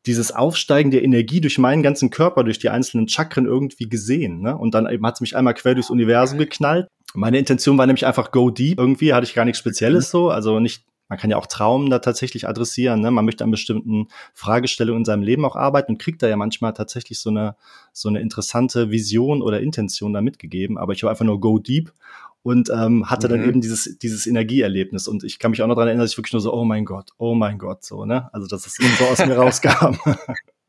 dieses 0.05 0.31
Aufsteigen 0.31 0.89
der 0.89 1.03
Energie 1.03 1.41
durch 1.41 1.59
meinen 1.59 1.83
ganzen 1.83 2.09
Körper, 2.09 2.43
durch 2.43 2.59
die 2.59 2.69
einzelnen 2.69 3.07
Chakren 3.07 3.45
irgendwie 3.45 3.87
gesehen. 3.87 4.41
Ne? 4.41 4.57
Und 4.57 4.73
dann 4.73 4.89
eben 4.89 5.05
hat 5.05 5.15
es 5.15 5.21
mich 5.21 5.35
einmal 5.35 5.53
quer 5.53 5.75
durchs 5.75 5.89
Universum 5.89 6.39
geknallt. 6.39 6.87
Meine 7.13 7.37
Intention 7.37 7.77
war 7.77 7.85
nämlich 7.85 8.07
einfach 8.07 8.31
go 8.31 8.49
deep. 8.49 8.79
Irgendwie 8.79 9.13
hatte 9.13 9.25
ich 9.25 9.35
gar 9.35 9.45
nichts 9.45 9.59
Spezielles 9.59 10.09
so, 10.09 10.31
also 10.31 10.59
nicht 10.59 10.85
man 11.13 11.19
kann 11.19 11.29
ja 11.29 11.37
auch 11.37 11.45
Traum 11.45 11.91
da 11.91 11.99
tatsächlich 11.99 12.47
adressieren. 12.47 12.99
Ne? 12.99 13.11
Man 13.11 13.23
möchte 13.23 13.43
an 13.43 13.51
bestimmten 13.51 14.07
Fragestellungen 14.33 15.01
in 15.01 15.05
seinem 15.05 15.21
Leben 15.21 15.45
auch 15.45 15.55
arbeiten 15.55 15.91
und 15.91 15.97
kriegt 15.99 16.23
da 16.23 16.27
ja 16.27 16.35
manchmal 16.35 16.73
tatsächlich 16.73 17.19
so 17.19 17.29
eine, 17.29 17.55
so 17.91 18.09
eine 18.09 18.19
interessante 18.19 18.89
Vision 18.89 19.43
oder 19.43 19.61
Intention 19.61 20.11
da 20.11 20.21
mitgegeben. 20.21 20.79
Aber 20.79 20.93
ich 20.93 21.03
war 21.03 21.11
einfach 21.11 21.23
nur 21.23 21.39
go 21.39 21.59
deep 21.59 21.93
und 22.41 22.71
ähm, 22.71 23.11
hatte 23.11 23.27
mhm. 23.27 23.31
dann 23.31 23.47
eben 23.47 23.61
dieses, 23.61 23.99
dieses 23.99 24.25
Energieerlebnis. 24.25 25.07
Und 25.07 25.23
ich 25.23 25.37
kann 25.37 25.51
mich 25.51 25.61
auch 25.61 25.67
noch 25.67 25.75
daran 25.75 25.89
erinnern, 25.89 26.03
dass 26.03 26.13
ich 26.13 26.17
wirklich 26.17 26.33
nur 26.33 26.41
so, 26.41 26.51
oh 26.51 26.65
mein 26.65 26.83
Gott, 26.83 27.11
oh 27.19 27.35
mein 27.35 27.59
Gott, 27.59 27.85
so, 27.85 28.05
ne? 28.05 28.33
Also, 28.33 28.47
dass 28.47 28.65
es 28.65 28.79
eben 28.79 28.95
so 28.97 29.05
aus 29.05 29.23
mir 29.23 29.35
rauskam. 29.37 29.95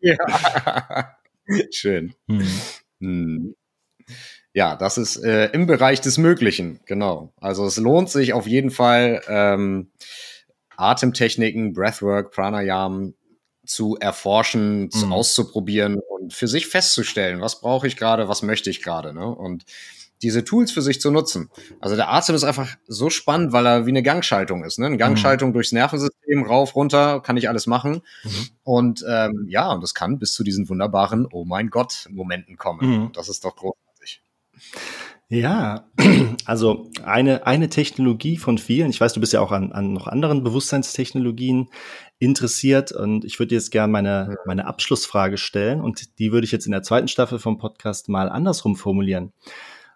ja. 0.01 1.17
Schön. 1.71 2.13
Mhm. 2.27 2.49
Mhm. 2.99 3.55
Ja, 4.53 4.77
das 4.77 4.99
ist 4.99 5.17
äh, 5.17 5.47
im 5.47 5.67
Bereich 5.67 6.01
des 6.01 6.17
Möglichen, 6.17 6.79
genau. 6.87 7.33
Also 7.41 7.67
es 7.67 7.77
lohnt 7.77 8.09
sich 8.09 8.35
auf 8.35 8.47
jeden 8.47 8.71
Fall, 8.71 9.21
ähm, 9.27 9.91
Atemtechniken, 10.77 11.73
Breathwork, 11.73 12.33
Pranayam 12.33 13.15
zu 13.67 13.97
erforschen, 13.99 14.91
mhm. 14.93 15.13
auszuprobieren 15.13 15.99
und 15.99 16.35
für 16.35 16.49
sich 16.49 16.67
festzustellen, 16.67 17.41
was 17.41 17.61
brauche 17.61 17.87
ich 17.87 17.97
gerade, 17.97 18.29
was 18.29 18.43
möchte 18.43 18.71
ich 18.71 18.83
gerade. 18.83 19.15
Ne? 19.15 19.27
Und 19.27 19.65
diese 20.23 20.45
Tools 20.45 20.73
für 20.73 20.83
sich 20.83 21.01
zu 21.01 21.11
nutzen. 21.11 21.51
Also 21.81 21.97
der 21.97 22.11
Atem 22.11 22.35
ist 22.35 22.45
einfach 22.45 22.69
so 22.87 23.11
spannend, 23.11 23.53
weil 23.53 23.67
er 23.67 23.87
wie 23.87 23.91
eine 23.91 24.03
Gangschaltung 24.03 24.65
ist. 24.65 24.79
Ne? 24.79 24.87
Eine 24.87 24.97
Gangschaltung 24.97 25.51
mhm. 25.51 25.55
durchs 25.55 25.73
Nervensystem, 25.73 26.45
rauf, 26.45 26.75
runter, 26.77 27.21
kann 27.21 27.37
ich 27.37 27.49
alles 27.49 27.67
machen. 27.67 28.03
Mhm. 28.23 28.49
Und 28.63 29.05
ähm, 29.09 29.47
ja, 29.49 29.71
und 29.71 29.83
das 29.83 29.95
kann 29.95 30.19
bis 30.19 30.33
zu 30.33 30.43
diesen 30.43 30.69
wunderbaren 30.69 31.27
Oh 31.31 31.45
mein 31.45 31.69
Gott 31.69 32.07
Momenten 32.11 32.57
kommen. 32.57 32.89
Mhm. 32.89 33.13
Das 33.13 33.29
ist 33.29 33.45
doch 33.45 33.57
großartig. 33.57 34.23
Ja, 35.35 35.89
also 36.45 36.89
eine, 37.03 37.45
eine 37.45 37.69
Technologie 37.69 38.37
von 38.37 38.57
vielen. 38.57 38.91
Ich 38.91 39.01
weiß, 39.01 39.15
du 39.15 39.21
bist 39.21 39.33
ja 39.33 39.41
auch 39.41 39.51
an, 39.51 39.73
an 39.73 39.93
noch 39.93 40.07
anderen 40.07 40.45
Bewusstseinstechnologien 40.45 41.71
interessiert 42.21 42.93
und 42.93 43.25
ich 43.25 43.41
würde 43.41 43.57
jetzt 43.57 43.73
gerne 43.73 43.91
meine, 43.91 44.37
meine 44.47 44.67
Abschlussfrage 44.67 45.37
stellen 45.37 45.81
und 45.81 46.21
die 46.21 46.31
würde 46.31 46.45
ich 46.45 46.53
jetzt 46.53 46.67
in 46.67 46.73
der 46.73 46.85
zweiten 46.85 47.09
Staffel 47.09 47.41
vom 47.41 47.59
Podcast 47.59 48.09
mal 48.09 48.29
andersrum 48.29 48.77
formulieren. 48.77 49.33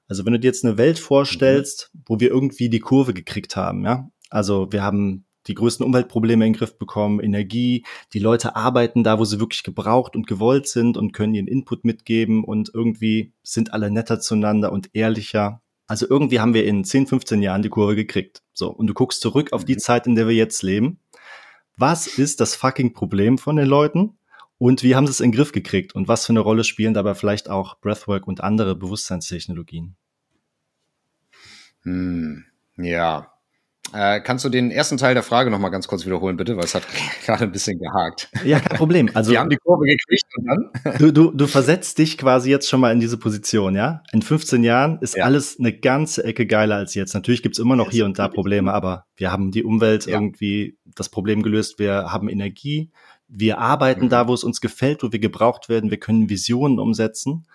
Also 0.08 0.26
wenn 0.26 0.32
du 0.32 0.40
dir 0.40 0.48
jetzt 0.48 0.64
eine 0.64 0.76
Welt 0.76 0.98
vorstellst, 0.98 1.92
wo 2.06 2.18
wir 2.18 2.30
irgendwie 2.30 2.68
die 2.68 2.80
Kurve 2.80 3.14
gekriegt 3.14 3.54
haben, 3.54 3.84
ja, 3.84 4.10
also 4.30 4.72
wir 4.72 4.82
haben 4.82 5.24
die 5.48 5.54
größten 5.54 5.84
Umweltprobleme 5.84 6.46
in 6.46 6.52
den 6.52 6.58
Griff 6.58 6.78
bekommen, 6.78 7.20
Energie, 7.20 7.84
die 8.12 8.18
Leute 8.18 8.54
arbeiten 8.54 9.02
da, 9.02 9.18
wo 9.18 9.24
sie 9.24 9.40
wirklich 9.40 9.62
gebraucht 9.62 10.14
und 10.14 10.26
gewollt 10.26 10.68
sind 10.68 10.96
und 10.96 11.12
können 11.12 11.34
ihren 11.34 11.48
Input 11.48 11.84
mitgeben 11.84 12.44
und 12.44 12.70
irgendwie 12.72 13.32
sind 13.42 13.72
alle 13.72 13.90
netter 13.90 14.20
zueinander 14.20 14.70
und 14.70 14.90
ehrlicher. 14.94 15.62
Also 15.86 16.06
irgendwie 16.08 16.38
haben 16.38 16.54
wir 16.54 16.66
in 16.66 16.84
10, 16.84 17.06
15 17.06 17.42
Jahren 17.42 17.62
die 17.62 17.70
Kurve 17.70 17.96
gekriegt. 17.96 18.42
So, 18.52 18.70
und 18.70 18.86
du 18.86 18.94
guckst 18.94 19.22
zurück 19.22 19.52
auf 19.52 19.64
die 19.64 19.74
mhm. 19.74 19.78
Zeit, 19.78 20.06
in 20.06 20.14
der 20.14 20.28
wir 20.28 20.34
jetzt 20.34 20.62
leben. 20.62 21.00
Was 21.76 22.06
ist 22.06 22.40
das 22.40 22.54
fucking 22.54 22.92
Problem 22.92 23.38
von 23.38 23.56
den 23.56 23.66
Leuten? 23.66 24.18
Und 24.58 24.82
wie 24.82 24.96
haben 24.96 25.06
sie 25.06 25.12
es 25.12 25.20
in 25.20 25.30
den 25.30 25.36
Griff 25.36 25.52
gekriegt? 25.52 25.94
Und 25.94 26.08
was 26.08 26.26
für 26.26 26.32
eine 26.32 26.40
Rolle 26.40 26.64
spielen 26.64 26.92
dabei 26.92 27.14
vielleicht 27.14 27.48
auch 27.48 27.78
Breathwork 27.80 28.26
und 28.26 28.42
andere 28.42 28.74
Bewusstseinstechnologien? 28.74 29.96
Hm, 31.82 32.44
ja, 32.76 33.37
äh, 33.92 34.20
kannst 34.20 34.44
du 34.44 34.48
den 34.48 34.70
ersten 34.70 34.96
Teil 34.96 35.14
der 35.14 35.22
Frage 35.22 35.50
noch 35.50 35.58
mal 35.58 35.70
ganz 35.70 35.88
kurz 35.88 36.04
wiederholen, 36.04 36.36
bitte? 36.36 36.56
Weil 36.56 36.64
es 36.64 36.74
hat 36.74 36.82
gerade 37.24 37.44
ein 37.44 37.52
bisschen 37.52 37.78
gehakt. 37.78 38.28
Ja, 38.44 38.60
kein 38.60 38.76
Problem. 38.76 39.10
Also, 39.18 39.32
Wir 39.32 39.40
haben 39.40 39.50
die 39.50 39.56
Kurve 39.56 39.84
gekriegt 39.84 40.24
und 40.36 40.46
dann? 40.46 40.98
Du, 40.98 41.12
du, 41.12 41.30
du 41.32 41.46
versetzt 41.46 41.98
dich 41.98 42.18
quasi 42.18 42.50
jetzt 42.50 42.68
schon 42.68 42.80
mal 42.80 42.92
in 42.92 43.00
diese 43.00 43.16
Position, 43.16 43.74
ja? 43.74 44.02
In 44.12 44.22
15 44.22 44.62
Jahren 44.62 44.98
ist 45.00 45.16
ja. 45.16 45.24
alles 45.24 45.58
eine 45.58 45.72
ganze 45.72 46.24
Ecke 46.24 46.46
geiler 46.46 46.76
als 46.76 46.94
jetzt. 46.94 47.14
Natürlich 47.14 47.42
gibt's 47.42 47.58
immer 47.58 47.74
noch 47.74 47.90
hier 47.90 48.04
und 48.04 48.18
da 48.18 48.28
Probleme, 48.28 48.72
aber 48.72 49.06
wir 49.16 49.32
haben 49.32 49.50
die 49.50 49.64
Umwelt 49.64 50.06
ja. 50.06 50.14
irgendwie 50.14 50.78
das 50.84 51.08
Problem 51.08 51.42
gelöst. 51.42 51.78
Wir 51.78 52.12
haben 52.12 52.28
Energie. 52.28 52.90
Wir 53.28 53.58
arbeiten 53.58 54.06
mhm. 54.06 54.10
da, 54.10 54.28
wo 54.28 54.34
es 54.34 54.44
uns 54.44 54.60
gefällt, 54.60 55.02
wo 55.02 55.10
wir 55.10 55.18
gebraucht 55.18 55.68
werden. 55.68 55.90
Wir 55.90 55.98
können 55.98 56.28
Visionen 56.28 56.78
umsetzen. 56.78 57.46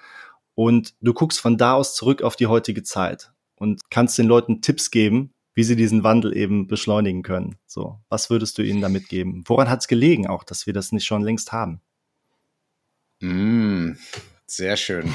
Und 0.56 0.96
du 1.02 1.14
guckst 1.14 1.40
von 1.40 1.58
da 1.58 1.74
aus 1.74 1.96
zurück 1.96 2.22
auf 2.22 2.36
die 2.36 2.48
heutige 2.48 2.84
Zeit 2.84 3.32
und 3.56 3.82
kannst 3.90 4.18
den 4.18 4.28
Leuten 4.28 4.62
Tipps 4.62 4.92
geben, 4.92 5.34
wie 5.54 5.64
sie 5.64 5.76
diesen 5.76 6.04
Wandel 6.04 6.36
eben 6.36 6.68
beschleunigen 6.68 7.24
können. 7.24 7.56
So, 7.68 8.00
was 8.10 8.30
würdest 8.30 8.58
du 8.58 8.64
ihnen 8.64 8.82
damit 8.82 9.08
geben? 9.08 9.44
Woran 9.48 9.70
hat 9.70 9.82
es 9.82 9.88
gelegen 9.88 10.28
auch, 10.28 10.44
dass 10.44 10.66
wir 10.66 10.74
das 10.74 10.92
nicht 10.92 11.06
schon 11.06 11.22
längst 11.22 11.52
haben? 11.52 11.82
Mm, 13.20 13.94
sehr 14.46 14.78
schön. 14.78 15.12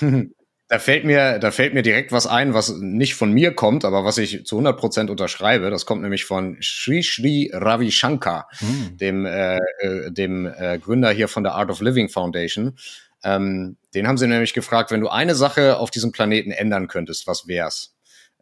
da 0.68 0.78
fällt 0.78 1.04
mir, 1.04 1.38
da 1.38 1.50
fällt 1.50 1.74
mir 1.74 1.82
direkt 1.82 2.12
was 2.12 2.26
ein, 2.26 2.54
was 2.54 2.74
nicht 2.76 3.14
von 3.14 3.32
mir 3.32 3.54
kommt, 3.54 3.84
aber 3.84 4.04
was 4.04 4.18
ich 4.18 4.44
zu 4.44 4.56
100 4.56 4.78
Prozent 4.78 5.10
unterschreibe. 5.10 5.70
Das 5.70 5.86
kommt 5.86 6.02
nämlich 6.02 6.24
von 6.24 6.58
Sri 6.60 7.02
Sri 7.02 7.50
Ravi 7.52 7.90
Shankar, 7.90 8.48
mm. 8.60 8.96
dem, 8.96 9.26
äh, 9.26 9.58
äh, 9.78 10.10
dem 10.10 10.46
äh, 10.46 10.78
Gründer 10.78 11.10
hier 11.10 11.28
von 11.28 11.42
der 11.42 11.54
Art 11.54 11.70
of 11.70 11.80
Living 11.80 12.08
Foundation. 12.08 12.76
Ähm, 13.22 13.76
den 13.94 14.06
haben 14.06 14.18
sie 14.18 14.26
nämlich 14.26 14.52
gefragt, 14.52 14.90
wenn 14.90 15.00
du 15.00 15.08
eine 15.08 15.34
Sache 15.34 15.78
auf 15.78 15.90
diesem 15.90 16.12
Planeten 16.12 16.50
ändern 16.50 16.88
könntest, 16.88 17.26
was 17.26 17.48
wär's? 17.48 17.93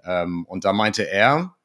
Ähm, 0.05 0.45
und 0.47 0.65
da 0.65 0.73
meinte 0.73 1.09
er, 1.09 1.57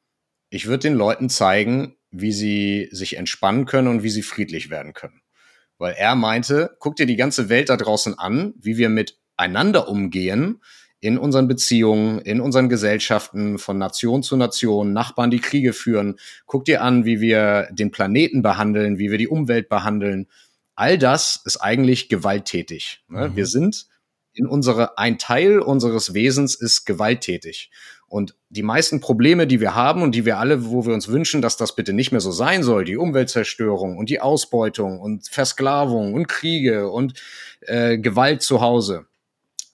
ich 0.50 0.66
würde 0.66 0.88
den 0.88 0.94
Leuten 0.94 1.28
zeigen, 1.28 1.96
wie 2.10 2.32
sie 2.32 2.88
sich 2.90 3.16
entspannen 3.16 3.66
können 3.66 3.88
und 3.88 4.02
wie 4.02 4.10
sie 4.10 4.22
friedlich 4.22 4.70
werden 4.70 4.94
können. 4.94 5.20
Weil 5.78 5.94
er 5.94 6.14
meinte, 6.14 6.76
guck 6.80 6.96
dir 6.96 7.06
die 7.06 7.16
ganze 7.16 7.48
Welt 7.48 7.68
da 7.68 7.76
draußen 7.76 8.18
an, 8.18 8.54
wie 8.58 8.78
wir 8.78 8.88
miteinander 8.88 9.88
umgehen 9.88 10.60
in 11.00 11.16
unseren 11.16 11.46
Beziehungen, 11.46 12.20
in 12.20 12.40
unseren 12.40 12.68
Gesellschaften, 12.68 13.58
von 13.58 13.78
Nation 13.78 14.22
zu 14.22 14.36
Nation, 14.36 14.92
Nachbarn, 14.92 15.30
die 15.30 15.40
Kriege 15.40 15.72
führen. 15.72 16.16
Guck 16.46 16.64
dir 16.64 16.82
an, 16.82 17.04
wie 17.04 17.20
wir 17.20 17.68
den 17.70 17.92
Planeten 17.92 18.42
behandeln, 18.42 18.98
wie 18.98 19.10
wir 19.10 19.18
die 19.18 19.28
Umwelt 19.28 19.68
behandeln. 19.68 20.26
All 20.74 20.98
das 20.98 21.40
ist 21.44 21.58
eigentlich 21.58 22.08
gewalttätig. 22.08 23.04
Ne? 23.08 23.28
Mhm. 23.28 23.36
Wir 23.36 23.46
sind 23.46 23.86
in 24.32 24.46
unsere, 24.46 24.98
ein 24.98 25.18
Teil 25.18 25.60
unseres 25.60 26.14
Wesens 26.14 26.54
ist 26.54 26.84
gewalttätig. 26.84 27.70
Und 28.08 28.34
die 28.48 28.62
meisten 28.62 29.00
Probleme, 29.00 29.46
die 29.46 29.60
wir 29.60 29.74
haben 29.74 30.02
und 30.02 30.14
die 30.14 30.24
wir 30.24 30.38
alle, 30.38 30.70
wo 30.70 30.86
wir 30.86 30.94
uns 30.94 31.08
wünschen, 31.08 31.42
dass 31.42 31.58
das 31.58 31.76
bitte 31.76 31.92
nicht 31.92 32.10
mehr 32.10 32.22
so 32.22 32.32
sein 32.32 32.62
soll, 32.62 32.84
die 32.84 32.96
Umweltzerstörung 32.96 33.98
und 33.98 34.08
die 34.08 34.20
Ausbeutung 34.20 34.98
und 34.98 35.28
Versklavung 35.28 36.14
und 36.14 36.26
Kriege 36.26 36.90
und 36.90 37.14
äh, 37.60 37.98
Gewalt 37.98 38.42
zu 38.42 38.62
Hause 38.62 39.06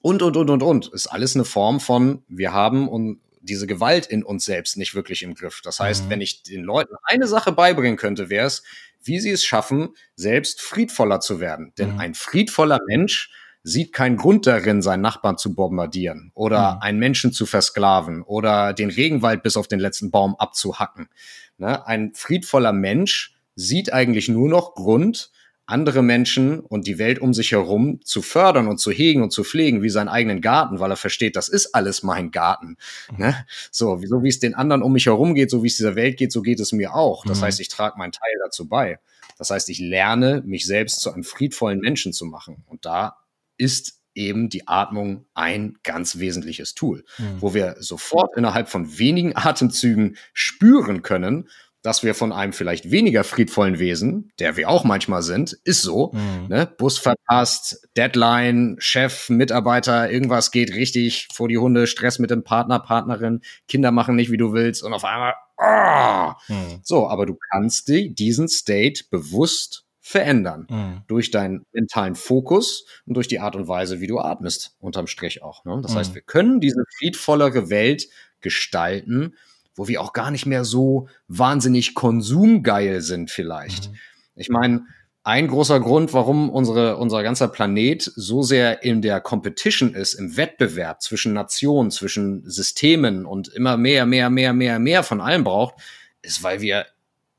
und, 0.05 0.20
und, 0.20 0.37
und, 0.37 0.51
und, 0.51 0.62
und, 0.62 0.89
ist 0.89 1.07
alles 1.07 1.35
eine 1.35 1.47
Form 1.47 1.80
von, 1.80 2.24
wir 2.28 2.53
haben 2.53 2.89
und 2.89 3.20
diese 3.41 3.66
Gewalt 3.66 4.05
in 4.07 4.22
uns 4.22 4.45
selbst 4.45 4.76
nicht 4.76 4.95
wirklich 4.95 5.22
im 5.22 5.35
Griff. 5.35 5.62
Das 5.62 5.80
heißt, 5.80 6.05
mhm. 6.05 6.11
wenn 6.11 6.20
ich 6.20 6.43
den 6.43 6.62
Leuten 6.62 6.95
eine 7.05 7.26
Sache 7.26 7.53
beibringen 7.53 7.97
könnte, 7.97 8.28
wäre 8.28 8.47
es, 8.47 8.64
wie 9.03 9.18
sie 9.18 9.30
es 9.30 9.45
schaffen, 9.45 9.95
selbst 10.14 10.61
friedvoller 10.61 11.20
zu 11.20 11.41
werden. 11.41 11.72
Denn 11.78 11.93
mhm. 11.95 12.01
ein 12.01 12.14
friedvoller 12.14 12.80
Mensch 12.87 13.30
sieht 13.65 13.95
keinen 13.95 14.19
Grund 14.19 14.47
darin, 14.47 14.83
seinen 14.83 15.01
Nachbarn 15.01 15.39
zu 15.39 15.55
bombardieren 15.55 16.31
oder 16.35 16.75
mhm. 16.75 16.83
einen 16.83 16.99
Menschen 16.99 17.33
zu 17.33 17.47
versklaven 17.47 18.23
oder 18.23 18.75
den 18.75 18.91
Regenwald 18.91 19.43
bis 19.43 19.57
auf 19.57 19.67
den 19.67 19.81
letzten 19.81 20.11
Baum 20.11 20.37
abzuhacken. 20.37 21.09
Ne? 21.57 21.85
Ein 21.87 22.12
friedvoller 22.15 22.73
Mensch 22.73 23.35
sieht 23.57 23.93
eigentlich 23.93 24.29
nur 24.29 24.51
noch 24.51 24.75
Grund, 24.75 25.31
andere 25.67 26.03
Menschen 26.03 26.61
und 26.61 26.87
die 26.87 26.99
Welt 26.99 27.19
um 27.19 27.33
sich 27.33 27.53
herum 27.53 28.01
zu 28.05 28.21
fördern 28.21 28.69
und 28.69 28.79
zu 28.79 28.91
hegen 28.91 29.23
und 29.23 29.31
zu 29.31 29.45
pflegen 29.45 29.83
wie 29.83 29.89
seinen 29.89 30.09
eigenen 30.09 30.43
Garten, 30.43 30.79
weil 30.79 30.91
er 30.91 30.99
versteht, 30.99 31.37
das 31.37 31.49
ist 31.49 31.75
alles 31.75 32.03
mein 32.03 32.31
Garten. 32.31 32.77
Mhm. 33.11 33.19
Ne? 33.19 33.47
So, 33.71 33.99
so 34.05 34.23
wie 34.23 34.29
es 34.29 34.41
den 34.41 34.55
anderen 34.55 34.83
um 34.83 34.93
mich 34.93 35.07
herum 35.07 35.35
geht, 35.35 35.51
so 35.51 35.62
wie 35.62 35.69
es 35.69 35.77
dieser 35.77 35.97
Welt 35.97 36.19
geht, 36.19 36.33
so 36.33 36.43
geht 36.43 36.61
es 36.61 36.73
mir 36.73 36.95
auch. 36.95 37.25
Das 37.25 37.41
mhm. 37.41 37.45
heißt, 37.45 37.61
ich 37.61 37.69
trage 37.69 37.97
meinen 37.97 38.12
Teil 38.12 38.35
dazu 38.45 38.69
bei. 38.69 38.99
Das 39.39 39.51
heißt, 39.51 39.71
ich 39.71 39.79
lerne, 39.79 40.43
mich 40.45 40.67
selbst 40.67 41.01
zu 41.01 41.11
einem 41.11 41.25
friedvollen 41.25 41.81
Menschen 41.81 42.12
zu 42.12 42.27
machen. 42.27 42.62
Und 42.67 42.85
da 42.85 43.17
ist 43.57 44.01
eben 44.15 44.49
die 44.49 44.69
Atmung 44.69 45.27
ein 45.35 45.77
ganz 45.83 46.19
wesentliches 46.19 46.75
Tool, 46.75 47.05
mhm. 47.19 47.41
wo 47.41 47.55
wir 47.55 47.77
sofort 47.81 48.37
innerhalb 48.37 48.69
von 48.69 48.99
wenigen 48.99 49.37
Atemzügen 49.37 50.17
spüren 50.33 51.03
können, 51.03 51.49
dass 51.85 52.03
wir 52.03 52.15
von 52.15 52.33
einem 52.33 52.55
vielleicht 52.55 52.91
weniger 52.91 53.25
friedvollen 53.25 53.79
Wesen, 53.79 54.33
der 54.39 54.57
wir 54.57 54.71
auch 54.71 54.85
manchmal 54.85 55.21
sind, 55.21 55.53
ist 55.65 55.83
so, 55.83 56.13
mhm. 56.15 56.49
ne? 56.49 56.67
Bus 56.79 56.97
verpasst, 56.97 57.87
Deadline, 57.95 58.77
Chef, 58.79 59.29
Mitarbeiter, 59.29 60.11
irgendwas 60.11 60.51
geht 60.51 60.75
richtig 60.75 61.29
vor 61.35 61.47
die 61.47 61.59
Hunde, 61.59 61.87
Stress 61.87 62.19
mit 62.19 62.31
dem 62.31 62.43
Partner, 62.43 62.79
Partnerin, 62.79 63.43
Kinder 63.69 63.91
machen 63.91 64.17
nicht, 64.17 64.31
wie 64.31 64.39
du 64.39 64.55
willst 64.55 64.83
und 64.83 64.95
auf 64.95 65.05
einmal, 65.05 65.35
oh! 65.59 66.33
mhm. 66.49 66.81
so, 66.83 67.07
aber 67.07 67.27
du 67.27 67.37
kannst 67.51 67.89
die, 67.89 68.15
diesen 68.15 68.49
State 68.49 69.05
bewusst 69.11 69.85
verändern. 70.07 70.67
Mhm. 70.69 71.03
Durch 71.07 71.31
deinen 71.31 71.65
mentalen 71.73 72.15
Fokus 72.15 72.85
und 73.07 73.15
durch 73.15 73.27
die 73.27 73.41
Art 73.41 73.57
und 73.57 73.69
Weise, 73.69 74.03
wie 74.03 74.07
du 74.07 74.19
atmest, 74.19 74.77
unterm 74.79 75.07
Strich 75.07 75.43
auch. 75.43 75.65
Ne? 75.65 75.81
Das 75.83 75.95
mhm. 75.95 75.97
heißt, 75.97 76.15
wir 76.15 76.21
können 76.21 76.61
diese 76.61 76.85
friedvollere 76.99 77.71
Welt 77.71 78.09
gestalten, 78.43 79.35
wo 79.75 79.89
wir 79.89 80.03
auch 80.03 80.13
gar 80.13 80.31
nicht 80.31 80.45
mehr 80.45 80.67
so 80.67 81.09
wahnsinnig 81.27 81.95
konsumgeil 81.95 83.01
sind 83.01 83.31
vielleicht. 83.31 83.91
Mhm. 83.91 83.97
Ich 84.37 84.51
meine, 84.51 84.85
ein 85.23 85.49
großer 85.49 85.81
Grund, 85.81 86.13
warum 86.13 86.51
unsere, 86.51 86.99
unser 86.99 87.23
ganzer 87.23 87.49
Planet 87.49 88.03
so 88.03 88.43
sehr 88.43 88.83
in 88.83 89.01
der 89.01 89.23
Competition 89.23 89.95
ist, 89.95 90.13
im 90.13 90.37
Wettbewerb 90.37 91.01
zwischen 91.01 91.33
Nationen, 91.33 91.91
zwischen 91.91 92.43
Systemen 92.45 93.25
und 93.25 93.49
immer 93.49 93.79
mehr, 93.79 94.05
mehr, 94.05 94.29
mehr, 94.29 94.53
mehr, 94.53 94.79
mehr 94.79 95.03
von 95.03 95.23
allem 95.23 95.45
braucht, 95.45 95.77
ist, 96.21 96.43
weil 96.43 96.61
wir 96.61 96.85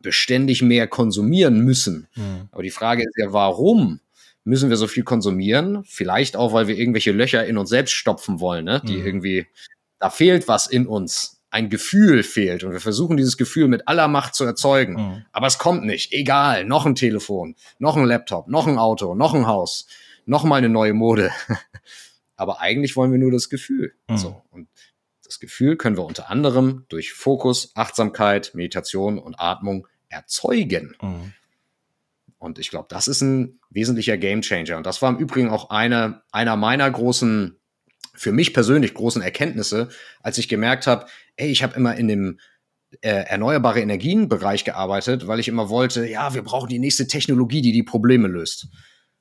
beständig 0.05 0.61
mehr 0.61 0.87
konsumieren 0.87 1.59
müssen. 1.59 2.07
Mhm. 2.15 2.47
Aber 2.51 2.63
die 2.63 2.69
Frage 2.69 3.03
ist 3.03 3.17
ja, 3.17 3.33
warum 3.33 3.99
müssen 4.45 4.69
wir 4.69 4.77
so 4.77 4.87
viel 4.87 5.03
konsumieren? 5.03 5.83
Vielleicht 5.85 6.37
auch, 6.37 6.53
weil 6.53 6.67
wir 6.67 6.77
irgendwelche 6.77 7.11
Löcher 7.11 7.45
in 7.45 7.57
uns 7.57 7.69
selbst 7.69 7.93
stopfen 7.93 8.39
wollen, 8.39 8.63
ne? 8.63 8.81
die 8.87 8.97
mhm. 8.97 9.05
irgendwie, 9.05 9.47
da 9.99 10.09
fehlt 10.09 10.47
was 10.47 10.67
in 10.67 10.85
uns 10.87 11.41
ein 11.49 11.69
Gefühl 11.69 12.21
fehlt 12.21 12.63
und 12.63 12.71
wir 12.71 12.81
versuchen 12.81 13.17
dieses 13.17 13.37
Gefühl 13.37 13.67
mit 13.67 13.87
aller 13.87 14.07
Macht 14.07 14.35
zu 14.35 14.43
erzeugen, 14.43 14.93
mhm. 14.93 15.25
aber 15.31 15.47
es 15.47 15.57
kommt 15.57 15.85
nicht. 15.85 16.13
Egal, 16.13 16.65
noch 16.65 16.85
ein 16.85 16.95
Telefon, 16.95 17.55
noch 17.79 17.97
ein 17.97 18.05
Laptop, 18.05 18.47
noch 18.47 18.67
ein 18.67 18.77
Auto, 18.77 19.15
noch 19.15 19.33
ein 19.33 19.47
Haus, 19.47 19.87
noch 20.25 20.43
mal 20.43 20.57
eine 20.57 20.69
neue 20.69 20.93
Mode. 20.93 21.31
aber 22.35 22.61
eigentlich 22.61 22.95
wollen 22.95 23.11
wir 23.11 23.19
nur 23.19 23.31
das 23.31 23.49
Gefühl. 23.49 23.93
Mhm. 24.07 24.17
So 24.17 24.41
und 24.51 24.67
das 25.23 25.39
Gefühl 25.39 25.75
können 25.75 25.97
wir 25.97 26.05
unter 26.05 26.29
anderem 26.29 26.85
durch 26.89 27.13
Fokus, 27.13 27.71
Achtsamkeit, 27.73 28.51
Meditation 28.53 29.17
und 29.17 29.39
Atmung 29.39 29.87
erzeugen. 30.15 30.95
Mhm. 31.01 31.33
Und 32.37 32.59
ich 32.59 32.69
glaube, 32.69 32.87
das 32.89 33.07
ist 33.07 33.21
ein 33.21 33.59
wesentlicher 33.69 34.17
Gamechanger. 34.17 34.77
Und 34.77 34.85
das 34.85 35.01
war 35.01 35.09
im 35.09 35.17
Übrigen 35.17 35.49
auch 35.49 35.69
eine, 35.69 36.21
einer 36.31 36.55
meiner 36.55 36.89
großen 36.89 37.59
für 38.13 38.31
mich 38.31 38.53
persönlich 38.53 38.93
großen 38.93 39.21
Erkenntnisse, 39.21 39.89
als 40.21 40.37
ich 40.37 40.47
gemerkt 40.47 40.87
habe, 40.87 41.05
ey, 41.35 41.49
ich 41.49 41.63
habe 41.63 41.75
immer 41.75 41.95
in 41.95 42.07
dem 42.07 42.39
äh, 43.01 43.09
erneuerbare 43.09 43.81
Energien-Bereich 43.81 44.63
gearbeitet, 44.63 45.27
weil 45.27 45.39
ich 45.39 45.49
immer 45.49 45.69
wollte, 45.69 46.07
ja, 46.07 46.33
wir 46.33 46.43
brauchen 46.43 46.69
die 46.69 46.79
nächste 46.79 47.07
Technologie, 47.07 47.61
die 47.61 47.73
die 47.73 47.83
Probleme 47.83 48.27
löst. 48.29 48.67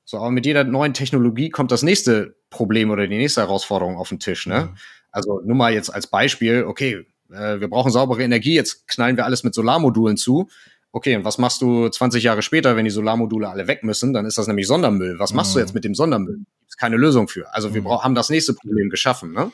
So, 0.05 0.17
aber 0.17 0.31
mit 0.31 0.45
jeder 0.45 0.63
neuen 0.63 0.93
Technologie 0.93 1.49
kommt 1.49 1.71
das 1.71 1.83
nächste 1.83 2.37
Problem 2.49 2.89
oder 2.89 3.07
die 3.07 3.17
nächste 3.17 3.41
Herausforderung 3.41 3.97
auf 3.97 4.09
den 4.09 4.19
Tisch. 4.19 4.45
Ne? 4.45 4.69
Mhm. 4.71 4.77
Also 5.11 5.41
nur 5.43 5.55
mal 5.55 5.73
jetzt 5.73 5.89
als 5.89 6.07
Beispiel, 6.07 6.63
okay, 6.63 7.05
äh, 7.31 7.59
wir 7.59 7.67
brauchen 7.69 7.91
saubere 7.91 8.23
Energie, 8.23 8.55
jetzt 8.55 8.87
knallen 8.87 9.17
wir 9.17 9.25
alles 9.25 9.43
mit 9.43 9.53
Solarmodulen 9.53 10.15
zu. 10.15 10.47
Okay, 10.95 11.13
und 11.17 11.25
was 11.25 11.37
machst 11.37 11.61
du 11.61 11.89
20 11.89 12.23
Jahre 12.23 12.41
später, 12.41 12.77
wenn 12.77 12.85
die 12.85 12.89
Solarmodule 12.89 13.49
alle 13.49 13.67
weg 13.67 13.83
müssen? 13.83 14.13
Dann 14.13 14.25
ist 14.25 14.37
das 14.37 14.47
nämlich 14.47 14.65
Sondermüll. 14.65 15.19
Was 15.19 15.33
machst 15.33 15.51
mhm. 15.51 15.55
du 15.55 15.59
jetzt 15.59 15.73
mit 15.75 15.83
dem 15.83 15.93
Sondermüll? 15.93 16.37
Gibt's 16.61 16.77
keine 16.77 16.95
Lösung 16.95 17.27
für. 17.27 17.53
Also 17.53 17.73
wir 17.73 17.81
mhm. 17.81 18.01
haben 18.01 18.15
das 18.15 18.29
nächste 18.29 18.53
Problem 18.53 18.89
geschaffen. 18.89 19.33
Ne? 19.33 19.51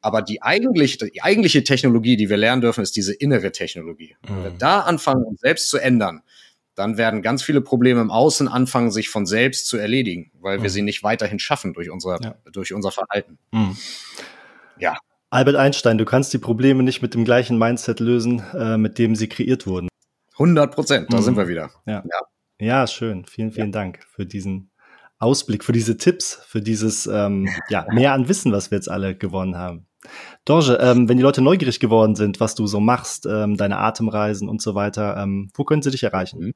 Aber 0.00 0.20
die 0.20 0.42
eigentliche, 0.42 1.08
die 1.08 1.22
eigentliche 1.22 1.62
Technologie, 1.62 2.16
die 2.16 2.28
wir 2.28 2.36
lernen 2.36 2.60
dürfen, 2.60 2.82
ist 2.82 2.96
diese 2.96 3.14
innere 3.14 3.52
Technologie. 3.52 4.16
Mhm. 4.22 4.28
Wenn 4.28 4.42
wir 4.42 4.50
mhm. 4.50 4.58
da 4.58 4.80
anfangen, 4.80 5.22
uns 5.22 5.40
selbst 5.40 5.70
zu 5.70 5.78
ändern, 5.78 6.22
dann 6.74 6.98
werden 6.98 7.22
ganz 7.22 7.44
viele 7.44 7.60
Probleme 7.60 8.00
im 8.00 8.10
Außen 8.10 8.48
anfangen, 8.48 8.90
sich 8.90 9.10
von 9.10 9.26
selbst 9.26 9.68
zu 9.68 9.76
erledigen, 9.76 10.32
weil 10.40 10.58
mhm. 10.58 10.64
wir 10.64 10.70
sie 10.70 10.82
nicht 10.82 11.04
weiterhin 11.04 11.38
schaffen 11.38 11.72
durch 11.72 11.88
unser, 11.88 12.18
ja. 12.20 12.34
durch 12.50 12.74
unser 12.74 12.90
Verhalten. 12.90 13.38
Mhm. 13.52 13.76
Ja. 14.80 14.96
Albert 15.30 15.54
Einstein, 15.54 15.98
du 15.98 16.04
kannst 16.04 16.32
die 16.32 16.38
Probleme 16.38 16.82
nicht 16.82 17.00
mit 17.00 17.14
dem 17.14 17.24
gleichen 17.24 17.60
Mindset 17.60 18.00
lösen, 18.00 18.42
äh, 18.54 18.76
mit 18.76 18.98
dem 18.98 19.14
sie 19.14 19.28
kreiert 19.28 19.68
wurden. 19.68 19.89
100 20.40 20.74
Prozent, 20.74 21.12
da 21.12 21.18
mhm. 21.18 21.22
sind 21.22 21.36
wir 21.36 21.48
wieder. 21.48 21.70
Ja. 21.86 22.02
ja. 22.02 22.20
ja. 22.58 22.86
schön. 22.86 23.26
Vielen, 23.26 23.52
vielen 23.52 23.68
ja. 23.68 23.72
Dank 23.72 24.00
für 24.10 24.24
diesen 24.24 24.70
Ausblick, 25.18 25.62
für 25.62 25.72
diese 25.72 25.98
Tipps, 25.98 26.40
für 26.46 26.62
dieses 26.62 27.06
ähm, 27.06 27.48
ja, 27.68 27.86
mehr 27.92 28.14
an 28.14 28.28
Wissen, 28.28 28.50
was 28.50 28.70
wir 28.70 28.76
jetzt 28.76 28.90
alle 28.90 29.14
gewonnen 29.14 29.56
haben. 29.56 29.86
Dorje, 30.46 30.78
ähm, 30.80 31.10
wenn 31.10 31.18
die 31.18 31.22
Leute 31.22 31.42
neugierig 31.42 31.78
geworden 31.78 32.14
sind, 32.14 32.40
was 32.40 32.54
du 32.54 32.66
so 32.66 32.80
machst, 32.80 33.26
ähm, 33.26 33.58
deine 33.58 33.76
Atemreisen 33.76 34.48
und 34.48 34.62
so 34.62 34.74
weiter, 34.74 35.18
ähm, 35.18 35.50
wo 35.54 35.64
können 35.64 35.82
sie 35.82 35.90
dich 35.90 36.04
erreichen? 36.04 36.40
Mhm. 36.40 36.54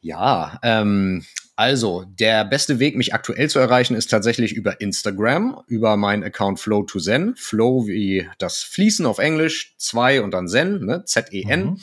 Ja, 0.00 0.58
ähm, 0.64 1.24
also 1.58 2.04
der 2.06 2.44
beste 2.44 2.78
Weg, 2.78 2.96
mich 2.96 3.14
aktuell 3.14 3.50
zu 3.50 3.58
erreichen, 3.58 3.96
ist 3.96 4.12
tatsächlich 4.12 4.52
über 4.52 4.80
Instagram, 4.80 5.60
über 5.66 5.96
meinen 5.96 6.22
Account 6.22 6.60
Flow 6.60 6.84
to 6.84 7.00
Zen. 7.00 7.34
Flow 7.34 7.88
wie 7.88 8.28
das 8.38 8.58
Fließen 8.58 9.04
auf 9.04 9.18
Englisch, 9.18 9.74
zwei 9.76 10.22
und 10.22 10.30
dann 10.30 10.46
Zen, 10.46 10.84
ne? 10.84 11.04
Z-E-N. 11.04 11.64
Mhm. 11.64 11.80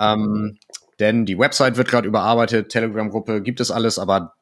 Ähm, 0.00 0.58
denn 0.98 1.26
die 1.26 1.38
Website 1.38 1.76
wird 1.76 1.88
gerade 1.88 2.08
überarbeitet, 2.08 2.70
Telegram-Gruppe 2.70 3.42
gibt 3.42 3.60
es 3.60 3.70
alles, 3.70 3.98
aber 3.98 4.37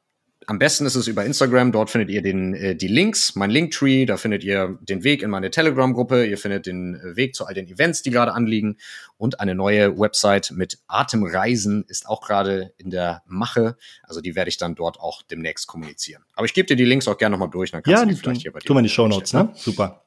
am 0.49 0.61
besten 0.61 0.87
ist 0.87 0.95
es 0.95 1.09
über 1.09 1.25
Instagram. 1.25 1.73
Dort 1.73 1.91
findet 1.91 2.09
ihr 2.09 2.23
den, 2.23 2.55
äh, 2.55 2.77
die 2.77 2.87
Links, 2.87 3.35
mein 3.35 3.51
Linktree. 3.51 4.07
Da 4.07 4.17
findet 4.17 4.45
ihr 4.45 4.79
den 4.81 5.03
Weg 5.03 5.23
in 5.23 5.31
meine 5.31 5.51
Telegram-Gruppe. 5.51 6.25
Ihr 6.25 6.39
findet 6.39 6.67
den 6.67 6.95
äh, 6.95 7.17
Weg 7.17 7.35
zu 7.35 7.47
all 7.47 7.55
den 7.55 7.67
Events, 7.67 8.03
die 8.03 8.11
gerade 8.11 8.33
anliegen. 8.33 8.77
Und 9.17 9.41
eine 9.41 9.57
neue 9.57 9.99
Website 9.99 10.53
mit 10.53 10.79
Atemreisen 10.87 11.85
ist 11.89 12.07
auch 12.07 12.21
gerade 12.21 12.73
in 12.79 12.91
der 12.91 13.23
Mache. 13.27 13.77
Also 14.05 14.21
die 14.21 14.37
werde 14.37 14.49
ich 14.49 14.57
dann 14.57 14.77
dort 14.77 15.01
auch 15.01 15.23
demnächst 15.23 15.67
kommunizieren. 15.67 16.23
Aber 16.35 16.47
ich 16.47 16.55
gebe 16.55 16.67
dir 16.67 16.77
die 16.77 16.85
Links 16.85 17.09
auch 17.09 17.19
gerne 17.19 17.35
nochmal 17.35 17.51
durch. 17.51 17.73
Dann 17.73 17.83
kannst 17.83 17.99
ja, 17.99 18.05
du 18.05 18.15
die 18.15 18.17
vielleicht 18.17 18.43
hier 18.43 18.53
bei 18.53 18.61
dir. 18.61 18.67
Tu 18.67 18.73
mal 18.73 18.81
in 18.81 18.85
die 18.85 18.91
Show 18.91 19.09
Notes, 19.09 19.33
ne? 19.33 19.51
Super. 19.55 20.05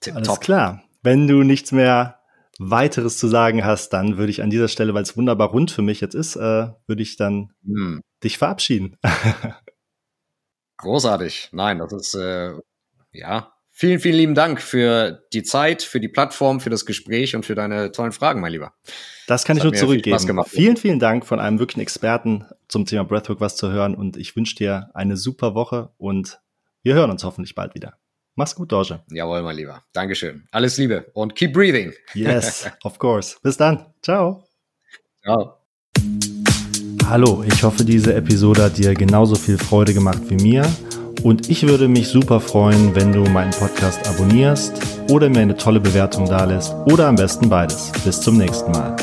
Tip 0.00 0.14
Alles 0.14 0.28
top. 0.28 0.40
klar. 0.42 0.82
Wenn 1.02 1.28
du 1.28 1.42
nichts 1.44 1.72
mehr 1.72 2.18
weiteres 2.58 3.16
zu 3.16 3.28
sagen 3.28 3.64
hast, 3.64 3.90
dann 3.94 4.18
würde 4.18 4.30
ich 4.30 4.42
an 4.42 4.50
dieser 4.50 4.68
Stelle, 4.68 4.92
weil 4.92 5.02
es 5.02 5.16
wunderbar 5.16 5.48
rund 5.48 5.70
für 5.70 5.82
mich 5.82 6.00
jetzt 6.00 6.14
ist, 6.14 6.36
äh, 6.36 6.68
würde 6.86 7.02
ich 7.02 7.16
dann 7.16 7.52
hm. 7.64 8.02
Dich 8.24 8.38
verabschieden. 8.38 8.96
Großartig. 10.78 11.48
Nein, 11.52 11.78
das 11.78 11.92
ist 11.92 12.14
äh, 12.14 12.54
ja 13.12 13.52
vielen, 13.78 14.00
vielen 14.00 14.16
lieben 14.16 14.34
Dank 14.34 14.60
für 14.60 15.22
die 15.32 15.44
Zeit, 15.44 15.82
für 15.82 16.00
die 16.00 16.08
Plattform, 16.08 16.58
für 16.58 16.68
das 16.68 16.84
Gespräch 16.84 17.36
und 17.36 17.46
für 17.46 17.54
deine 17.54 17.92
tollen 17.92 18.10
Fragen, 18.10 18.40
mein 18.40 18.50
Lieber. 18.50 18.72
Das 19.28 19.44
kann 19.44 19.56
das 19.56 19.64
ich 19.64 19.70
nur 19.70 19.78
zurückgeben. 19.78 20.18
Viel 20.18 20.44
vielen, 20.44 20.76
vielen 20.76 20.98
Dank 20.98 21.24
von 21.24 21.38
einem 21.38 21.60
wirklichen 21.60 21.80
Experten 21.80 22.44
zum 22.66 22.86
Thema 22.86 23.04
Breathwork 23.04 23.40
was 23.40 23.54
zu 23.56 23.70
hören 23.70 23.94
und 23.94 24.16
ich 24.16 24.34
wünsche 24.34 24.56
dir 24.56 24.90
eine 24.94 25.16
super 25.16 25.54
Woche 25.54 25.90
und 25.96 26.40
wir 26.82 26.94
hören 26.94 27.10
uns 27.10 27.22
hoffentlich 27.22 27.54
bald 27.54 27.76
wieder. 27.76 27.98
Mach's 28.34 28.54
gut, 28.54 28.72
Dorje. 28.72 29.00
Jawohl, 29.10 29.42
mein 29.42 29.56
Lieber. 29.56 29.84
Dankeschön. 29.92 30.48
Alles 30.50 30.76
Liebe 30.76 31.10
und 31.14 31.36
keep 31.36 31.52
breathing. 31.52 31.92
Yes, 32.14 32.68
of 32.82 32.98
course. 32.98 33.36
Bis 33.42 33.56
dann. 33.56 33.86
Ciao. 34.02 34.44
Ciao. 35.22 35.57
Hallo, 37.08 37.42
ich 37.42 37.62
hoffe, 37.62 37.86
diese 37.86 38.14
Episode 38.14 38.64
hat 38.64 38.76
dir 38.76 38.92
genauso 38.92 39.34
viel 39.34 39.56
Freude 39.56 39.94
gemacht 39.94 40.20
wie 40.28 40.36
mir. 40.36 40.66
Und 41.22 41.48
ich 41.48 41.66
würde 41.66 41.88
mich 41.88 42.08
super 42.08 42.38
freuen, 42.38 42.94
wenn 42.94 43.14
du 43.14 43.22
meinen 43.30 43.52
Podcast 43.52 44.06
abonnierst 44.06 44.74
oder 45.10 45.30
mir 45.30 45.40
eine 45.40 45.56
tolle 45.56 45.80
Bewertung 45.80 46.26
dalässt 46.26 46.74
oder 46.84 47.08
am 47.08 47.16
besten 47.16 47.48
beides. 47.48 47.90
Bis 48.04 48.20
zum 48.20 48.36
nächsten 48.36 48.72
Mal. 48.72 48.94